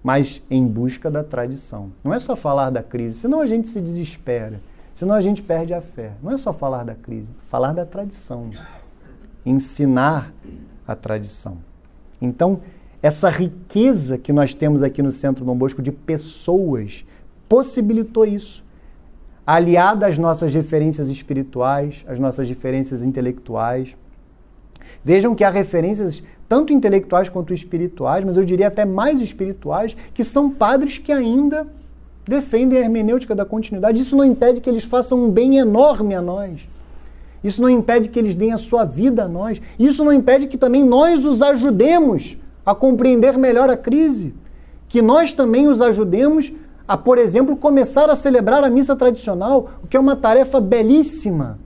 mas 0.03 0.41
em 0.52 0.68
busca 0.68 1.10
da 1.10 1.23
tradição. 1.23 1.91
Não 2.03 2.14
é 2.14 2.19
só 2.19 2.36
falar 2.36 2.69
da 2.69 2.84
crise, 2.84 3.19
senão 3.19 3.40
a 3.41 3.45
gente 3.45 3.68
se 3.68 3.80
desespera, 3.80 4.60
senão 4.94 5.15
a 5.15 5.22
gente 5.22 5.41
perde 5.41 5.73
a 5.73 5.82
fé. 5.82 6.11
Não 6.22 6.32
é 6.32 6.38
só 6.38 6.52
falar 6.52 6.84
da 6.84 6.94
crise, 6.94 7.30
falar 7.49 7.73
da 7.73 7.86
tradição 7.86 8.52
ensinar 9.45 10.34
a 10.88 10.95
tradição. 10.95 11.57
Então, 12.22 12.61
essa 13.01 13.30
riqueza 13.30 14.17
que 14.17 14.34
nós 14.34 14.53
temos 14.53 14.81
aqui 14.81 15.01
no 15.01 15.11
Centro 15.11 15.45
Dom 15.45 15.55
Bosco 15.55 15.81
de 15.81 15.91
pessoas 15.91 17.05
possibilitou 17.47 18.26
isso. 18.26 18.63
Aliada 19.45 20.07
às 20.07 20.17
nossas 20.17 20.53
referências 20.53 21.07
espirituais, 21.07 22.03
às 22.07 22.19
nossas 22.19 22.49
referências 22.49 23.03
intelectuais. 23.03 23.95
Vejam 25.03 25.35
que 25.35 25.43
há 25.43 25.51
referências 25.51 26.23
tanto 26.49 26.73
intelectuais 26.73 27.30
quanto 27.30 27.53
espirituais, 27.53 28.23
mas 28.23 28.38
eu 28.38 28.45
diria 28.45 28.67
até 28.67 28.85
mais 28.85 29.22
espirituais, 29.22 29.95
que 30.13 30.23
são 30.23 30.49
padres 30.49 30.97
que 30.97 31.11
ainda 31.11 31.67
defendem 32.27 32.80
a 32.80 32.81
hermenêutica 32.81 33.35
da 33.35 33.45
continuidade. 33.45 34.01
Isso 34.01 34.17
não 34.17 34.26
impede 34.26 34.61
que 34.61 34.69
eles 34.69 34.84
façam 34.84 35.26
um 35.26 35.30
bem 35.30 35.57
enorme 35.57 36.15
a 36.15 36.22
nós. 36.22 36.67
Isso 37.45 37.61
não 37.61 37.69
impede 37.69 38.09
que 38.09 38.17
eles 38.17 38.34
deem 38.34 38.51
a 38.51 38.57
sua 38.57 38.85
vida 38.85 39.26
a 39.26 39.27
nós. 39.27 39.61
Isso 39.77 40.03
não 40.03 40.11
impede 40.11 40.47
que 40.47 40.57
também 40.57 40.84
nós 40.84 41.23
os 41.23 41.43
ajudemos 41.43 42.35
a 42.65 42.73
compreender 42.73 43.38
melhor 43.38 43.69
a 43.69 43.77
crise. 43.77 44.34
Que 44.88 44.99
nós 44.99 45.31
também 45.31 45.67
os 45.67 45.80
ajudemos 45.80 46.51
a, 46.88 46.97
por 46.97 47.19
exemplo, 47.19 47.55
começar 47.55 48.09
a 48.09 48.15
celebrar 48.15 48.63
a 48.63 48.69
missa 48.72 48.95
tradicional, 48.95 49.69
o 49.84 49.88
que 49.88 49.95
é 49.95 49.99
uma 49.99 50.15
tarefa 50.15 50.59
belíssima. 50.59 51.59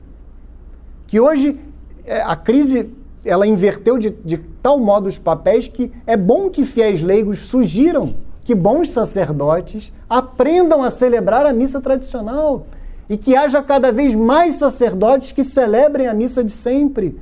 Que 1.07 1.18
hoje 1.18 1.57
é, 2.06 2.23
a 2.23 2.35
crise 2.35 2.89
ela 3.23 3.47
inverteu 3.47 3.97
de, 3.97 4.10
de 4.10 4.38
tal 4.61 4.77
modo 4.77 5.07
os 5.07 5.18
papéis 5.18 5.69
que 5.69 5.93
é 6.06 6.18
bom 6.18 6.49
que 6.49 6.65
fiéis 6.65 7.01
leigos 7.01 7.39
sugiram 7.39 8.15
que 8.43 8.53
bons 8.53 8.89
sacerdotes 8.89 9.93
aprendam 10.10 10.84
a 10.84 10.91
celebrar 10.91 11.45
a 11.45 11.53
missa 11.53 11.80
tradicional 11.80 12.65
e 13.10 13.18
que 13.18 13.36
haja 13.36 13.61
cada 13.64 13.91
vez 13.91 14.14
mais 14.14 14.56
sacerdotes 14.56 15.31
que 15.31 15.44
celebrem 15.44 16.07
a 16.07 16.14
missa 16.14 16.44
de 16.44 16.52
sempre. 16.52 17.19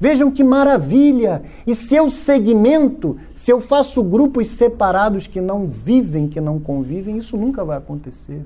Vejam 0.00 0.30
que 0.30 0.42
maravilha! 0.42 1.42
E 1.66 1.74
se 1.74 1.94
eu 1.94 2.10
segmento, 2.10 3.18
se 3.34 3.52
eu 3.52 3.60
faço 3.60 4.02
grupos 4.02 4.48
separados 4.48 5.26
que 5.26 5.40
não 5.40 5.66
vivem, 5.66 6.26
que 6.26 6.40
não 6.40 6.58
convivem, 6.58 7.18
isso 7.18 7.36
nunca 7.36 7.64
vai 7.64 7.76
acontecer. 7.76 8.44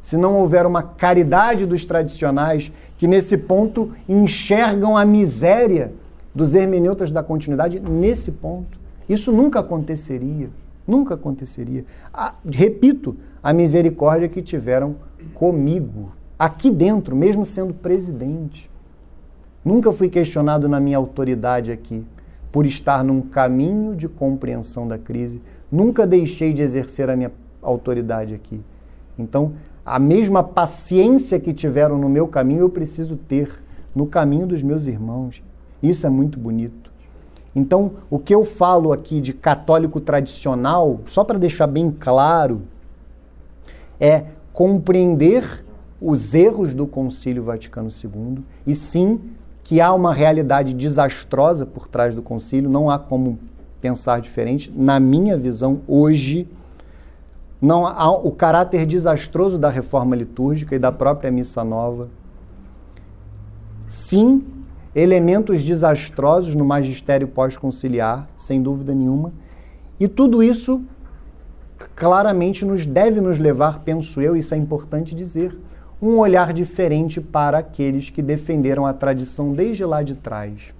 Se 0.00 0.16
não 0.16 0.36
houver 0.36 0.64
uma 0.64 0.82
caridade 0.82 1.66
dos 1.66 1.84
tradicionais 1.84 2.72
que 2.96 3.06
nesse 3.06 3.36
ponto 3.36 3.92
enxergam 4.08 4.96
a 4.96 5.04
miséria 5.04 5.92
dos 6.34 6.54
hermeneutas 6.54 7.12
da 7.12 7.22
continuidade 7.22 7.78
nesse 7.78 8.32
ponto, 8.32 8.78
isso 9.08 9.30
nunca 9.30 9.60
aconteceria. 9.60 10.48
Nunca 10.86 11.14
aconteceria. 11.14 11.84
Ah, 12.12 12.34
repito, 12.48 13.14
a 13.42 13.52
misericórdia 13.52 14.28
que 14.28 14.40
tiveram 14.40 14.96
comigo, 15.34 16.12
aqui 16.38 16.70
dentro, 16.70 17.16
mesmo 17.16 17.44
sendo 17.44 17.74
presidente. 17.74 18.70
Nunca 19.64 19.92
fui 19.92 20.08
questionado 20.08 20.68
na 20.68 20.80
minha 20.80 20.96
autoridade 20.96 21.70
aqui 21.70 22.04
por 22.50 22.64
estar 22.64 23.04
num 23.04 23.20
caminho 23.20 23.94
de 23.94 24.08
compreensão 24.08 24.86
da 24.88 24.96
crise. 24.96 25.42
Nunca 25.70 26.06
deixei 26.06 26.52
de 26.52 26.62
exercer 26.62 27.10
a 27.10 27.16
minha 27.16 27.32
autoridade 27.62 28.34
aqui. 28.34 28.60
Então, 29.18 29.52
a 29.84 29.98
mesma 29.98 30.42
paciência 30.42 31.40
que 31.40 31.52
tiveram 31.52 31.98
no 31.98 32.08
meu 32.08 32.28
caminho, 32.28 32.60
eu 32.60 32.70
preciso 32.70 33.16
ter 33.16 33.62
no 33.94 34.06
caminho 34.06 34.46
dos 34.46 34.62
meus 34.62 34.86
irmãos. 34.86 35.42
Isso 35.82 36.06
é 36.06 36.10
muito 36.10 36.38
bonito. 36.38 36.90
Então, 37.54 37.92
o 38.08 38.18
que 38.18 38.34
eu 38.34 38.44
falo 38.44 38.92
aqui 38.92 39.20
de 39.20 39.32
católico 39.32 40.00
tradicional, 40.00 41.00
só 41.06 41.24
para 41.24 41.38
deixar 41.38 41.66
bem 41.66 41.90
claro, 41.90 42.62
é 43.98 44.26
compreender 44.58 45.64
os 46.00 46.34
erros 46.34 46.74
do 46.74 46.84
Concílio 46.84 47.44
Vaticano 47.44 47.90
II 47.90 48.42
e 48.66 48.74
sim 48.74 49.20
que 49.62 49.80
há 49.80 49.94
uma 49.94 50.12
realidade 50.12 50.74
desastrosa 50.74 51.64
por 51.64 51.86
trás 51.86 52.12
do 52.12 52.22
concílio, 52.22 52.68
não 52.68 52.90
há 52.90 52.98
como 52.98 53.38
pensar 53.80 54.20
diferente. 54.20 54.68
Na 54.74 54.98
minha 54.98 55.36
visão, 55.36 55.82
hoje, 55.86 56.48
não 57.62 57.86
há 57.86 58.10
o 58.10 58.32
caráter 58.32 58.84
desastroso 58.84 59.58
da 59.58 59.70
reforma 59.70 60.16
litúrgica 60.16 60.74
e 60.74 60.78
da 60.80 60.90
própria 60.90 61.30
missa 61.30 61.62
nova. 61.62 62.08
Sim, 63.86 64.44
elementos 64.92 65.62
desastrosos 65.62 66.56
no 66.56 66.64
magistério 66.64 67.28
pós-conciliar, 67.28 68.28
sem 68.36 68.60
dúvida 68.60 68.92
nenhuma. 68.92 69.32
E 70.00 70.08
tudo 70.08 70.42
isso 70.42 70.82
claramente 71.94 72.64
nos 72.64 72.84
deve 72.84 73.20
nos 73.20 73.38
levar, 73.38 73.80
penso 73.80 74.20
eu, 74.20 74.36
isso 74.36 74.54
é 74.54 74.56
importante 74.56 75.14
dizer, 75.14 75.56
um 76.00 76.18
olhar 76.18 76.52
diferente 76.52 77.20
para 77.20 77.58
aqueles 77.58 78.10
que 78.10 78.22
defenderam 78.22 78.86
a 78.86 78.92
tradição 78.92 79.52
desde 79.52 79.84
lá 79.84 80.02
de 80.02 80.14
trás. 80.14 80.72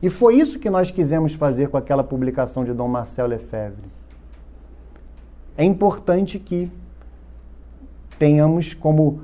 E 0.00 0.08
foi 0.08 0.36
isso 0.36 0.58
que 0.58 0.70
nós 0.70 0.90
quisemos 0.90 1.34
fazer 1.34 1.68
com 1.68 1.76
aquela 1.76 2.02
publicação 2.02 2.64
de 2.64 2.72
Dom 2.72 2.88
Marcel 2.88 3.26
Lefebvre. 3.26 3.90
É 5.56 5.64
importante 5.64 6.38
que 6.38 6.70
tenhamos 8.18 8.74
como 8.74 9.20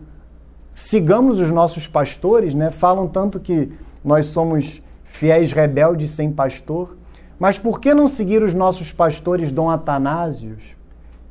sigamos 0.73 1.41
os 1.41 1.51
nossos 1.51 1.89
pastores, 1.89 2.55
né? 2.55 2.71
Falam 2.71 3.09
tanto 3.09 3.41
que 3.41 3.73
nós 4.05 4.27
somos 4.27 4.81
fiéis 5.03 5.53
rebeldes 5.53 6.11
sem 6.11 6.31
pastor, 6.31 6.97
mas 7.39 7.59
por 7.59 7.81
que 7.81 7.95
não 7.95 8.07
seguir 8.07 8.43
os 8.43 8.55
nossos 8.55 8.93
pastores 8.93 9.51
Dom 9.51 9.71
Atanásios 9.71 10.78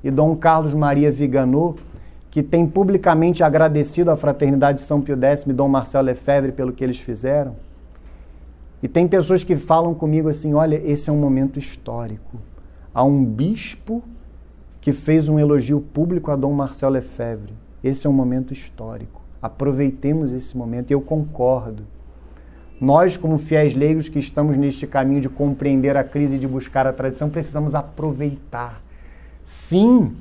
e 0.08 0.12
Dom 0.12 0.38
Carlos 0.38 0.74
Maria 0.74 1.12
Viganot, 1.12 1.84
que 2.32 2.42
tem 2.42 2.66
publicamente 2.66 3.44
agradecido 3.44 4.10
à 4.10 4.16
Fraternidade 4.16 4.80
São 4.80 5.02
Pio 5.02 5.22
X 5.22 5.46
e 5.46 5.52
Dom 5.52 5.68
Marcel 5.68 6.02
Lefebvre 6.02 6.54
pelo 6.54 6.72
que 6.72 6.82
eles 6.82 6.98
fizeram. 6.98 7.58
E 8.82 8.88
tem 8.88 9.06
pessoas 9.06 9.44
que 9.44 9.58
falam 9.58 9.94
comigo 9.94 10.30
assim: 10.30 10.54
olha, 10.54 10.82
esse 10.82 11.10
é 11.10 11.14
um 11.14 11.18
momento 11.18 11.60
histórico. 11.60 12.38
Há 12.94 13.04
um 13.04 13.26
bispo 13.26 14.02
que 14.80 14.94
fez 14.94 15.28
um 15.28 15.38
elogio 15.38 15.82
público 15.82 16.32
a 16.32 16.38
Dom 16.38 16.54
Marcel 16.54 16.90
Lefebvre. 16.90 17.54
Esse 17.84 18.08
é 18.08 18.10
um 18.10 18.14
momento 18.14 18.54
histórico. 18.54 19.22
Aproveitemos 19.42 20.32
esse 20.32 20.56
momento. 20.56 20.90
Eu 20.90 21.02
concordo. 21.02 21.84
Nós, 22.80 23.18
como 23.18 23.38
fiéis 23.38 23.76
leigos 23.76 24.08
que 24.08 24.20
estamos 24.20 24.56
neste 24.56 24.88
caminho 24.88 25.20
de 25.20 25.28
compreender 25.28 25.98
a 25.98 26.04
crise 26.04 26.38
e 26.38 26.40
de 26.40 26.48
buscar 26.48 26.88
a 26.88 26.94
tradição, 26.94 27.30
precisamos 27.30 27.76
aproveitar. 27.76 28.87
Sim, 29.48 30.14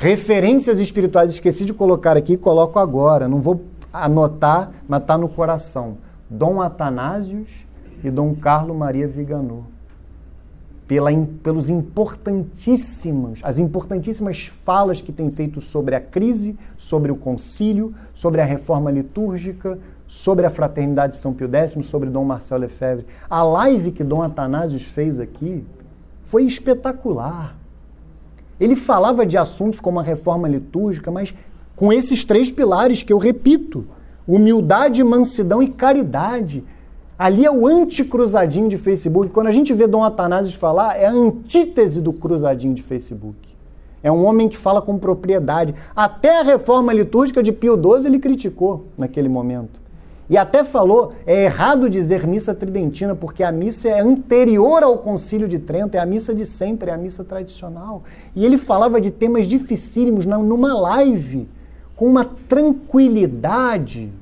Referências 0.00 0.78
espirituais, 0.78 1.30
esqueci 1.30 1.66
de 1.66 1.74
colocar 1.74 2.16
aqui, 2.16 2.34
coloco 2.34 2.78
agora. 2.78 3.28
Não 3.28 3.38
vou 3.38 3.66
anotar, 3.92 4.72
mas 4.88 5.02
está 5.02 5.18
no 5.18 5.28
coração. 5.28 5.98
Dom 6.26 6.58
Atanásios 6.58 7.66
e 8.02 8.10
Dom 8.10 8.34
Carlo 8.34 8.74
Maria 8.74 9.06
Viganô. 9.06 9.64
Pela, 10.88 11.10
pelos 11.42 11.68
importantíssimos, 11.68 13.40
as 13.42 13.58
importantíssimas 13.58 14.46
falas 14.46 15.02
que 15.02 15.12
tem 15.12 15.30
feito 15.30 15.60
sobre 15.60 15.94
a 15.94 16.00
crise, 16.00 16.58
sobre 16.78 17.12
o 17.12 17.16
concílio, 17.16 17.94
sobre 18.14 18.40
a 18.40 18.44
reforma 18.46 18.90
litúrgica, 18.90 19.78
sobre 20.06 20.46
a 20.46 20.50
fraternidade 20.50 21.12
de 21.12 21.18
São 21.18 21.34
Pio 21.34 21.54
X, 21.54 21.76
sobre 21.84 22.08
Dom 22.08 22.24
Marcelo 22.24 22.62
Lefebvre. 22.62 23.04
A 23.28 23.42
live 23.42 23.92
que 23.92 24.02
Dom 24.02 24.22
Atanásios 24.22 24.82
fez 24.82 25.20
aqui 25.20 25.62
foi 26.24 26.44
espetacular. 26.44 27.59
Ele 28.60 28.76
falava 28.76 29.24
de 29.24 29.38
assuntos 29.38 29.80
como 29.80 29.98
a 29.98 30.02
reforma 30.02 30.46
litúrgica, 30.46 31.10
mas 31.10 31.34
com 31.74 31.90
esses 31.90 32.24
três 32.24 32.52
pilares 32.52 33.02
que 33.02 33.12
eu 33.12 33.18
repito: 33.18 33.86
humildade, 34.28 35.02
mansidão 35.02 35.62
e 35.62 35.68
caridade. 35.68 36.62
Ali 37.18 37.44
é 37.44 37.50
o 37.50 37.66
anticruzadinho 37.66 38.68
de 38.68 38.78
Facebook. 38.78 39.30
Quando 39.30 39.48
a 39.48 39.52
gente 39.52 39.72
vê 39.74 39.86
Dom 39.86 40.02
Atanásio 40.02 40.58
falar, 40.58 40.98
é 40.98 41.06
a 41.06 41.12
antítese 41.12 42.00
do 42.00 42.12
cruzadinho 42.12 42.74
de 42.74 42.82
Facebook. 42.82 43.50
É 44.02 44.10
um 44.10 44.24
homem 44.24 44.48
que 44.48 44.56
fala 44.56 44.80
com 44.80 44.98
propriedade. 44.98 45.74
Até 45.94 46.40
a 46.40 46.42
reforma 46.42 46.92
litúrgica 46.92 47.42
de 47.42 47.52
Pio 47.52 47.74
XII 47.74 48.06
ele 48.06 48.18
criticou 48.18 48.86
naquele 48.96 49.28
momento. 49.28 49.80
E 50.30 50.38
até 50.38 50.62
falou, 50.62 51.12
é 51.26 51.46
errado 51.46 51.90
dizer 51.90 52.24
missa 52.24 52.54
tridentina, 52.54 53.16
porque 53.16 53.42
a 53.42 53.50
missa 53.50 53.88
é 53.88 54.00
anterior 54.00 54.80
ao 54.80 54.96
concílio 54.96 55.48
de 55.48 55.58
Trento, 55.58 55.96
é 55.96 55.98
a 55.98 56.06
missa 56.06 56.32
de 56.32 56.46
sempre, 56.46 56.88
é 56.88 56.94
a 56.94 56.96
missa 56.96 57.24
tradicional. 57.24 58.04
E 58.36 58.44
ele 58.44 58.56
falava 58.56 59.00
de 59.00 59.10
temas 59.10 59.44
dificílimos 59.44 60.24
numa 60.24 60.72
live, 60.72 61.48
com 61.96 62.06
uma 62.06 62.24
tranquilidade. 62.24 64.12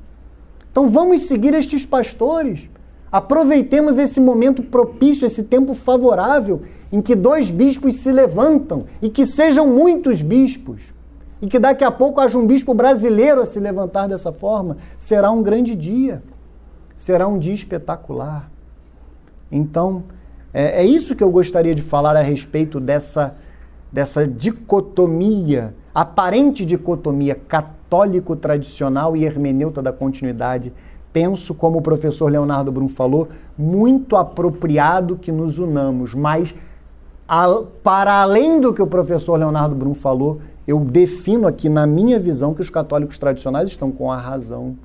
Então 0.71 0.89
vamos 0.89 1.21
seguir 1.21 1.53
estes 1.53 1.85
pastores. 1.85 2.67
Aproveitemos 3.11 3.99
esse 3.99 4.19
momento 4.19 4.63
propício, 4.63 5.27
esse 5.27 5.43
tempo 5.43 5.75
favorável, 5.75 6.63
em 6.91 7.03
que 7.03 7.13
dois 7.13 7.51
bispos 7.51 7.97
se 7.97 8.11
levantam 8.11 8.85
e 8.99 9.11
que 9.11 9.27
sejam 9.27 9.67
muitos 9.67 10.23
bispos 10.23 10.91
e 11.41 11.47
que 11.47 11.59
daqui 11.59 11.83
a 11.83 11.91
pouco 11.91 12.19
haja 12.19 12.37
um 12.37 12.45
bispo 12.45 12.73
brasileiro 12.73 13.41
a 13.41 13.45
se 13.45 13.59
levantar 13.59 14.07
dessa 14.07 14.31
forma, 14.31 14.77
será 14.97 15.31
um 15.31 15.41
grande 15.41 15.75
dia, 15.75 16.21
será 16.95 17.27
um 17.27 17.39
dia 17.39 17.53
espetacular. 17.53 18.49
Então, 19.51 20.03
é, 20.53 20.81
é 20.81 20.85
isso 20.85 21.15
que 21.15 21.23
eu 21.23 21.31
gostaria 21.31 21.73
de 21.73 21.81
falar 21.81 22.15
a 22.15 22.21
respeito 22.21 22.79
dessa, 22.79 23.35
dessa 23.91 24.27
dicotomia, 24.27 25.73
aparente 25.93 26.65
dicotomia 26.65 27.35
católico 27.35 28.35
tradicional 28.35 29.15
e 29.15 29.25
hermeneuta 29.25 29.81
da 29.81 29.93
continuidade. 29.93 30.73
Penso, 31.11 31.55
como 31.55 31.79
o 31.79 31.81
professor 31.81 32.29
Leonardo 32.29 32.71
Brum 32.71 32.87
falou, 32.87 33.29
muito 33.57 34.15
apropriado 34.15 35.17
que 35.17 35.31
nos 35.31 35.57
unamos, 35.57 36.13
mas 36.13 36.53
a, 37.27 37.63
para 37.83 38.21
além 38.21 38.59
do 38.59 38.73
que 38.73 38.81
o 38.81 38.87
professor 38.87 39.37
Leonardo 39.37 39.75
Brum 39.75 39.93
falou, 39.93 40.39
eu 40.69 40.79
defino 40.81 41.47
aqui 41.47 41.67
na 41.67 41.87
minha 41.87 42.19
visão 42.19 42.53
que 42.53 42.61
os 42.61 42.69
católicos 42.69 43.17
tradicionais 43.17 43.69
estão 43.69 43.91
com 43.91 44.11
a 44.11 44.17
razão 44.17 44.77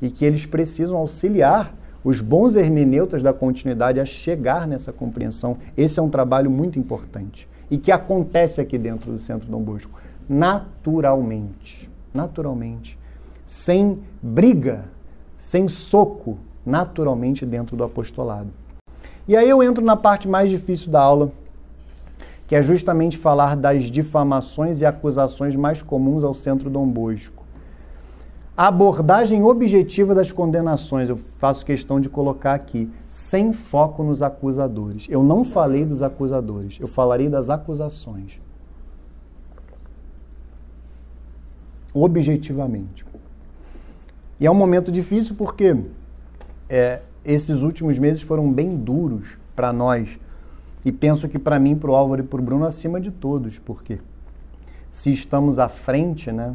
e 0.00 0.08
que 0.08 0.24
eles 0.24 0.46
precisam 0.46 0.96
auxiliar 0.96 1.74
os 2.04 2.20
bons 2.20 2.54
hermeneutas 2.54 3.20
da 3.20 3.32
continuidade 3.32 3.98
a 3.98 4.04
chegar 4.04 4.64
nessa 4.68 4.92
compreensão. 4.92 5.56
Esse 5.76 5.98
é 5.98 6.02
um 6.04 6.08
trabalho 6.08 6.48
muito 6.48 6.78
importante 6.78 7.48
e 7.68 7.76
que 7.76 7.90
acontece 7.90 8.60
aqui 8.60 8.78
dentro 8.78 9.10
do 9.10 9.18
Centro 9.18 9.50
Dom 9.50 9.60
Bosco 9.60 9.90
naturalmente, 10.28 11.90
naturalmente, 12.14 12.96
sem 13.44 13.98
briga, 14.22 14.84
sem 15.36 15.66
soco, 15.66 16.38
naturalmente 16.64 17.44
dentro 17.44 17.76
do 17.76 17.82
apostolado. 17.82 18.50
E 19.26 19.36
aí 19.36 19.50
eu 19.50 19.64
entro 19.64 19.84
na 19.84 19.96
parte 19.96 20.28
mais 20.28 20.48
difícil 20.48 20.92
da 20.92 21.00
aula, 21.00 21.32
que 22.46 22.54
é 22.54 22.62
justamente 22.62 23.16
falar 23.16 23.56
das 23.56 23.84
difamações 23.84 24.80
e 24.80 24.86
acusações 24.86 25.56
mais 25.56 25.82
comuns 25.82 26.24
ao 26.24 26.34
Centro 26.34 26.68
Dom 26.68 26.86
Bosco. 26.86 27.44
A 28.56 28.68
abordagem 28.68 29.42
objetiva 29.42 30.14
das 30.14 30.30
condenações, 30.30 31.08
eu 31.08 31.16
faço 31.16 31.66
questão 31.66 32.00
de 32.00 32.08
colocar 32.08 32.54
aqui, 32.54 32.88
sem 33.08 33.52
foco 33.52 34.04
nos 34.04 34.22
acusadores. 34.22 35.08
Eu 35.10 35.24
não 35.24 35.42
falei 35.42 35.84
dos 35.84 36.02
acusadores, 36.02 36.78
eu 36.78 36.86
falarei 36.86 37.28
das 37.28 37.50
acusações. 37.50 38.40
Objetivamente. 41.92 43.04
E 44.38 44.46
é 44.46 44.50
um 44.50 44.54
momento 44.54 44.92
difícil 44.92 45.34
porque 45.34 45.76
é, 46.68 47.00
esses 47.24 47.62
últimos 47.62 47.98
meses 47.98 48.22
foram 48.22 48.52
bem 48.52 48.76
duros 48.76 49.36
para 49.56 49.72
nós 49.72 50.16
e 50.84 50.92
penso 50.92 51.28
que 51.28 51.38
para 51.38 51.58
mim, 51.58 51.74
para 51.74 51.90
o 51.90 51.94
Álvaro 51.94 52.22
e 52.22 52.26
para 52.26 52.40
o 52.40 52.42
Bruno, 52.42 52.66
acima 52.66 53.00
de 53.00 53.10
todos, 53.10 53.58
porque 53.58 53.98
se 54.90 55.10
estamos 55.10 55.58
à 55.58 55.68
frente, 55.68 56.30
né? 56.30 56.54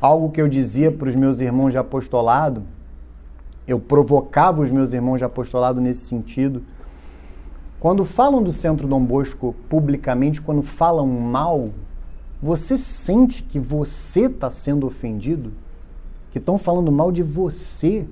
Algo 0.00 0.30
que 0.30 0.40
eu 0.40 0.48
dizia 0.48 0.90
para 0.90 1.08
os 1.08 1.16
meus 1.16 1.40
irmãos 1.40 1.70
de 1.70 1.78
apostolado, 1.78 2.62
eu 3.66 3.78
provocava 3.78 4.62
os 4.62 4.70
meus 4.70 4.92
irmãos 4.92 5.18
de 5.18 5.24
apostolado 5.24 5.80
nesse 5.80 6.06
sentido. 6.06 6.62
Quando 7.78 8.04
falam 8.04 8.42
do 8.42 8.52
Centro 8.52 8.86
Dom 8.86 9.04
Bosco 9.04 9.54
publicamente, 9.68 10.40
quando 10.40 10.62
falam 10.62 11.06
mal, 11.06 11.70
você 12.40 12.78
sente 12.78 13.42
que 13.42 13.58
você 13.58 14.22
está 14.22 14.50
sendo 14.50 14.86
ofendido? 14.86 15.52
Que 16.30 16.38
estão 16.38 16.58
falando 16.58 16.90
mal 16.90 17.12
de 17.12 17.22
você? 17.22 18.06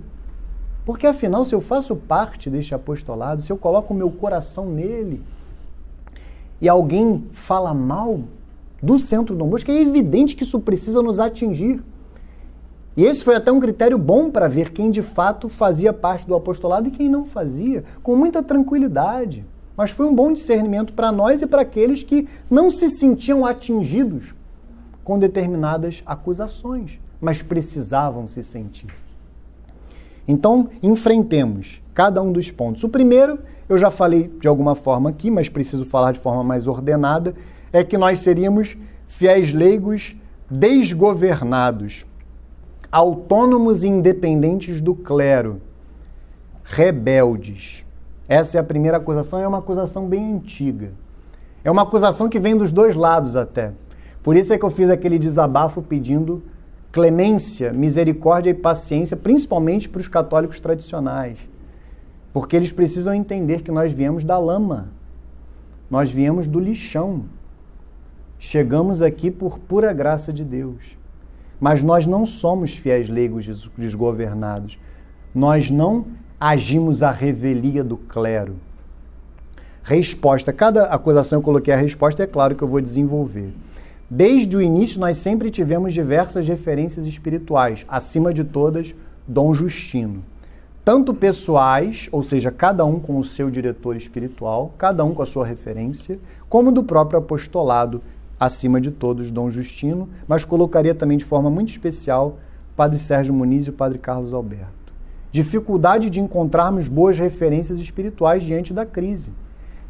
Porque 0.85 1.07
afinal, 1.07 1.45
se 1.45 1.55
eu 1.55 1.61
faço 1.61 1.95
parte 1.95 2.49
deste 2.49 2.75
apostolado, 2.75 3.43
se 3.43 3.53
eu 3.53 3.57
coloco 3.57 3.93
o 3.93 3.97
meu 3.97 4.11
coração 4.11 4.67
nele, 4.67 5.23
e 6.61 6.69
alguém 6.69 7.25
fala 7.33 7.73
mal 7.73 8.21
do 8.83 8.99
centro 8.99 9.35
do 9.35 9.45
Bosco, 9.45 9.71
é 9.71 9.81
evidente 9.81 10.37
que 10.37 10.43
isso 10.43 10.61
precisa 10.61 11.03
nos 11.03 11.19
atingir. 11.19 11.83
E 12.97 13.05
esse 13.05 13.23
foi 13.23 13.37
até 13.37 13.51
um 13.53 13.61
critério 13.61 13.97
bom 13.97 14.31
para 14.31 14.49
ver 14.49 14.73
quem 14.73 14.91
de 14.91 15.01
fato 15.01 15.49
fazia 15.49 15.93
parte 15.93 16.27
do 16.27 16.35
apostolado 16.35 16.89
e 16.89 16.91
quem 16.91 17.09
não 17.09 17.25
fazia, 17.25 17.85
com 18.03 18.17
muita 18.17 18.43
tranquilidade. 18.43 19.45
Mas 19.77 19.91
foi 19.91 20.07
um 20.07 20.15
bom 20.15 20.33
discernimento 20.33 20.93
para 20.93 21.13
nós 21.13 21.41
e 21.41 21.47
para 21.47 21.63
aqueles 21.63 22.03
que 22.03 22.29
não 22.51 22.71
se 22.71 22.91
sentiam 22.91 23.47
atingidos 23.47 24.35
com 25.05 25.19
determinadas 25.19 26.03
acusações, 26.05 26.99
mas 27.21 27.43
precisavam 27.43 28.29
se 28.29 28.43
sentir. 28.43 28.91
Então, 30.27 30.69
enfrentemos 30.83 31.83
cada 31.95 32.23
um 32.23 32.33
dos 32.33 32.51
pontos. 32.51 32.85
O 32.85 32.89
primeiro, 32.89 33.39
eu 33.69 33.77
já 33.77 33.91
falei 33.91 34.31
de 34.41 34.49
alguma 34.49 34.75
forma 34.75 35.11
aqui, 35.11 35.31
mas 35.31 35.49
preciso 35.49 35.85
falar 35.85 36.13
de 36.13 36.19
forma 36.19 36.43
mais 36.43 36.67
ordenada, 36.67 37.35
é 37.73 37.85
que 37.85 37.99
nós 37.99 38.21
seríamos 38.21 38.77
fiéis 39.07 39.53
leigos 39.53 40.17
desgovernados, 40.51 42.05
autônomos 42.91 43.85
e 43.85 43.89
independentes 43.89 44.81
do 44.81 44.95
clero, 44.95 45.61
rebeldes. 46.65 47.85
Essa 48.29 48.59
é 48.59 48.61
a 48.61 48.65
primeira 48.65 48.97
acusação, 48.97 49.41
é 49.41 49.47
uma 49.47 49.59
acusação 49.59 50.07
bem 50.07 50.35
antiga. 50.35 50.93
É 51.63 51.71
uma 51.71 51.83
acusação 51.83 52.29
que 52.29 52.39
vem 52.39 52.57
dos 52.57 52.73
dois 52.73 52.97
lados 52.97 53.37
até. 53.37 53.73
Por 54.23 54.37
isso 54.37 54.53
é 54.53 54.59
que 54.59 54.65
eu 54.65 54.71
fiz 54.71 54.89
aquele 54.89 55.19
desabafo 55.19 55.83
pedindo 55.83 56.43
clemência, 56.93 57.73
misericórdia 57.73 58.51
e 58.51 58.55
paciência, 58.55 59.17
principalmente 59.17 59.89
para 59.89 60.01
os 60.01 60.09
católicos 60.09 60.61
tradicionais. 60.61 61.39
Porque 62.33 62.57
eles 62.57 62.73
precisam 62.73 63.15
entender 63.15 63.63
que 63.63 63.71
nós 63.71 63.93
viemos 63.93 64.25
da 64.25 64.39
lama, 64.39 64.89
nós 65.91 66.11
viemos 66.11 66.47
do 66.47 66.61
lixão. 66.61 67.25
Chegamos 68.39 69.03
aqui 69.03 69.31
por 69.31 69.59
pura 69.59 69.93
graça 69.93 70.33
de 70.33 70.45
Deus. 70.45 70.97
Mas 71.61 71.83
nós 71.83 72.07
não 72.07 72.25
somos 72.25 72.73
fiéis 72.73 73.09
leigos 73.09 73.71
desgovernados. 73.77 74.79
Nós 75.35 75.71
não 75.71 76.07
agimos 76.39 77.03
à 77.03 77.11
revelia 77.11 77.85
do 77.85 77.97
clero. 77.97 78.57
Resposta. 79.83 80.53
Cada 80.53 80.85
acusação 80.85 81.39
eu 81.39 81.43
coloquei 81.43 81.75
a 81.75 81.77
resposta, 81.77 82.23
é 82.23 82.27
claro 82.27 82.55
que 82.55 82.63
eu 82.63 82.69
vou 82.69 82.81
desenvolver. 82.81 83.53
Desde 84.13 84.57
o 84.57 84.61
início, 84.61 84.99
nós 84.99 85.19
sempre 85.19 85.53
tivemos 85.53 85.95
diversas 85.95 86.45
referências 86.49 87.07
espirituais, 87.07 87.87
acima 87.89 88.35
de 88.35 88.43
todas, 88.43 88.93
Dom 89.25 89.55
Justino. 89.55 90.25
Tanto 90.85 91.15
pessoais, 91.15 92.09
ou 92.11 92.25
seja, 92.25 92.51
cada 92.51 92.85
um 92.85 92.99
com 92.99 93.21
o 93.21 93.25
seu 93.25 93.49
diretor 93.49 93.95
espiritual, 93.95 94.75
cada 94.77 95.05
um 95.05 95.15
com 95.15 95.23
a 95.23 95.27
sua 95.27 95.47
referência, 95.47 96.19
como 96.49 96.73
do 96.73 96.83
próprio 96.83 97.21
apostolado, 97.21 98.03
acima 98.41 98.81
de 98.81 98.91
todos, 98.91 99.31
Dom 99.31 99.49
Justino, 99.49 100.09
mas 100.27 100.45
colocaria 100.45 100.93
também 100.93 101.17
de 101.17 101.25
forma 101.25 101.49
muito 101.49 101.69
especial 101.69 102.41
Padre 102.75 102.99
Sérgio 102.99 103.33
Muniz 103.33 103.69
e 103.69 103.71
o 103.71 103.75
Padre 103.75 103.99
Carlos 103.99 104.35
Alberto. 104.35 104.93
Dificuldade 105.31 106.11
de 106.11 106.19
encontrarmos 106.19 106.89
boas 106.89 107.17
referências 107.17 107.79
espirituais 107.79 108.43
diante 108.43 108.75
da 108.75 108.85
crise. 108.85 109.31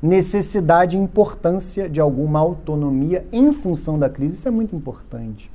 Necessidade 0.02 0.96
e 0.96 1.00
importância 1.00 1.88
de 1.88 2.00
alguma 2.00 2.38
autonomia 2.38 3.26
em 3.30 3.52
função 3.52 3.98
da 3.98 4.08
crise. 4.08 4.36
Isso 4.36 4.48
é 4.48 4.50
muito 4.50 4.74
importante. 4.74 5.50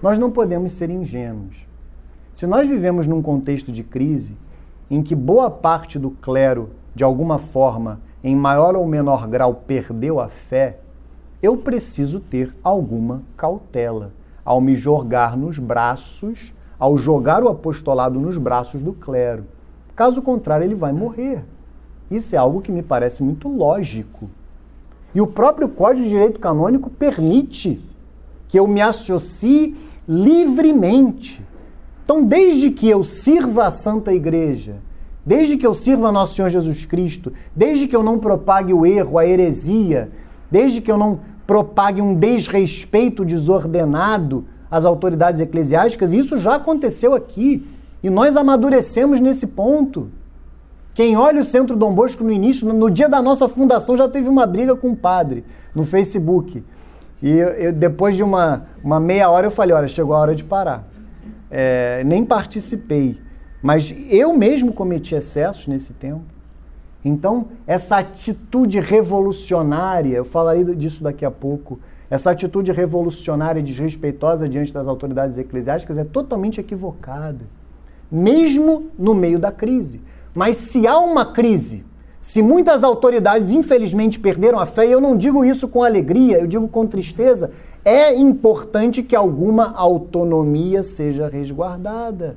Nós 0.00 0.18
não 0.18 0.30
podemos 0.30 0.72
ser 0.72 0.90
ingênuos. 0.90 1.56
Se 2.32 2.46
nós 2.46 2.68
vivemos 2.68 3.06
num 3.06 3.22
contexto 3.22 3.72
de 3.72 3.82
crise 3.82 4.36
em 4.90 5.02
que 5.02 5.14
boa 5.14 5.50
parte 5.50 5.98
do 5.98 6.10
clero, 6.10 6.70
de 6.94 7.02
alguma 7.02 7.38
forma, 7.38 8.00
em 8.22 8.36
maior 8.36 8.76
ou 8.76 8.86
menor 8.86 9.26
grau, 9.26 9.54
perdeu 9.66 10.20
a 10.20 10.28
fé, 10.28 10.78
eu 11.42 11.56
preciso 11.56 12.20
ter 12.20 12.54
alguma 12.62 13.22
cautela 13.36 14.12
ao 14.44 14.60
me 14.60 14.76
jogar 14.76 15.36
nos 15.36 15.58
braços, 15.58 16.54
ao 16.78 16.96
jogar 16.96 17.42
o 17.42 17.48
apostolado 17.48 18.20
nos 18.20 18.38
braços 18.38 18.82
do 18.82 18.92
clero. 18.92 19.44
Caso 19.96 20.20
contrário, 20.22 20.64
ele 20.64 20.74
vai 20.74 20.92
morrer. 20.92 21.44
Isso 22.10 22.34
é 22.34 22.38
algo 22.38 22.60
que 22.60 22.72
me 22.72 22.82
parece 22.82 23.22
muito 23.22 23.48
lógico. 23.48 24.28
E 25.14 25.20
o 25.20 25.26
próprio 25.26 25.68
Código 25.68 26.04
de 26.04 26.10
Direito 26.10 26.40
Canônico 26.40 26.90
permite 26.90 27.80
que 28.48 28.58
eu 28.58 28.66
me 28.66 28.80
associe 28.80 29.76
livremente. 30.08 31.42
Então, 32.02 32.22
desde 32.22 32.70
que 32.70 32.88
eu 32.88 33.02
sirva 33.02 33.66
a 33.66 33.70
Santa 33.70 34.12
Igreja, 34.12 34.76
desde 35.24 35.56
que 35.56 35.66
eu 35.66 35.74
sirva 35.74 36.12
Nosso 36.12 36.34
Senhor 36.34 36.48
Jesus 36.48 36.84
Cristo, 36.84 37.32
desde 37.56 37.88
que 37.88 37.96
eu 37.96 38.02
não 38.02 38.18
propague 38.18 38.74
o 38.74 38.84
erro, 38.84 39.18
a 39.18 39.26
heresia, 39.26 40.10
desde 40.50 40.80
que 40.80 40.90
eu 40.90 40.98
não 40.98 41.20
propague 41.46 42.02
um 42.02 42.14
desrespeito 42.14 43.24
desordenado 43.24 44.44
às 44.70 44.84
autoridades 44.84 45.40
eclesiásticas. 45.40 46.12
Isso 46.12 46.36
já 46.36 46.56
aconteceu 46.56 47.14
aqui 47.14 47.66
e 48.02 48.10
nós 48.10 48.36
amadurecemos 48.36 49.20
nesse 49.20 49.46
ponto. 49.46 50.10
Quem 50.94 51.16
olha 51.16 51.40
o 51.40 51.44
Centro 51.44 51.74
Dom 51.74 51.92
Bosco 51.92 52.22
no 52.22 52.30
início, 52.30 52.72
no 52.72 52.88
dia 52.88 53.08
da 53.08 53.20
nossa 53.20 53.48
fundação, 53.48 53.96
já 53.96 54.08
teve 54.08 54.28
uma 54.28 54.46
briga 54.46 54.76
com 54.76 54.90
o 54.90 54.96
padre 54.96 55.44
no 55.74 55.84
Facebook. 55.84 56.62
E 57.20 57.30
eu, 57.30 57.48
eu, 57.48 57.72
depois 57.72 58.14
de 58.14 58.22
uma, 58.22 58.66
uma 58.82 59.00
meia 59.00 59.28
hora 59.28 59.48
eu 59.48 59.50
falei, 59.50 59.74
olha, 59.74 59.88
chegou 59.88 60.14
a 60.14 60.20
hora 60.20 60.34
de 60.36 60.44
parar. 60.44 60.84
É, 61.50 62.02
nem 62.04 62.24
participei. 62.24 63.18
Mas 63.60 63.92
eu 64.08 64.36
mesmo 64.36 64.72
cometi 64.72 65.16
excessos 65.16 65.66
nesse 65.66 65.92
tempo. 65.92 66.22
Então, 67.04 67.48
essa 67.66 67.98
atitude 67.98 68.78
revolucionária, 68.78 70.16
eu 70.16 70.24
falarei 70.24 70.64
disso 70.76 71.02
daqui 71.02 71.24
a 71.24 71.30
pouco, 71.30 71.80
essa 72.08 72.30
atitude 72.30 72.70
revolucionária 72.70 73.58
e 73.58 73.62
desrespeitosa 73.62 74.48
diante 74.48 74.72
das 74.72 74.86
autoridades 74.86 75.36
eclesiásticas 75.38 75.98
é 75.98 76.04
totalmente 76.04 76.60
equivocada, 76.60 77.44
mesmo 78.10 78.90
no 78.98 79.14
meio 79.14 79.38
da 79.38 79.50
crise. 79.50 80.00
Mas 80.34 80.56
se 80.56 80.86
há 80.86 80.98
uma 80.98 81.24
crise, 81.24 81.84
se 82.20 82.42
muitas 82.42 82.82
autoridades 82.82 83.52
infelizmente 83.52 84.18
perderam 84.18 84.58
a 84.58 84.66
fé, 84.66 84.86
e 84.86 84.92
eu 84.92 85.00
não 85.00 85.16
digo 85.16 85.44
isso 85.44 85.68
com 85.68 85.82
alegria, 85.82 86.38
eu 86.38 86.46
digo 86.46 86.66
com 86.66 86.86
tristeza, 86.86 87.52
é 87.84 88.14
importante 88.14 89.02
que 89.02 89.14
alguma 89.14 89.72
autonomia 89.76 90.82
seja 90.82 91.28
resguardada 91.28 92.36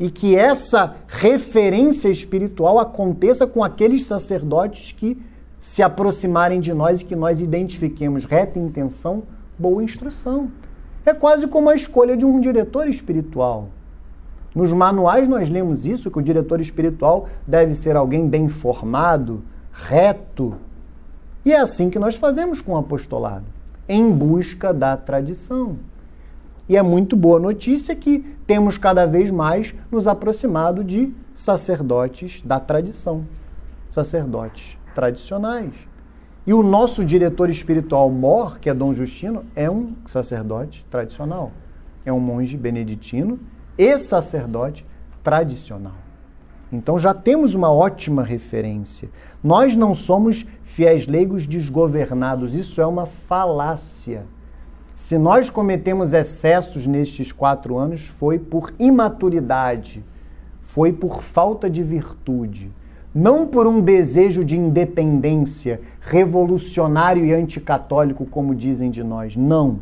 e 0.00 0.10
que 0.10 0.34
essa 0.34 0.96
referência 1.06 2.08
espiritual 2.08 2.78
aconteça 2.78 3.46
com 3.46 3.62
aqueles 3.62 4.04
sacerdotes 4.04 4.92
que 4.92 5.20
se 5.58 5.82
aproximarem 5.82 6.60
de 6.60 6.72
nós 6.72 7.00
e 7.00 7.04
que 7.04 7.16
nós 7.16 7.40
identifiquemos 7.40 8.24
reta 8.24 8.58
intenção, 8.58 9.22
boa 9.58 9.82
instrução. 9.82 10.50
É 11.04 11.14
quase 11.14 11.46
como 11.46 11.70
a 11.70 11.74
escolha 11.74 12.16
de 12.16 12.26
um 12.26 12.40
diretor 12.40 12.88
espiritual. 12.88 13.68
Nos 14.56 14.72
manuais 14.72 15.28
nós 15.28 15.50
lemos 15.50 15.84
isso, 15.84 16.10
que 16.10 16.18
o 16.18 16.22
diretor 16.22 16.62
espiritual 16.62 17.28
deve 17.46 17.74
ser 17.74 17.94
alguém 17.94 18.26
bem 18.26 18.48
formado, 18.48 19.42
reto. 19.70 20.54
E 21.44 21.52
é 21.52 21.60
assim 21.60 21.90
que 21.90 21.98
nós 21.98 22.16
fazemos 22.16 22.62
com 22.62 22.72
o 22.72 22.78
apostolado, 22.78 23.44
em 23.86 24.10
busca 24.10 24.72
da 24.72 24.96
tradição. 24.96 25.76
E 26.66 26.74
é 26.74 26.80
muito 26.80 27.14
boa 27.14 27.38
notícia 27.38 27.94
que 27.94 28.20
temos 28.46 28.78
cada 28.78 29.04
vez 29.04 29.30
mais 29.30 29.74
nos 29.92 30.08
aproximado 30.08 30.82
de 30.82 31.12
sacerdotes 31.34 32.40
da 32.42 32.58
tradição, 32.58 33.26
sacerdotes 33.90 34.78
tradicionais. 34.94 35.74
E 36.46 36.54
o 36.54 36.62
nosso 36.62 37.04
diretor 37.04 37.50
espiritual 37.50 38.10
mor, 38.10 38.58
que 38.58 38.70
é 38.70 38.74
Dom 38.74 38.94
Justino, 38.94 39.44
é 39.54 39.70
um 39.70 39.92
sacerdote 40.06 40.86
tradicional. 40.90 41.52
É 42.06 42.12
um 42.12 42.20
monge 42.20 42.56
beneditino 42.56 43.38
e 43.78 43.98
sacerdote 43.98 44.86
tradicional. 45.22 46.06
Então 46.72 46.98
já 46.98 47.14
temos 47.14 47.54
uma 47.54 47.70
ótima 47.70 48.22
referência. 48.22 49.08
Nós 49.42 49.76
não 49.76 49.94
somos 49.94 50.44
fiéis 50.62 51.06
leigos 51.06 51.46
desgovernados, 51.46 52.54
isso 52.54 52.80
é 52.80 52.86
uma 52.86 53.06
falácia. 53.06 54.24
Se 54.94 55.18
nós 55.18 55.50
cometemos 55.50 56.12
excessos 56.12 56.86
nestes 56.86 57.30
quatro 57.30 57.76
anos, 57.76 58.06
foi 58.06 58.38
por 58.38 58.72
imaturidade, 58.78 60.02
foi 60.62 60.92
por 60.92 61.22
falta 61.22 61.68
de 61.68 61.82
virtude, 61.82 62.72
não 63.14 63.46
por 63.46 63.66
um 63.66 63.80
desejo 63.80 64.44
de 64.44 64.56
independência 64.56 65.80
revolucionário 66.00 67.24
e 67.24 67.32
anticatólico, 67.32 68.26
como 68.26 68.54
dizem 68.54 68.90
de 68.90 69.04
nós. 69.04 69.36
Não. 69.36 69.80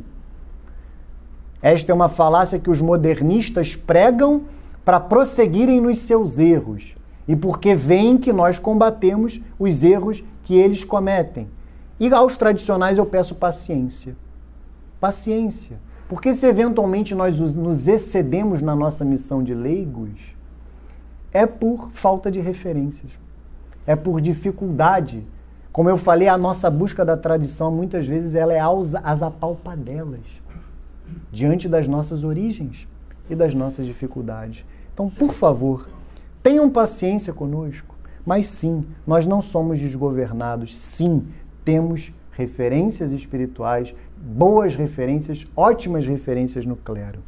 Esta 1.64 1.90
é 1.90 1.94
uma 1.94 2.08
falácia 2.08 2.60
que 2.60 2.70
os 2.70 2.80
modernistas 2.80 3.74
pregam 3.74 4.42
para 4.84 5.00
prosseguirem 5.00 5.80
nos 5.80 5.98
seus 5.98 6.38
erros 6.38 6.94
e 7.26 7.34
porque 7.34 7.74
veem 7.74 8.18
que 8.18 8.32
nós 8.32 8.58
combatemos 8.58 9.40
os 9.58 9.82
erros 9.82 10.22
que 10.44 10.54
eles 10.54 10.84
cometem. 10.84 11.48
E 11.98 12.12
aos 12.12 12.36
tradicionais 12.36 12.98
eu 12.98 13.06
peço 13.06 13.34
paciência 13.34 14.14
paciência. 15.04 15.76
Porque 16.08 16.32
se 16.32 16.46
eventualmente 16.46 17.14
nós 17.14 17.38
nos 17.54 17.86
excedemos 17.86 18.62
na 18.62 18.74
nossa 18.74 19.04
missão 19.04 19.42
de 19.42 19.54
leigos, 19.54 20.34
é 21.30 21.44
por 21.44 21.90
falta 21.92 22.30
de 22.30 22.40
referências, 22.40 23.12
é 23.86 23.94
por 23.94 24.18
dificuldade. 24.18 25.22
Como 25.70 25.90
eu 25.90 25.98
falei, 25.98 26.28
a 26.28 26.38
nossa 26.38 26.70
busca 26.70 27.04
da 27.04 27.18
tradição, 27.18 27.70
muitas 27.70 28.06
vezes, 28.06 28.34
ela 28.34 28.54
é 28.54 28.60
às 29.02 29.22
apalpadelas, 29.22 30.24
diante 31.30 31.68
das 31.68 31.88
nossas 31.88 32.24
origens. 32.24 32.86
e 33.28 33.34
das 33.34 33.54
nossas 33.54 33.86
dificuldades. 33.86 34.66
Então, 34.92 35.08
por 35.08 35.32
favor, 35.32 35.88
tenham 36.42 36.68
paciência 36.68 37.32
conosco. 37.32 37.94
Mas 38.24 38.46
sim, 38.46 38.84
nós 39.06 39.26
não 39.26 39.40
somos 39.40 39.78
desgovernados. 39.78 40.76
Sim, 40.76 41.24
temos 41.64 42.12
referências 42.32 43.12
espirituais, 43.12 43.94
boas 44.16 44.74
referências, 44.74 45.46
ótimas 45.56 46.06
referências 46.06 46.66
no 46.66 46.76
clero. 46.76 47.20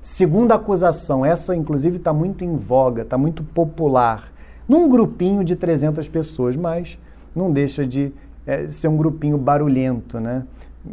Segunda 0.00 0.54
acusação, 0.54 1.24
essa 1.24 1.54
inclusive 1.56 1.96
está 1.96 2.12
muito 2.12 2.44
em 2.44 2.54
voga, 2.54 3.02
está 3.02 3.18
muito 3.18 3.42
popular, 3.42 4.32
num 4.68 4.88
grupinho 4.88 5.42
de 5.42 5.56
300 5.56 6.08
pessoas, 6.08 6.56
mas 6.56 6.98
não 7.34 7.50
deixa 7.50 7.86
de 7.86 8.12
é, 8.46 8.68
ser 8.68 8.88
um 8.88 8.96
grupinho 8.96 9.36
barulhento, 9.36 10.20
né? 10.20 10.44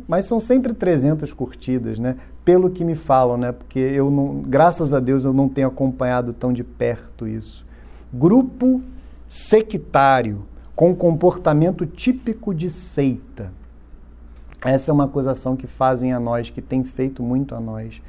Mas 0.07 0.25
são 0.25 0.39
sempre 0.39 0.73
300 0.73 1.31
curtidas, 1.33 1.99
né? 1.99 2.17
Pelo 2.43 2.69
que 2.69 2.83
me 2.83 2.95
falam, 2.95 3.37
né? 3.37 3.51
Porque 3.51 3.79
eu 3.79 4.09
não, 4.09 4.41
graças 4.41 4.93
a 4.93 4.99
Deus 4.99 5.23
eu 5.23 5.33
não 5.33 5.47
tenho 5.47 5.67
acompanhado 5.67 6.33
tão 6.33 6.51
de 6.51 6.63
perto 6.63 7.27
isso. 7.27 7.65
Grupo 8.13 8.81
sectário 9.27 10.45
com 10.75 10.93
comportamento 10.95 11.85
típico 11.85 12.53
de 12.53 12.69
seita. 12.69 13.51
Essa 14.63 14.91
é 14.91 14.93
uma 14.93 15.05
acusação 15.05 15.55
que 15.55 15.67
fazem 15.67 16.11
a 16.11 16.19
nós, 16.19 16.49
que 16.49 16.61
tem 16.61 16.83
feito 16.83 17.21
muito 17.21 17.55
a 17.55 17.59
nós. 17.59 18.01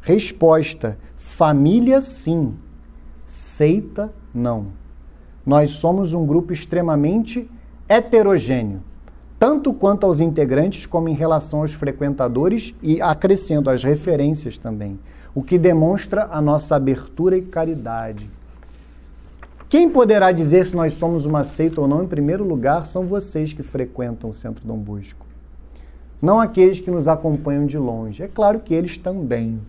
Resposta: 0.00 0.98
família 1.16 2.00
sim, 2.00 2.54
seita 3.26 4.12
não. 4.32 4.66
Nós 5.44 5.72
somos 5.72 6.12
um 6.12 6.26
grupo 6.26 6.52
extremamente 6.52 7.50
heterogêneo, 7.88 8.82
tanto 9.38 9.72
quanto 9.72 10.04
aos 10.04 10.20
integrantes 10.20 10.86
como 10.86 11.08
em 11.08 11.14
relação 11.14 11.60
aos 11.60 11.72
frequentadores 11.72 12.74
e 12.82 13.00
acrescendo 13.00 13.68
as 13.68 13.82
referências 13.82 14.56
também, 14.56 14.98
o 15.34 15.42
que 15.42 15.58
demonstra 15.58 16.28
a 16.30 16.40
nossa 16.40 16.76
abertura 16.76 17.36
e 17.36 17.42
caridade. 17.42 18.30
Quem 19.68 19.90
poderá 19.90 20.30
dizer 20.30 20.66
se 20.66 20.76
nós 20.76 20.92
somos 20.92 21.26
uma 21.26 21.42
seita 21.42 21.80
ou 21.80 21.88
não, 21.88 22.04
em 22.04 22.06
primeiro 22.06 22.44
lugar, 22.44 22.86
são 22.86 23.04
vocês 23.06 23.52
que 23.52 23.62
frequentam 23.62 24.30
o 24.30 24.34
Centro 24.34 24.64
Dom 24.64 24.78
Bosco. 24.78 25.26
Não 26.22 26.40
aqueles 26.40 26.78
que 26.78 26.90
nos 26.90 27.08
acompanham 27.08 27.66
de 27.66 27.76
longe. 27.76 28.22
É 28.22 28.28
claro 28.28 28.60
que 28.60 28.72
eles 28.72 28.96
também. 28.96 29.60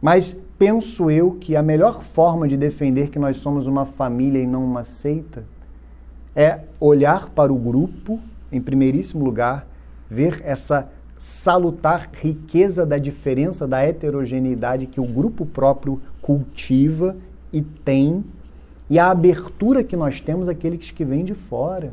Mas 0.00 0.36
penso 0.58 1.10
eu 1.10 1.32
que 1.32 1.56
a 1.56 1.62
melhor 1.62 2.02
forma 2.02 2.46
de 2.46 2.56
defender 2.56 3.10
que 3.10 3.18
nós 3.18 3.38
somos 3.38 3.66
uma 3.66 3.84
família 3.84 4.40
e 4.40 4.46
não 4.46 4.64
uma 4.64 4.84
seita 4.84 5.44
é 6.34 6.60
olhar 6.80 7.28
para 7.30 7.52
o 7.52 7.56
grupo, 7.56 8.18
em 8.52 8.60
primeiríssimo 8.60 9.24
lugar, 9.24 9.66
ver 10.08 10.42
essa 10.44 10.88
salutar 11.16 12.10
riqueza 12.12 12.84
da 12.84 12.98
diferença, 12.98 13.66
da 13.66 13.80
heterogeneidade 13.80 14.86
que 14.86 15.00
o 15.00 15.04
grupo 15.04 15.46
próprio 15.46 16.00
cultiva 16.20 17.16
e 17.52 17.62
tem 17.62 18.24
e 18.90 18.98
a 18.98 19.10
abertura 19.10 19.82
que 19.82 19.96
nós 19.96 20.20
temos 20.20 20.48
àqueles 20.48 20.90
que 20.90 21.04
vêm 21.04 21.24
de 21.24 21.34
fora. 21.34 21.92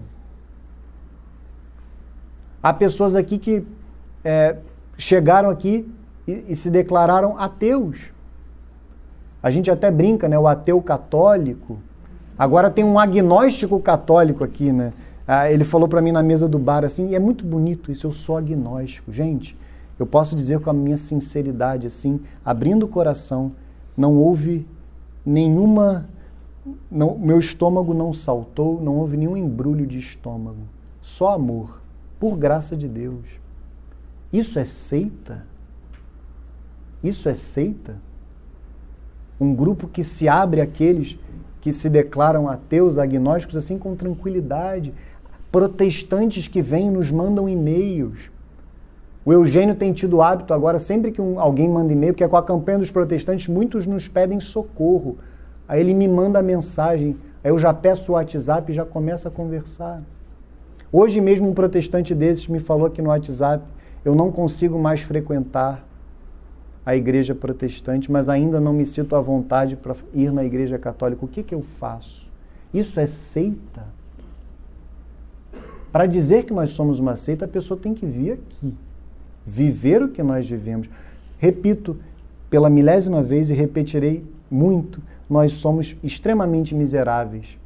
Há 2.61 2.73
pessoas 2.73 3.15
aqui 3.15 3.37
que 3.37 3.63
é, 4.23 4.57
chegaram 4.97 5.49
aqui 5.49 5.89
e, 6.27 6.45
e, 6.49 6.55
se 6.55 6.69
declararam 6.69 7.37
ateus. 7.37 8.11
A 9.41 9.49
gente 9.49 9.71
até 9.71 9.89
brinca, 9.89 10.27
né? 10.27 10.37
O 10.37 10.47
ateu 10.47 10.81
católico. 10.81 11.79
Agora 12.37 12.69
tem 12.69 12.83
um 12.83 12.99
agnóstico 12.99 13.79
católico 13.79 14.43
aqui, 14.43 14.71
né? 14.71 14.91
Ah, 15.31 15.51
ele 15.51 15.63
falou 15.63 15.87
para 15.87 16.01
mim 16.01 16.11
na 16.11 16.23
mesa 16.23 16.49
do 16.49 16.57
bar 16.57 16.83
assim, 16.83 17.09
e 17.09 17.15
é 17.15 17.19
muito 17.19 17.45
bonito 17.45 17.91
isso, 17.91 18.07
eu 18.07 18.11
sou 18.11 18.35
agnóstico. 18.35 19.11
Gente, 19.11 19.55
eu 19.99 20.07
posso 20.07 20.35
dizer 20.35 20.59
com 20.59 20.71
a 20.71 20.73
minha 20.73 20.97
sinceridade, 20.97 21.85
assim, 21.85 22.19
abrindo 22.43 22.87
o 22.87 22.87
coração, 22.87 23.51
não 23.95 24.17
houve 24.17 24.65
nenhuma 25.23 26.09
não, 26.89 27.15
meu 27.15 27.37
estômago 27.37 27.93
não 27.93 28.11
saltou, 28.11 28.81
não 28.81 28.95
houve 28.95 29.17
nenhum 29.17 29.37
embrulho 29.37 29.85
de 29.85 29.99
estômago. 29.99 30.63
Só 30.99 31.33
amor, 31.33 31.79
por 32.19 32.35
graça 32.35 32.75
de 32.75 32.87
Deus. 32.87 33.23
Isso 34.33 34.57
é 34.57 34.65
seita? 34.65 35.45
Isso 37.03 37.29
é 37.29 37.35
seita? 37.35 37.97
Um 39.39 39.53
grupo 39.53 39.87
que 39.87 40.03
se 40.03 40.27
abre 40.27 40.59
àqueles 40.59 41.19
que 41.61 41.73
se 41.73 41.89
declaram 41.89 42.47
ateus, 42.47 42.97
agnósticos, 42.97 43.57
assim 43.57 43.77
com 43.77 43.95
tranquilidade. 43.95 44.93
Protestantes 45.51 46.47
que 46.47 46.61
vêm 46.61 46.91
nos 46.91 47.11
mandam 47.11 47.49
e-mails. 47.49 48.31
O 49.25 49.33
Eugênio 49.33 49.75
tem 49.75 49.91
tido 49.93 50.17
o 50.17 50.21
hábito 50.21 50.53
agora, 50.53 50.79
sempre 50.79 51.11
que 51.11 51.21
um, 51.21 51.39
alguém 51.39 51.67
manda 51.67 51.91
e-mail, 51.91 52.13
que 52.13 52.23
é 52.23 52.27
com 52.27 52.37
a 52.37 52.43
campanha 52.43 52.79
dos 52.79 52.91
protestantes, 52.91 53.47
muitos 53.47 53.85
nos 53.85 54.07
pedem 54.07 54.39
socorro. 54.39 55.17
Aí 55.67 55.79
ele 55.81 55.93
me 55.93 56.07
manda 56.07 56.39
a 56.39 56.43
mensagem, 56.43 57.17
aí 57.43 57.51
eu 57.51 57.59
já 57.59 57.73
peço 57.73 58.11
o 58.11 58.15
WhatsApp 58.15 58.71
e 58.71 58.75
já 58.75 58.85
começo 58.85 59.27
a 59.27 59.31
conversar. 59.31 60.01
Hoje 60.91 61.21
mesmo 61.21 61.49
um 61.49 61.53
protestante 61.53 62.15
desses 62.15 62.47
me 62.47 62.59
falou 62.59 62.87
aqui 62.87 63.01
no 63.01 63.09
WhatsApp, 63.09 63.63
eu 64.03 64.15
não 64.15 64.31
consigo 64.31 64.79
mais 64.79 65.01
frequentar 65.01 65.85
a 66.85 66.95
igreja 66.95 67.35
protestante, 67.35 68.11
mas 68.11 68.29
ainda 68.29 68.59
não 68.59 68.73
me 68.73 68.85
sinto 68.85 69.15
à 69.15 69.21
vontade 69.21 69.75
para 69.75 69.95
ir 70.13 70.31
na 70.31 70.43
igreja 70.43 70.79
católica. 70.79 71.23
O 71.23 71.27
que, 71.27 71.43
que 71.43 71.53
eu 71.53 71.61
faço? 71.61 72.27
Isso 72.73 72.99
é 72.99 73.05
seita? 73.05 73.98
Para 75.91 76.05
dizer 76.05 76.45
que 76.45 76.53
nós 76.53 76.71
somos 76.71 76.99
uma 76.99 77.15
seita, 77.15 77.45
a 77.45 77.47
pessoa 77.47 77.79
tem 77.79 77.93
que 77.93 78.05
vir 78.05 78.33
aqui, 78.33 78.73
viver 79.45 80.03
o 80.03 80.09
que 80.09 80.21
nós 80.21 80.47
vivemos. 80.47 80.89
Repito 81.37 81.97
pela 82.49 82.69
milésima 82.69 83.21
vez 83.21 83.49
e 83.49 83.53
repetirei 83.53 84.23
muito, 84.49 85.01
nós 85.29 85.53
somos 85.53 85.95
extremamente 86.03 86.73
miseráveis, 86.73 87.57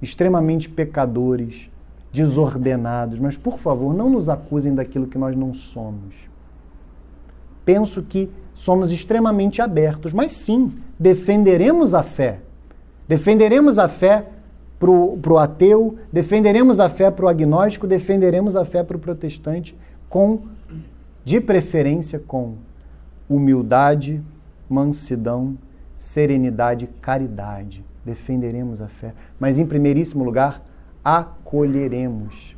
extremamente 0.00 0.68
pecadores, 0.68 1.70
desordenados, 2.12 3.20
mas 3.20 3.36
por 3.36 3.58
favor, 3.58 3.92
não 3.92 4.08
nos 4.08 4.28
acusem 4.28 4.74
daquilo 4.74 5.06
que 5.06 5.18
nós 5.18 5.36
não 5.36 5.52
somos. 5.52 6.14
Penso 7.64 8.02
que 8.02 8.30
somos 8.54 8.92
extremamente 8.92 9.60
abertos, 9.60 10.12
mas 10.12 10.32
sim, 10.32 10.72
defenderemos 10.98 11.92
a 11.92 12.02
fé. 12.02 12.40
Defenderemos 13.08 13.78
a 13.78 13.88
fé 13.88 14.26
para 15.20 15.32
o 15.32 15.38
ateu, 15.38 15.96
defenderemos 16.12 16.80
a 16.80 16.88
fé 16.88 17.10
para 17.10 17.24
o 17.24 17.28
agnóstico, 17.28 17.86
defenderemos 17.86 18.56
a 18.56 18.64
fé 18.64 18.82
para 18.82 18.96
o 18.96 19.00
protestante, 19.00 19.76
com, 20.08 20.42
de 21.24 21.40
preferência, 21.40 22.18
com 22.18 22.54
humildade, 23.28 24.22
mansidão 24.68 25.56
serenidade, 26.04 26.88
caridade. 27.00 27.84
Defenderemos 28.04 28.82
a 28.82 28.88
fé. 28.88 29.14
Mas, 29.40 29.58
em 29.58 29.64
primeiríssimo 29.64 30.22
lugar, 30.22 30.62
acolheremos. 31.02 32.54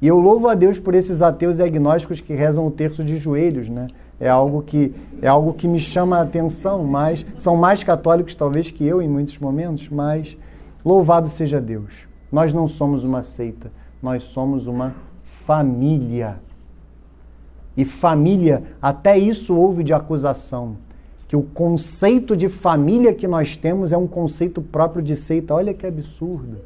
E 0.00 0.06
eu 0.06 0.18
louvo 0.18 0.48
a 0.48 0.54
Deus 0.54 0.78
por 0.78 0.94
esses 0.94 1.20
ateus 1.20 1.58
e 1.58 1.62
agnósticos 1.62 2.20
que 2.20 2.32
rezam 2.32 2.66
o 2.66 2.70
terço 2.70 3.02
de 3.02 3.16
joelhos, 3.16 3.68
né? 3.68 3.88
É 4.20 4.28
algo 4.28 4.62
que 4.62 4.94
é 5.20 5.26
algo 5.26 5.52
que 5.52 5.66
me 5.66 5.80
chama 5.80 6.18
a 6.18 6.22
atenção, 6.22 6.84
mas 6.84 7.26
são 7.36 7.56
mais 7.56 7.82
católicos 7.82 8.36
talvez 8.36 8.70
que 8.70 8.86
eu 8.86 9.02
em 9.02 9.08
muitos 9.08 9.36
momentos, 9.38 9.88
mas 9.88 10.36
louvado 10.84 11.28
seja 11.28 11.60
Deus. 11.60 12.06
Nós 12.30 12.52
não 12.52 12.66
somos 12.66 13.04
uma 13.04 13.22
seita, 13.22 13.70
nós 14.02 14.22
somos 14.24 14.66
uma 14.66 14.94
família. 15.22 16.40
E 17.76 17.84
família, 17.84 18.62
até 18.80 19.18
isso 19.18 19.54
houve 19.54 19.82
de 19.82 19.92
acusação 19.92 20.76
que 21.32 21.36
o 21.36 21.42
conceito 21.42 22.36
de 22.36 22.46
família 22.46 23.14
que 23.14 23.26
nós 23.26 23.56
temos 23.56 23.90
é 23.90 23.96
um 23.96 24.06
conceito 24.06 24.60
próprio 24.60 25.02
de 25.02 25.16
seita. 25.16 25.54
Olha 25.54 25.72
que 25.72 25.86
absurdo. 25.86 26.58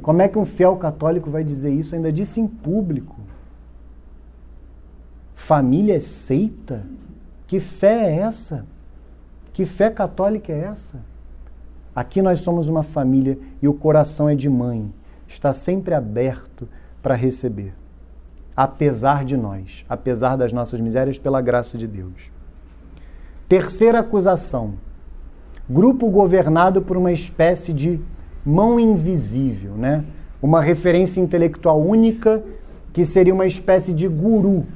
Como 0.00 0.22
é 0.22 0.28
que 0.28 0.38
um 0.38 0.44
fiel 0.44 0.76
católico 0.76 1.28
vai 1.28 1.42
dizer 1.42 1.70
isso? 1.70 1.96
Ainda 1.96 2.12
disse 2.12 2.40
em 2.40 2.46
público. 2.46 3.16
Família 5.34 5.96
é 5.96 5.98
seita? 5.98 6.86
Que 7.48 7.58
fé 7.58 8.10
é 8.10 8.18
essa? 8.18 8.64
Que 9.52 9.66
fé 9.66 9.90
católica 9.90 10.52
é 10.52 10.60
essa? 10.60 11.00
Aqui 11.94 12.22
nós 12.22 12.40
somos 12.40 12.68
uma 12.68 12.82
família 12.82 13.38
e 13.60 13.68
o 13.68 13.74
coração 13.74 14.28
é 14.28 14.34
de 14.34 14.48
mãe. 14.48 14.92
Está 15.26 15.52
sempre 15.52 15.94
aberto 15.94 16.68
para 17.02 17.14
receber. 17.14 17.74
Apesar 18.56 19.24
de 19.24 19.36
nós, 19.36 19.84
apesar 19.88 20.36
das 20.36 20.52
nossas 20.52 20.80
misérias, 20.80 21.18
pela 21.18 21.40
graça 21.40 21.78
de 21.78 21.86
Deus. 21.86 22.30
Terceira 23.48 24.00
acusação: 24.00 24.74
grupo 25.68 26.08
governado 26.10 26.82
por 26.82 26.96
uma 26.96 27.12
espécie 27.12 27.72
de 27.72 28.00
mão 28.44 28.78
invisível, 28.78 29.72
né? 29.72 30.04
Uma 30.42 30.60
referência 30.60 31.20
intelectual 31.20 31.80
única 31.80 32.42
que 32.92 33.04
seria 33.04 33.34
uma 33.34 33.46
espécie 33.46 33.92
de 33.92 34.08
guru. 34.08 34.66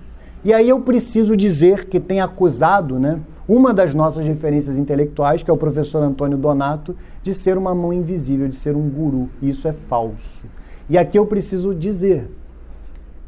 E 0.45 0.53
aí 0.53 0.69
eu 0.69 0.81
preciso 0.81 1.37
dizer 1.37 1.87
que 1.87 1.99
tem 1.99 2.21
acusado, 2.21 2.99
né, 2.99 3.19
uma 3.47 3.75
das 3.75 3.95
nossas 3.95 4.25
referências 4.25 4.77
intelectuais, 4.77 5.43
que 5.43 5.51
é 5.51 5.53
o 5.53 5.57
professor 5.57 6.03
Antônio 6.03 6.39
Donato, 6.39 6.97
de 7.23 7.35
ser 7.35 7.59
uma 7.59 7.75
mão 7.75 7.93
invisível, 7.93 8.49
de 8.49 8.57
ser 8.57 8.75
um 8.75 8.89
guru. 8.89 9.29
Isso 9.43 9.69
é 9.69 9.73
falso. 9.73 10.47
E 10.89 10.97
aqui 10.97 11.19
eu 11.19 11.27
preciso 11.27 11.75
dizer, 11.75 12.31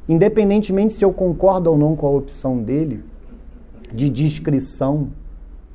independentemente 0.09 0.95
se 0.95 1.05
eu 1.05 1.13
concordo 1.13 1.71
ou 1.71 1.79
não 1.79 1.95
com 1.95 2.07
a 2.07 2.11
opção 2.11 2.63
dele 2.63 3.05
de 3.93 4.09
descrição 4.11 5.11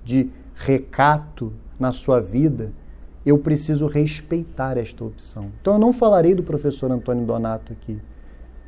de 0.03 0.30
recato 0.55 1.53
na 1.80 1.91
sua 1.91 2.19
vida, 2.19 2.72
eu 3.26 3.38
preciso 3.38 3.85
respeitar 3.85 4.77
esta 4.77 5.03
opção. 5.03 5.51
Então 5.61 5.73
eu 5.73 5.80
não 5.80 5.93
falarei 5.93 6.34
do 6.34 6.43
professor 6.43 6.91
Antônio 6.91 7.26
Donato 7.26 7.72
aqui. 7.73 7.99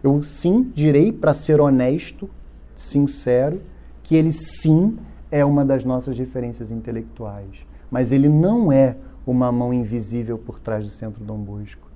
Eu 0.03 0.21
sim 0.21 0.71
direi, 0.75 1.11
para 1.11 1.33
ser 1.33 1.59
honesto, 1.59 2.29
sincero, 2.75 3.61
que 4.03 4.15
ele 4.15 4.31
sim 4.31 4.97
é 5.33 5.43
uma 5.43 5.65
das 5.65 5.83
nossas 5.83 6.15
referências 6.15 6.69
intelectuais. 6.69 7.65
Mas 7.89 8.11
ele 8.11 8.29
não 8.29 8.71
é 8.71 8.95
uma 9.25 9.51
mão 9.51 9.73
invisível 9.73 10.37
por 10.37 10.59
trás 10.59 10.83
do 10.83 10.91
Centro 10.91 11.23
Dom 11.23 11.39
Bosco. 11.39 11.89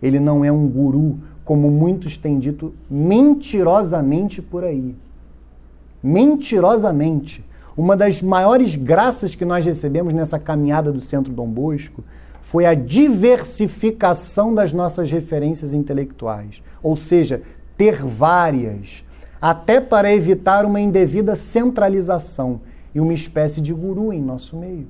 Ele 0.00 0.18
não 0.18 0.42
é 0.42 0.50
um 0.50 0.66
guru, 0.66 1.18
como 1.44 1.70
muitos 1.70 2.16
têm 2.16 2.38
dito 2.38 2.72
mentirosamente 2.90 4.40
por 4.40 4.64
aí. 4.64 4.96
Mentirosamente. 6.02 7.44
Uma 7.76 7.94
das 7.94 8.22
maiores 8.22 8.74
graças 8.74 9.34
que 9.34 9.44
nós 9.44 9.66
recebemos 9.66 10.14
nessa 10.14 10.38
caminhada 10.38 10.90
do 10.90 11.02
Centro 11.02 11.30
Dom 11.30 11.46
Bosco 11.46 12.02
foi 12.40 12.64
a 12.64 12.72
diversificação 12.72 14.54
das 14.54 14.72
nossas 14.72 15.12
referências 15.12 15.74
intelectuais, 15.74 16.62
ou 16.82 16.96
seja, 16.96 17.42
ter 17.76 17.96
várias, 18.02 19.04
até 19.38 19.78
para 19.78 20.10
evitar 20.10 20.64
uma 20.64 20.80
indevida 20.80 21.36
centralização 21.36 22.62
e 22.94 23.00
uma 23.00 23.12
espécie 23.12 23.60
de 23.60 23.72
guru 23.72 24.12
em 24.12 24.20
nosso 24.20 24.56
meio. 24.56 24.86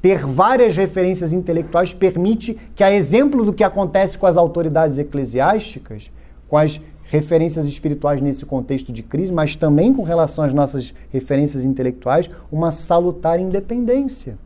Ter 0.00 0.24
várias 0.24 0.76
referências 0.76 1.32
intelectuais 1.32 1.92
permite 1.92 2.56
que, 2.74 2.84
a 2.84 2.92
exemplo 2.92 3.44
do 3.44 3.52
que 3.52 3.64
acontece 3.64 4.16
com 4.16 4.26
as 4.26 4.36
autoridades 4.36 4.96
eclesiásticas, 4.96 6.10
com 6.48 6.56
as 6.56 6.80
referências 7.04 7.66
espirituais 7.66 8.20
nesse 8.20 8.46
contexto 8.46 8.92
de 8.92 9.02
crise, 9.02 9.32
mas 9.32 9.56
também 9.56 9.92
com 9.92 10.02
relação 10.02 10.44
às 10.44 10.52
nossas 10.52 10.94
referências 11.10 11.64
intelectuais, 11.64 12.30
uma 12.52 12.70
salutar 12.70 13.40
independência 13.40 14.38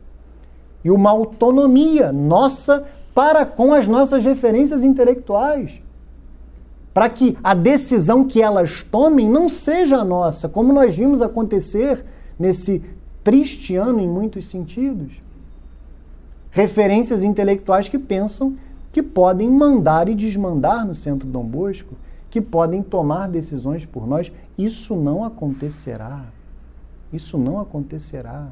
e 0.83 0.89
uma 0.89 1.11
autonomia 1.11 2.11
nossa 2.11 2.85
para 3.13 3.45
com 3.45 3.73
as 3.73 3.87
nossas 3.87 4.25
referências 4.25 4.83
intelectuais. 4.83 5.81
Para 6.93 7.09
que 7.09 7.37
a 7.43 7.53
decisão 7.53 8.23
que 8.23 8.41
elas 8.41 8.83
tomem 8.83 9.29
não 9.29 9.49
seja 9.49 10.03
nossa, 10.03 10.47
como 10.47 10.73
nós 10.73 10.95
vimos 10.95 11.21
acontecer 11.21 12.05
nesse 12.43 12.83
triste 13.23 13.73
ano 13.77 14.01
em 14.01 14.07
muitos 14.07 14.47
sentidos. 14.47 15.13
Referências 16.51 17.23
intelectuais 17.23 17.87
que 17.87 17.97
pensam 17.97 18.57
que 18.91 19.01
podem 19.01 19.49
mandar 19.49 20.09
e 20.09 20.13
desmandar 20.13 20.85
no 20.85 20.93
centro 20.93 21.25
Dom 21.27 21.45
Bosco 21.45 21.95
que 22.29 22.41
podem 22.41 22.83
tomar 22.83 23.29
decisões 23.29 23.85
por 23.85 24.05
nós. 24.05 24.29
Isso 24.57 24.93
não 24.95 25.23
acontecerá. 25.23 26.25
Isso 27.13 27.37
não 27.37 27.59
acontecerá. 27.61 28.49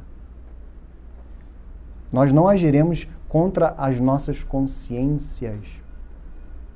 Nós 2.14 2.32
não 2.32 2.48
agiremos 2.48 3.08
contra 3.28 3.76
as 3.78 4.00
nossas 4.00 4.42
consciências. 4.42 5.60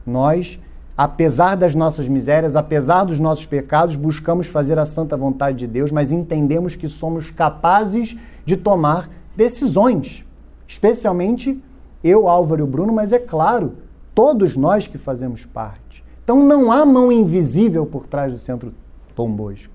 Nós, 0.06 0.60
apesar 0.98 1.56
das 1.56 1.76
nossas 1.76 2.08
misérias, 2.08 2.56
apesar 2.56 3.04
dos 3.04 3.20
nossos 3.20 3.46
pecados, 3.46 3.96
buscamos 3.96 4.48
fazer 4.48 4.80
a 4.80 4.86
santa 4.86 5.18
vontade 5.18 5.58
de 5.58 5.68
Deus, 5.68 5.92
mas 5.92 6.12
entendemos 6.12 6.76
que 6.76 6.88
somos 6.88 7.30
capazes 7.30 8.16
de 8.46 8.56
tomar 8.56 9.10
decisões. 9.36 10.26
Especialmente 10.68 11.62
eu, 12.04 12.30
Álvaro 12.30 12.62
e 12.62 12.64
o 12.64 12.68
Bruno, 12.68 12.94
mas 12.94 13.12
é 13.12 13.20
claro, 13.20 13.74
todos 14.14 14.56
nós 14.56 14.88
que 14.88 14.98
fazemos 14.98 15.46
parte. 15.46 16.04
Então 16.24 16.42
não 16.42 16.72
há 16.72 16.86
mão 16.86 17.12
invisível 17.12 17.86
por 17.86 18.08
trás 18.08 18.32
do 18.32 18.40
centro 18.40 18.74
Tom 19.16 19.32
Bosco. 19.32 19.74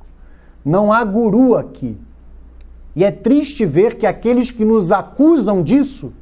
Não 0.64 0.92
há 0.92 1.04
guru 1.04 1.56
aqui. 1.56 1.96
E 2.96 3.04
é 3.04 3.10
triste 3.10 3.64
ver 3.64 3.96
que 3.96 4.06
aqueles 4.06 4.50
que 4.50 4.64
nos 4.64 4.90
acusam 4.90 5.62
disso 5.62 6.12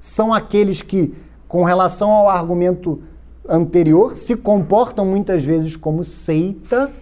são 0.00 0.32
aqueles 0.32 0.80
que, 0.80 1.14
com 1.46 1.64
relação 1.64 2.10
ao 2.10 2.30
argumento 2.30 3.02
anterior, 3.48 4.16
se 4.16 4.36
comportam 4.36 5.06
muitas 5.06 5.44
vezes 5.44 5.74
como 5.74 6.04
seita 6.04 6.92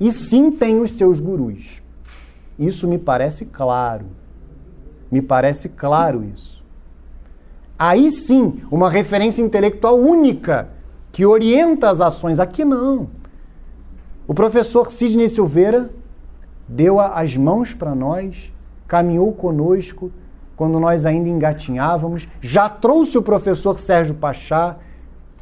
e 0.00 0.10
sim 0.10 0.50
têm 0.50 0.80
os 0.80 0.92
seus 0.92 1.20
gurus. 1.20 1.82
Isso 2.58 2.88
me 2.88 2.98
parece 2.98 3.44
claro. 3.44 4.06
Me 5.10 5.20
parece 5.20 5.68
claro 5.68 6.24
isso. 6.24 6.62
Aí 7.78 8.10
sim, 8.10 8.62
uma 8.70 8.88
referência 8.88 9.42
intelectual 9.42 9.98
única 9.98 10.68
que 11.10 11.26
orienta 11.26 11.90
as 11.90 12.00
ações. 12.00 12.40
Aqui 12.40 12.64
não. 12.64 13.10
O 14.26 14.32
professor 14.32 14.90
Sidney 14.90 15.28
Silveira 15.28 15.90
deu 16.66 16.98
as 16.98 17.36
mãos 17.36 17.74
para 17.74 17.94
nós, 17.94 18.52
caminhou 18.86 19.32
conosco 19.32 20.10
quando 20.56 20.78
nós 20.78 21.04
ainda 21.04 21.28
engatinhávamos, 21.28 22.28
já 22.40 22.68
trouxe 22.68 23.18
o 23.18 23.22
professor 23.22 23.78
Sérgio 23.78 24.14
Pachá, 24.14 24.76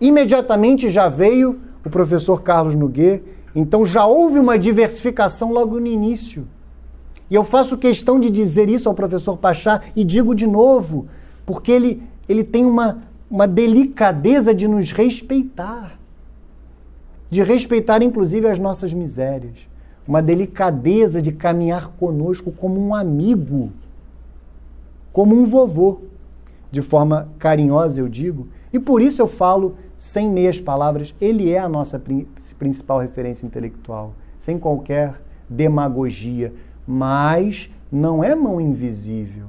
imediatamente 0.01 0.89
já 0.89 1.09
veio 1.09 1.60
o 1.85 1.90
professor 1.90 2.43
Carlos 2.43 2.74
Noguet, 2.74 3.22
então 3.55 3.85
já 3.85 4.06
houve 4.06 4.39
uma 4.39 4.59
diversificação 4.59 5.52
logo 5.52 5.78
no 5.78 5.86
início. 5.86 6.47
E 7.31 7.35
eu 7.35 7.44
faço 7.44 7.78
questão 7.78 8.18
de 8.18 8.28
dizer 8.31 8.68
isso 8.68 8.89
ao 8.89 8.94
professor 8.94 9.36
Pachá 9.36 9.81
e 9.94 10.05
digo 10.05 10.35
de 10.35 10.47
novo, 10.47 11.06
porque 11.47 11.70
ele, 11.70 12.02
ele 12.28 12.43
tem 12.43 12.66
uma, 12.66 12.98
uma 13.31 13.47
delicadeza 13.47 14.55
de 14.55 14.66
nos 14.66 14.90
respeitar, 14.90 15.98
de 17.31 17.43
respeitar 17.43 18.02
inclusive 18.02 18.48
as 18.48 18.59
nossas 18.59 18.93
misérias, 18.93 19.56
uma 20.06 20.20
delicadeza 20.20 21.22
de 21.22 21.31
caminhar 21.31 21.89
conosco 21.90 22.51
como 22.51 22.85
um 22.85 22.94
amigo, 22.94 23.70
como 25.12 25.36
um 25.36 25.44
vovô, 25.44 26.01
de 26.70 26.82
forma 26.82 27.28
carinhosa, 27.39 28.01
eu 28.01 28.09
digo, 28.09 28.48
e 28.72 28.78
por 28.78 29.01
isso 29.02 29.20
eu 29.22 29.27
falo 29.27 29.77
sem 30.01 30.31
meias 30.31 30.59
palavras, 30.59 31.14
ele 31.20 31.51
é 31.51 31.59
a 31.59 31.68
nossa 31.68 32.01
principal 32.59 33.01
referência 33.01 33.44
intelectual, 33.44 34.14
sem 34.39 34.59
qualquer 34.59 35.20
demagogia, 35.48 36.55
mas 36.86 37.70
não 37.93 38.24
é 38.24 38.35
mão 38.35 38.59
invisível, 38.59 39.48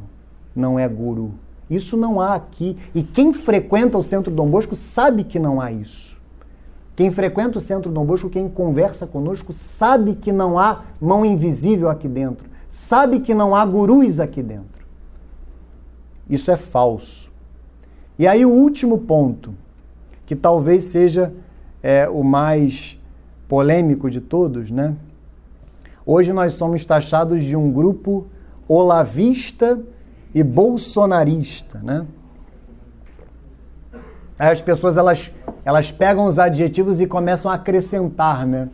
não 0.53 0.78
é 0.78 0.86
guru 0.90 1.34
isso 1.72 1.95
não 1.95 2.19
há 2.19 2.36
aqui. 2.36 2.78
E 2.94 3.02
quem 3.02 3.32
frequenta 3.32 3.98
o 3.98 4.03
Centro 4.03 4.30
Dom 4.30 4.49
Bosco 4.49 4.76
sabe 4.76 5.23
que 5.23 5.40
não 5.40 5.61
há 5.61 5.72
isso. 5.72 6.19
Quem 6.98 7.10
frequenta 7.10 7.57
o 7.57 7.61
Centro 7.61 7.90
Dom 7.90 8.06
Bosco, 8.06 8.30
quem 8.30 8.49
conversa 8.49 9.07
conosco, 9.07 9.53
sabe 9.53 10.15
que 10.15 10.34
não 10.34 10.60
há 10.60 10.84
mão 10.99 11.26
invisível 11.26 11.90
aqui 11.90 12.10
dentro. 12.10 12.49
Sabe 12.69 13.22
que 13.22 13.34
não 13.34 13.56
há 13.56 13.65
gurus 13.65 14.19
aqui 14.19 14.44
dentro. 14.44 14.86
Isso 16.30 16.52
é 16.52 16.57
falso. 16.57 17.32
E 18.19 18.28
aí, 18.28 18.45
o 18.45 18.49
último 18.49 18.98
ponto, 18.98 19.53
que 20.32 20.36
talvez 20.38 20.86
seja 20.86 21.34
é, 21.84 22.08
o 22.08 22.24
mais 22.24 22.98
polêmico 23.49 24.10
de 24.10 24.22
todos, 24.22 24.72
né? 24.72 24.95
Hoje 26.06 26.32
nós 26.32 26.53
somos 26.53 26.86
taxados 26.86 27.44
de 27.44 27.53
um 27.53 27.70
grupo 27.70 28.28
olavista 28.66 29.78
e 30.34 30.41
bolsonarista, 30.41 31.82
né? 31.84 32.08
Aí 34.40 34.52
as 34.53 34.62
pessoas 34.62 34.95
elas, 34.95 35.34
elas 35.66 35.91
pegam 35.91 36.24
os 36.28 36.40
adjetivos 36.40 37.02
e 37.02 37.06
começam 37.06 37.52
a 37.52 37.56
acrescentar, 37.56 38.48
né? 38.48 38.70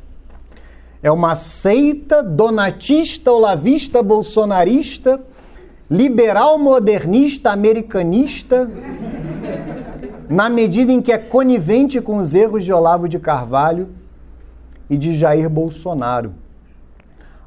É 1.01 1.09
uma 1.09 1.33
seita 1.33 2.21
donatista, 2.21 3.31
olavista, 3.31 4.03
bolsonarista, 4.03 5.19
liberal, 5.89 6.59
modernista, 6.59 7.49
americanista, 7.49 8.69
na 10.29 10.49
medida 10.49 10.91
em 10.91 11.01
que 11.01 11.11
é 11.11 11.17
conivente 11.17 12.01
com 12.01 12.17
os 12.17 12.33
erros 12.33 12.65
de 12.65 12.73
Olavo 12.73 13.07
de 13.07 13.17
Carvalho 13.17 13.87
e 14.89 14.97
de 14.97 15.13
Jair 15.13 15.49
Bolsonaro. 15.49 16.33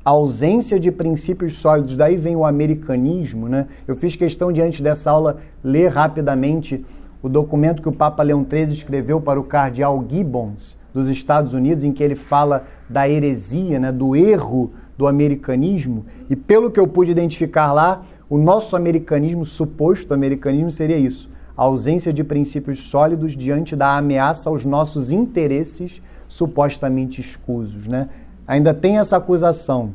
Ausência 0.02 0.81
de 0.81 0.90
princípios 0.90 1.55
sólidos, 1.55 1.94
daí 1.94 2.16
vem 2.16 2.35
o 2.35 2.44
americanismo, 2.44 3.48
né? 3.48 3.66
Eu 3.86 3.94
fiz 3.94 4.16
questão 4.16 4.51
de 4.51 4.62
antes 4.62 4.81
dessa 4.81 5.11
aula 5.11 5.39
ler 5.62 5.89
rapidamente 5.89 6.85
o 7.23 7.28
documento 7.28 7.82
que 7.82 7.89
o 7.89 7.93
Papa 7.93 8.23
Leão 8.23 8.47
XIII 8.48 8.73
escreveu 8.73 9.20
para 9.20 9.39
o 9.39 9.44
cardeal 9.44 10.02
Gibbons 10.09 10.74
dos 10.93 11.07
Estados 11.09 11.52
Unidos, 11.52 11.85
em 11.85 11.93
que 11.93 12.02
ele 12.02 12.15
fala 12.15 12.66
da 12.89 13.07
heresia, 13.07 13.78
né, 13.78 13.93
do 13.93 14.16
erro 14.16 14.73
do 14.97 15.07
americanismo, 15.07 16.07
e 16.31 16.35
pelo 16.35 16.70
que 16.70 16.81
eu 16.81 16.89
pude 16.89 17.11
identificar 17.11 17.73
lá, 17.73 18.02
o 18.28 18.39
nosso 18.39 18.74
americanismo, 18.74 19.44
suposto 19.44 20.15
americanismo, 20.15 20.70
seria 20.70 20.97
isso: 20.97 21.30
a 21.61 21.65
ausência 21.65 22.11
de 22.11 22.24
princípios 22.24 22.78
sólidos 22.89 23.37
diante 23.37 23.77
da 23.77 23.99
ameaça 23.99 24.49
aos 24.49 24.65
nossos 24.65 25.12
interesses 25.12 26.01
supostamente 26.27 27.20
escusos, 27.20 27.87
né? 27.87 28.09
ainda 28.49 28.73
tem 28.73 28.97
essa 28.97 29.19
acusação 29.19 29.93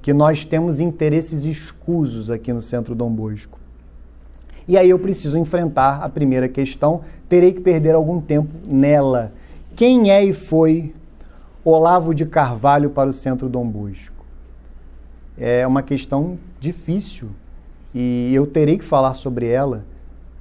que 0.00 0.12
nós 0.12 0.44
temos 0.44 0.78
interesses 0.78 1.44
escusos 1.44 2.30
aqui 2.30 2.52
no 2.52 2.62
Centro 2.62 2.94
Dom 2.94 3.10
Bosco. 3.10 3.58
E 4.68 4.78
aí 4.78 4.88
eu 4.88 4.98
preciso 5.00 5.36
enfrentar 5.36 6.04
a 6.04 6.08
primeira 6.08 6.48
questão, 6.48 7.00
terei 7.28 7.52
que 7.52 7.60
perder 7.60 7.96
algum 7.96 8.20
tempo 8.20 8.52
nela. 8.64 9.32
Quem 9.74 10.08
é 10.08 10.24
e 10.24 10.32
foi 10.32 10.94
Olavo 11.64 12.14
de 12.14 12.26
Carvalho 12.26 12.90
para 12.90 13.10
o 13.10 13.12
Centro 13.12 13.48
Dom 13.48 13.66
Bosco? 13.66 14.24
é 15.36 15.66
uma 15.66 15.82
questão 15.82 16.38
difícil 16.60 17.30
e 17.92 18.30
eu 18.32 18.46
terei 18.46 18.78
que 18.78 18.84
falar 18.84 19.14
sobre 19.14 19.48
ela 19.48 19.90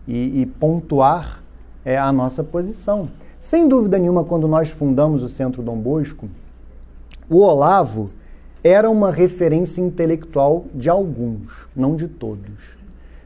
e, 0.08 0.42
e 0.42 0.46
pontuar 0.46 1.42
é, 1.84 1.98
a 1.98 2.12
nossa 2.12 2.44
posição. 2.44 3.04
Sem 3.40 3.68
dúvida 3.68 3.98
nenhuma, 3.98 4.24
quando 4.24 4.48
nós 4.48 4.70
fundamos 4.70 5.24
o 5.24 5.30
Centro 5.30 5.64
Dom 5.64 5.78
Bosco, 5.78 6.30
o 7.30 7.40
Olavo 7.40 8.08
era 8.64 8.90
uma 8.90 9.12
referência 9.12 9.82
intelectual 9.82 10.66
de 10.74 10.90
alguns, 10.90 11.68
não 11.76 11.96
de 11.96 12.08
todos. 12.08 12.78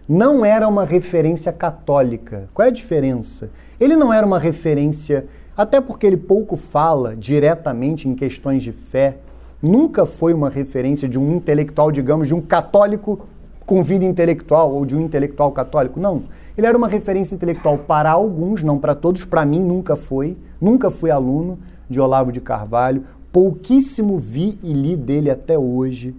Não 0.07 0.45
era 0.45 0.67
uma 0.67 0.85
referência 0.85 1.51
católica. 1.51 2.47
Qual 2.53 2.65
é 2.65 2.69
a 2.69 2.73
diferença? 2.73 3.49
Ele 3.79 3.95
não 3.95 4.13
era 4.13 4.25
uma 4.25 4.39
referência, 4.39 5.25
até 5.57 5.81
porque 5.81 6.05
ele 6.05 6.17
pouco 6.17 6.55
fala 6.55 7.15
diretamente 7.15 8.07
em 8.07 8.15
questões 8.15 8.63
de 8.63 8.71
fé, 8.71 9.17
nunca 9.61 10.05
foi 10.05 10.33
uma 10.33 10.49
referência 10.49 11.09
de 11.09 11.19
um 11.19 11.35
intelectual, 11.35 11.91
digamos, 11.91 12.27
de 12.27 12.35
um 12.35 12.41
católico 12.41 13.27
com 13.65 13.83
vida 13.83 14.05
intelectual 14.05 14.71
ou 14.71 14.85
de 14.85 14.95
um 14.95 15.01
intelectual 15.01 15.51
católico. 15.51 15.99
Não. 15.99 16.23
Ele 16.57 16.67
era 16.67 16.77
uma 16.77 16.87
referência 16.87 17.35
intelectual 17.35 17.77
para 17.77 18.11
alguns, 18.11 18.63
não 18.63 18.79
para 18.79 18.95
todos. 18.95 19.25
Para 19.25 19.45
mim, 19.45 19.59
nunca 19.59 19.95
foi. 19.95 20.37
Nunca 20.59 20.89
fui 20.89 21.11
aluno 21.11 21.59
de 21.89 21.99
Olavo 21.99 22.31
de 22.31 22.39
Carvalho. 22.39 23.03
Pouquíssimo 23.31 24.17
vi 24.17 24.57
e 24.63 24.71
li 24.71 24.95
dele 24.95 25.29
até 25.29 25.59
hoje. 25.59 26.15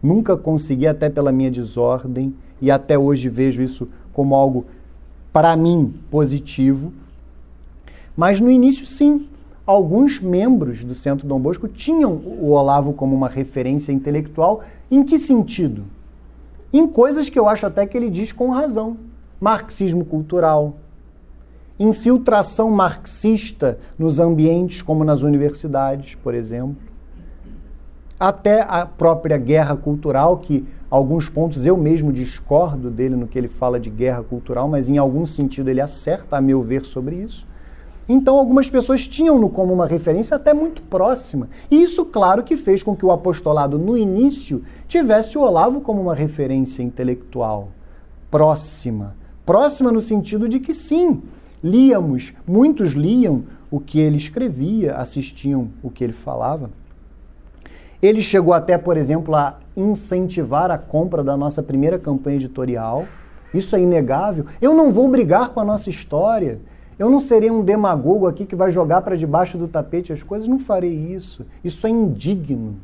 Nunca 0.00 0.36
consegui, 0.36 0.86
até 0.86 1.10
pela 1.10 1.32
minha 1.32 1.50
desordem, 1.50 2.34
e 2.60 2.70
até 2.70 2.98
hoje 2.98 3.28
vejo 3.28 3.60
isso 3.62 3.88
como 4.12 4.34
algo, 4.34 4.64
para 5.32 5.54
mim, 5.56 5.92
positivo. 6.10 6.92
Mas 8.16 8.40
no 8.40 8.50
início, 8.50 8.86
sim, 8.86 9.28
alguns 9.66 10.20
membros 10.20 10.84
do 10.84 10.94
Centro 10.94 11.26
Dom 11.26 11.40
Bosco 11.40 11.68
tinham 11.68 12.12
o 12.12 12.50
Olavo 12.50 12.92
como 12.92 13.14
uma 13.14 13.28
referência 13.28 13.92
intelectual. 13.92 14.62
Em 14.90 15.02
que 15.02 15.18
sentido? 15.18 15.84
Em 16.72 16.86
coisas 16.86 17.28
que 17.28 17.38
eu 17.38 17.48
acho 17.48 17.66
até 17.66 17.84
que 17.84 17.96
ele 17.96 18.08
diz 18.08 18.30
com 18.30 18.50
razão 18.50 18.96
marxismo 19.40 20.04
cultural, 20.04 20.76
infiltração 21.78 22.70
marxista 22.70 23.78
nos 23.98 24.18
ambientes 24.18 24.82
como 24.82 25.02
nas 25.02 25.22
universidades, 25.22 26.14
por 26.14 26.34
exemplo, 26.34 26.76
até 28.18 28.60
a 28.60 28.84
própria 28.84 29.38
guerra 29.38 29.74
cultural, 29.74 30.36
que 30.36 30.66
alguns 30.90 31.30
pontos 31.30 31.64
eu 31.64 31.74
mesmo 31.74 32.12
discordo 32.12 32.90
dele 32.90 33.16
no 33.16 33.26
que 33.26 33.38
ele 33.38 33.48
fala 33.48 33.80
de 33.80 33.88
guerra 33.88 34.22
cultural, 34.22 34.68
mas 34.68 34.90
em 34.90 34.98
algum 34.98 35.24
sentido 35.24 35.70
ele 35.70 35.80
acerta, 35.80 36.36
a 36.36 36.40
meu 36.40 36.60
ver, 36.60 36.84
sobre 36.84 37.16
isso. 37.16 37.48
Então, 38.06 38.36
algumas 38.36 38.68
pessoas 38.68 39.06
tinham-no 39.06 39.48
como 39.48 39.72
uma 39.72 39.86
referência 39.86 40.36
até 40.36 40.52
muito 40.52 40.82
próxima. 40.82 41.48
E 41.70 41.80
isso, 41.80 42.04
claro, 42.04 42.42
que 42.42 42.56
fez 42.56 42.82
com 42.82 42.94
que 42.94 43.06
o 43.06 43.12
apostolado, 43.12 43.78
no 43.78 43.96
início, 43.96 44.64
tivesse 44.88 45.38
o 45.38 45.42
Olavo 45.42 45.80
como 45.80 46.02
uma 46.02 46.14
referência 46.14 46.82
intelectual 46.82 47.68
próxima. 48.30 49.14
Próxima 49.50 49.90
no 49.90 50.00
sentido 50.00 50.48
de 50.48 50.60
que 50.60 50.72
sim, 50.72 51.24
líamos, 51.60 52.32
muitos 52.46 52.92
liam 52.92 53.42
o 53.68 53.80
que 53.80 53.98
ele 53.98 54.16
escrevia, 54.16 54.94
assistiam 54.94 55.70
o 55.82 55.90
que 55.90 56.04
ele 56.04 56.12
falava. 56.12 56.70
Ele 58.00 58.22
chegou 58.22 58.54
até, 58.54 58.78
por 58.78 58.96
exemplo, 58.96 59.34
a 59.34 59.58
incentivar 59.76 60.70
a 60.70 60.78
compra 60.78 61.24
da 61.24 61.36
nossa 61.36 61.64
primeira 61.64 61.98
campanha 61.98 62.36
editorial. 62.36 63.06
Isso 63.52 63.74
é 63.74 63.80
inegável. 63.80 64.46
Eu 64.62 64.72
não 64.72 64.92
vou 64.92 65.08
brigar 65.08 65.48
com 65.48 65.58
a 65.58 65.64
nossa 65.64 65.90
história. 65.90 66.60
Eu 66.96 67.10
não 67.10 67.18
serei 67.18 67.50
um 67.50 67.64
demagogo 67.64 68.28
aqui 68.28 68.46
que 68.46 68.54
vai 68.54 68.70
jogar 68.70 69.02
para 69.02 69.16
debaixo 69.16 69.58
do 69.58 69.66
tapete 69.66 70.12
as 70.12 70.22
coisas. 70.22 70.46
Não 70.46 70.60
farei 70.60 70.94
isso. 70.94 71.44
Isso 71.64 71.88
é 71.88 71.90
indigno. 71.90 72.76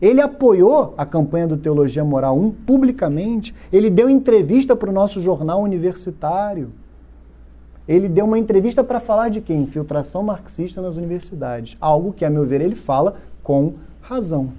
Ele 0.00 0.20
apoiou 0.20 0.94
a 0.96 1.04
campanha 1.04 1.46
do 1.46 1.56
Teologia 1.56 2.04
Moral 2.04 2.38
1 2.38 2.50
publicamente. 2.50 3.54
Ele 3.72 3.90
deu 3.90 4.08
entrevista 4.08 4.76
para 4.76 4.90
o 4.90 4.92
nosso 4.92 5.20
jornal 5.20 5.60
universitário. 5.60 6.70
Ele 7.86 8.08
deu 8.08 8.24
uma 8.24 8.38
entrevista 8.38 8.84
para 8.84 9.00
falar 9.00 9.28
de 9.28 9.40
quê? 9.40 9.52
Infiltração 9.52 10.22
marxista 10.22 10.80
nas 10.80 10.96
universidades. 10.96 11.76
Algo 11.80 12.12
que, 12.12 12.24
a 12.24 12.30
meu 12.30 12.46
ver, 12.46 12.60
ele 12.60 12.74
fala 12.74 13.14
com 13.42 13.74
razão. 14.00 14.52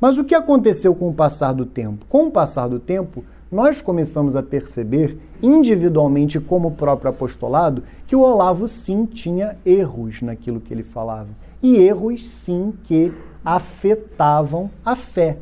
Mas 0.00 0.18
o 0.18 0.24
que 0.24 0.34
aconteceu 0.34 0.94
com 0.94 1.08
o 1.08 1.14
passar 1.14 1.52
do 1.52 1.64
tempo? 1.64 2.04
Com 2.08 2.26
o 2.26 2.30
passar 2.30 2.68
do 2.68 2.80
tempo, 2.80 3.24
nós 3.50 3.80
começamos 3.80 4.36
a 4.36 4.42
perceber, 4.42 5.18
individualmente 5.42 6.38
como 6.38 6.68
o 6.68 6.72
próprio 6.72 7.10
apostolado, 7.10 7.82
que 8.06 8.16
o 8.16 8.20
Olavo 8.20 8.68
sim 8.68 9.06
tinha 9.06 9.56
erros 9.64 10.22
naquilo 10.22 10.60
que 10.60 10.72
ele 10.72 10.82
falava. 10.82 11.28
E 11.62 11.76
erros 11.76 12.24
sim 12.28 12.72
que 12.84 13.12
afetavam 13.44 14.70
a 14.84 14.94
fé, 14.94 15.38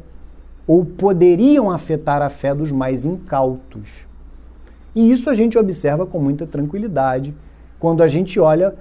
ou 0.66 0.84
poderiam 0.84 1.70
afetar 1.70 2.22
a 2.22 2.28
fé 2.28 2.54
dos 2.54 2.70
mais 2.70 3.04
incautos. 3.04 4.06
E 4.94 5.10
isso 5.10 5.30
a 5.30 5.34
gente 5.34 5.58
observa 5.58 6.06
com 6.06 6.18
muita 6.18 6.46
tranquilidade 6.46 7.34
quando 7.78 8.02
a 8.02 8.08
gente 8.08 8.38
olha 8.40 8.74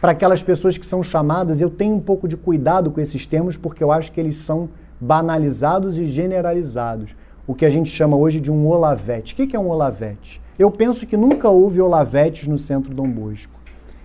para 0.00 0.12
aquelas 0.12 0.42
pessoas 0.42 0.76
que 0.76 0.86
são 0.86 1.02
chamadas. 1.02 1.60
Eu 1.60 1.70
tenho 1.70 1.94
um 1.94 2.00
pouco 2.00 2.28
de 2.28 2.36
cuidado 2.36 2.90
com 2.90 3.00
esses 3.00 3.26
termos 3.26 3.56
porque 3.56 3.82
eu 3.82 3.92
acho 3.92 4.12
que 4.12 4.20
eles 4.20 4.36
são 4.36 4.68
banalizados 5.00 5.98
e 5.98 6.06
generalizados. 6.06 7.14
O 7.46 7.54
que 7.54 7.64
a 7.64 7.70
gente 7.70 7.90
chama 7.90 8.16
hoje 8.16 8.40
de 8.40 8.50
um 8.50 8.66
olavete. 8.66 9.32
O 9.32 9.36
que 9.36 9.56
é 9.56 9.60
um 9.60 9.68
olavete? 9.68 10.40
Eu 10.58 10.70
penso 10.70 11.06
que 11.06 11.16
nunca 11.16 11.48
houve 11.48 11.80
olavetes 11.80 12.46
no 12.48 12.58
centro 12.58 12.92
Dom 12.92 13.08
Bosco. 13.08 13.58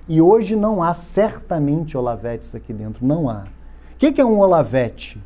E 0.07 0.22
hoje 0.22 0.55
não 0.55 0.84
há 0.84 0.93
certamente 0.93 1.97
olavetes 1.97 2.53
aqui 2.53 2.72
dentro. 2.72 3.05
Não 3.05 3.30
há 3.30 3.45
que, 4.03 4.11
que 4.11 4.19
é 4.19 4.25
um 4.25 4.39
Olavete? 4.39 5.17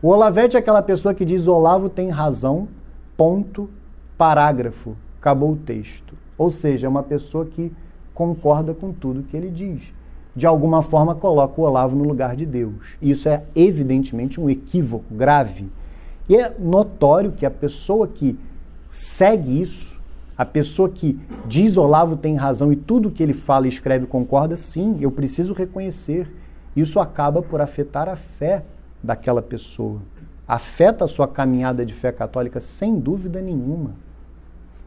O 0.00 0.10
Olavete 0.10 0.54
é 0.54 0.60
aquela 0.60 0.80
pessoa 0.80 1.12
que 1.12 1.24
diz 1.24 1.48
Olavo 1.48 1.88
tem 1.88 2.10
razão, 2.10 2.68
ponto, 3.16 3.68
parágrafo, 4.16 4.94
acabou 5.18 5.50
o 5.50 5.56
texto. 5.56 6.14
Ou 6.38 6.48
seja, 6.48 6.86
é 6.86 6.88
uma 6.88 7.02
pessoa 7.02 7.44
que 7.44 7.72
concorda 8.14 8.72
com 8.72 8.92
tudo 8.92 9.24
que 9.24 9.36
ele 9.36 9.50
diz. 9.50 9.92
De 10.36 10.46
alguma 10.46 10.80
forma, 10.80 11.16
coloca 11.16 11.60
o 11.60 11.64
Olavo 11.64 11.96
no 11.96 12.04
lugar 12.04 12.36
de 12.36 12.46
Deus. 12.46 12.96
Isso 13.02 13.28
é 13.28 13.42
evidentemente 13.52 14.40
um 14.40 14.48
equívoco 14.48 15.12
grave. 15.12 15.68
E 16.28 16.36
é 16.36 16.54
notório 16.56 17.32
que 17.32 17.44
a 17.44 17.50
pessoa 17.50 18.06
que 18.06 18.38
segue 18.90 19.60
isso, 19.60 20.00
a 20.38 20.44
pessoa 20.44 20.88
que 20.88 21.18
diz 21.46 21.76
Olavo 21.76 22.16
tem 22.16 22.36
razão 22.36 22.72
e 22.72 22.76
tudo 22.76 23.10
que 23.10 23.24
ele 23.24 23.32
fala 23.32 23.66
e 23.66 23.70
escreve 23.70 24.06
concorda, 24.06 24.56
sim, 24.56 24.98
eu 25.00 25.10
preciso 25.10 25.52
reconhecer 25.52 26.30
isso 26.74 26.98
acaba 26.98 27.42
por 27.42 27.60
afetar 27.60 28.08
a 28.08 28.16
fé 28.16 28.64
daquela 29.02 29.42
pessoa. 29.42 30.00
Afeta 30.46 31.04
a 31.04 31.08
sua 31.08 31.28
caminhada 31.28 31.84
de 31.84 31.94
fé 31.94 32.12
católica 32.12 32.60
sem 32.60 32.98
dúvida 32.98 33.40
nenhuma. 33.40 33.92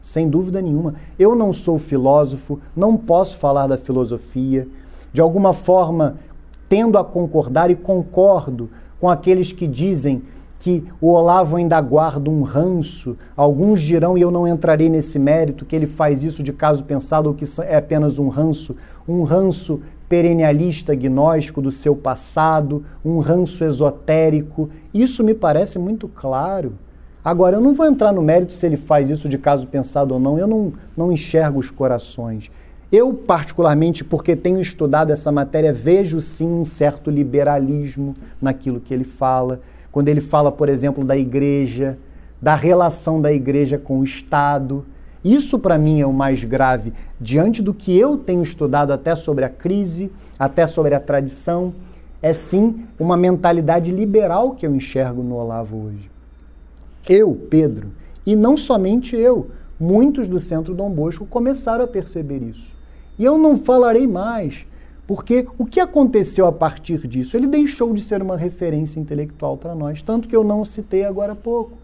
Sem 0.02 0.28
dúvida 0.28 0.62
nenhuma. 0.62 0.94
Eu 1.18 1.34
não 1.34 1.52
sou 1.52 1.78
filósofo, 1.78 2.60
não 2.74 2.96
posso 2.96 3.36
falar 3.36 3.66
da 3.66 3.76
filosofia. 3.76 4.68
De 5.12 5.20
alguma 5.20 5.52
forma, 5.52 6.16
tendo 6.68 6.98
a 6.98 7.04
concordar 7.04 7.70
e 7.70 7.76
concordo 7.76 8.70
com 9.00 9.08
aqueles 9.08 9.52
que 9.52 9.66
dizem 9.66 10.22
que 10.60 10.84
o 11.00 11.12
Olavo 11.12 11.56
ainda 11.56 11.80
guarda 11.80 12.30
um 12.30 12.42
ranço. 12.42 13.16
Alguns 13.36 13.80
dirão, 13.80 14.18
e 14.18 14.20
eu 14.20 14.30
não 14.30 14.46
entrarei 14.46 14.88
nesse 14.88 15.18
mérito, 15.18 15.64
que 15.64 15.74
ele 15.74 15.86
faz 15.86 16.22
isso 16.22 16.42
de 16.42 16.52
caso 16.52 16.84
pensado 16.84 17.28
ou 17.28 17.34
que 17.34 17.44
é 17.62 17.76
apenas 17.76 18.18
um 18.18 18.28
ranço, 18.28 18.76
um 19.06 19.22
ranço 19.22 19.80
perennialista 20.08 20.94
gnóstico 20.94 21.60
do 21.60 21.70
seu 21.70 21.94
passado, 21.94 22.84
um 23.04 23.18
ranço 23.18 23.64
esotérico. 23.64 24.70
Isso 24.92 25.22
me 25.22 25.34
parece 25.34 25.78
muito 25.78 26.08
claro. 26.08 26.72
Agora, 27.24 27.56
eu 27.56 27.60
não 27.60 27.74
vou 27.74 27.84
entrar 27.84 28.12
no 28.12 28.22
mérito 28.22 28.52
se 28.52 28.64
ele 28.64 28.76
faz 28.76 29.10
isso 29.10 29.28
de 29.28 29.36
caso 29.36 29.66
pensado 29.66 30.14
ou 30.14 30.20
não, 30.20 30.38
eu 30.38 30.46
não, 30.46 30.72
não 30.96 31.12
enxergo 31.12 31.58
os 31.58 31.70
corações. 31.70 32.50
Eu, 32.90 33.12
particularmente, 33.12 34.02
porque 34.02 34.34
tenho 34.34 34.60
estudado 34.60 35.10
essa 35.10 35.30
matéria, 35.30 35.72
vejo 35.72 36.22
sim 36.22 36.48
um 36.48 36.64
certo 36.64 37.10
liberalismo 37.10 38.16
naquilo 38.40 38.80
que 38.80 38.94
ele 38.94 39.04
fala. 39.04 39.60
Quando 39.92 40.08
ele 40.08 40.22
fala, 40.22 40.50
por 40.50 40.70
exemplo, 40.70 41.04
da 41.04 41.16
igreja, 41.16 41.98
da 42.40 42.54
relação 42.54 43.20
da 43.20 43.32
igreja 43.32 43.76
com 43.76 43.98
o 43.98 44.04
Estado. 44.04 44.86
Isso, 45.24 45.58
para 45.58 45.76
mim, 45.76 46.00
é 46.00 46.06
o 46.06 46.12
mais 46.12 46.44
grave, 46.44 46.92
diante 47.20 47.62
do 47.62 47.74
que 47.74 47.96
eu 47.96 48.16
tenho 48.16 48.42
estudado 48.42 48.92
até 48.92 49.14
sobre 49.14 49.44
a 49.44 49.48
crise, 49.48 50.10
até 50.38 50.66
sobre 50.66 50.94
a 50.94 51.00
tradição. 51.00 51.74
É 52.22 52.32
sim 52.32 52.84
uma 52.98 53.16
mentalidade 53.16 53.90
liberal 53.90 54.52
que 54.52 54.66
eu 54.66 54.74
enxergo 54.74 55.22
no 55.22 55.36
Olavo 55.36 55.86
hoje. 55.86 56.10
Eu, 57.08 57.34
Pedro, 57.34 57.88
e 58.26 58.36
não 58.36 58.56
somente 58.56 59.16
eu, 59.16 59.50
muitos 59.78 60.28
do 60.28 60.38
Centro 60.38 60.74
Dom 60.74 60.90
Bosco 60.90 61.24
começaram 61.26 61.84
a 61.84 61.88
perceber 61.88 62.42
isso. 62.42 62.76
E 63.18 63.24
eu 63.24 63.38
não 63.38 63.56
falarei 63.56 64.06
mais, 64.06 64.66
porque 65.06 65.46
o 65.56 65.64
que 65.64 65.80
aconteceu 65.80 66.46
a 66.46 66.52
partir 66.52 67.08
disso? 67.08 67.36
Ele 67.36 67.46
deixou 67.46 67.92
de 67.94 68.02
ser 68.02 68.20
uma 68.20 68.36
referência 68.36 69.00
intelectual 69.00 69.56
para 69.56 69.74
nós, 69.74 70.02
tanto 70.02 70.28
que 70.28 70.36
eu 70.36 70.44
não 70.44 70.64
citei 70.64 71.04
agora 71.04 71.32
há 71.32 71.36
pouco. 71.36 71.78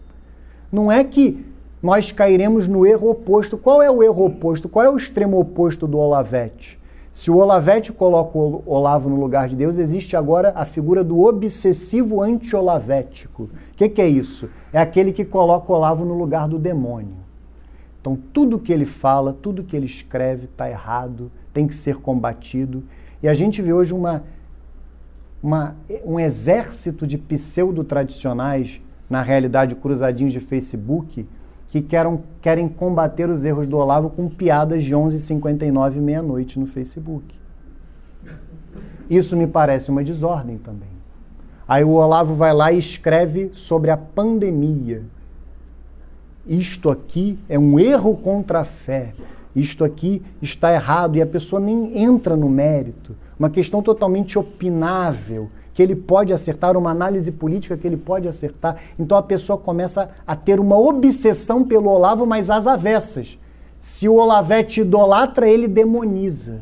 Não 0.71 0.91
é 0.91 1.03
que 1.03 1.43
nós 1.85 2.11
cairemos 2.11 2.67
no 2.67 2.83
erro 2.83 3.11
oposto. 3.11 3.59
Qual 3.59 3.79
é 3.79 3.91
o 3.91 4.01
erro 4.01 4.25
oposto? 4.25 4.67
Qual 4.67 4.83
é 4.83 4.89
o 4.89 4.97
extremo 4.97 5.39
oposto 5.39 5.85
do 5.85 5.99
Olavete? 5.99 6.79
Se 7.13 7.29
o 7.29 7.37
Olavete 7.37 7.93
coloca 7.93 8.35
o 8.35 8.63
Olavo 8.65 9.07
no 9.07 9.17
lugar 9.17 9.47
de 9.47 9.55
Deus, 9.55 9.77
existe 9.77 10.17
agora 10.17 10.51
a 10.55 10.65
figura 10.65 11.03
do 11.03 11.21
obsessivo 11.21 12.23
anti-olavético. 12.23 13.43
O 13.43 13.49
que, 13.77 13.87
que 13.87 14.01
é 14.01 14.07
isso? 14.07 14.49
É 14.73 14.79
aquele 14.79 15.13
que 15.13 15.23
coloca 15.23 15.71
o 15.71 15.75
Olavo 15.75 16.03
no 16.03 16.15
lugar 16.15 16.47
do 16.47 16.57
demônio. 16.57 17.17
Então, 18.01 18.17
tudo 18.33 18.57
que 18.57 18.73
ele 18.73 18.85
fala, 18.85 19.37
tudo 19.39 19.63
que 19.63 19.75
ele 19.75 19.85
escreve 19.85 20.45
está 20.45 20.67
errado, 20.67 21.31
tem 21.53 21.67
que 21.67 21.75
ser 21.75 21.97
combatido. 21.97 22.83
E 23.21 23.27
a 23.27 23.33
gente 23.35 23.61
vê 23.61 23.71
hoje 23.71 23.93
uma, 23.93 24.23
uma, 25.41 25.75
um 26.03 26.19
exército 26.19 27.05
de 27.05 27.19
pseudo-tradicionais, 27.19 28.81
na 29.07 29.21
realidade 29.21 29.75
cruzadinhos 29.75 30.33
de 30.33 30.39
Facebook, 30.39 31.27
que 31.69 31.81
querem, 31.81 32.19
querem 32.41 32.67
combater 32.67 33.29
os 33.29 33.43
erros 33.43 33.67
do 33.67 33.77
Olavo 33.77 34.09
com 34.09 34.29
piadas 34.29 34.83
de 34.83 34.95
11h59 34.95 35.95
meia-noite 35.95 36.59
no 36.59 36.65
Facebook. 36.65 37.35
Isso 39.09 39.35
me 39.35 39.45
parece 39.45 39.89
uma 39.89 40.03
desordem 40.03 40.57
também. 40.57 40.95
Aí 41.67 41.83
o 41.83 41.91
Olavo 41.91 42.33
vai 42.35 42.53
lá 42.53 42.71
e 42.71 42.77
escreve 42.77 43.51
sobre 43.53 43.91
a 43.91 43.97
pandemia. 43.97 45.03
Isto 46.45 46.89
aqui 46.91 47.39
é 47.49 47.57
um 47.57 47.79
erro 47.79 48.15
contra 48.15 48.61
a 48.61 48.65
fé. 48.65 49.13
Isto 49.55 49.83
aqui 49.83 50.21
está 50.41 50.73
errado 50.73 51.15
e 51.15 51.21
a 51.21 51.25
pessoa 51.25 51.59
nem 51.59 52.03
entra 52.03 52.35
no 52.35 52.49
mérito. 52.49 53.15
Uma 53.39 53.49
questão 53.49 53.81
totalmente 53.81 54.37
opinável 54.37 55.49
que 55.75 55.83
ele 55.83 55.93
pode 55.93 56.31
acertar, 56.31 56.77
uma 56.77 56.89
análise 56.89 57.29
política 57.33 57.75
que 57.75 57.85
ele 57.85 57.97
pode 57.97 58.29
acertar. 58.29 58.77
Então 58.97 59.17
a 59.17 59.21
pessoa 59.21 59.57
começa 59.57 60.09
a 60.25 60.33
ter 60.33 60.57
uma 60.57 60.79
obsessão 60.79 61.65
pelo 61.65 61.89
Olavo, 61.89 62.25
mas 62.25 62.49
às 62.49 62.65
avessas. 62.65 63.37
Se 63.77 64.07
o 64.07 64.15
Olavete 64.15 64.81
idolatra, 64.81 65.49
ele 65.49 65.67
demoniza. 65.67 66.61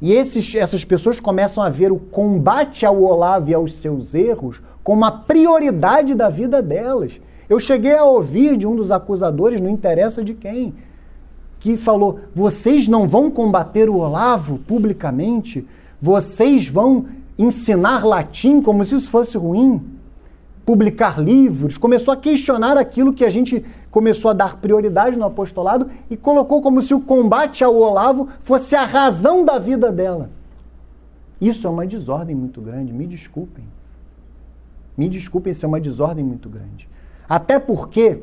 E 0.00 0.10
esses, 0.10 0.54
essas 0.54 0.86
pessoas 0.86 1.20
começam 1.20 1.62
a 1.62 1.68
ver 1.68 1.92
o 1.92 1.98
combate 1.98 2.86
ao 2.86 3.00
Olavo 3.02 3.50
e 3.50 3.54
aos 3.54 3.74
seus 3.74 4.14
erros 4.14 4.62
como 4.82 5.04
a 5.04 5.12
prioridade 5.12 6.14
da 6.14 6.30
vida 6.30 6.62
delas. 6.62 7.20
Eu 7.46 7.60
cheguei 7.60 7.94
a 7.94 8.04
ouvir 8.04 8.56
de 8.56 8.66
um 8.66 8.74
dos 8.74 8.90
acusadores, 8.90 9.60
não 9.60 9.68
interessa 9.68 10.24
de 10.24 10.32
quem, 10.32 10.74
que 11.60 11.76
falou: 11.76 12.20
vocês 12.34 12.88
não 12.88 13.06
vão 13.06 13.30
combater 13.30 13.90
o 13.90 13.98
Olavo 13.98 14.58
publicamente, 14.66 15.68
vocês 16.00 16.66
vão 16.66 17.04
ensinar 17.38 18.04
latim 18.04 18.60
como 18.60 18.84
se 18.84 18.94
isso 18.94 19.10
fosse 19.10 19.36
ruim, 19.36 19.80
publicar 20.64 21.20
livros, 21.20 21.76
começou 21.76 22.14
a 22.14 22.16
questionar 22.16 22.76
aquilo 22.76 23.12
que 23.12 23.24
a 23.24 23.30
gente 23.30 23.64
começou 23.90 24.30
a 24.30 24.34
dar 24.34 24.56
prioridade 24.56 25.18
no 25.18 25.24
apostolado 25.24 25.90
e 26.08 26.16
colocou 26.16 26.62
como 26.62 26.80
se 26.80 26.94
o 26.94 27.00
combate 27.00 27.64
ao 27.64 27.74
Olavo 27.74 28.28
fosse 28.40 28.74
a 28.74 28.84
razão 28.84 29.44
da 29.44 29.58
vida 29.58 29.90
dela. 29.90 30.30
Isso 31.40 31.66
é 31.66 31.70
uma 31.70 31.86
desordem 31.86 32.36
muito 32.36 32.60
grande, 32.60 32.92
me 32.92 33.06
desculpem. 33.06 33.64
Me 34.96 35.08
desculpem, 35.08 35.50
isso 35.50 35.66
é 35.66 35.68
uma 35.68 35.80
desordem 35.80 36.24
muito 36.24 36.48
grande. 36.48 36.88
Até 37.28 37.58
porque, 37.58 38.20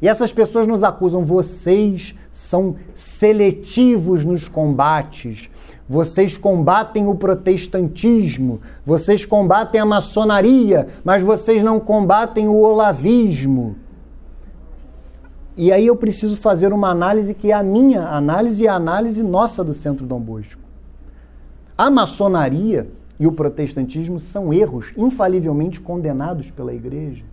e 0.00 0.06
essas 0.06 0.32
pessoas 0.32 0.66
nos 0.66 0.84
acusam, 0.84 1.24
vocês 1.24 2.14
são 2.30 2.76
seletivos 2.94 4.24
nos 4.24 4.48
combates, 4.48 5.50
vocês 5.90 6.38
combatem 6.38 7.08
o 7.08 7.16
protestantismo, 7.16 8.60
vocês 8.86 9.24
combatem 9.24 9.80
a 9.80 9.84
maçonaria, 9.84 10.86
mas 11.02 11.20
vocês 11.20 11.64
não 11.64 11.80
combatem 11.80 12.46
o 12.46 12.54
olavismo. 12.54 13.74
E 15.56 15.72
aí 15.72 15.88
eu 15.88 15.96
preciso 15.96 16.36
fazer 16.36 16.72
uma 16.72 16.90
análise 16.90 17.34
que 17.34 17.50
é 17.50 17.54
a 17.54 17.62
minha 17.64 18.06
análise 18.06 18.62
e 18.62 18.68
a 18.68 18.74
análise 18.74 19.20
nossa 19.20 19.64
do 19.64 19.74
Centro 19.74 20.06
Dom 20.06 20.20
Bosco. 20.20 20.62
A 21.76 21.90
maçonaria 21.90 22.88
e 23.18 23.26
o 23.26 23.32
protestantismo 23.32 24.20
são 24.20 24.54
erros 24.54 24.92
infalivelmente 24.96 25.80
condenados 25.80 26.52
pela 26.52 26.72
igreja. 26.72 27.24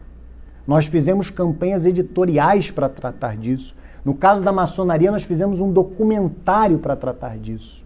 Nós 0.65 0.87
fizemos 0.87 1.29
campanhas 1.29 1.85
editoriais 1.85 2.71
para 2.71 2.89
tratar 2.89 3.37
disso. 3.37 3.75
No 4.03 4.15
caso 4.15 4.41
da 4.41 4.51
maçonaria, 4.51 5.11
nós 5.11 5.21
fizemos 5.21 5.61
um 5.61 5.71
documentário 5.71 6.79
para 6.79 6.95
tratar 6.95 7.37
disso. 7.37 7.85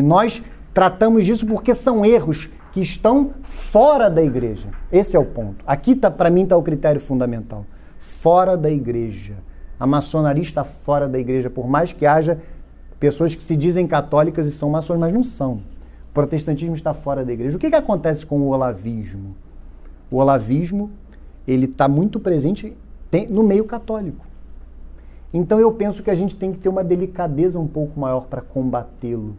E 0.00 0.02
nós 0.02 0.42
tratamos 0.72 1.26
disso 1.26 1.46
porque 1.46 1.74
são 1.74 2.06
erros 2.06 2.48
que 2.72 2.80
estão 2.80 3.32
fora 3.42 4.08
da 4.08 4.22
igreja. 4.22 4.68
Esse 4.90 5.14
é 5.14 5.18
o 5.18 5.26
ponto. 5.26 5.62
Aqui, 5.66 5.94
tá, 5.94 6.10
para 6.10 6.30
mim, 6.30 6.44
está 6.44 6.56
o 6.56 6.62
critério 6.62 6.98
fundamental. 6.98 7.66
Fora 7.98 8.56
da 8.56 8.70
igreja. 8.70 9.34
A 9.78 9.86
maçonaria 9.86 10.42
está 10.42 10.64
fora 10.64 11.06
da 11.06 11.18
igreja, 11.18 11.50
por 11.50 11.68
mais 11.68 11.92
que 11.92 12.06
haja 12.06 12.40
pessoas 12.98 13.34
que 13.34 13.42
se 13.42 13.54
dizem 13.54 13.86
católicas 13.86 14.46
e 14.46 14.50
são 14.50 14.70
maçons, 14.70 14.98
mas 14.98 15.12
não 15.12 15.22
são. 15.22 15.56
O 16.10 16.14
protestantismo 16.14 16.74
está 16.74 16.94
fora 16.94 17.22
da 17.22 17.34
igreja. 17.34 17.58
O 17.58 17.60
que, 17.60 17.68
que 17.68 17.76
acontece 17.76 18.24
com 18.24 18.40
o 18.40 18.48
olavismo? 18.48 19.36
O 20.10 20.16
olavismo 20.16 20.90
ele 21.46 21.66
está 21.66 21.86
muito 21.86 22.18
presente 22.18 22.74
no 23.28 23.42
meio 23.42 23.66
católico. 23.66 24.24
Então 25.30 25.60
eu 25.60 25.70
penso 25.72 26.02
que 26.02 26.10
a 26.10 26.14
gente 26.14 26.38
tem 26.38 26.52
que 26.52 26.58
ter 26.58 26.70
uma 26.70 26.82
delicadeza 26.82 27.60
um 27.60 27.66
pouco 27.66 28.00
maior 28.00 28.28
para 28.28 28.40
combatê-lo 28.40 29.36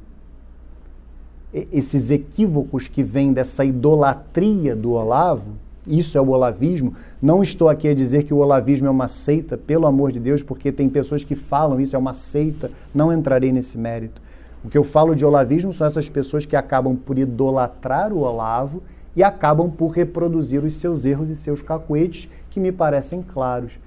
esses 1.53 2.09
equívocos 2.09 2.87
que 2.87 3.03
vêm 3.03 3.33
dessa 3.33 3.65
idolatria 3.65 4.75
do 4.75 4.91
Olavo, 4.91 5.51
isso 5.85 6.17
é 6.17 6.21
o 6.21 6.29
olavismo. 6.29 6.93
Não 7.21 7.41
estou 7.41 7.67
aqui 7.67 7.87
a 7.87 7.95
dizer 7.95 8.23
que 8.23 8.33
o 8.33 8.37
olavismo 8.37 8.87
é 8.87 8.89
uma 8.89 9.07
seita, 9.07 9.57
pelo 9.57 9.87
amor 9.87 10.11
de 10.11 10.19
Deus, 10.19 10.43
porque 10.43 10.71
tem 10.71 10.87
pessoas 10.87 11.23
que 11.23 11.35
falam 11.35 11.79
isso 11.81 11.95
é 11.95 11.99
uma 11.99 12.13
seita, 12.13 12.71
não 12.93 13.11
entrarei 13.11 13.51
nesse 13.51 13.77
mérito. 13.77 14.21
O 14.63 14.69
que 14.69 14.77
eu 14.77 14.83
falo 14.83 15.15
de 15.15 15.25
olavismo 15.25 15.73
são 15.73 15.87
essas 15.87 16.07
pessoas 16.07 16.45
que 16.45 16.55
acabam 16.55 16.95
por 16.95 17.17
idolatrar 17.17 18.13
o 18.13 18.19
Olavo 18.19 18.83
e 19.15 19.23
acabam 19.23 19.69
por 19.69 19.89
reproduzir 19.89 20.63
os 20.63 20.75
seus 20.75 21.03
erros 21.03 21.29
e 21.29 21.35
seus 21.35 21.61
cacuetes, 21.61 22.29
que 22.49 22.59
me 22.59 22.71
parecem 22.71 23.21
claros. 23.21 23.79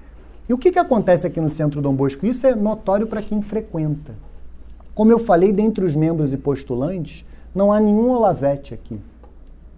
E 0.49 0.53
o 0.53 0.57
que, 0.57 0.71
que 0.71 0.79
acontece 0.79 1.25
aqui 1.25 1.39
no 1.39 1.49
Centro 1.49 1.81
Dom 1.81 1.93
Bosco? 1.93 2.25
Isso 2.25 2.45
é 2.45 2.53
notório 2.53 3.07
para 3.07 3.21
quem 3.21 3.41
frequenta. 3.41 4.13
Como 4.93 5.11
eu 5.11 5.17
falei, 5.17 5.51
dentre 5.51 5.83
os 5.83 5.95
membros 5.95 6.33
e 6.33 6.37
postulantes, 6.37 7.25
não 7.55 7.71
há 7.71 7.79
nenhum 7.79 8.11
Olavete 8.11 8.73
aqui. 8.73 8.99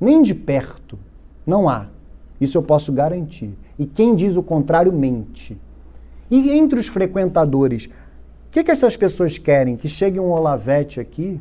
Nem 0.01 0.21
de 0.21 0.33
perto. 0.33 0.97
Não 1.45 1.69
há. 1.69 1.87
Isso 2.41 2.57
eu 2.57 2.63
posso 2.63 2.91
garantir. 2.91 3.55
E 3.77 3.85
quem 3.85 4.15
diz 4.15 4.35
o 4.35 4.43
contrário 4.43 4.91
mente. 4.91 5.57
E 6.29 6.51
entre 6.51 6.79
os 6.79 6.87
frequentadores, 6.87 7.85
o 7.85 8.51
que, 8.51 8.63
que 8.63 8.71
essas 8.71 8.97
pessoas 8.97 9.37
querem? 9.37 9.77
Que 9.77 9.87
chegue 9.87 10.19
um 10.19 10.31
Olavete 10.31 10.99
aqui, 10.99 11.39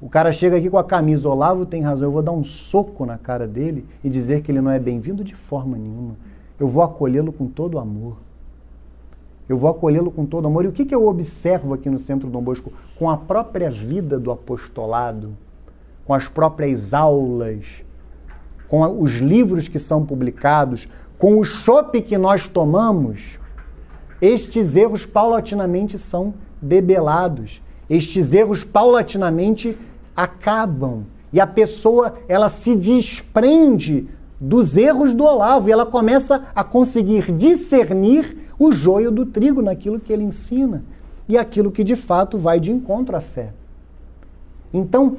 o 0.00 0.08
cara 0.08 0.30
chega 0.30 0.56
aqui 0.56 0.70
com 0.70 0.78
a 0.78 0.84
camisa 0.84 1.28
Olavo 1.28 1.66
tem 1.66 1.82
razão, 1.82 2.06
eu 2.06 2.12
vou 2.12 2.22
dar 2.22 2.30
um 2.30 2.44
soco 2.44 3.04
na 3.04 3.18
cara 3.18 3.48
dele 3.48 3.84
e 4.02 4.08
dizer 4.08 4.42
que 4.42 4.52
ele 4.52 4.60
não 4.60 4.70
é 4.70 4.78
bem-vindo 4.78 5.24
de 5.24 5.34
forma 5.34 5.76
nenhuma. 5.76 6.16
Eu 6.58 6.68
vou 6.68 6.82
acolhê-lo 6.82 7.32
com 7.32 7.48
todo 7.48 7.78
amor. 7.78 8.16
Eu 9.48 9.58
vou 9.58 9.68
acolhê-lo 9.68 10.10
com 10.10 10.24
todo 10.24 10.46
amor. 10.46 10.64
E 10.64 10.68
o 10.68 10.72
que, 10.72 10.84
que 10.84 10.94
eu 10.94 11.06
observo 11.08 11.74
aqui 11.74 11.90
no 11.90 11.98
Centro 11.98 12.28
Dom 12.28 12.42
Bosco? 12.42 12.72
Com 12.96 13.10
a 13.10 13.16
própria 13.16 13.70
vida 13.70 14.20
do 14.20 14.30
apostolado, 14.30 15.36
com 16.08 16.14
as 16.14 16.26
próprias 16.26 16.94
aulas, 16.94 17.84
com 18.66 18.98
os 18.98 19.16
livros 19.16 19.68
que 19.68 19.78
são 19.78 20.06
publicados, 20.06 20.88
com 21.18 21.38
o 21.38 21.44
chope 21.44 22.00
que 22.00 22.16
nós 22.16 22.48
tomamos, 22.48 23.38
estes 24.18 24.74
erros 24.74 25.04
paulatinamente 25.04 25.98
são 25.98 26.32
debelados. 26.62 27.60
Estes 27.90 28.32
erros 28.32 28.64
paulatinamente 28.64 29.76
acabam. 30.16 31.04
E 31.30 31.38
a 31.38 31.46
pessoa, 31.46 32.14
ela 32.26 32.48
se 32.48 32.74
desprende 32.74 34.08
dos 34.40 34.78
erros 34.78 35.12
do 35.12 35.24
Olavo 35.24 35.68
e 35.68 35.72
ela 35.72 35.84
começa 35.84 36.46
a 36.54 36.64
conseguir 36.64 37.30
discernir 37.32 38.48
o 38.58 38.72
joio 38.72 39.10
do 39.10 39.26
trigo 39.26 39.60
naquilo 39.60 40.00
que 40.00 40.10
ele 40.10 40.24
ensina 40.24 40.82
e 41.28 41.36
aquilo 41.36 41.70
que 41.70 41.84
de 41.84 41.96
fato 41.96 42.38
vai 42.38 42.58
de 42.58 42.72
encontro 42.72 43.14
à 43.14 43.20
fé. 43.20 43.52
Então, 44.72 45.16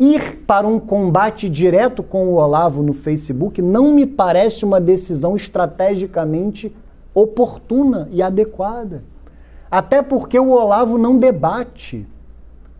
ir 0.00 0.44
para 0.46 0.66
um 0.66 0.80
combate 0.80 1.46
direto 1.50 2.02
com 2.02 2.28
o 2.28 2.36
Olavo 2.36 2.82
no 2.82 2.94
Facebook 2.94 3.60
não 3.60 3.92
me 3.92 4.06
parece 4.06 4.64
uma 4.64 4.80
decisão 4.80 5.36
estrategicamente 5.36 6.74
oportuna 7.14 8.08
e 8.10 8.22
adequada. 8.22 9.04
Até 9.70 10.00
porque 10.00 10.38
o 10.38 10.48
Olavo 10.48 10.96
não 10.96 11.18
debate. 11.18 12.08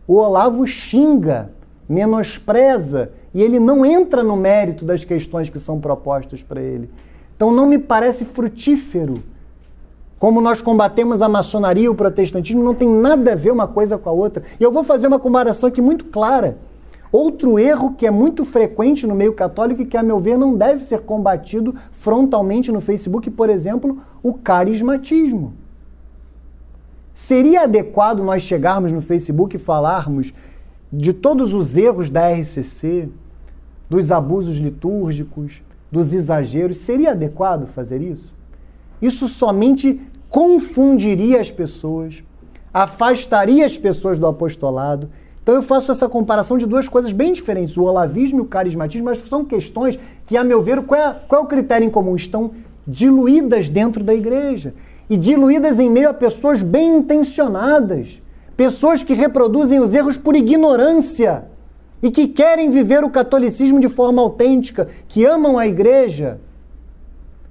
O 0.07 0.15
Olavo 0.15 0.65
xinga, 0.65 1.51
menospreza 1.87 3.11
e 3.35 3.41
ele 3.43 3.59
não 3.59 3.85
entra 3.85 4.23
no 4.23 4.35
mérito 4.35 4.83
das 4.83 5.03
questões 5.03 5.47
que 5.47 5.59
são 5.59 5.79
propostas 5.79 6.41
para 6.41 6.59
ele. 6.59 6.89
Então 7.35 7.51
não 7.51 7.67
me 7.67 7.77
parece 7.77 8.25
frutífero. 8.25 9.23
Como 10.17 10.41
nós 10.41 10.61
combatemos 10.61 11.21
a 11.21 11.29
maçonaria 11.29 11.85
e 11.85 11.89
o 11.89 11.95
protestantismo, 11.95 12.63
não 12.63 12.75
tem 12.75 12.87
nada 12.87 13.33
a 13.33 13.35
ver 13.35 13.51
uma 13.51 13.67
coisa 13.67 13.97
com 13.97 14.09
a 14.09 14.11
outra. 14.11 14.43
E 14.59 14.63
eu 14.63 14.71
vou 14.71 14.83
fazer 14.83 15.07
uma 15.07 15.19
comparação 15.19 15.69
aqui 15.69 15.81
muito 15.81 16.05
clara. 16.05 16.57
Outro 17.11 17.59
erro 17.59 17.93
que 17.93 18.07
é 18.07 18.11
muito 18.11 18.45
frequente 18.45 19.05
no 19.05 19.13
meio 19.13 19.33
católico 19.33 19.81
e 19.81 19.85
que, 19.85 19.97
a 19.97 20.03
meu 20.03 20.19
ver, 20.19 20.37
não 20.37 20.55
deve 20.55 20.83
ser 20.83 21.01
combatido 21.01 21.75
frontalmente 21.91 22.71
no 22.71 22.79
Facebook, 22.79 23.29
por 23.29 23.49
exemplo, 23.49 24.01
o 24.23 24.33
carismatismo. 24.33 25.53
Seria 27.13 27.63
adequado 27.63 28.23
nós 28.23 28.41
chegarmos 28.41 28.91
no 28.91 29.01
Facebook 29.01 29.55
e 29.55 29.59
falarmos 29.59 30.33
de 30.91 31.13
todos 31.13 31.53
os 31.53 31.75
erros 31.75 32.09
da 32.09 32.29
RCC, 32.29 33.09
dos 33.89 34.09
abusos 34.09 34.57
litúrgicos, 34.57 35.61
dos 35.91 36.13
exageros, 36.13 36.77
seria 36.77 37.11
adequado 37.11 37.67
fazer 37.67 38.01
isso? 38.01 38.33
Isso 39.01 39.27
somente 39.27 39.99
confundiria 40.29 41.41
as 41.41 41.51
pessoas, 41.51 42.23
afastaria 42.73 43.65
as 43.65 43.77
pessoas 43.77 44.17
do 44.17 44.25
apostolado. 44.25 45.09
Então 45.43 45.55
eu 45.55 45.61
faço 45.61 45.91
essa 45.91 46.07
comparação 46.07 46.57
de 46.57 46.65
duas 46.65 46.87
coisas 46.87 47.11
bem 47.11 47.33
diferentes, 47.33 47.75
o 47.75 47.83
olavismo 47.83 48.39
e 48.39 48.41
o 48.41 48.45
carismatismo, 48.45 49.05
mas 49.05 49.17
são 49.27 49.43
questões 49.43 49.97
que, 50.27 50.37
a 50.37 50.43
meu 50.43 50.61
ver, 50.61 50.81
qual 50.83 50.99
é, 50.99 51.15
qual 51.27 51.41
é 51.41 51.43
o 51.43 51.47
critério 51.47 51.85
em 51.85 51.89
comum? 51.89 52.15
Estão 52.15 52.51
diluídas 52.87 53.69
dentro 53.69 54.03
da 54.03 54.13
igreja 54.13 54.73
e 55.09 55.17
diluídas 55.17 55.79
em 55.79 55.89
meio 55.89 56.09
a 56.09 56.13
pessoas 56.13 56.61
bem 56.61 56.97
intencionadas, 56.97 58.21
pessoas 58.55 59.01
que 59.01 59.13
reproduzem 59.13 59.79
os 59.79 59.93
erros 59.93 60.17
por 60.17 60.35
ignorância 60.35 61.45
e 62.03 62.11
que 62.11 62.27
querem 62.27 62.69
viver 62.69 63.03
o 63.03 63.09
catolicismo 63.09 63.79
de 63.79 63.89
forma 63.89 64.21
autêntica, 64.21 64.89
que 65.07 65.25
amam 65.25 65.57
a 65.57 65.67
igreja. 65.67 66.39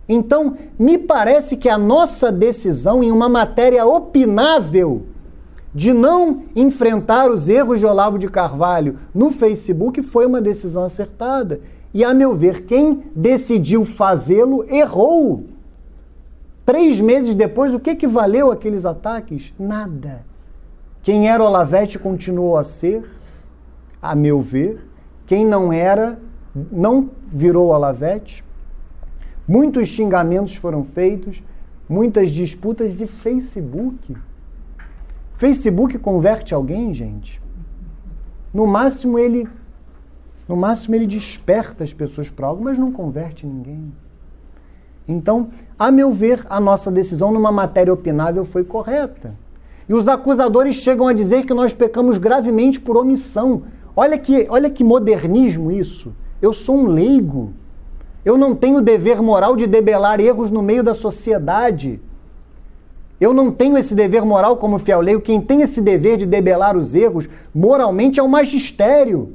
Então, 0.09 0.57
me 0.79 0.99
parece 0.99 1.57
que 1.57 1.69
a 1.69 1.79
nossa 1.79 2.33
decisão 2.33 3.03
em 3.03 3.13
uma 3.13 3.29
matéria 3.29 3.85
opinável 3.87 5.03
de 5.75 5.93
não 5.93 6.43
enfrentar 6.55 7.31
os 7.31 7.49
erros 7.49 7.79
de 7.79 7.87
Olavo 7.87 8.19
de 8.19 8.29
Carvalho 8.29 8.99
no 9.15 9.31
Facebook 9.31 10.03
foi 10.03 10.27
uma 10.27 10.41
decisão 10.41 10.85
acertada. 10.85 11.61
E, 11.93 12.05
a 12.05 12.15
meu 12.15 12.35
ver, 12.35 12.65
quem 12.67 13.05
decidiu 13.15 13.85
fazê-lo 13.85 14.65
errou. 14.69 15.45
Três 16.65 17.01
meses 17.01 17.35
depois, 17.35 17.75
o 17.75 17.81
que, 17.81 17.97
que 17.97 18.07
valeu 18.07 18.51
aqueles 18.51 18.85
ataques? 18.85 19.53
Nada. 19.59 20.25
Quem 21.03 21.29
era 21.29 21.43
Olavete 21.43 21.99
continuou 21.99 22.57
a 22.57 22.65
ser, 22.65 23.05
a 24.01 24.15
meu 24.15 24.41
ver. 24.41 24.87
Quem 25.27 25.45
não 25.45 25.73
era, 25.73 26.19
não 26.71 27.11
virou 27.33 27.69
Olavete. 27.69 28.45
Muitos 29.49 29.89
xingamentos 29.89 30.55
foram 30.55 30.85
feitos, 30.85 31.43
muitas 31.89 32.31
disputas 32.31 32.97
de 32.97 33.07
Facebook. 33.07 34.17
Facebook 35.41 35.97
converte 35.97 36.53
alguém, 36.53 36.93
gente? 36.93 37.41
No 38.53 38.67
máximo 38.67 39.19
ele 39.19 39.49
no 40.47 40.55
máximo 40.55 40.95
ele 40.95 41.07
desperta 41.07 41.83
as 41.83 41.95
pessoas 41.95 42.29
para 42.29 42.47
algo, 42.47 42.63
mas 42.63 42.77
não 42.77 42.93
converte 42.93 43.47
ninguém. 43.47 43.91
Então, 45.09 45.49
a 45.79 45.91
meu 45.91 46.13
ver, 46.13 46.45
a 46.51 46.61
nossa 46.61 46.91
decisão 46.91 47.33
numa 47.33 47.51
matéria 47.51 47.91
opinável 47.91 48.45
foi 48.45 48.65
correta. 48.65 49.35
E 49.89 49.95
os 49.95 50.09
acusadores 50.09 50.75
chegam 50.75 51.09
a 51.09 51.15
dizer 51.15 51.47
que 51.47 51.55
nós 51.55 51.73
pecamos 51.73 52.19
gravemente 52.19 52.79
por 52.79 52.99
omissão. 52.99 53.63
Olha 53.97 54.19
que, 54.19 54.47
olha 54.51 54.69
que 54.69 54.85
modernismo 54.85 55.73
isso. 55.73 56.15
Eu 56.43 56.53
sou 56.53 56.77
um 56.77 56.87
leigo. 56.87 57.55
Eu 58.27 58.37
não 58.37 58.55
tenho 58.55 58.77
o 58.77 58.83
dever 58.83 59.23
moral 59.23 59.57
de 59.57 59.67
debelar 59.67 60.21
erros 60.21 60.51
no 60.51 60.61
meio 60.61 60.85
da 60.85 60.93
sociedade. 60.93 61.99
Eu 63.21 63.35
não 63.35 63.51
tenho 63.51 63.77
esse 63.77 63.95
dever 63.95 64.25
moral 64.25 64.57
como 64.57 64.79
fiel 64.79 65.01
leigo. 65.01 65.21
Quem 65.21 65.41
tem 65.41 65.61
esse 65.61 65.81
dever 65.81 66.17
de 66.17 66.25
debelar 66.25 66.77
os 66.77 66.95
erros 66.95 67.29
moralmente 67.55 68.19
é 68.19 68.23
o 68.23 68.29
magistério. 68.29 69.35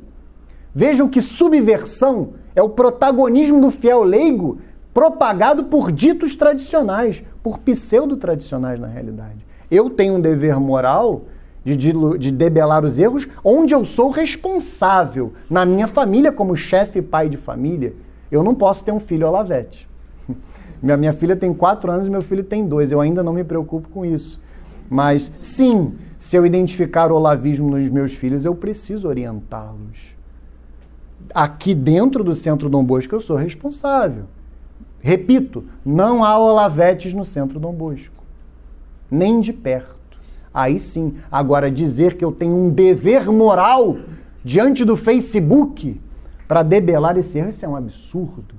Vejam 0.74 1.07
que 1.07 1.22
subversão 1.22 2.30
é 2.56 2.62
o 2.64 2.70
protagonismo 2.70 3.62
do 3.62 3.70
fiel 3.70 4.03
leigo 4.03 4.57
propagado 4.94 5.66
por 5.66 5.91
ditos 5.91 6.36
tradicionais, 6.36 7.22
por 7.44 7.60
pseudo-tradicionais 7.60 8.80
na 8.80 8.88
realidade. 8.88 9.45
Eu 9.70 9.90
tenho 9.90 10.16
um 10.16 10.22
dever 10.22 10.60
moral 10.60 11.24
de, 11.64 11.76
de, 11.76 11.94
de, 12.18 12.32
debelar 12.32 12.86
os 12.86 12.98
erros 12.98 13.28
onde 13.44 13.74
eu 13.74 13.84
sou 13.84 14.10
responsável, 14.10 15.34
na 15.49 15.66
minha 15.66 15.88
família, 15.88 16.32
como 16.32 16.56
chefe 16.56 16.99
e 16.99 17.02
pai 17.02 17.28
de 17.28 17.38
família. 17.38 17.94
Eu 18.32 18.44
não 18.44 18.56
posso 18.56 18.84
ter 18.84 18.91
um 18.91 18.99
filho 18.99 19.28
Olavete. 19.28 19.88
Minha, 20.81 20.97
minha 20.97 21.14
filha 21.14 21.35
tem 21.35 21.53
quatro 21.53 21.91
anos 21.91 22.07
e 22.07 22.10
meu 22.10 22.22
filho 22.22 22.43
tem 22.43 22.68
dois. 22.68 22.91
Eu 22.91 22.99
ainda 22.99 23.23
não 23.23 23.34
me 23.34 23.43
preocupo 23.43 23.89
com 23.89 24.06
isso. 24.06 24.41
Mas, 24.89 25.31
sim, 25.39 25.93
se 26.19 26.35
eu 26.35 26.45
identificar 26.45 27.11
o 27.11 27.15
olavismo 27.15 27.69
nos 27.69 27.89
meus 27.89 28.14
filhos, 28.14 28.45
eu 28.45 28.56
preciso 28.56 29.07
orientá-los. 29.07 30.15
Aqui 31.34 31.73
dentro 31.73 32.23
do 32.23 32.35
Centro 32.35 32.69
Dom 32.69 32.84
Bosco, 32.84 33.15
eu 33.15 33.19
sou 33.19 33.35
responsável. 33.35 34.26
Repito, 34.99 35.64
não 35.85 36.23
há 36.23 36.38
olavetes 36.38 37.14
no 37.14 37.23
Centro 37.23 37.60
Dom 37.60 37.73
Bosco. 37.73 38.23
Nem 39.10 39.39
de 39.39 39.53
perto. 39.53 40.18
Aí 40.53 40.80
sim. 40.80 41.15
Agora, 41.31 41.69
dizer 41.69 42.15
que 42.15 42.26
eu 42.26 42.31
tenho 42.31 42.56
um 42.56 42.69
dever 42.69 43.31
moral 43.31 43.97
diante 44.43 44.85
do 44.85 44.95
Facebook 44.95 45.99
para 46.47 46.64
debelar 46.64 47.18
esse 47.18 47.38
erro, 47.38 47.49
isso 47.49 47.65
é 47.65 47.68
um 47.68 47.76
absurdo. 47.76 48.56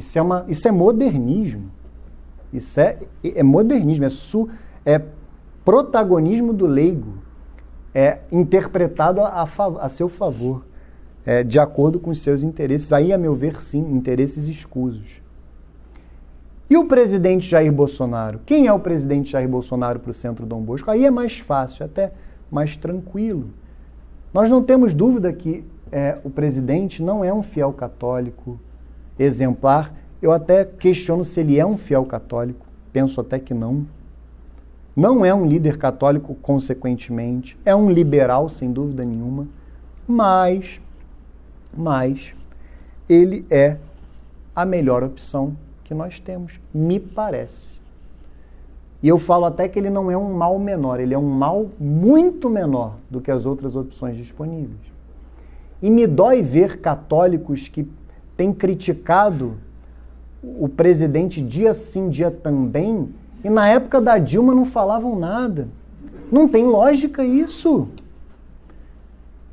Isso 0.00 0.18
é, 0.18 0.22
uma, 0.22 0.46
isso 0.48 0.66
é 0.66 0.72
modernismo. 0.72 1.70
Isso 2.50 2.80
é, 2.80 2.98
é 3.22 3.42
modernismo, 3.42 4.06
é, 4.06 4.08
su, 4.08 4.48
é 4.84 5.00
protagonismo 5.62 6.54
do 6.54 6.66
leigo. 6.66 7.18
É 7.94 8.20
interpretado 8.32 9.20
a, 9.20 9.46
a, 9.80 9.88
seu 9.88 10.08
favor, 10.08 10.64
é, 11.26 11.44
de 11.44 11.58
acordo 11.58 12.00
com 12.00 12.10
os 12.10 12.20
seus 12.20 12.42
interesses. 12.42 12.92
Aí, 12.94 13.12
a 13.12 13.18
meu 13.18 13.34
ver, 13.34 13.60
sim, 13.60 13.80
interesses 13.92 14.48
escusos. 14.48 15.20
E 16.68 16.76
o 16.78 16.86
presidente 16.86 17.46
Jair 17.46 17.72
Bolsonaro? 17.72 18.40
Quem 18.46 18.68
é 18.68 18.72
o 18.72 18.78
presidente 18.78 19.32
Jair 19.32 19.48
Bolsonaro 19.48 19.98
para 20.00 20.12
o 20.12 20.14
Centro 20.14 20.46
Dom 20.46 20.62
Bosco? 20.62 20.90
Aí 20.90 21.04
é 21.04 21.10
mais 21.10 21.38
fácil, 21.38 21.84
até 21.84 22.12
mais 22.50 22.74
tranquilo. 22.74 23.50
Nós 24.32 24.48
não 24.48 24.62
temos 24.62 24.94
dúvida 24.94 25.30
que 25.32 25.62
é, 25.92 26.16
o 26.24 26.30
presidente 26.30 27.02
não 27.02 27.22
é 27.22 27.34
um 27.34 27.42
fiel 27.42 27.72
católico, 27.72 28.58
exemplar. 29.22 29.94
Eu 30.20 30.32
até 30.32 30.64
questiono 30.64 31.24
se 31.24 31.40
ele 31.40 31.58
é 31.58 31.64
um 31.64 31.76
fiel 31.76 32.04
católico, 32.04 32.66
penso 32.92 33.20
até 33.20 33.38
que 33.38 33.54
não. 33.54 33.86
Não 34.96 35.24
é 35.24 35.32
um 35.32 35.46
líder 35.46 35.78
católico, 35.78 36.34
consequentemente, 36.36 37.56
é 37.64 37.74
um 37.74 37.90
liberal, 37.90 38.48
sem 38.48 38.72
dúvida 38.72 39.04
nenhuma, 39.04 39.46
mas, 40.06 40.80
mas 41.72 42.34
ele 43.08 43.46
é 43.48 43.78
a 44.54 44.64
melhor 44.64 45.04
opção 45.04 45.56
que 45.84 45.94
nós 45.94 46.18
temos, 46.18 46.60
me 46.74 46.98
parece. 46.98 47.80
E 49.02 49.08
eu 49.08 49.18
falo 49.18 49.46
até 49.46 49.68
que 49.68 49.78
ele 49.78 49.88
não 49.88 50.10
é 50.10 50.16
um 50.16 50.34
mal 50.34 50.58
menor, 50.58 51.00
ele 51.00 51.14
é 51.14 51.18
um 51.18 51.30
mal 51.30 51.70
muito 51.78 52.50
menor 52.50 52.96
do 53.08 53.20
que 53.20 53.30
as 53.30 53.46
outras 53.46 53.76
opções 53.76 54.16
disponíveis. 54.16 54.90
E 55.80 55.88
me 55.88 56.06
dói 56.06 56.42
ver 56.42 56.80
católicos 56.80 57.68
que 57.68 57.88
tem 58.40 58.54
criticado 58.54 59.58
o 60.42 60.66
presidente 60.66 61.42
dia 61.42 61.74
sim, 61.74 62.08
dia 62.08 62.30
também, 62.30 63.10
e 63.44 63.50
na 63.50 63.68
época 63.68 64.00
da 64.00 64.16
Dilma 64.16 64.54
não 64.54 64.64
falavam 64.64 65.18
nada. 65.18 65.68
Não 66.32 66.48
tem 66.48 66.64
lógica 66.64 67.22
isso. 67.22 67.88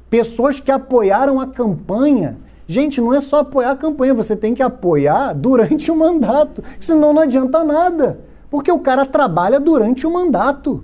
Pessoas 0.09 0.61
que 0.61 0.71
apoiaram 0.71 1.37
a 1.41 1.47
campanha. 1.47 2.37
Gente, 2.65 3.01
não 3.01 3.13
é 3.13 3.19
só 3.19 3.39
apoiar 3.39 3.71
a 3.71 3.75
campanha, 3.75 4.13
você 4.13 4.37
tem 4.37 4.55
que 4.55 4.63
apoiar 4.63 5.33
durante 5.33 5.91
o 5.91 5.95
mandato, 5.97 6.63
senão 6.79 7.11
não 7.11 7.23
adianta 7.23 7.65
nada. 7.65 8.21
Porque 8.49 8.71
o 8.71 8.79
cara 8.79 9.05
trabalha 9.05 9.59
durante 9.59 10.07
o 10.07 10.13
mandato. 10.13 10.81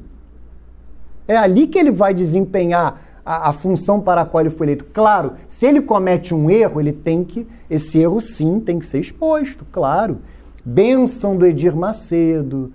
É 1.26 1.38
ali 1.38 1.68
que 1.68 1.80
ele 1.80 1.92
vai 1.92 2.14
desempenhar 2.14 3.02
a, 3.26 3.48
a, 3.48 3.54
função 3.54 4.02
para 4.02 4.24
a 4.24 4.26
qual 4.26 4.42
ele 4.42 4.50
foi 4.50 4.66
eleito. 4.68 4.84
Claro, 4.92 5.36
se 5.48 5.66
ele 5.66 5.82
comete 5.82 6.36
um 6.36 6.50
erro, 6.50 6.82
ele 6.82 6.92
tem 6.92 7.24
que, 7.24 7.48
esse 7.69 7.99
erro 7.99 8.22
sim 8.22 8.60
tem 8.60 8.80
que 8.80 8.85
ser 8.85 8.99
exposto, 8.99 9.65
claro. 9.72 10.19
Benção 10.65 11.35
do 11.35 11.45
Edir 11.45 11.76
Macedo, 11.76 12.72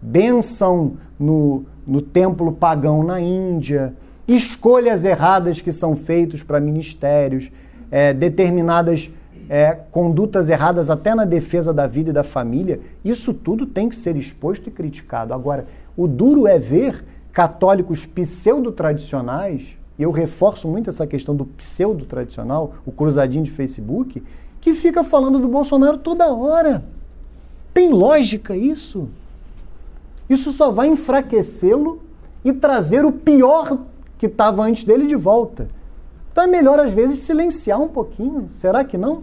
benção 0.00 0.96
no, 1.18 1.64
no 1.86 2.00
templo 2.00 2.52
pagão 2.52 3.02
na 3.02 3.20
Índia, 3.20 3.94
escolhas 4.26 5.04
erradas 5.04 5.60
que 5.60 5.72
são 5.72 5.96
feitas 5.96 6.42
para 6.42 6.60
ministérios, 6.60 7.50
é, 7.90 8.12
determinadas 8.12 9.10
é, 9.48 9.74
condutas 9.90 10.48
erradas 10.48 10.88
até 10.88 11.14
na 11.14 11.24
defesa 11.24 11.72
da 11.72 11.86
vida 11.86 12.10
e 12.10 12.12
da 12.12 12.24
família, 12.24 12.80
isso 13.04 13.34
tudo 13.34 13.66
tem 13.66 13.88
que 13.88 13.96
ser 13.96 14.16
exposto 14.16 14.68
e 14.68 14.72
criticado. 14.72 15.34
Agora, 15.34 15.66
o 15.96 16.06
duro 16.06 16.46
é 16.46 16.58
ver 16.58 17.04
católicos 17.32 18.06
pseudo-tradicionais 18.06 19.76
e 20.02 20.04
eu 20.04 20.10
reforço 20.10 20.66
muito 20.66 20.90
essa 20.90 21.06
questão 21.06 21.32
do 21.32 21.44
pseudo 21.44 22.04
tradicional, 22.04 22.74
o 22.84 22.90
cruzadinho 22.90 23.44
de 23.44 23.52
Facebook, 23.52 24.20
que 24.60 24.74
fica 24.74 25.04
falando 25.04 25.38
do 25.38 25.46
Bolsonaro 25.46 25.96
toda 25.96 26.34
hora. 26.34 26.82
Tem 27.72 27.88
lógica 27.92 28.56
isso? 28.56 29.08
Isso 30.28 30.50
só 30.50 30.72
vai 30.72 30.88
enfraquecê-lo 30.88 32.02
e 32.44 32.52
trazer 32.52 33.04
o 33.04 33.12
pior 33.12 33.78
que 34.18 34.26
estava 34.26 34.64
antes 34.64 34.82
dele 34.82 35.06
de 35.06 35.14
volta. 35.14 35.68
Então 36.32 36.42
é 36.42 36.48
melhor, 36.48 36.80
às 36.80 36.92
vezes, 36.92 37.20
silenciar 37.20 37.80
um 37.80 37.86
pouquinho. 37.86 38.48
Será 38.54 38.82
que 38.82 38.98
não? 38.98 39.22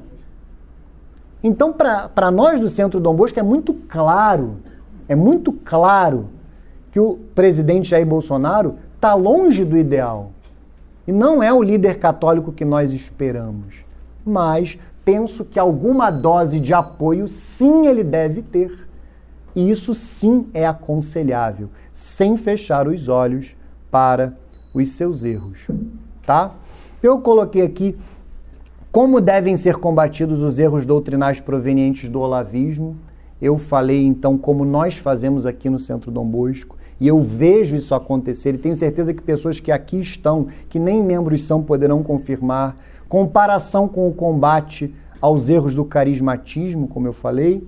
Então, 1.43 1.73
para 1.73 2.31
nós 2.31 2.61
do 2.61 2.69
Centro 2.69 3.01
Dom 3.01 3.13
Bosco, 3.15 3.37
é 3.37 3.43
muito 3.43 3.73
claro, 3.73 4.59
é 5.09 5.15
muito 5.15 5.51
claro 5.51 6.29
que 6.89 7.01
o 7.01 7.19
presidente 7.35 7.89
Jair 7.89 8.05
Bolsonaro 8.05 8.75
está 8.95 9.13
longe 9.13 9.65
do 9.65 9.77
ideal. 9.77 10.31
E 11.09 11.11
não 11.11 11.41
é 11.41 11.51
o 11.51 11.63
líder 11.63 11.97
católico 11.97 12.51
que 12.51 12.63
nós 12.63 12.93
esperamos. 12.93 13.83
Mas 14.23 14.77
penso 15.03 15.43
que 15.43 15.57
alguma 15.57 16.11
dose 16.11 16.59
de 16.59 16.71
apoio 16.71 17.27
sim 17.27 17.87
ele 17.87 18.03
deve 18.03 18.43
ter. 18.43 18.87
E 19.55 19.71
isso 19.71 19.95
sim 19.95 20.45
é 20.53 20.67
aconselhável, 20.67 21.71
sem 21.91 22.37
fechar 22.37 22.87
os 22.87 23.07
olhos 23.07 23.57
para 23.89 24.37
os 24.71 24.91
seus 24.91 25.23
erros, 25.23 25.67
tá? 26.27 26.51
Eu 27.01 27.19
coloquei 27.21 27.63
aqui 27.63 27.97
como 28.91 29.19
devem 29.19 29.57
ser 29.57 29.77
combatidos 29.77 30.43
os 30.43 30.59
erros 30.59 30.85
doutrinais 30.85 31.41
provenientes 31.41 32.07
do 32.07 32.19
olavismo. 32.19 32.95
Eu 33.41 33.57
falei 33.57 34.05
então 34.05 34.37
como 34.37 34.63
nós 34.63 34.95
fazemos 34.95 35.47
aqui 35.47 35.71
no 35.71 35.79
Centro 35.79 36.11
Dom 36.11 36.27
Bosco 36.27 36.77
e 36.99 37.07
eu 37.07 37.21
vejo 37.21 37.75
isso 37.75 37.95
acontecer 37.95 38.55
e 38.55 38.57
tenho 38.57 38.75
certeza 38.75 39.13
que 39.13 39.21
pessoas 39.21 39.59
que 39.59 39.71
aqui 39.71 39.99
estão, 39.99 40.47
que 40.67 40.77
nem 40.77 41.01
membros 41.01 41.43
são, 41.43 41.63
poderão 41.63 42.03
confirmar. 42.03 42.75
Comparação 43.07 43.87
com 43.87 44.07
o 44.07 44.13
combate 44.13 44.93
aos 45.21 45.47
erros 45.47 45.73
do 45.73 45.85
carismatismo, 45.85 46.87
como 46.87 47.07
eu 47.07 47.13
falei. 47.13 47.65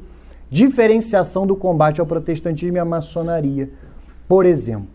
Diferenciação 0.49 1.48
do 1.48 1.56
combate 1.56 2.02
ao 2.02 2.06
protestantismo 2.06 2.76
e 2.76 2.80
à 2.80 2.86
maçonaria, 2.86 3.70
por 4.28 4.45
exemplo. 4.45 4.88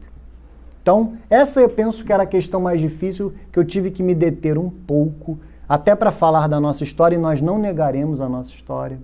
Então, 0.82 1.14
essa 1.30 1.60
eu 1.60 1.68
penso 1.68 2.04
que 2.04 2.12
era 2.12 2.22
a 2.22 2.26
questão 2.26 2.60
mais 2.60 2.80
difícil, 2.80 3.32
que 3.50 3.58
eu 3.58 3.64
tive 3.64 3.90
que 3.90 4.02
me 4.02 4.14
deter 4.14 4.58
um 4.58 4.70
pouco, 4.70 5.38
até 5.68 5.96
para 5.96 6.12
falar 6.12 6.46
da 6.46 6.60
nossa 6.60 6.84
história, 6.84 7.16
e 7.16 7.18
nós 7.18 7.40
não 7.40 7.58
negaremos 7.58 8.20
a 8.20 8.28
nossa 8.28 8.50
história. 8.50 8.98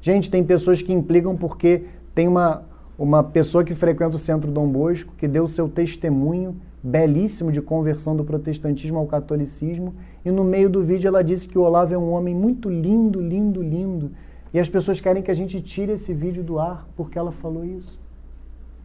Gente, 0.00 0.30
tem 0.30 0.42
pessoas 0.42 0.80
que 0.80 0.92
implicam 0.92 1.36
porque 1.36 1.84
tem 2.14 2.26
uma, 2.26 2.62
uma 2.98 3.22
pessoa 3.22 3.64
que 3.64 3.74
frequenta 3.74 4.16
o 4.16 4.18
Centro 4.18 4.50
Dom 4.50 4.68
Bosco, 4.68 5.14
que 5.16 5.26
deu 5.26 5.48
seu 5.48 5.68
testemunho 5.68 6.56
belíssimo 6.82 7.52
de 7.52 7.62
conversão 7.62 8.16
do 8.16 8.24
protestantismo 8.24 8.98
ao 8.98 9.06
catolicismo, 9.06 9.94
e 10.24 10.30
no 10.30 10.44
meio 10.44 10.68
do 10.68 10.82
vídeo 10.82 11.08
ela 11.08 11.22
disse 11.22 11.48
que 11.48 11.58
o 11.58 11.62
Olavo 11.62 11.94
é 11.94 11.98
um 11.98 12.10
homem 12.12 12.34
muito 12.34 12.68
lindo, 12.68 13.20
lindo, 13.20 13.62
lindo, 13.62 14.10
e 14.52 14.58
as 14.58 14.68
pessoas 14.68 15.00
querem 15.00 15.22
que 15.22 15.30
a 15.30 15.34
gente 15.34 15.60
tire 15.60 15.92
esse 15.92 16.12
vídeo 16.12 16.42
do 16.42 16.58
ar 16.58 16.86
porque 16.96 17.18
ela 17.18 17.32
falou 17.32 17.64
isso. 17.64 17.98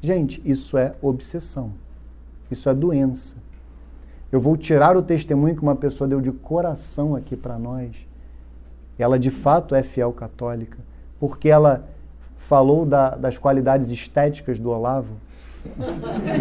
Gente, 0.01 0.41
isso 0.45 0.77
é 0.77 0.95
obsessão. 1.01 1.73
Isso 2.49 2.69
é 2.69 2.73
doença. 2.73 3.35
Eu 4.31 4.39
vou 4.39 4.55
tirar 4.55 4.95
o 4.95 5.01
testemunho 5.01 5.55
que 5.55 5.61
uma 5.61 5.75
pessoa 5.75 6.07
deu 6.07 6.21
de 6.21 6.31
coração 6.31 7.15
aqui 7.15 7.35
para 7.35 7.57
nós. 7.57 7.95
Ela 8.97 9.19
de 9.19 9.29
fato 9.29 9.75
é 9.75 9.83
fiel 9.83 10.13
católica, 10.13 10.77
porque 11.19 11.49
ela 11.49 11.87
falou 12.47 12.85
da, 12.85 13.09
das 13.09 13.37
qualidades 13.37 13.91
estéticas 13.91 14.57
do 14.57 14.69
Olavo 14.69 15.15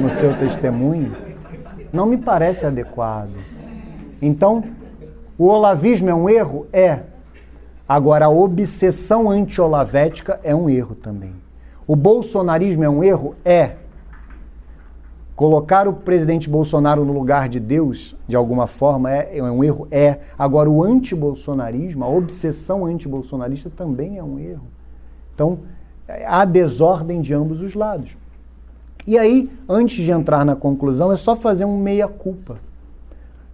no 0.00 0.08
seu 0.10 0.38
testemunho. 0.38 1.16
Não 1.92 2.06
me 2.06 2.16
parece 2.16 2.64
adequado. 2.64 3.32
Então, 4.22 4.62
o 5.36 5.46
olavismo 5.46 6.08
é 6.08 6.14
um 6.14 6.30
erro? 6.30 6.66
É. 6.72 7.00
Agora, 7.88 8.26
a 8.26 8.30
obsessão 8.30 9.28
anti-olavética 9.28 10.38
é 10.44 10.54
um 10.54 10.70
erro 10.70 10.94
também. 10.94 11.34
O 11.88 11.96
bolsonarismo 11.96 12.84
é 12.84 12.88
um 12.88 13.02
erro? 13.02 13.34
É. 13.44 13.72
Colocar 15.34 15.88
o 15.88 15.92
presidente 15.92 16.48
Bolsonaro 16.48 17.04
no 17.04 17.12
lugar 17.12 17.48
de 17.48 17.58
Deus, 17.58 18.16
de 18.28 18.36
alguma 18.36 18.68
forma, 18.68 19.12
é, 19.12 19.38
é 19.38 19.42
um 19.42 19.62
erro? 19.62 19.88
É. 19.90 20.20
Agora, 20.38 20.70
o 20.70 20.84
antibolsonarismo, 20.84 22.04
a 22.04 22.08
obsessão 22.08 22.86
antibolsonarista 22.86 23.68
também 23.68 24.18
é 24.18 24.22
um 24.22 24.38
erro. 24.38 24.68
Então, 25.34 25.58
há 26.08 26.44
desordem 26.44 27.20
de 27.20 27.34
ambos 27.34 27.60
os 27.60 27.74
lados. 27.74 28.16
E 29.06 29.16
aí, 29.16 29.50
antes 29.68 30.04
de 30.04 30.10
entrar 30.10 30.44
na 30.44 30.56
conclusão, 30.56 31.12
é 31.12 31.16
só 31.16 31.36
fazer 31.36 31.64
um 31.64 31.78
meia-culpa. 31.78 32.58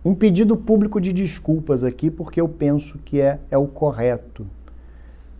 Um 0.05 0.15
pedido 0.15 0.57
público 0.57 1.01
de 1.01 1.13
desculpas 1.13 1.85
aqui, 1.85 2.11
porque 2.11 2.41
eu 2.41 2.49
penso 2.49 2.99
que 3.05 3.21
é, 3.21 3.39
é 3.51 3.59
o 3.59 3.67
correto. 3.67 4.47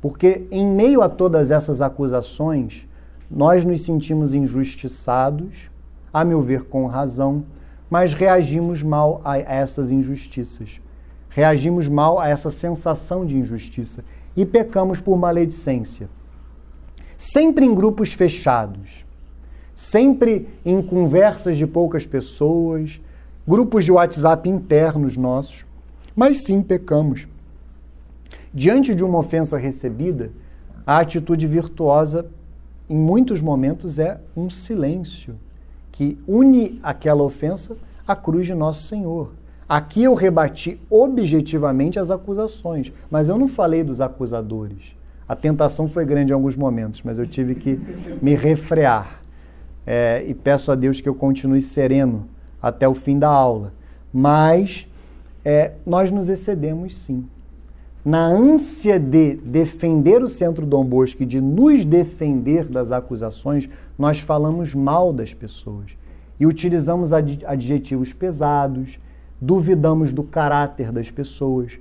Porque, 0.01 0.47
em 0.51 0.67
meio 0.67 1.01
a 1.01 1.09
todas 1.09 1.51
essas 1.51 1.81
acusações, 1.81 2.87
nós 3.31 3.65
nos 3.65 3.81
sentimos 3.81 4.35
injustiçados, 4.35 5.71
a 6.13 6.25
meu 6.25 6.43
ver, 6.43 6.65
com 6.65 6.87
razão, 6.87 7.45
mas 7.89 8.13
reagimos 8.13 8.83
mal 8.83 9.21
a 9.25 9.39
essas 9.39 9.91
injustiças. 9.91 10.81
Reagimos 11.31 11.89
mal 11.89 12.19
a 12.19 12.29
essa 12.29 12.51
sensação 12.51 13.25
de 13.25 13.37
injustiça 13.37 14.05
e 14.37 14.45
pecamos 14.45 15.01
por 15.01 15.17
maledicência. 15.17 16.09
Sempre 17.25 17.65
em 17.65 17.73
grupos 17.73 18.13
fechados, 18.13 19.07
sempre 19.77 20.49
em 20.65 20.83
conversas 20.83 21.57
de 21.57 21.69
poucas 21.69 22.05
pessoas, 22.05 23.01
grupos 23.47 23.85
de 23.85 23.93
WhatsApp 23.93 24.49
internos 24.49 25.17
nossos, 25.17 25.65
mas 26.17 26.39
sim 26.39 26.61
pecamos. 26.61 27.29
Diante 28.53 28.93
de 28.93 29.05
uma 29.05 29.21
ofensa 29.21 29.57
recebida, 29.57 30.33
a 30.85 30.99
atitude 30.99 31.47
virtuosa, 31.47 32.27
em 32.91 32.97
muitos 32.97 33.41
momentos, 33.41 34.01
é 34.01 34.21
um 34.37 34.51
silêncio 34.51 35.37
que 35.93 36.19
une 36.27 36.81
aquela 36.83 37.23
ofensa 37.23 37.77
à 38.05 38.17
cruz 38.17 38.47
de 38.49 38.55
Nosso 38.55 38.89
Senhor. 38.89 39.31
Aqui 39.69 40.03
eu 40.03 40.15
rebati 40.15 40.81
objetivamente 40.91 42.01
as 42.01 42.11
acusações, 42.11 42.93
mas 43.09 43.29
eu 43.29 43.39
não 43.39 43.47
falei 43.47 43.85
dos 43.85 44.01
acusadores. 44.01 45.01
A 45.33 45.35
tentação 45.35 45.89
foi 45.89 46.05
grande 46.05 46.31
em 46.31 46.35
alguns 46.35 46.55
momentos, 46.55 47.01
mas 47.03 47.19
eu 47.19 47.27
tive 47.27 47.55
que 47.55 47.81
me 48.21 48.35
refrear. 48.35 49.23
É, 49.87 50.23
e 50.29 50.35
peço 50.35 50.71
a 50.71 50.75
Deus 50.75 51.01
que 51.01 51.09
eu 51.09 51.15
continue 51.15 51.63
sereno 51.63 52.29
até 52.61 52.87
o 52.87 52.93
fim 52.93 53.19
da 53.19 53.31
aula. 53.31 53.73
Mas 54.13 54.87
é, 55.43 55.73
nós 55.87 56.11
nos 56.11 56.29
excedemos 56.29 56.95
sim 56.95 57.25
na 58.05 58.27
ânsia 58.27 59.01
de 59.01 59.37
defender 59.37 60.23
o 60.23 60.29
Centro 60.29 60.67
Dom 60.67 60.85
Bosco 60.85 61.23
e 61.23 61.27
de 61.27 61.41
nos 61.41 61.83
defender 61.83 62.67
das 62.67 62.93
acusações, 62.93 63.71
nós 63.99 64.19
falamos 64.21 64.75
mal 64.75 65.15
das 65.15 65.33
pessoas 65.33 65.93
e 66.39 66.45
utilizamos 66.45 67.11
adjetivos 67.15 68.13
pesados, 68.13 68.99
duvidamos 69.41 70.13
do 70.13 70.25
caráter 70.25 70.93
das 70.93 71.11
pessoas, 71.11 71.79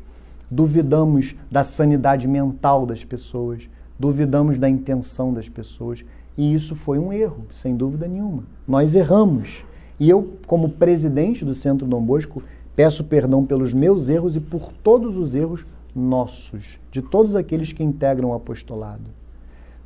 duvidamos 0.51 1.33
da 1.49 1.63
sanidade 1.63 2.27
mental 2.27 2.85
das 2.85 3.05
pessoas, 3.05 3.69
duvidamos 3.97 4.57
da 4.57 4.69
intenção 4.69 5.33
das 5.33 5.47
pessoas. 5.47 6.03
E 6.37 6.53
isso 6.53 6.75
foi 6.75 6.99
um 6.99 7.13
erro, 7.13 7.45
sem 7.53 7.75
dúvida 7.75 8.07
nenhuma. 8.07 8.43
Nós 8.67 8.93
erramos. 8.93 9.63
E 9.97 10.09
eu, 10.09 10.33
como 10.45 10.69
presidente 10.69 11.45
do 11.45 11.55
Centro 11.55 11.87
Dom 11.87 12.01
Bosco, 12.01 12.43
peço 12.75 13.03
perdão 13.03 13.45
pelos 13.45 13.73
meus 13.73 14.09
erros 14.09 14.35
e 14.35 14.39
por 14.39 14.73
todos 14.83 15.15
os 15.15 15.33
erros 15.33 15.65
nossos, 15.95 16.79
de 16.91 17.01
todos 17.01 17.35
aqueles 17.35 17.71
que 17.71 17.83
integram 17.83 18.29
o 18.29 18.33
apostolado. 18.33 19.03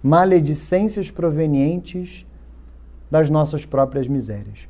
Maledicências 0.02 1.12
provenientes 1.12 2.26
das 3.10 3.30
nossas 3.30 3.66
próprias 3.66 4.08
misérias. 4.08 4.68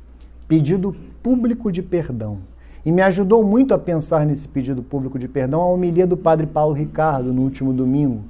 Pedido 0.48 0.96
público 1.22 1.70
de 1.70 1.82
perdão. 1.82 2.38
E 2.86 2.92
me 2.92 3.02
ajudou 3.02 3.42
muito 3.42 3.74
a 3.74 3.78
pensar 3.78 4.24
nesse 4.24 4.46
pedido 4.46 4.80
público 4.80 5.18
de 5.18 5.26
perdão 5.26 5.60
a 5.60 5.66
homilia 5.66 6.06
do 6.06 6.16
padre 6.16 6.46
Paulo 6.46 6.72
Ricardo 6.72 7.32
no 7.32 7.42
último 7.42 7.72
domingo, 7.72 8.22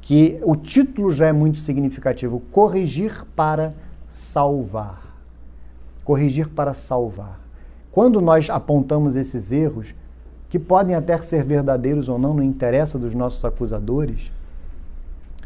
que 0.00 0.40
o 0.42 0.56
título 0.56 1.12
já 1.12 1.26
é 1.26 1.32
muito 1.32 1.58
significativo: 1.58 2.40
Corrigir 2.50 3.26
para 3.36 3.74
salvar. 4.08 5.02
Corrigir 6.02 6.48
para 6.48 6.72
salvar. 6.72 7.38
Quando 7.90 8.22
nós 8.22 8.48
apontamos 8.48 9.16
esses 9.16 9.52
erros, 9.52 9.94
que 10.48 10.58
podem 10.58 10.94
até 10.94 11.20
ser 11.20 11.44
verdadeiros 11.44 12.08
ou 12.08 12.18
não, 12.18 12.32
não 12.32 12.42
interessa 12.42 12.98
dos 12.98 13.14
nossos 13.14 13.44
acusadores, 13.44 14.32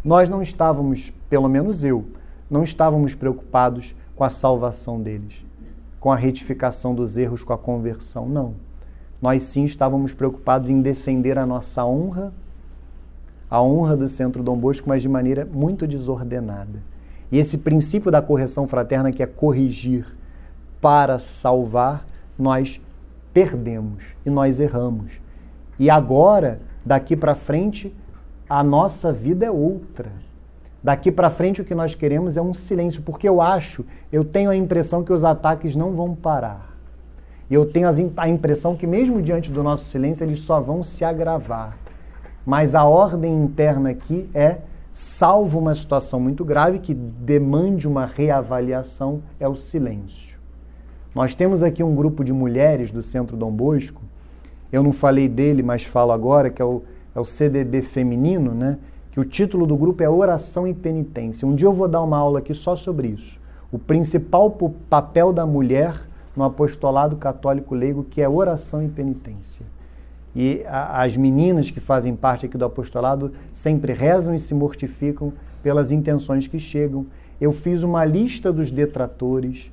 nós 0.05 0.29
não 0.29 0.41
estávamos, 0.41 1.13
pelo 1.29 1.49
menos 1.49 1.83
eu, 1.83 2.05
não 2.49 2.63
estávamos 2.63 3.17
preocupados 3.17 3.97
com 4.15 4.23
a 4.23 4.31
salvação 4.31 5.03
deles, 5.03 5.45
com 6.01 6.13
a 6.13 6.17
retificação 6.17 6.95
dos 6.95 7.17
erros, 7.17 7.43
com 7.43 7.53
a 7.53 7.59
conversão, 7.59 8.29
não. 8.29 8.55
Nós 9.21 9.43
sim 9.43 9.65
estávamos 9.65 10.15
preocupados 10.15 10.69
em 10.69 10.81
defender 10.81 11.39
a 11.39 11.47
nossa 11.47 11.85
honra, 11.85 12.33
a 13.51 13.63
honra 13.63 13.97
do 13.97 14.09
Centro 14.09 14.43
Dom 14.43 14.57
Bosco, 14.57 14.89
mas 14.89 15.03
de 15.03 15.09
maneira 15.09 15.45
muito 15.45 15.87
desordenada. 15.87 16.83
E 17.31 17.39
esse 17.39 17.59
princípio 17.59 18.11
da 18.11 18.23
correção 18.23 18.69
fraterna, 18.69 19.11
que 19.11 19.23
é 19.23 19.27
corrigir 19.27 20.07
para 20.81 21.19
salvar, 21.19 22.07
nós 22.39 22.81
perdemos 23.33 24.05
e 24.25 24.31
nós 24.31 24.61
erramos. 24.61 25.21
E 25.79 25.91
agora, 25.91 26.61
daqui 26.85 27.17
para 27.17 27.35
frente, 27.35 27.95
a 28.49 28.63
nossa 28.63 29.13
vida 29.13 29.45
é 29.45 29.51
outra. 29.51 30.13
Daqui 30.83 31.11
para 31.11 31.31
frente 31.31 31.61
o 31.61 31.65
que 31.65 31.75
nós 31.75 31.95
queremos 31.95 32.37
é 32.37 32.43
um 32.43 32.55
silêncio, 32.55 33.03
porque 33.03 33.29
eu 33.29 33.41
acho, 33.41 33.85
eu 34.13 34.25
tenho 34.25 34.51
a 34.51 34.57
impressão 34.57 35.03
que 35.03 35.13
os 35.13 35.25
ataques 35.25 35.75
não 35.75 35.93
vão 35.93 36.15
parar. 36.15 36.77
E 37.51 37.55
eu 37.55 37.65
tenho 37.65 37.89
a 38.17 38.29
impressão 38.29 38.77
que 38.77 38.87
mesmo 38.87 39.23
diante 39.23 39.51
do 39.51 39.63
nosso 39.63 39.85
silêncio 39.85 40.25
eles 40.25 40.41
só 40.41 40.61
vão 40.61 40.83
se 40.83 41.05
agravar. 41.05 41.77
Mas 42.45 42.75
a 42.75 42.85
ordem 42.85 43.45
interna 43.45 43.91
aqui 43.91 44.29
é, 44.35 44.59
salvo 44.93 45.59
uma 45.59 45.75
situação 45.75 46.19
muito 46.21 46.45
grave 46.45 46.79
que 46.79 46.95
demande 46.95 47.87
uma 47.87 48.07
reavaliação, 48.07 49.23
é 49.39 49.49
o 49.49 49.57
silêncio. 49.57 50.39
Nós 51.15 51.35
temos 51.35 51.63
aqui 51.63 51.83
um 51.83 51.95
grupo 51.95 52.23
de 52.23 52.33
mulheres 52.33 52.91
do 52.91 53.03
Centro 53.03 53.37
Dom 53.37 53.51
Bosco, 53.51 54.03
eu 54.71 54.83
não 54.83 54.93
falei 54.93 55.29
dele, 55.29 55.63
mas 55.63 55.85
falo 55.85 56.13
agora, 56.13 56.51
que 56.51 56.61
é 56.61 56.65
o, 56.65 56.83
é 57.15 57.21
o 57.21 57.25
CDB 57.25 57.83
feminino, 57.83 58.53
né? 58.53 58.79
Que 59.17 59.21
o 59.21 59.25
título 59.25 59.67
do 59.67 59.79
grupo 59.79 60.03
é 60.03 60.11
Oração 60.11 60.69
e 60.69 60.75
Penitência. 60.75 61.49
Um 61.49 61.55
dia 61.55 61.67
eu 61.67 61.73
vou 61.73 61.89
dar 61.89 62.03
uma 62.03 62.19
aula 62.19 62.41
aqui 62.41 62.53
só 62.53 62.77
sobre 62.77 63.09
isso. 63.09 63.41
O 63.73 63.79
principal 63.79 64.51
papel 64.91 65.33
da 65.33 65.47
mulher 65.47 66.07
no 66.37 66.45
apostolado 66.45 67.17
católico 67.17 67.75
leigo, 67.75 68.05
que 68.05 68.21
é 68.21 68.29
oração 68.29 68.83
e 68.83 68.89
penitência. 68.89 69.65
E 70.35 70.63
a, 70.67 71.03
as 71.03 71.17
meninas 71.17 71.71
que 71.71 71.81
fazem 71.81 72.15
parte 72.15 72.45
aqui 72.45 72.59
do 72.59 72.67
apostolado 72.67 73.33
sempre 73.55 73.95
rezam 73.95 74.35
e 74.35 74.39
se 74.39 74.53
mortificam 74.53 75.33
pelas 75.63 75.91
intenções 75.91 76.47
que 76.47 76.59
chegam. 76.59 77.07
Eu 77.41 77.53
fiz 77.53 77.83
uma 77.83 78.05
lista 78.05 78.53
dos 78.53 78.71
detratores 78.71 79.73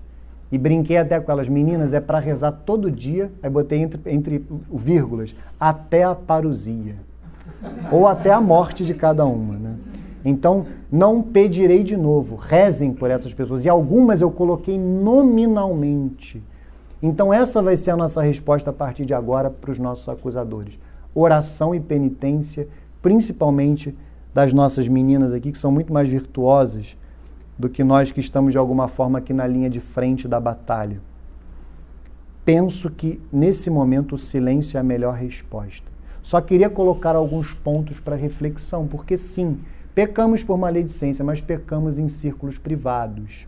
e 0.54 0.58
brinquei 0.58 0.96
até 0.96 1.20
com 1.20 1.30
elas. 1.30 1.50
Meninas, 1.50 1.92
é 1.92 2.00
para 2.00 2.18
rezar 2.18 2.54
todo 2.66 2.90
dia. 2.90 3.30
Aí 3.44 3.50
botei 3.50 3.80
entre, 3.80 4.00
entre 4.10 4.46
vírgulas, 4.74 5.36
até 5.60 6.06
a 6.06 6.16
parusia. 6.16 6.96
Ou 7.92 8.08
até 8.08 8.32
a 8.32 8.42
morte 8.42 8.86
de 8.86 8.94
cada 8.94 9.26
uma. 9.26 9.56
Né? 9.56 9.76
Então, 10.26 10.66
não 10.92 11.22
pedirei 11.22 11.84
de 11.84 11.98
novo. 11.98 12.36
Rezem 12.36 12.94
por 12.94 13.10
essas 13.12 13.34
pessoas. 13.34 13.66
E 13.66 13.70
algumas 13.70 14.22
eu 14.22 14.32
coloquei 14.32 14.78
nominalmente 14.78 16.42
então, 17.04 17.34
essa 17.34 17.62
vai 17.62 17.76
ser 17.76 17.92
a 17.92 17.98
nossa 17.98 18.22
resposta 18.22 18.70
a 18.70 18.74
partir 18.74 19.06
de 19.06 19.14
agora 19.14 19.50
para 19.50 19.70
os 19.70 19.78
nossos 19.78 20.08
acusadores. 20.08 20.80
Oração 21.14 21.76
e 21.76 21.80
penitência, 21.82 22.66
principalmente 23.02 23.94
das 24.34 24.54
nossas 24.54 24.88
meninas 24.88 25.34
aqui, 25.34 25.52
que 25.52 25.58
são 25.58 25.70
muito 25.70 25.92
mais 25.92 26.08
virtuosas 26.08 26.96
do 27.60 27.68
que 27.68 27.84
nós 27.84 28.14
que 28.14 28.22
estamos 28.22 28.54
de 28.54 28.58
alguma 28.58 28.88
forma 28.88 29.20
aqui 29.20 29.34
na 29.34 29.46
linha 29.46 29.70
de 29.70 29.82
frente 29.82 30.30
da 30.30 30.40
batalha. 30.40 31.02
Penso 32.46 32.90
que 32.90 33.22
nesse 33.34 33.70
momento 33.70 34.16
o 34.16 34.18
silêncio 34.18 34.78
é 34.78 34.80
a 34.80 34.84
melhor 34.84 35.14
resposta. 35.14 35.92
Só 36.24 36.40
queria 36.40 36.70
colocar 36.70 37.18
alguns 37.18 37.54
pontos 37.54 38.00
para 38.00 38.16
reflexão, 38.16 38.88
porque 38.88 39.18
sim, 39.18 39.60
pecamos 39.94 40.42
por 40.42 40.58
maledicência, 40.58 41.24
mas 41.24 41.42
pecamos 41.42 42.00
em 42.00 42.08
círculos 42.08 42.58
privados. 42.58 43.46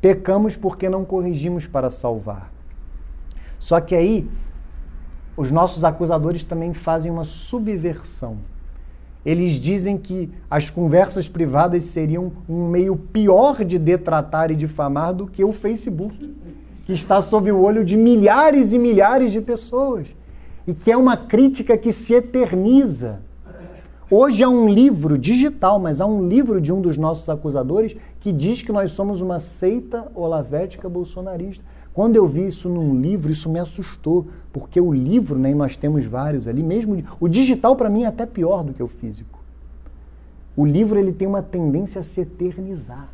Pecamos 0.00 0.56
porque 0.56 0.88
não 0.88 1.04
corrigimos 1.04 1.66
para 1.66 1.90
salvar. 1.90 2.52
Só 3.58 3.80
que 3.80 3.96
aí, 3.96 4.30
os 5.36 5.50
nossos 5.50 5.82
acusadores 5.82 6.44
também 6.44 6.72
fazem 6.72 7.10
uma 7.10 7.24
subversão. 7.24 8.38
Eles 9.26 9.54
dizem 9.54 9.98
que 9.98 10.30
as 10.48 10.70
conversas 10.70 11.28
privadas 11.28 11.84
seriam 11.84 12.30
um 12.48 12.68
meio 12.68 12.96
pior 12.96 13.64
de 13.64 13.76
detratar 13.76 14.52
e 14.52 14.56
difamar 14.56 15.12
do 15.12 15.26
que 15.26 15.42
o 15.42 15.52
Facebook, 15.52 16.32
que 16.84 16.92
está 16.92 17.20
sob 17.20 17.50
o 17.50 17.60
olho 17.60 17.84
de 17.84 17.96
milhares 17.96 18.72
e 18.72 18.78
milhares 18.78 19.32
de 19.32 19.40
pessoas 19.40 20.06
e 20.66 20.74
que 20.74 20.90
é 20.90 20.96
uma 20.96 21.16
crítica 21.16 21.76
que 21.76 21.92
se 21.92 22.14
eterniza. 22.14 23.20
Hoje 24.10 24.44
há 24.44 24.48
um 24.48 24.68
livro 24.68 25.16
digital, 25.16 25.78
mas 25.78 26.00
há 26.00 26.06
um 26.06 26.28
livro 26.28 26.60
de 26.60 26.72
um 26.72 26.82
dos 26.82 26.98
nossos 26.98 27.28
acusadores 27.28 27.96
que 28.20 28.30
diz 28.30 28.60
que 28.60 28.70
nós 28.70 28.92
somos 28.92 29.22
uma 29.22 29.40
seita 29.40 30.06
olavética 30.14 30.88
bolsonarista. 30.88 31.64
Quando 31.94 32.16
eu 32.16 32.26
vi 32.26 32.46
isso 32.46 32.68
num 32.68 33.00
livro, 33.00 33.32
isso 33.32 33.48
me 33.48 33.58
assustou, 33.58 34.26
porque 34.52 34.80
o 34.80 34.92
livro, 34.92 35.38
né, 35.38 35.54
nós 35.54 35.76
temos 35.76 36.04
vários 36.04 36.46
ali, 36.46 36.62
mesmo 36.62 37.02
o 37.18 37.28
digital 37.28 37.74
para 37.74 37.88
mim 37.88 38.02
é 38.04 38.06
até 38.06 38.26
pior 38.26 38.62
do 38.62 38.74
que 38.74 38.82
o 38.82 38.88
físico. 38.88 39.40
O 40.54 40.66
livro 40.66 40.98
ele 40.98 41.12
tem 41.12 41.26
uma 41.26 41.42
tendência 41.42 42.02
a 42.02 42.04
se 42.04 42.20
eternizar. 42.20 43.08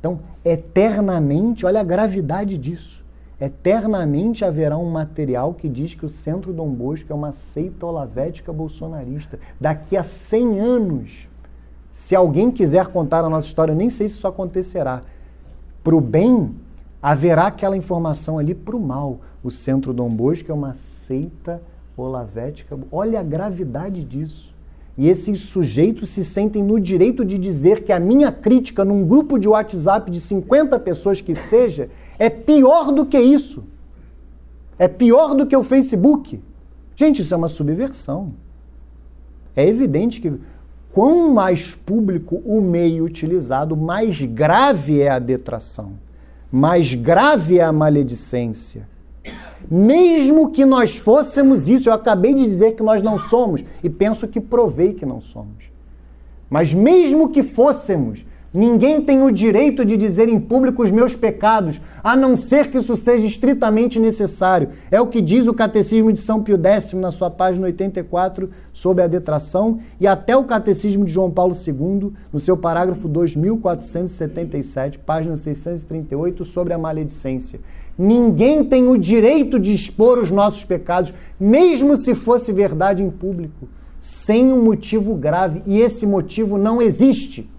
Então, 0.00 0.18
eternamente, 0.44 1.64
olha 1.64 1.80
a 1.80 1.84
gravidade 1.84 2.58
disso. 2.58 3.03
Eternamente 3.44 4.42
haverá 4.42 4.78
um 4.78 4.90
material 4.90 5.52
que 5.52 5.68
diz 5.68 5.92
que 5.92 6.06
o 6.06 6.08
Centro 6.08 6.50
Dom 6.50 6.70
Bosco 6.70 7.12
é 7.12 7.14
uma 7.14 7.30
seita 7.30 7.84
olavética 7.84 8.50
bolsonarista. 8.50 9.38
Daqui 9.60 9.98
a 9.98 10.02
100 10.02 10.60
anos, 10.60 11.28
se 11.92 12.16
alguém 12.16 12.50
quiser 12.50 12.86
contar 12.86 13.22
a 13.22 13.28
nossa 13.28 13.46
história, 13.46 13.72
eu 13.72 13.76
nem 13.76 13.90
sei 13.90 14.08
se 14.08 14.14
isso 14.14 14.26
acontecerá. 14.26 15.02
Para 15.82 15.94
o 15.94 16.00
bem, 16.00 16.54
haverá 17.02 17.48
aquela 17.48 17.76
informação 17.76 18.38
ali 18.38 18.54
para 18.54 18.74
o 18.74 18.80
mal. 18.80 19.18
O 19.42 19.50
Centro 19.50 19.92
Dom 19.92 20.08
Bosco 20.08 20.50
é 20.50 20.54
uma 20.54 20.72
seita 20.72 21.60
olavética. 21.98 22.78
Olha 22.90 23.20
a 23.20 23.22
gravidade 23.22 24.02
disso. 24.02 24.54
E 24.96 25.06
esses 25.06 25.40
sujeitos 25.40 26.08
se 26.08 26.24
sentem 26.24 26.62
no 26.62 26.80
direito 26.80 27.26
de 27.26 27.36
dizer 27.36 27.84
que 27.84 27.92
a 27.92 28.00
minha 28.00 28.32
crítica 28.32 28.86
num 28.86 29.06
grupo 29.06 29.38
de 29.38 29.48
WhatsApp 29.48 30.10
de 30.10 30.18
50 30.18 30.78
pessoas 30.80 31.20
que 31.20 31.34
seja 31.34 31.90
é 32.18 32.28
pior 32.30 32.92
do 32.92 33.06
que 33.06 33.18
isso. 33.18 33.64
É 34.78 34.88
pior 34.88 35.34
do 35.34 35.46
que 35.46 35.56
o 35.56 35.62
Facebook. 35.62 36.42
Gente, 36.96 37.22
isso 37.22 37.32
é 37.32 37.36
uma 37.36 37.48
subversão. 37.48 38.32
É 39.54 39.66
evidente 39.66 40.20
que 40.20 40.32
quanto 40.92 41.32
mais 41.32 41.74
público 41.74 42.42
o 42.44 42.60
meio 42.60 43.04
utilizado, 43.04 43.76
mais 43.76 44.20
grave 44.20 45.00
é 45.00 45.10
a 45.10 45.18
detração 45.18 46.04
mais 46.54 46.94
grave 46.94 47.58
é 47.58 47.64
a 47.64 47.72
maledicência. 47.72 48.88
Mesmo 49.68 50.52
que 50.52 50.64
nós 50.64 50.96
fôssemos 50.96 51.68
isso, 51.68 51.88
eu 51.88 51.92
acabei 51.92 52.32
de 52.32 52.44
dizer 52.44 52.76
que 52.76 52.82
nós 52.82 53.02
não 53.02 53.18
somos 53.18 53.64
e 53.82 53.90
penso 53.90 54.28
que 54.28 54.40
provei 54.40 54.94
que 54.94 55.04
não 55.04 55.20
somos. 55.20 55.72
Mas 56.48 56.72
mesmo 56.72 57.30
que 57.30 57.42
fôssemos, 57.42 58.24
Ninguém 58.56 59.02
tem 59.02 59.20
o 59.20 59.32
direito 59.32 59.84
de 59.84 59.96
dizer 59.96 60.28
em 60.28 60.38
público 60.38 60.84
os 60.84 60.92
meus 60.92 61.16
pecados, 61.16 61.80
a 62.04 62.14
não 62.14 62.36
ser 62.36 62.70
que 62.70 62.78
isso 62.78 62.94
seja 62.94 63.26
estritamente 63.26 63.98
necessário. 63.98 64.68
É 64.92 65.00
o 65.00 65.08
que 65.08 65.20
diz 65.20 65.48
o 65.48 65.52
Catecismo 65.52 66.12
de 66.12 66.20
São 66.20 66.40
Pio 66.40 66.56
X 66.64 66.92
na 66.92 67.10
sua 67.10 67.28
página 67.28 67.66
84 67.66 68.48
sobre 68.72 69.02
a 69.02 69.08
detração 69.08 69.80
e 69.98 70.06
até 70.06 70.36
o 70.36 70.44
Catecismo 70.44 71.04
de 71.04 71.10
João 71.10 71.32
Paulo 71.32 71.52
II 71.52 72.12
no 72.32 72.38
seu 72.38 72.56
parágrafo 72.56 73.08
2477, 73.08 75.00
página 75.00 75.36
638 75.36 76.44
sobre 76.44 76.72
a 76.72 76.78
maledicência. 76.78 77.58
Ninguém 77.98 78.62
tem 78.62 78.86
o 78.86 78.96
direito 78.96 79.58
de 79.58 79.74
expor 79.74 80.16
os 80.16 80.30
nossos 80.30 80.64
pecados, 80.64 81.12
mesmo 81.40 81.96
se 81.96 82.14
fosse 82.14 82.52
verdade 82.52 83.02
em 83.02 83.10
público, 83.10 83.68
sem 84.00 84.52
um 84.52 84.62
motivo 84.62 85.12
grave, 85.16 85.60
e 85.66 85.80
esse 85.80 86.06
motivo 86.06 86.56
não 86.56 86.80
existe 86.80 87.52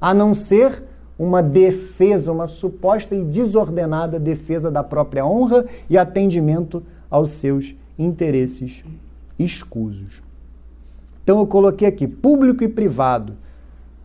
a 0.00 0.14
não 0.14 0.34
ser 0.34 0.82
uma 1.18 1.42
defesa, 1.42 2.32
uma 2.32 2.46
suposta 2.46 3.14
e 3.14 3.22
desordenada 3.22 4.18
defesa 4.18 4.70
da 4.70 4.82
própria 4.82 5.26
honra 5.26 5.66
e 5.88 5.98
atendimento 5.98 6.82
aos 7.10 7.32
seus 7.32 7.74
interesses 7.98 8.82
escusos. 9.38 10.22
Então 11.22 11.38
eu 11.38 11.46
coloquei 11.46 11.86
aqui 11.86 12.08
público 12.08 12.64
e 12.64 12.68
privado. 12.68 13.34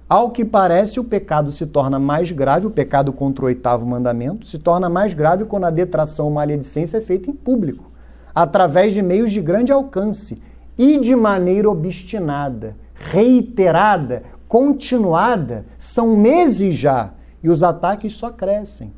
Ao 0.07 0.29
que 0.29 0.45
parece, 0.45 0.99
o 0.99 1.03
pecado 1.03 1.51
se 1.51 1.65
torna 1.65 1.97
mais 1.97 2.31
grave, 2.31 2.67
o 2.67 2.71
pecado 2.71 3.11
contra 3.11 3.45
o 3.45 3.47
oitavo 3.47 3.85
mandamento, 3.85 4.45
se 4.45 4.59
torna 4.59 4.89
mais 4.89 5.13
grave 5.13 5.45
quando 5.45 5.63
a 5.63 5.71
detração 5.71 6.25
ou 6.25 6.31
maledicência 6.31 6.97
é 6.97 7.01
feita 7.01 7.31
em 7.31 7.33
público, 7.33 7.91
através 8.33 8.93
de 8.93 9.01
meios 9.01 9.31
de 9.31 9.41
grande 9.41 9.71
alcance 9.71 10.39
e 10.77 10.99
de 10.99 11.15
maneira 11.15 11.69
obstinada, 11.69 12.75
reiterada, 12.93 14.21
continuada 14.47 15.65
são 15.77 16.15
meses 16.15 16.75
já 16.75 17.11
e 17.43 17.49
os 17.49 17.63
ataques 17.63 18.13
só 18.13 18.29
crescem. 18.29 18.91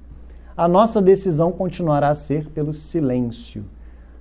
A 0.56 0.68
nossa 0.68 1.02
decisão 1.02 1.52
continuará 1.52 2.10
a 2.10 2.16
ser 2.16 2.50
pelo 2.50 2.74
silêncio. 2.74 3.66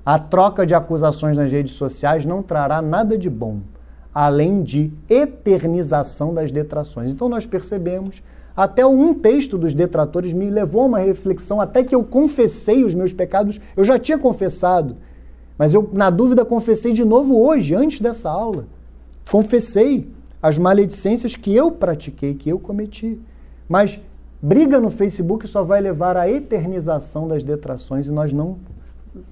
A 0.05 0.19
troca 0.19 0.67
de 0.67 0.75
acusações 0.75 1.37
nas 1.37 1.51
redes 1.51 1.73
sociais 1.75 2.25
não 2.25 2.43
trará 2.43 2.83
nada 2.83 3.17
de 3.17 3.31
bom, 3.31 3.61
além 4.15 4.63
de 4.63 4.93
eternização 5.09 6.33
das 6.33 6.53
detrações. 6.53 7.11
Então 7.11 7.29
nós 7.29 7.47
percebemos, 7.47 8.23
até 8.57 8.87
um 8.87 9.13
texto 9.15 9.59
dos 9.59 9.75
detratores 9.75 10.33
me 10.33 10.49
levou 10.49 10.83
a 10.83 10.87
uma 10.87 10.99
reflexão, 10.99 11.61
até 11.61 11.83
que 11.83 11.95
eu 11.95 12.05
confessei 12.05 12.85
os 12.85 12.95
meus 12.95 13.13
pecados, 13.13 13.61
eu 13.77 13.85
já 13.85 13.99
tinha 13.99 14.19
confessado, 14.19 14.97
mas 15.59 15.75
eu, 15.75 15.89
na 15.93 16.11
dúvida, 16.11 16.45
confessei 16.45 16.93
de 16.93 17.05
novo 17.05 17.39
hoje, 17.39 17.75
antes 17.75 18.01
dessa 18.01 18.31
aula. 18.31 18.67
Confessei 19.31 20.09
as 20.47 20.57
maledicências 20.57 21.35
que 21.35 21.53
eu 21.57 21.73
pratiquei, 21.73 22.33
que 22.33 22.49
eu 22.49 22.61
cometi. 22.61 23.21
Mas 23.69 24.01
briga 24.41 24.79
no 24.79 24.91
Facebook 24.91 25.45
só 25.49 25.65
vai 25.65 25.81
levar 25.81 26.17
à 26.17 26.31
eternização 26.31 27.27
das 27.27 27.43
detrações 27.43 28.07
e 28.07 28.13
nós 28.13 28.33
não, 28.33 28.57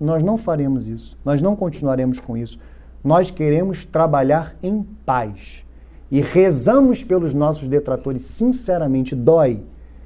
nós 0.00 0.24
não 0.24 0.36
faremos 0.36 0.88
isso. 0.88 1.16
Nós 1.24 1.40
não 1.40 1.54
continuaremos 1.54 2.18
com 2.18 2.36
isso. 2.36 2.58
Nós 3.04 3.30
queremos 3.30 3.84
trabalhar 3.84 4.56
em 4.60 4.82
paz. 5.06 5.64
E 6.10 6.20
rezamos 6.20 7.04
pelos 7.04 7.32
nossos 7.32 7.68
detratores, 7.68 8.24
sinceramente, 8.24 9.14
dói. 9.14 9.62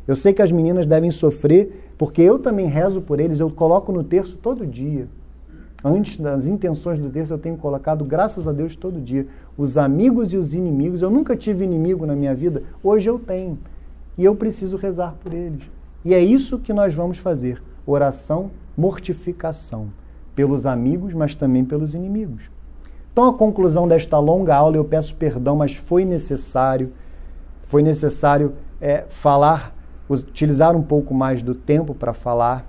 Eu 0.07 0.15
sei 0.15 0.35
que 0.35 0.43
as 0.43 0.53
meninas 0.53 0.85
devem 0.85 1.11
sofrer, 1.11 1.91
porque 1.97 2.21
eu 2.21 2.39
também 2.39 2.67
rezo 2.67 3.01
por 3.01 3.19
eles, 3.19 3.41
eu 3.41 3.51
coloco 3.51 3.91
no 3.93 4.05
terço 4.05 4.37
todo 4.37 4.67
dia. 4.67 5.09
Antes 5.85 6.17
das 6.17 6.47
intenções 6.47 6.99
do 6.99 7.09
texto, 7.09 7.31
eu 7.31 7.39
tenho 7.39 7.57
colocado, 7.57 8.05
graças 8.05 8.49
a 8.49 8.53
Deus, 8.53 8.75
todo 8.75 9.01
dia. 9.01 9.29
Os 9.57 9.79
amigos 9.79 10.33
e 10.33 10.37
os 10.37 10.53
inimigos. 10.53 11.03
Eu 11.03 11.11
nunca 11.11 11.37
tive 11.37 11.65
inimigo 11.65 12.05
na 12.05 12.17
minha 12.17 12.35
vida, 12.35 12.65
hoje 12.83 13.09
eu 13.09 13.19
tenho. 13.19 13.59
E 14.17 14.25
eu 14.25 14.35
preciso 14.35 14.77
rezar 14.77 15.15
por 15.21 15.33
eles. 15.33 15.63
E 16.05 16.13
é 16.13 16.21
isso 16.21 16.59
que 16.59 16.73
nós 16.73 16.95
vamos 16.95 17.19
fazer. 17.19 17.63
oração, 17.87 18.51
mortificação, 18.77 19.89
pelos 20.35 20.67
amigos, 20.67 21.15
mas 21.15 21.35
também 21.35 21.65
pelos 21.65 21.95
inimigos. 21.95 22.51
Então, 23.13 23.29
a 23.29 23.35
conclusão 23.35 23.89
desta 23.89 24.19
longa 24.19 24.55
aula, 24.55 24.77
eu 24.77 24.85
peço 24.85 25.15
perdão, 25.15 25.57
mas 25.57 25.75
foi 25.75 26.05
necessário, 26.05 26.93
foi 27.63 27.83
necessário 27.83 28.53
é, 28.81 29.05
falar, 29.09 29.75
utilizar 30.09 30.77
um 30.77 30.83
pouco 30.83 31.15
mais 31.15 31.43
do 31.43 31.55
tempo 31.55 31.95
para 31.95 32.13
falar. 32.13 32.67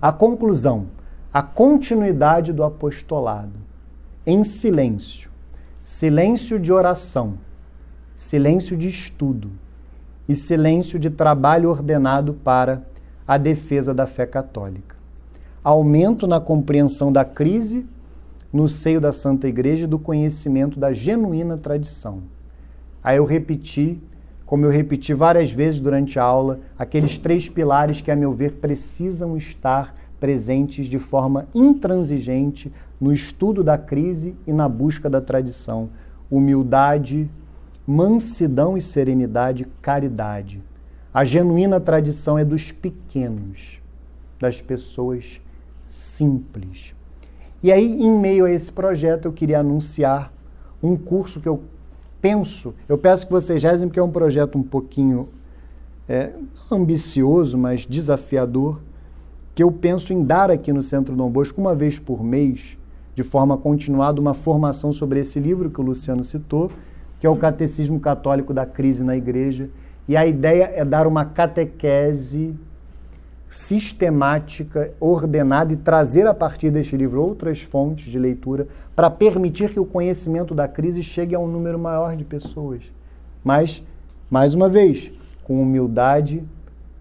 A 0.00 0.12
conclusão, 0.12 0.86
a 1.32 1.40
continuidade 1.40 2.52
do 2.52 2.62
apostolado, 2.62 3.58
em 4.26 4.44
silêncio, 4.44 5.30
silêncio 5.82 6.60
de 6.60 6.70
oração, 6.70 7.38
silêncio 8.14 8.76
de 8.76 8.88
estudo 8.88 9.50
e 10.28 10.36
silêncio 10.36 10.98
de 10.98 11.08
trabalho 11.08 11.70
ordenado 11.70 12.34
para 12.34 12.82
a 13.26 13.38
defesa 13.38 13.94
da 13.94 14.06
fé 14.06 14.26
católica. 14.26 14.94
Aumento 15.64 16.26
na 16.26 16.38
compreensão 16.38 17.10
da 17.10 17.24
crise 17.24 17.86
no 18.52 18.68
seio 18.68 19.00
da 19.00 19.10
Santa 19.10 19.48
Igreja 19.48 19.84
e 19.84 19.88
do 19.88 19.98
conhecimento 19.98 20.78
da 20.78 20.92
genuína 20.92 21.56
tradição. 21.56 22.24
Aí 23.02 23.16
eu 23.16 23.24
repeti, 23.24 23.98
como 24.44 24.66
eu 24.66 24.70
repeti 24.70 25.14
várias 25.14 25.50
vezes 25.50 25.80
durante 25.80 26.18
a 26.18 26.22
aula, 26.22 26.60
aqueles 26.78 27.16
três 27.16 27.48
pilares 27.48 28.02
que, 28.02 28.10
a 28.10 28.16
meu 28.16 28.34
ver, 28.34 28.52
precisam 28.52 29.34
estar 29.34 29.94
presentes 30.22 30.86
de 30.86 31.00
forma 31.00 31.48
intransigente 31.52 32.72
no 33.00 33.12
estudo 33.12 33.64
da 33.64 33.76
crise 33.76 34.36
e 34.46 34.52
na 34.52 34.68
busca 34.68 35.10
da 35.10 35.20
tradição: 35.20 35.90
humildade, 36.30 37.28
mansidão 37.84 38.76
e 38.76 38.80
serenidade, 38.80 39.66
caridade. 39.82 40.62
A 41.12 41.24
genuína 41.24 41.80
tradição 41.80 42.38
é 42.38 42.44
dos 42.44 42.70
pequenos, 42.70 43.80
das 44.38 44.62
pessoas 44.62 45.40
simples. 45.88 46.94
E 47.60 47.72
aí, 47.72 48.00
em 48.00 48.16
meio 48.16 48.44
a 48.44 48.50
esse 48.50 48.70
projeto, 48.70 49.24
eu 49.24 49.32
queria 49.32 49.58
anunciar 49.58 50.32
um 50.80 50.96
curso 50.96 51.40
que 51.40 51.48
eu 51.48 51.64
penso, 52.20 52.76
eu 52.88 52.96
peço 52.96 53.26
que 53.26 53.32
vocês 53.32 53.60
rezem, 53.60 53.88
porque 53.88 53.98
é 53.98 54.02
um 54.04 54.10
projeto 54.10 54.56
um 54.56 54.62
pouquinho 54.62 55.28
é, 56.08 56.30
ambicioso, 56.70 57.58
mas 57.58 57.84
desafiador, 57.84 58.80
que 59.54 59.62
eu 59.62 59.70
penso 59.70 60.12
em 60.12 60.24
dar 60.24 60.50
aqui 60.50 60.72
no 60.72 60.82
Centro 60.82 61.14
Dom 61.14 61.30
Bosco, 61.30 61.60
uma 61.60 61.74
vez 61.74 61.98
por 61.98 62.24
mês, 62.24 62.76
de 63.14 63.22
forma 63.22 63.56
continuada, 63.56 64.20
uma 64.20 64.34
formação 64.34 64.92
sobre 64.92 65.20
esse 65.20 65.38
livro 65.38 65.70
que 65.70 65.80
o 65.80 65.84
Luciano 65.84 66.24
citou, 66.24 66.70
que 67.20 67.26
é 67.26 67.30
o 67.30 67.36
Catecismo 67.36 68.00
Católico 68.00 68.54
da 68.54 68.64
Crise 68.64 69.04
na 69.04 69.16
Igreja. 69.16 69.68
E 70.08 70.16
a 70.16 70.26
ideia 70.26 70.72
é 70.74 70.84
dar 70.84 71.06
uma 71.06 71.24
catequese 71.24 72.54
sistemática, 73.52 74.94
ordenada 74.98 75.74
e 75.74 75.76
trazer 75.76 76.26
a 76.26 76.32
partir 76.32 76.70
deste 76.70 76.96
livro 76.96 77.22
outras 77.22 77.60
fontes 77.60 78.10
de 78.10 78.18
leitura 78.18 78.66
para 78.96 79.10
permitir 79.10 79.70
que 79.70 79.78
o 79.78 79.84
conhecimento 79.84 80.54
da 80.54 80.66
crise 80.66 81.02
chegue 81.02 81.34
a 81.34 81.38
um 81.38 81.46
número 81.46 81.78
maior 81.78 82.16
de 82.16 82.24
pessoas. 82.24 82.82
Mas, 83.44 83.82
mais 84.30 84.54
uma 84.54 84.70
vez, 84.70 85.12
com 85.44 85.60
humildade, 85.60 86.42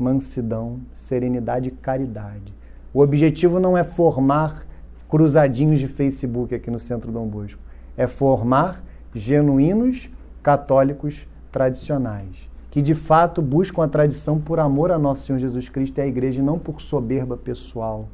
mansidão, 0.02 0.80
serenidade 0.94 1.70
e 1.70 1.72
caridade. 1.72 2.54
O 2.94 3.02
objetivo 3.02 3.60
não 3.60 3.78
é 3.78 3.84
formar 3.84 4.66
cruzadinhos 5.08 5.80
de 5.80 5.88
Facebook 5.88 6.56
aqui 6.56 6.72
no 6.72 6.80
Centro 6.80 7.12
Dom 7.12 7.28
Bosco, 7.28 7.62
é 7.96 8.08
formar 8.08 8.84
genuínos 9.14 10.10
católicos 10.42 11.28
tradicionais 11.52 12.52
que 12.72 12.82
de 12.82 12.96
fato 12.96 13.42
buscam 13.42 13.84
a 13.84 13.88
tradição 13.88 14.40
por 14.40 14.58
amor 14.58 14.92
a 14.92 14.98
nosso 14.98 15.26
Senhor 15.26 15.38
Jesus 15.38 15.68
Cristo 15.68 15.98
e 15.98 16.02
à 16.02 16.08
igreja 16.08 16.42
não 16.42 16.58
por 16.58 16.82
soberba 16.82 17.36
pessoal. 17.36 18.08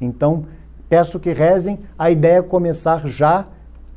Então, 0.00 0.44
peço 0.88 1.18
que 1.18 1.32
rezem. 1.32 1.80
A 1.98 2.08
ideia 2.08 2.38
é 2.38 2.42
começar 2.42 3.08
já 3.08 3.48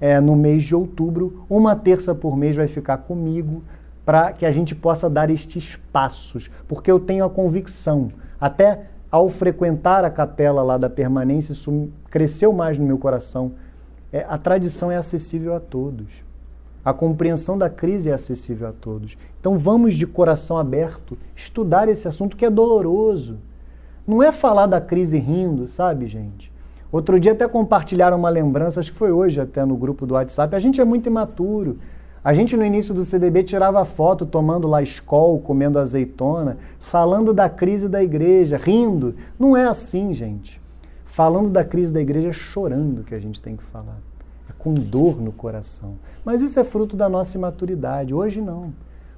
é, 0.02 0.20
no 0.20 0.36
mês 0.36 0.64
de 0.64 0.74
outubro. 0.74 1.46
Uma 1.48 1.76
terça 1.76 2.16
por 2.16 2.36
mês 2.36 2.56
vai 2.56 2.68
ficar 2.68 2.98
comigo 2.98 3.62
para 4.10 4.32
que 4.32 4.44
a 4.44 4.50
gente 4.50 4.74
possa 4.74 5.08
dar 5.08 5.30
estes 5.30 5.76
passos, 5.94 6.50
porque 6.68 6.90
eu 6.90 7.00
tenho 7.00 7.24
a 7.24 7.30
convicção, 7.30 8.12
até 8.42 8.88
ao 9.12 9.30
frequentar 9.30 10.04
a 10.04 10.10
capela 10.10 10.64
lá 10.64 10.80
da 10.80 10.90
permanência, 10.90 11.52
isso 11.52 11.90
cresceu 12.10 12.52
mais 12.52 12.76
no 12.80 12.88
meu 12.88 12.98
coração. 12.98 13.52
É, 14.12 14.26
a 14.28 14.36
tradição 14.36 14.90
é 14.90 14.98
acessível 14.98 15.54
a 15.54 15.60
todos. 15.60 16.24
A 16.84 16.92
compreensão 16.92 17.56
da 17.56 17.70
crise 17.70 18.10
é 18.10 18.14
acessível 18.14 18.70
a 18.70 18.72
todos. 18.72 19.16
Então 19.40 19.60
vamos 19.60 19.94
de 19.94 20.08
coração 20.08 20.58
aberto 20.58 21.16
estudar 21.36 21.88
esse 21.88 22.08
assunto 22.08 22.36
que 22.36 22.46
é 22.46 22.50
doloroso. 22.50 23.38
Não 24.08 24.24
é 24.24 24.32
falar 24.32 24.66
da 24.66 24.82
crise 24.82 25.20
rindo, 25.20 25.68
sabe, 25.68 26.08
gente? 26.08 26.52
Outro 26.92 27.20
dia 27.20 27.34
até 27.34 27.48
compartilharam 27.48 28.18
uma 28.18 28.30
lembrança, 28.30 28.80
acho 28.80 28.92
que 28.92 28.98
foi 28.98 29.12
hoje 29.12 29.40
até 29.40 29.64
no 29.66 29.78
grupo 29.78 30.08
do 30.08 30.16
WhatsApp. 30.16 30.56
A 30.56 30.60
gente 30.60 30.82
é 30.82 30.84
muito 30.84 31.06
imaturo. 31.06 31.78
A 32.24 32.34
gente 32.34 32.58
no 32.58 32.66
início 32.66 32.94
do 32.94 33.06
CDB 33.06 33.44
tirava 33.44 33.84
foto 33.86 34.26
tomando 34.26 34.68
lá 34.68 34.82
escol, 34.82 35.40
comendo 35.40 35.80
azeitona, 35.80 36.58
falando 36.80 37.34
da 37.34 37.50
crise 37.50 37.88
da 37.88 38.04
igreja, 38.04 38.58
rindo. 38.58 39.16
Não 39.38 39.56
é 39.56 39.66
assim, 39.66 40.14
gente. 40.14 40.60
Falando 41.06 41.50
da 41.50 41.64
crise 41.64 41.92
da 41.92 42.02
igreja, 42.02 42.32
chorando 42.34 43.04
que 43.04 43.16
a 43.16 43.20
gente 43.20 43.42
tem 43.42 43.56
que 43.56 43.64
falar 43.64 44.00
com 44.60 44.74
dor 44.74 45.20
no 45.22 45.32
coração. 45.32 45.96
Mas 46.24 46.42
isso 46.42 46.60
é 46.60 46.64
fruto 46.64 46.96
da 46.96 47.10
nossa 47.10 47.38
imaturidade. 47.38 48.14
Hoje 48.14 48.42
não. 48.42 48.74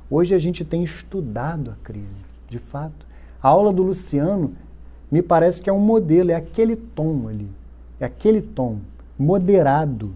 Hoje 0.10 0.36
a 0.36 0.40
gente 0.40 0.64
tem 0.64 0.84
estudado 0.84 1.72
a 1.72 1.84
crise, 1.84 2.22
de 2.48 2.60
fato. 2.60 3.06
A 3.42 3.50
aula 3.50 3.74
do 3.74 3.82
Luciano 3.82 4.54
me 5.10 5.22
parece 5.22 5.62
que 5.62 5.70
é 5.70 5.74
um 5.74 5.80
modelo, 5.80 6.32
é 6.32 6.36
aquele 6.36 6.76
tom 6.76 7.28
ali, 7.28 7.50
é 8.00 8.06
aquele 8.06 8.42
tom 8.42 8.78
moderado, 9.18 10.16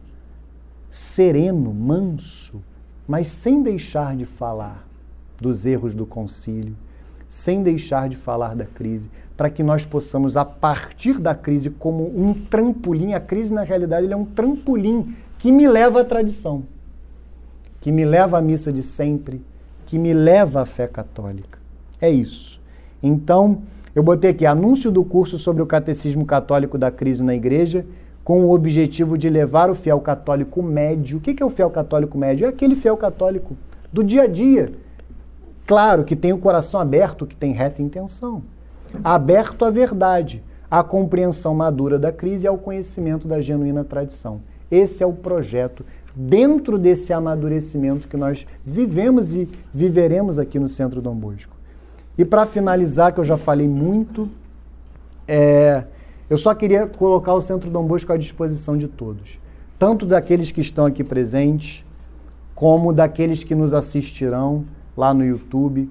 sereno, 0.89 1.73
manso, 1.73 2.61
mas 3.07 3.27
sem 3.27 3.61
deixar 3.61 4.15
de 4.15 4.25
falar 4.25 4.87
dos 5.39 5.65
erros 5.65 5.93
do 5.93 6.05
concílio, 6.05 6.75
sem 7.27 7.61
deixar 7.61 8.09
de 8.09 8.15
falar 8.15 8.55
da 8.55 8.65
crise, 8.65 9.09
para 9.35 9.49
que 9.49 9.63
nós 9.63 9.85
possamos, 9.85 10.37
a 10.37 10.45
partir 10.45 11.19
da 11.19 11.35
crise, 11.35 11.69
como 11.69 12.05
um 12.17 12.33
trampolim, 12.33 13.13
a 13.13 13.19
crise 13.19 13.53
na 13.53 13.63
realidade 13.63 14.11
é 14.11 14.15
um 14.15 14.25
trampolim 14.25 15.15
que 15.37 15.51
me 15.51 15.67
leva 15.67 16.01
à 16.01 16.05
tradição, 16.05 16.63
que 17.81 17.91
me 17.91 18.05
leva 18.05 18.37
à 18.37 18.41
missa 18.41 18.71
de 18.71 18.81
sempre, 18.81 19.41
que 19.85 19.99
me 19.99 20.13
leva 20.13 20.61
à 20.61 20.65
fé 20.65 20.87
católica. 20.87 21.59
É 21.99 22.09
isso. 22.09 22.61
Então, 23.03 23.61
eu 23.93 24.01
botei 24.01 24.31
aqui 24.31 24.45
anúncio 24.45 24.91
do 24.91 25.03
curso 25.03 25.37
sobre 25.37 25.61
o 25.61 25.65
catecismo 25.65 26.25
católico 26.25 26.77
da 26.77 26.89
crise 26.89 27.23
na 27.23 27.35
igreja, 27.35 27.85
com 28.25 28.43
o 28.43 28.51
objetivo 28.51 29.17
de 29.17 29.29
levar 29.29 29.69
o 29.69 29.75
fiel 29.75 30.01
católico 30.01 30.61
médio. 30.61 31.19
O 31.19 31.21
que 31.21 31.41
é 31.41 31.45
o 31.45 31.49
fiel 31.49 31.69
católico 31.69 32.17
médio? 32.17 32.45
É 32.45 32.49
aquele 32.49 32.75
fiel 32.75 32.97
católico 32.97 33.55
do 33.93 34.03
dia 34.03 34.23
a 34.23 34.27
dia. 34.27 34.73
Claro 35.65 36.03
que 36.03 36.15
tem 36.15 36.33
o 36.33 36.37
coração 36.37 36.81
aberto, 36.81 37.25
que 37.25 37.37
tem 37.37 37.53
reta 37.53 37.81
intenção 37.81 38.43
aberto 39.03 39.65
à 39.65 39.69
verdade, 39.69 40.43
à 40.69 40.83
compreensão 40.83 41.53
madura 41.53 41.97
da 41.97 42.11
crise 42.11 42.45
e 42.45 42.47
ao 42.47 42.57
conhecimento 42.57 43.27
da 43.27 43.41
genuína 43.41 43.83
tradição. 43.83 44.41
Esse 44.69 45.03
é 45.03 45.05
o 45.05 45.13
projeto 45.13 45.85
dentro 46.15 46.77
desse 46.77 47.11
amadurecimento 47.13 48.07
que 48.07 48.17
nós 48.17 48.47
vivemos 48.63 49.35
e 49.35 49.49
viveremos 49.73 50.39
aqui 50.39 50.57
no 50.59 50.69
Centro 50.69 51.01
Dom 51.01 51.15
Bosco. 51.15 51.55
E 52.17 52.23
para 52.23 52.45
finalizar, 52.45 53.13
que 53.13 53.19
eu 53.19 53.25
já 53.25 53.37
falei 53.37 53.67
muito, 53.67 54.29
é, 55.27 55.83
eu 56.29 56.37
só 56.37 56.53
queria 56.55 56.87
colocar 56.87 57.33
o 57.33 57.41
Centro 57.41 57.69
Dom 57.69 57.85
Bosco 57.85 58.11
à 58.11 58.17
disposição 58.17 58.77
de 58.77 58.87
todos, 58.87 59.39
tanto 59.77 60.05
daqueles 60.05 60.51
que 60.51 60.61
estão 60.61 60.85
aqui 60.85 61.03
presentes, 61.03 61.83
como 62.55 62.93
daqueles 62.93 63.43
que 63.43 63.53
nos 63.53 63.73
assistirão 63.73 64.65
lá 64.95 65.13
no 65.13 65.23
YouTube, 65.23 65.89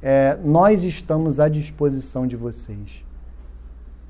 é, 0.00 0.36
nós 0.42 0.82
estamos 0.82 1.38
à 1.38 1.48
disposição 1.48 2.26
de 2.26 2.34
vocês. 2.34 3.04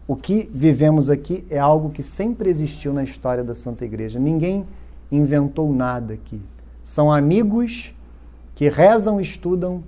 O 0.07 0.17
que 0.17 0.49
vivemos 0.53 1.11
aqui 1.11 1.45
é 1.51 1.59
algo 1.59 1.91
que 1.91 2.03
sempre 2.03 2.49
existiu 2.49 2.93
na 2.93 3.05
história 3.05 3.45
da 3.45 3.55
Santa 3.55 3.85
Igreja. 3.85 4.19
Ninguém 4.19 4.67
inventou 5.11 5.73
nada 5.73 6.15
aqui. 6.15 6.41
São 6.83 7.13
amigos 7.13 7.95
que 8.55 8.69
rezam, 8.69 9.21
estudam 9.21 9.83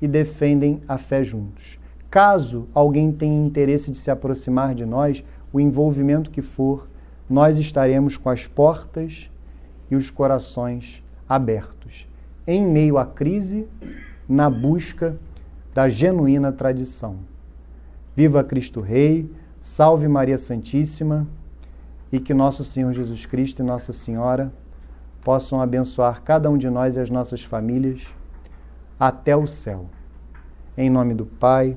e 0.00 0.06
defendem 0.06 0.80
a 0.86 0.98
fé 0.98 1.24
juntos. 1.24 1.78
Caso 2.16 2.66
alguém 2.72 3.12
tenha 3.12 3.44
interesse 3.44 3.90
de 3.90 3.98
se 3.98 4.10
aproximar 4.10 4.74
de 4.74 4.86
nós, 4.86 5.22
o 5.52 5.60
envolvimento 5.60 6.30
que 6.30 6.40
for, 6.40 6.88
nós 7.28 7.58
estaremos 7.58 8.16
com 8.16 8.30
as 8.30 8.46
portas 8.46 9.30
e 9.90 9.96
os 9.96 10.10
corações 10.10 11.04
abertos, 11.28 12.08
em 12.46 12.64
meio 12.64 12.96
à 12.96 13.04
crise, 13.04 13.68
na 14.26 14.48
busca 14.48 15.14
da 15.74 15.90
genuína 15.90 16.50
tradição. 16.50 17.16
Viva 18.16 18.42
Cristo 18.42 18.80
Rei, 18.80 19.30
salve 19.60 20.08
Maria 20.08 20.38
Santíssima 20.38 21.26
e 22.10 22.18
que 22.18 22.32
nosso 22.32 22.64
Senhor 22.64 22.94
Jesus 22.94 23.26
Cristo 23.26 23.60
e 23.60 23.62
Nossa 23.62 23.92
Senhora 23.92 24.50
possam 25.22 25.60
abençoar 25.60 26.22
cada 26.22 26.48
um 26.48 26.56
de 26.56 26.70
nós 26.70 26.96
e 26.96 27.00
as 27.00 27.10
nossas 27.10 27.42
famílias 27.42 28.00
até 28.98 29.36
o 29.36 29.46
céu. 29.46 29.84
Em 30.78 30.88
nome 30.88 31.12
do 31.12 31.26
Pai 31.26 31.76